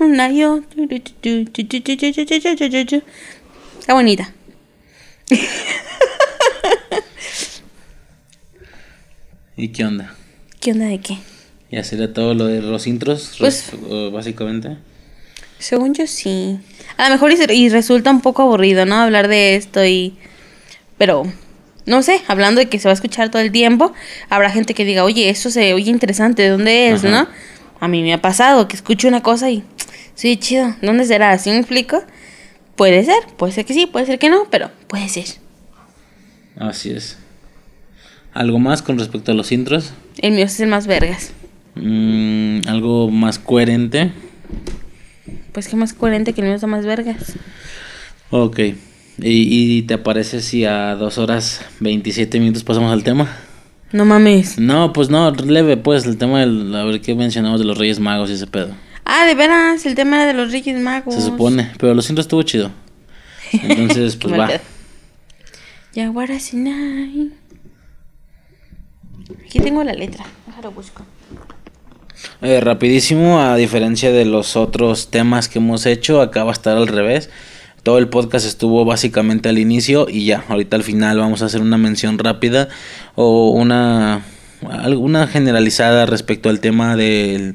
[0.00, 0.62] Nayo.
[3.80, 4.32] Está bonita.
[9.56, 10.14] ¿Y qué onda?
[10.60, 11.18] ¿Qué onda de qué?
[11.70, 13.34] ¿Ya sería todo lo de los intros?
[13.38, 13.70] Pues-
[14.12, 14.76] básicamente.
[15.58, 16.58] Según yo sí.
[16.96, 18.96] A lo mejor y resulta un poco aburrido, ¿no?
[18.96, 20.16] Hablar de esto y...
[21.00, 21.22] Pero,
[21.86, 23.94] no sé, hablando de que se va a escuchar todo el tiempo,
[24.28, 27.22] habrá gente que diga, oye, eso se oye interesante, ¿de dónde es, Ajá.
[27.22, 27.28] no?
[27.80, 29.64] A mí me ha pasado que escucho una cosa y...
[30.14, 31.38] Sí, chido, ¿dónde será?
[31.38, 32.04] ¿Sí me explico?
[32.76, 35.24] Puede ser, puede ser que sí, puede ser que no, pero puede ser.
[36.58, 37.16] Así es.
[38.34, 39.94] ¿Algo más con respecto a los intros?
[40.18, 41.32] El mío es el más vergas.
[41.76, 44.12] Mm, ¿Algo más coherente?
[45.52, 47.36] Pues que más coherente que el mío está más vergas.
[48.28, 48.60] Ok.
[49.22, 53.28] ¿Y, y te parece si a dos horas 27 minutos pasamos al tema?
[53.92, 54.58] No mames.
[54.58, 56.74] No, pues no, leve, pues el tema del.
[56.74, 58.74] A ver qué mencionamos de los Reyes Magos y ese pedo.
[59.04, 61.14] Ah, de veras, el tema de los Reyes Magos.
[61.14, 62.70] Se supone, pero lo siento, estuvo chido.
[63.52, 64.48] Entonces, pues va.
[65.92, 67.32] Yaguara Sinai.
[69.44, 70.24] Aquí tengo la letra.
[70.46, 71.04] Déjalo busco.
[72.42, 76.76] Eh, rapidísimo, a diferencia de los otros temas que hemos hecho, acá va a estar
[76.76, 77.30] al revés.
[77.82, 81.62] Todo el podcast estuvo básicamente al inicio y ya, ahorita al final vamos a hacer
[81.62, 82.68] una mención rápida
[83.14, 84.22] o una,
[84.68, 87.54] alguna generalizada respecto al tema de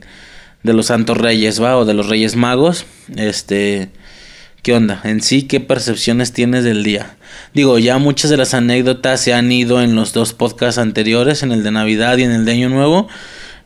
[0.64, 1.78] los santos reyes, ¿va?
[1.78, 2.86] O de los reyes magos.
[3.16, 3.90] Este,
[4.64, 5.00] ¿qué onda?
[5.04, 7.18] En sí, ¿qué percepciones tienes del día?
[7.54, 11.52] Digo, ya muchas de las anécdotas se han ido en los dos podcasts anteriores, en
[11.52, 13.08] el de Navidad y en el de Año Nuevo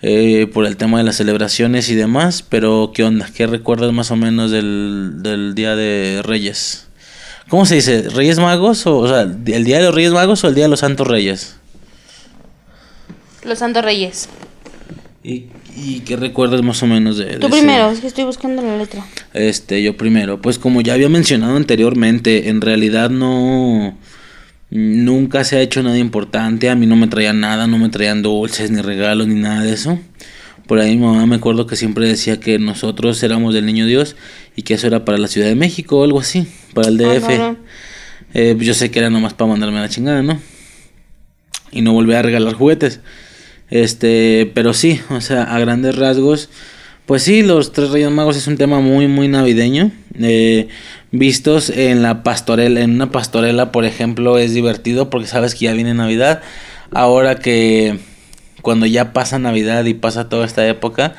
[0.02, 3.30] eh, por el tema de las celebraciones y demás, pero ¿qué onda?
[3.34, 6.86] ¿Qué recuerdas más o menos del, del Día de Reyes?
[7.50, 8.10] ¿Cómo se dice?
[8.10, 8.86] ¿Reyes Magos?
[8.86, 11.08] O, o sea, ¿el Día de los Reyes Magos o el Día de los Santos
[11.08, 11.56] Reyes?
[13.44, 14.30] Los Santos Reyes.
[15.24, 15.46] ¿Y,
[15.76, 18.62] y qué recuerdas más o menos de, de Tú ese- primero, es que estoy buscando
[18.62, 19.06] la letra.
[19.34, 20.42] Este, yo primero.
[20.42, 23.98] Pues como ya había mencionado anteriormente, en realidad no...
[24.72, 28.22] Nunca se ha hecho nada importante, a mí no me traían nada, no me traían
[28.22, 30.00] dulces, ni regalos, ni nada de eso.
[30.68, 34.16] Por ahí mi mamá me acuerdo que siempre decía que nosotros éramos del Niño Dios
[34.56, 37.14] y que eso era para la Ciudad de México o algo así, para el Ah,
[37.16, 37.58] DF.
[38.36, 40.40] Eh, yo sé que era nomás para mandarme a la chingada, ¿no?
[41.72, 43.00] Y no volver a regalar juguetes.
[43.72, 46.50] Este, pero sí, o sea, a grandes rasgos,
[47.08, 49.92] pues sí, los tres Reyes Magos es un tema muy, muy navideño.
[50.20, 50.68] Eh,
[51.12, 55.74] vistos en la pastorela, en una pastorela, por ejemplo, es divertido porque sabes que ya
[55.74, 56.42] viene Navidad.
[56.92, 58.00] Ahora que
[58.62, 61.16] cuando ya pasa Navidad y pasa toda esta época,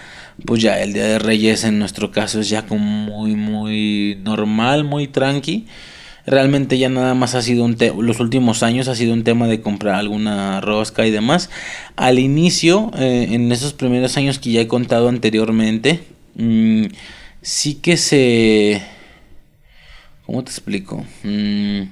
[0.47, 4.85] pues ya el Día de Reyes en nuestro caso es ya como muy, muy normal,
[4.85, 5.67] muy tranqui.
[6.27, 9.49] Realmente ya nada más ha sido un te los últimos años ha sido un tema
[9.49, 11.51] de comprar alguna rosca y demás.
[11.97, 16.01] Al inicio, eh, en esos primeros años que ya he contado anteriormente,
[16.37, 16.85] mm,
[17.43, 18.83] sí que se...
[20.31, 21.05] ¿Cómo te explico?
[21.25, 21.89] Mm,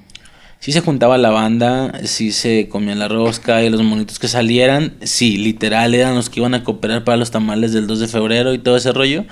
[0.59, 4.93] sí se juntaba la banda, sí se comía la rosca y los monitos que salieran,
[5.01, 8.53] sí, literal eran los que iban a cooperar para los tamales del 2 de febrero
[8.53, 9.25] y todo ese rollo.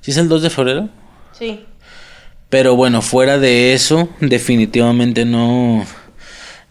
[0.00, 0.88] ¿Sí es el 2 de febrero?
[1.30, 1.60] Sí.
[2.48, 5.86] Pero bueno, fuera de eso, definitivamente no,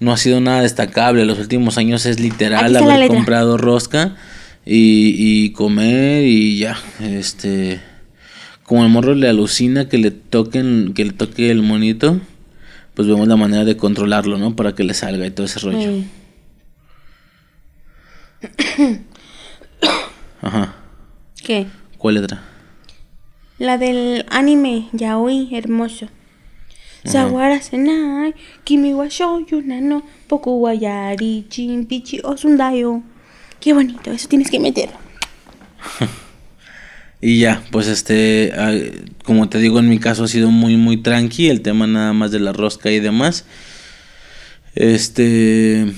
[0.02, 1.24] no ha sido nada destacable.
[1.24, 4.18] Los últimos años es literal haber comprado rosca
[4.66, 6.78] y, y comer y ya.
[7.00, 7.80] Este,
[8.70, 12.20] como el morro le alucina que le toquen, que le toque el monito,
[12.94, 14.56] pues vemos la manera de controlarlo, ¿no?
[14.56, 16.04] Para que le salga y todo ese rollo.
[20.44, 20.76] Ajá.
[21.44, 21.66] ¿Qué?
[21.98, 22.44] ¿Cuál letra?
[23.58, 26.08] La del anime, yaoi, hermoso.
[27.06, 33.02] Sawara senai, kimi wa shouyu nano, poku wa yari, chimpichi osundayo.
[33.60, 35.00] Qué bonito, eso tienes que meterlo.
[37.22, 38.74] Y ya, pues este, ah,
[39.26, 42.32] como te digo, en mi caso ha sido muy, muy tranqui, el tema nada más
[42.32, 43.46] de la rosca y demás.
[44.74, 45.92] Este,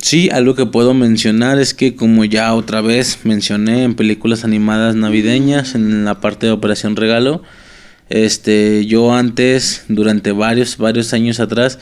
[0.00, 4.94] sí, algo que puedo mencionar es que como ya otra vez mencioné en películas animadas
[4.94, 7.42] navideñas, en la parte de Operación Regalo,
[8.08, 11.80] este, yo antes, durante varios, varios años atrás,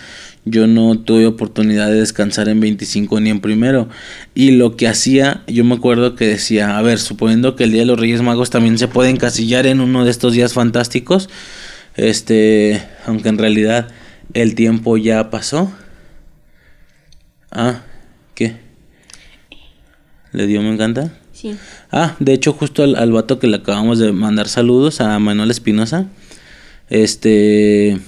[0.50, 3.88] yo no tuve oportunidad de descansar en 25 ni en primero.
[4.34, 7.80] Y lo que hacía, yo me acuerdo que decía, a ver, suponiendo que el Día
[7.80, 11.28] de los Reyes Magos también se puede encasillar en uno de estos días fantásticos,
[11.96, 13.88] este, aunque en realidad
[14.34, 15.72] el tiempo ya pasó.
[17.50, 17.82] Ah,
[18.34, 18.56] ¿qué?
[20.32, 21.12] ¿Le dio me encanta?
[21.32, 21.56] Sí.
[21.90, 25.50] Ah, de hecho, justo al, al vato que le acabamos de mandar saludos, a Manuel
[25.50, 26.06] Espinosa,
[26.90, 27.98] este,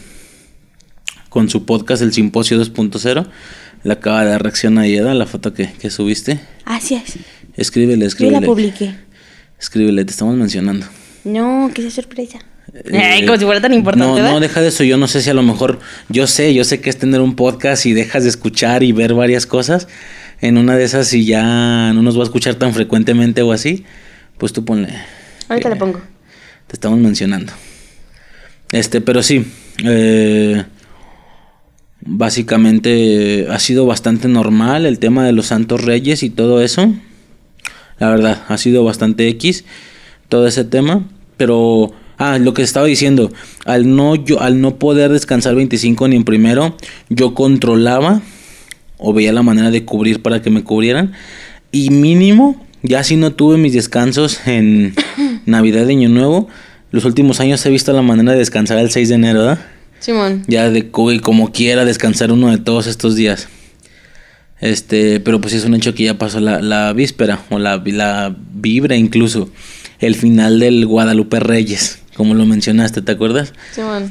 [1.30, 3.26] con su podcast El Simposio 2.0,
[3.84, 6.38] le acaba de dar reacción a Ieda, la foto que, que subiste.
[6.66, 7.14] Así es.
[7.56, 8.46] Escríbele, Yo la escríbele.
[8.46, 8.94] publiqué.
[9.58, 10.86] Escríbele, te estamos mencionando.
[11.24, 12.38] No, que sea sorpresa.
[12.74, 14.06] Eh, Ay, como si fuera tan importante.
[14.06, 14.32] No, ¿verdad?
[14.32, 14.84] no, deja de eso.
[14.84, 17.34] Yo no sé si a lo mejor, yo sé, yo sé que es tener un
[17.34, 19.88] podcast y dejas de escuchar y ver varias cosas.
[20.40, 23.84] En una de esas, si ya no nos va a escuchar tan frecuentemente o así,
[24.38, 24.88] pues tú ponle.
[25.48, 26.00] Ahorita eh, le pongo.
[26.66, 27.52] Te estamos mencionando.
[28.72, 29.44] Este, pero sí.
[29.84, 30.64] eh,
[32.02, 36.92] básicamente ha sido bastante normal el tema de los santos reyes y todo eso.
[37.98, 39.64] La verdad, ha sido bastante X
[40.28, 41.06] todo ese tema.
[41.36, 43.32] Pero, ah, lo que estaba diciendo,
[43.64, 46.76] al no, yo, al no poder descansar 25 ni en primero,
[47.08, 48.22] yo controlaba
[48.98, 51.12] o veía la manera de cubrir para que me cubrieran.
[51.72, 54.94] Y mínimo, ya si no tuve mis descansos en
[55.46, 56.48] Navidad y Año Nuevo,
[56.90, 59.60] los últimos años he visto la manera de descansar el 6 de enero, ¿verdad?
[60.00, 60.42] Simón.
[60.48, 63.48] Ya de como quiera descansar uno de todos estos días.
[64.60, 68.34] Este, pero pues es un hecho que ya pasó la, la víspera, o la, la
[68.52, 69.50] vibra incluso.
[70.00, 73.52] El final del Guadalupe Reyes, como lo mencionaste, ¿te acuerdas?
[73.74, 74.10] Simón.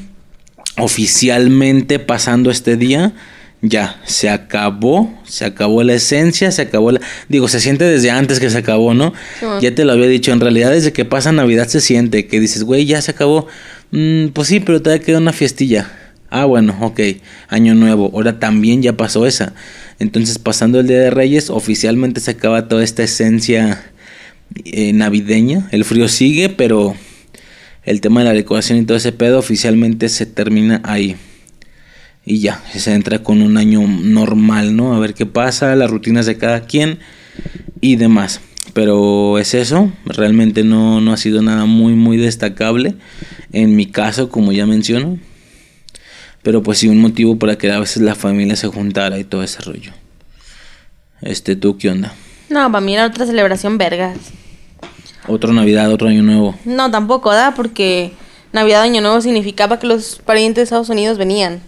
[0.77, 3.13] oficialmente pasando este día,
[3.61, 7.01] ya, se acabó, se acabó la esencia, se acabó la...
[7.27, 9.13] Digo, se siente desde antes que se acabó, ¿no?
[9.41, 9.59] Bueno.
[9.61, 12.63] Ya te lo había dicho, en realidad desde que pasa Navidad se siente, que dices,
[12.63, 13.47] güey, ya se acabó.
[13.91, 15.91] Mm, pues sí, pero todavía queda una fiestilla.
[16.29, 16.99] Ah, bueno, ok,
[17.47, 19.53] año nuevo, ahora también ya pasó esa.
[19.97, 23.83] Entonces, pasando el Día de Reyes, oficialmente se acaba toda esta esencia
[24.65, 25.67] eh, navideña.
[25.71, 26.95] El frío sigue, pero
[27.83, 31.15] el tema de la decoración y todo ese pedo oficialmente se termina ahí.
[32.25, 34.93] Y ya, se entra con un año normal, ¿no?
[34.93, 36.99] A ver qué pasa, las rutinas de cada quien
[37.81, 38.41] y demás.
[38.73, 42.95] Pero es eso, realmente no, no ha sido nada muy, muy destacable.
[43.51, 45.17] En mi caso, como ya menciono.
[46.43, 49.43] Pero pues sí, un motivo para que a veces la familia se juntara y todo
[49.43, 49.91] ese rollo.
[51.21, 52.13] Este, ¿tú qué onda?
[52.49, 54.17] No, para mí era otra celebración vergas.
[55.27, 56.55] Otro Navidad, otro Año Nuevo.
[56.65, 57.53] No, tampoco, ¿da?
[57.53, 58.13] Porque
[58.51, 61.61] Navidad, Año Nuevo significaba que los parientes de Estados Unidos venían.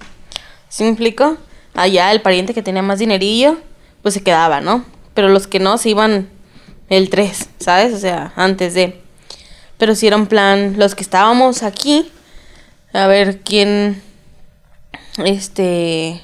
[0.70, 1.38] ¿Sí me explico?
[1.74, 3.58] Allá el pariente que tenía más dinerillo,
[4.02, 4.86] pues se quedaba, ¿no?
[5.14, 6.30] Pero los que no se iban
[6.92, 7.94] el 3, ¿sabes?
[7.94, 9.02] O sea, antes de.
[9.78, 12.12] Pero si era un plan, los que estábamos aquí,
[12.94, 14.04] a ver quién.
[15.18, 16.22] Este.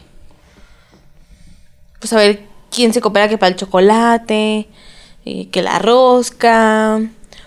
[2.00, 4.68] Pues a ver quién se coopera que para el chocolate,
[5.26, 7.00] eh, que la rosca,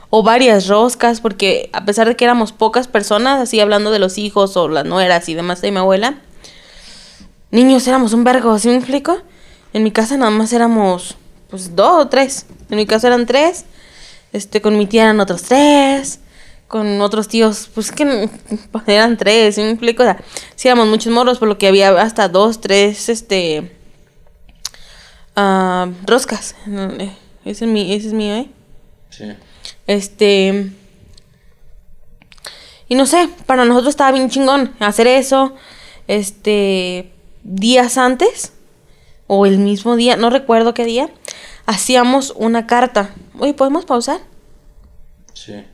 [0.09, 4.17] o varias roscas, porque a pesar de que éramos pocas personas, así hablando de los
[4.17, 6.15] hijos o las nueras y demás de mi abuela,
[7.51, 9.19] niños éramos un vergo, ¿sí me explico?
[9.75, 11.17] En mi casa nada más éramos,
[11.51, 12.47] pues, dos o tres.
[12.71, 13.65] En mi casa eran tres,
[14.33, 16.21] este, con mi tía eran otros tres,
[16.69, 18.29] con otros tíos, pues que
[18.87, 20.03] eran tres, ¿sí me explico?
[20.05, 20.23] O sea,
[20.55, 23.77] sí éramos muchos morros, por lo que había hasta dos, tres, este,
[25.37, 26.55] ah, roscas.
[26.69, 27.13] Eh,
[27.45, 28.49] Ese es, mi, ese es mío, ¿eh?
[29.11, 29.25] Sí.
[29.87, 30.71] Este.
[32.89, 35.55] Y no sé, para nosotros estaba bien chingón hacer eso.
[36.07, 37.13] Este.
[37.43, 38.53] Días antes.
[39.27, 41.09] O el mismo día, no recuerdo qué día.
[41.71, 43.11] Hacíamos una carta.
[43.39, 44.19] Oye, ¿podemos pausar?
[45.35, 45.65] Sí.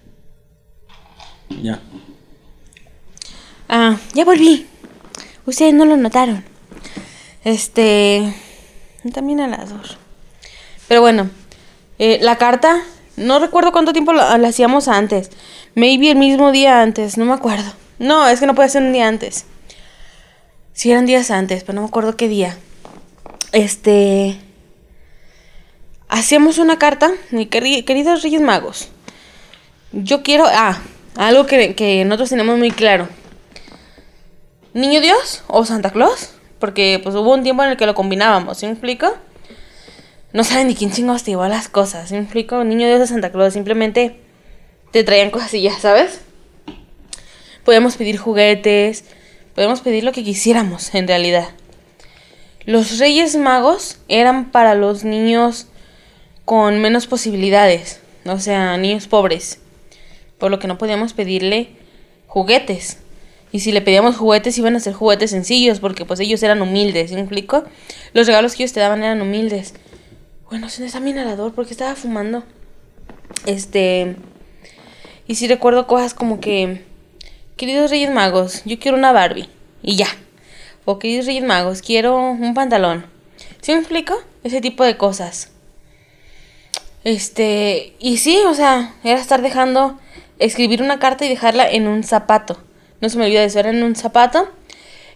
[1.62, 1.80] Ya.
[3.66, 4.66] Ah, ya volví.
[5.46, 6.44] Ustedes no lo notaron.
[7.44, 8.30] Este.
[9.14, 9.96] También a las dos.
[10.86, 11.30] Pero bueno,
[11.98, 12.82] eh, la carta,
[13.16, 15.30] no recuerdo cuánto tiempo la, la hacíamos antes.
[15.74, 17.72] Maybe el mismo día antes, no me acuerdo.
[17.98, 19.46] No, es que no puede ser un día antes.
[20.74, 22.54] Sí eran días antes, pero no me acuerdo qué día.
[23.52, 24.42] Este.
[26.08, 28.88] Hacíamos una carta, mi queri- queridos Reyes Magos.
[29.92, 30.44] Yo quiero.
[30.46, 30.78] Ah,
[31.16, 33.08] algo que, que nosotros tenemos muy claro.
[34.72, 36.30] ¿Niño Dios o Santa Claus?
[36.58, 39.14] Porque pues hubo un tiempo en el que lo combinábamos, ¿sí me explico?
[40.32, 42.62] No saben ni quién chingados te llevó las cosas, ¿sí me explico?
[42.62, 44.20] Niño Dios de Santa Claus, simplemente
[44.92, 46.20] te traían cosillas, ¿sabes?
[47.64, 49.04] Podíamos pedir juguetes,
[49.54, 51.48] podíamos pedir lo que quisiéramos, en realidad.
[52.64, 55.68] Los Reyes Magos eran para los niños
[56.46, 59.58] con menos posibilidades, o sea, niños pobres,
[60.38, 61.70] por lo que no podíamos pedirle
[62.28, 62.98] juguetes.
[63.50, 67.10] Y si le pedíamos juguetes, iban a ser juguetes sencillos, porque pues ellos eran humildes,
[67.10, 67.64] ¿sí me explico?
[68.12, 69.74] Los regalos que ellos te daban eran humildes.
[70.48, 72.44] Bueno, se está mi inhalador porque estaba fumando.
[73.44, 74.14] Este.
[75.26, 76.84] Y sí recuerdo cosas como que.
[77.56, 79.48] Queridos Reyes Magos, yo quiero una Barbie.
[79.82, 80.08] Y ya.
[80.84, 83.06] O queridos Reyes Magos, quiero un pantalón.
[83.62, 84.14] ¿Sí me explico?
[84.44, 85.55] Ese tipo de cosas.
[87.06, 87.92] Este.
[88.00, 89.96] Y sí, o sea, era estar dejando.
[90.40, 92.58] Escribir una carta y dejarla en un zapato.
[93.00, 94.48] No se me olvida eso, era en un zapato.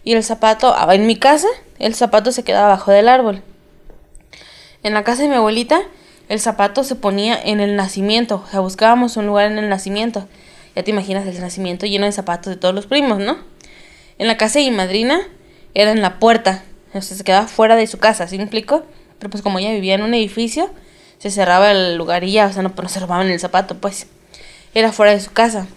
[0.05, 3.43] Y el zapato, ah, en mi casa, el zapato se quedaba abajo del árbol.
[4.83, 5.81] En la casa de mi abuelita,
[6.29, 8.41] el zapato se ponía en el nacimiento.
[8.47, 10.29] O sea, buscábamos un lugar en el nacimiento.
[10.77, 13.37] Ya te imaginas el nacimiento lleno de zapatos de todos los primos, ¿no?
[14.17, 15.19] En la casa de mi madrina,
[15.73, 16.63] era en la puerta.
[16.93, 18.85] O sea, se quedaba fuera de su casa, ¿sí me explico?
[19.19, 20.71] Pero pues como ella vivía en un edificio,
[21.21, 24.07] se cerraba el lugar y ya, o sea, no, no se robaban el zapato, pues.
[24.73, 25.67] Era fuera de su casa.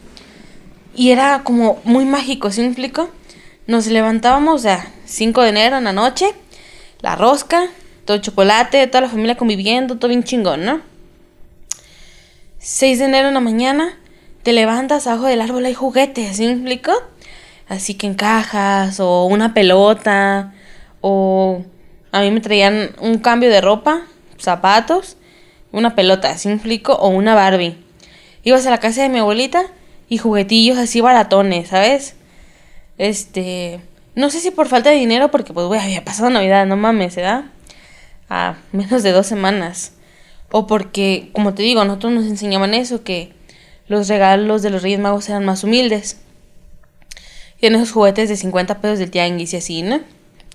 [0.94, 3.10] Y era como muy mágico, ¿sí me explico?
[3.66, 6.32] Nos levantábamos, sea, 5 de enero en la noche,
[7.02, 7.68] la rosca,
[8.06, 10.80] todo chocolate, toda la familia conviviendo, todo bien chingón, ¿no?
[12.58, 13.98] 6 de enero en la mañana,
[14.42, 16.92] te levantas, abajo del árbol hay juguetes, ¿sí me explico?
[17.68, 20.54] Así que en cajas, o una pelota,
[21.02, 21.62] o
[22.12, 24.06] a mí me traían un cambio de ropa,
[24.38, 25.18] zapatos,
[25.74, 26.94] una pelota, ¿sí me explico?
[26.94, 27.76] O una Barbie.
[28.44, 29.64] Ibas a la casa de mi abuelita
[30.08, 32.14] y juguetillos así baratones, ¿sabes?
[32.96, 33.80] Este,
[34.14, 37.16] no sé si por falta de dinero, porque pues, güey, había pasado Navidad, no mames,
[37.16, 37.46] ¿verdad?
[38.28, 39.92] A menos de dos semanas.
[40.50, 43.32] O porque, como te digo, nosotros nos enseñaban eso, que
[43.88, 46.18] los regalos de los Reyes Magos eran más humildes.
[47.60, 50.00] Y en esos juguetes de 50 pesos del tianguis y así, ¿no?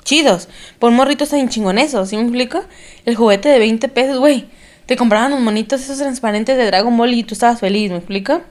[0.04, 0.48] Chidos.
[0.80, 2.64] Por morritos está chingón eso, ¿sí me explico?
[3.06, 4.48] El juguete de 20 pesos, güey.
[4.90, 8.42] Te compraban los monitos esos transparentes de Dragon Ball y tú estabas feliz, ¿me explico?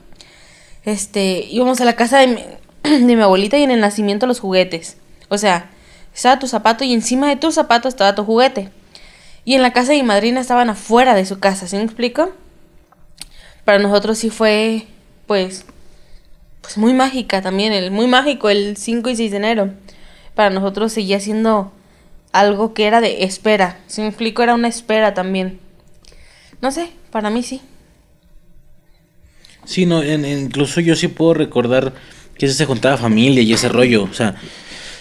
[0.84, 2.18] Este, íbamos a la casa
[2.84, 4.98] de mi, abuelita y en el nacimiento los juguetes.
[5.30, 5.68] O sea,
[6.14, 8.68] estaba tu zapato y encima de tu zapato estaba tu juguete.
[9.44, 12.30] Y en la casa de mi madrina estaban afuera de su casa, ¿sí me explico?
[13.64, 14.86] Para nosotros sí fue,
[15.26, 15.64] pues,
[16.60, 19.70] pues muy mágica también, el, muy mágico el 5 y 6 de enero.
[20.36, 21.72] Para nosotros seguía siendo
[22.30, 24.44] algo que era de espera, ¿sí me explico?
[24.44, 25.66] Era una espera también.
[26.60, 27.60] No sé, para mí sí.
[29.64, 31.92] Sí, no, incluso yo sí puedo recordar
[32.36, 34.36] que se juntaba familia y ese rollo, o sea,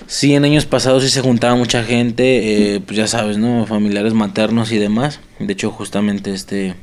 [0.08, 3.66] sí en años pasados sí se juntaba mucha gente, eh, pues ya sabes, ¿no?
[3.66, 5.20] Familiares maternos y demás.
[5.40, 6.76] De hecho, justamente este,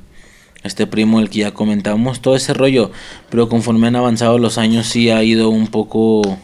[0.63, 2.91] este primo, el que ya comentamos, todo ese rollo,
[3.31, 6.39] pero conforme han avanzado los años sí ha ido un poco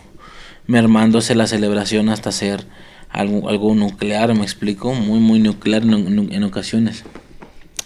[0.67, 2.67] mermándose la celebración hasta ser
[3.09, 7.05] algo, algo nuclear, me explico, muy, muy nuclear en, en ocasiones.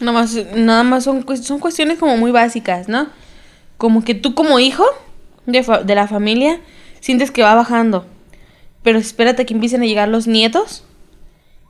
[0.00, 3.08] Nada más, nada más son, son cuestiones como muy básicas, ¿no?
[3.76, 4.84] Como que tú como hijo
[5.46, 6.60] de, la familia
[7.00, 8.06] sientes que va bajando.
[8.82, 10.84] Pero espérate que empiecen a llegar los nietos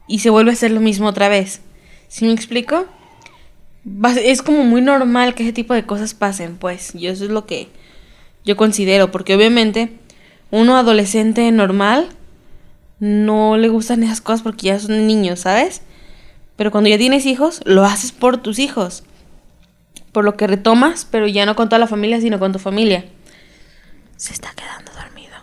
[0.06, 1.60] y se vuelve a hacer lo mismo otra vez.
[2.08, 2.86] ¿Sí me explico?
[4.22, 6.94] Es como muy normal que ese tipo de cosas pasen, pues.
[6.94, 7.68] Y eso es lo que
[8.44, 9.92] yo considero, porque obviamente
[10.50, 12.08] uno adolescente normal
[13.00, 15.82] no le gustan esas cosas porque ya son niños, ¿sabes?
[16.57, 19.02] Pero cuando ya tienes hijos, lo haces por tus hijos.
[20.12, 23.05] Por lo que retomas, pero ya no con toda la familia, sino con tu familia.
[24.16, 25.34] Se está quedando dormido.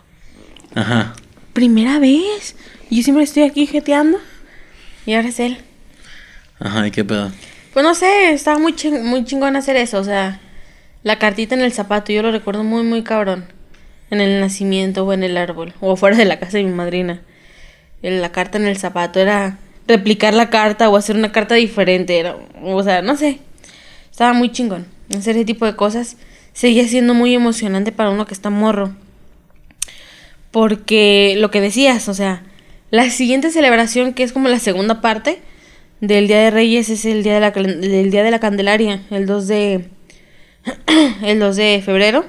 [0.74, 1.14] Ajá.
[1.52, 2.56] Primera vez.
[2.90, 4.18] Yo siempre estoy aquí jeteando.
[5.04, 5.58] Y ahora es él.
[6.58, 7.30] Ajá, ¿y qué pedo?
[7.72, 9.98] Pues no sé, estaba muy, muy chingón hacer eso.
[9.98, 10.40] O sea,
[11.02, 13.46] la cartita en el zapato, yo lo recuerdo muy, muy cabrón.
[14.10, 15.74] En el nacimiento o en el árbol.
[15.80, 17.20] O fuera de la casa de mi madrina.
[18.00, 22.18] La carta en el zapato era replicar la carta o hacer una carta diferente.
[22.18, 23.38] Era, o sea, no sé.
[24.10, 24.86] Estaba muy chingón.
[25.16, 26.16] Hacer ese tipo de cosas
[26.52, 28.94] seguía siendo muy emocionante para uno que está morro.
[30.50, 32.42] Porque lo que decías, o sea,
[32.90, 35.40] la siguiente celebración, que es como la segunda parte
[36.00, 39.48] del Día de Reyes, es el Día de la, día de la Candelaria, el 2
[39.48, 39.88] de,
[41.22, 42.26] el 2 de febrero.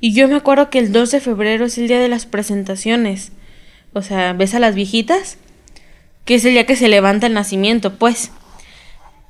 [0.00, 3.32] Y yo me acuerdo que el 2 de febrero es el día de las presentaciones.
[3.94, 5.38] O sea, ves a las viejitas
[6.24, 8.30] que es el día que se levanta el nacimiento, pues.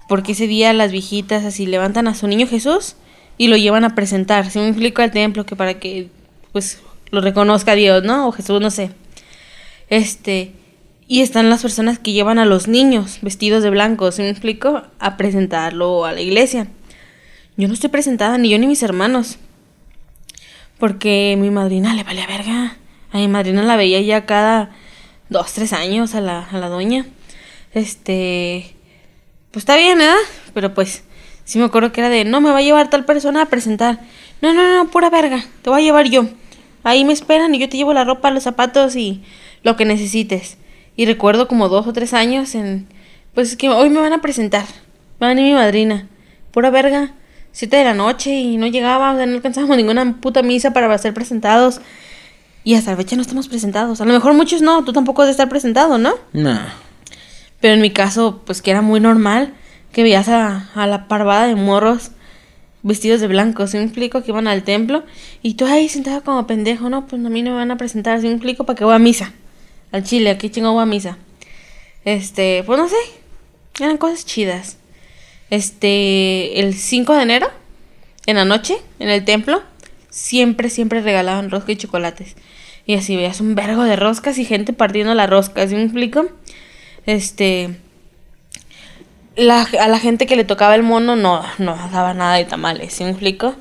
[0.08, 2.96] Porque ese día las viejitas así levantan a su niño Jesús
[3.38, 4.50] y lo llevan a presentar.
[4.50, 6.08] Si me explico al templo que para que
[6.52, 8.28] pues lo reconozca Dios, ¿no?
[8.28, 8.90] O Jesús, no sé.
[9.88, 10.52] Este,
[11.08, 14.82] y están las personas que llevan a los niños vestidos de blanco, ¿sí me explico?
[14.98, 16.68] A presentarlo a la iglesia.
[17.56, 19.38] Yo no estoy presentada, ni yo ni mis hermanos.
[20.78, 22.76] Porque mi madrina le valía verga.
[23.12, 24.70] A mi madrina la veía ya cada
[25.34, 27.06] dos, tres años a la, a la doña.
[27.74, 28.74] Este,
[29.50, 30.14] pues está bien, ¿verdad?
[30.54, 31.02] Pero pues,
[31.44, 34.00] sí me acuerdo que era de, no, me va a llevar tal persona a presentar.
[34.40, 36.26] No, no, no, pura verga, te voy a llevar yo.
[36.84, 39.22] Ahí me esperan y yo te llevo la ropa, los zapatos y
[39.64, 40.56] lo que necesites.
[40.96, 42.86] Y recuerdo como dos o tres años en,
[43.34, 44.66] pues es que hoy me van a presentar.
[45.20, 46.06] Va a venir mi madrina.
[46.52, 47.12] Pura verga.
[47.50, 50.96] Siete de la noche y no llegaba, o sea, no alcanzábamos ninguna puta misa para
[50.98, 51.80] ser presentados.
[52.64, 54.00] Y hasta la fecha no estamos presentados.
[54.00, 56.14] A lo mejor muchos no, tú tampoco debes estar presentado, ¿no?
[56.32, 56.58] No.
[57.60, 59.54] Pero en mi caso, pues que era muy normal
[59.92, 62.10] que veías a, la parvada de morros
[62.82, 64.22] vestidos de blanco, ¿sí me explico?
[64.22, 65.04] Que iban al templo
[65.40, 67.06] y tú ahí sentado como pendejo, ¿no?
[67.06, 68.64] Pues a mí no me van a presentar, ¿sí me explico?
[68.64, 69.32] Para que voy a misa.
[69.92, 71.16] Al chile, aquí chingo voy a misa.
[72.04, 72.96] Este, pues no sé,
[73.80, 74.78] eran cosas chidas.
[75.50, 77.48] Este, el 5 de enero,
[78.26, 79.62] en la noche, en el templo,
[80.14, 82.36] siempre, siempre regalaban rosca y chocolates.
[82.86, 86.26] Y así veías un vergo de roscas y gente partiendo la rosca, ¿sí me explico?
[87.04, 87.76] Este.
[89.36, 92.92] La, a la gente que le tocaba el mono no, no daba nada de tamales,
[92.92, 93.56] ¿sí me explico?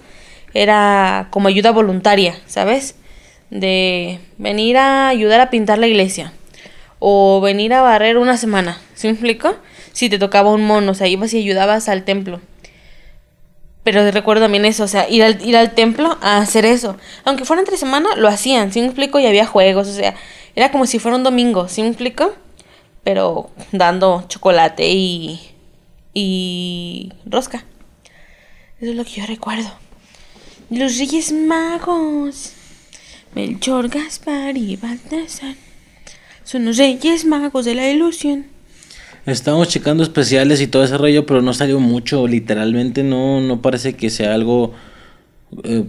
[0.53, 2.95] Era como ayuda voluntaria, ¿sabes?
[3.49, 6.32] De venir a ayudar a pintar la iglesia.
[6.99, 9.56] O venir a barrer una semana, ¿sí me explico?
[9.93, 12.40] Si te tocaba un mono, o sea, ibas y ayudabas al templo.
[13.84, 16.98] Pero recuerdo también eso, o sea, ir al, templo a hacer eso.
[17.26, 19.20] Aunque fuera entre semana, lo hacían, ¿sí me explico?
[19.20, 20.16] Y había juegos, o sea,
[20.56, 22.34] era como si fuera un domingo, ¿sí me explico?
[23.03, 25.42] Pero dando chocolate y,
[26.14, 27.66] y rosca.
[28.80, 29.70] Eso es lo que yo recuerdo.
[30.70, 32.53] Los Reyes Magos.
[33.36, 35.56] Melchor, Gaspar y Baltasar
[36.44, 38.45] son los reyes magos de la ilusión.
[39.26, 42.27] Estamos checando especiales y todo ese rollo, pero no salió mucho.
[42.27, 44.74] Literalmente no, no parece que sea algo.
[45.64, 45.85] eh,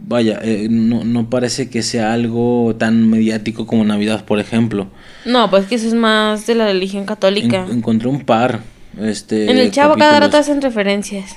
[0.00, 4.88] vaya, eh, no, no parece que sea algo tan mediático como Navidad, por ejemplo.
[5.26, 7.66] No, pues que eso es más de la religión católica.
[7.68, 8.60] En- encontré un par.
[9.00, 11.36] Este, en el chavo cada rato hacen referencias.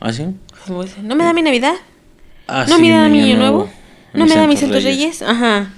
[0.00, 0.26] ¿Ah, sí?
[0.82, 1.74] Dicen, ¿No me da mi Navidad?
[2.46, 3.68] Ah, ¿No sí, me da mi Año Nuevo?
[4.14, 5.22] ¿No Mis me da mis Santos Santos Reyes?
[5.22, 5.72] Ajá.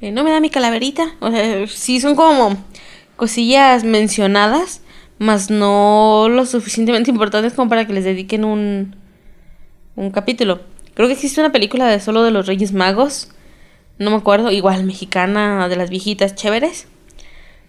[0.00, 1.14] Eh, ¿No me da mi calaverita?
[1.20, 2.56] O sea, sí son como
[3.16, 4.82] cosillas mencionadas,
[5.18, 8.96] más no lo suficientemente importantes como para que les dediquen un,
[9.96, 10.60] un capítulo.
[10.94, 13.30] Creo que existe una película de solo de los Reyes Magos.
[13.98, 16.86] No me acuerdo, igual mexicana, de las viejitas chéveres.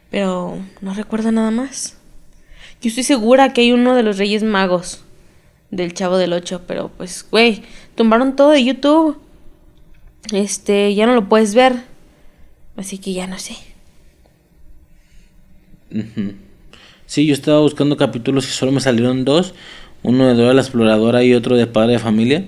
[0.09, 1.97] Pero no recuerdo nada más.
[2.81, 5.03] Yo estoy segura que hay uno de los Reyes Magos
[5.71, 7.63] del Chavo del 8, pero pues, güey,
[7.95, 9.17] tumbaron todo de YouTube.
[10.31, 11.83] Este, ya no lo puedes ver.
[12.77, 13.55] Así que ya no sé.
[17.05, 19.53] Sí, yo estaba buscando capítulos y solo me salieron dos.
[20.03, 22.45] Uno de Dora la Exploradora y otro de Padre de Familia.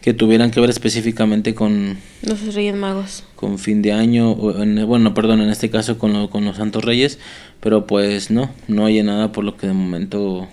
[0.00, 3.22] Que tuvieran que ver específicamente con, Los Reyes Magos.
[3.36, 4.32] con fin de año.
[4.32, 7.20] o en- bueno, perdón, en este caso con, lo- con los Santos Reyes.
[7.60, 10.48] Pero pues no, no hay nada por lo que de momento...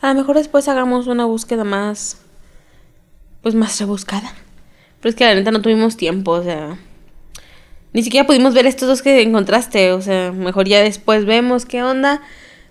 [0.00, 2.22] A lo mejor después hagamos una búsqueda más.
[3.42, 4.32] Pues más rebuscada.
[5.00, 6.78] Pero es que la neta no tuvimos tiempo, o sea.
[7.92, 9.92] Ni siquiera pudimos ver estos dos que encontraste.
[9.92, 12.22] O sea, mejor ya después vemos qué onda.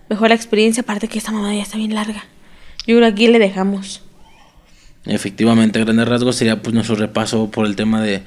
[0.09, 2.25] Mejor la experiencia, aparte que esta mamá ya está bien larga.
[2.88, 4.01] Yo creo que aquí le dejamos.
[5.06, 8.24] Efectivamente, a grandes rasgos sería pues nuestro repaso por el tema de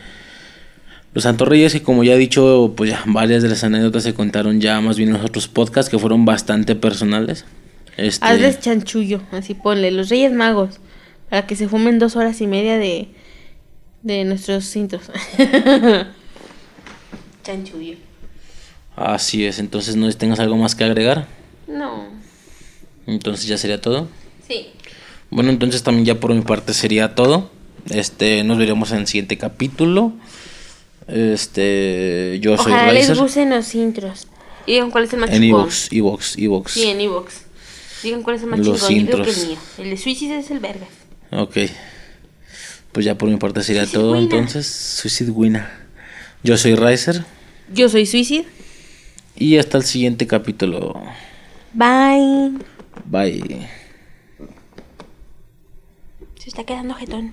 [1.12, 4.14] los Santos Reyes y como ya he dicho, pues ya varias de las anécdotas se
[4.14, 7.44] contaron ya más bien en los otros podcasts que fueron bastante personales.
[7.96, 10.80] Este, Hazles chanchullo, así ponle, los Reyes Magos,
[11.30, 13.08] para que se fumen dos horas y media de,
[14.02, 15.02] de nuestros cintos.
[17.44, 17.96] chanchullo.
[18.96, 21.28] Así es, entonces no tengas algo más que agregar.
[21.66, 22.08] No.
[23.06, 24.08] Entonces ya sería todo.
[24.48, 24.68] Sí.
[25.30, 27.50] Bueno, entonces también ya por mi parte sería todo.
[27.90, 30.12] Este, nos veremos en el siguiente capítulo.
[31.08, 34.26] Este, yo soy Ojalá les gusten los intros.
[34.66, 35.60] Y digan cuál es el más En chingón.
[35.62, 36.72] Evox, Evox, Evox.
[36.72, 37.34] Sí, en Evox.
[38.02, 39.06] Digan cuál es el más Los chingón.
[39.06, 39.42] Yo creo que intros.
[39.42, 39.58] el mío.
[39.78, 40.86] El de Suicide es el verga.
[41.30, 41.56] Ok.
[42.92, 44.16] Pues ya por mi parte sería todo.
[44.16, 45.66] Entonces, Suicide Winner.
[46.42, 47.24] Yo soy Riser.
[47.72, 48.46] Yo soy Suicide.
[49.36, 50.94] Y hasta el siguiente capítulo.
[51.72, 52.52] Bye.
[53.06, 53.68] Bye.
[56.36, 57.32] Se está quedando jetón.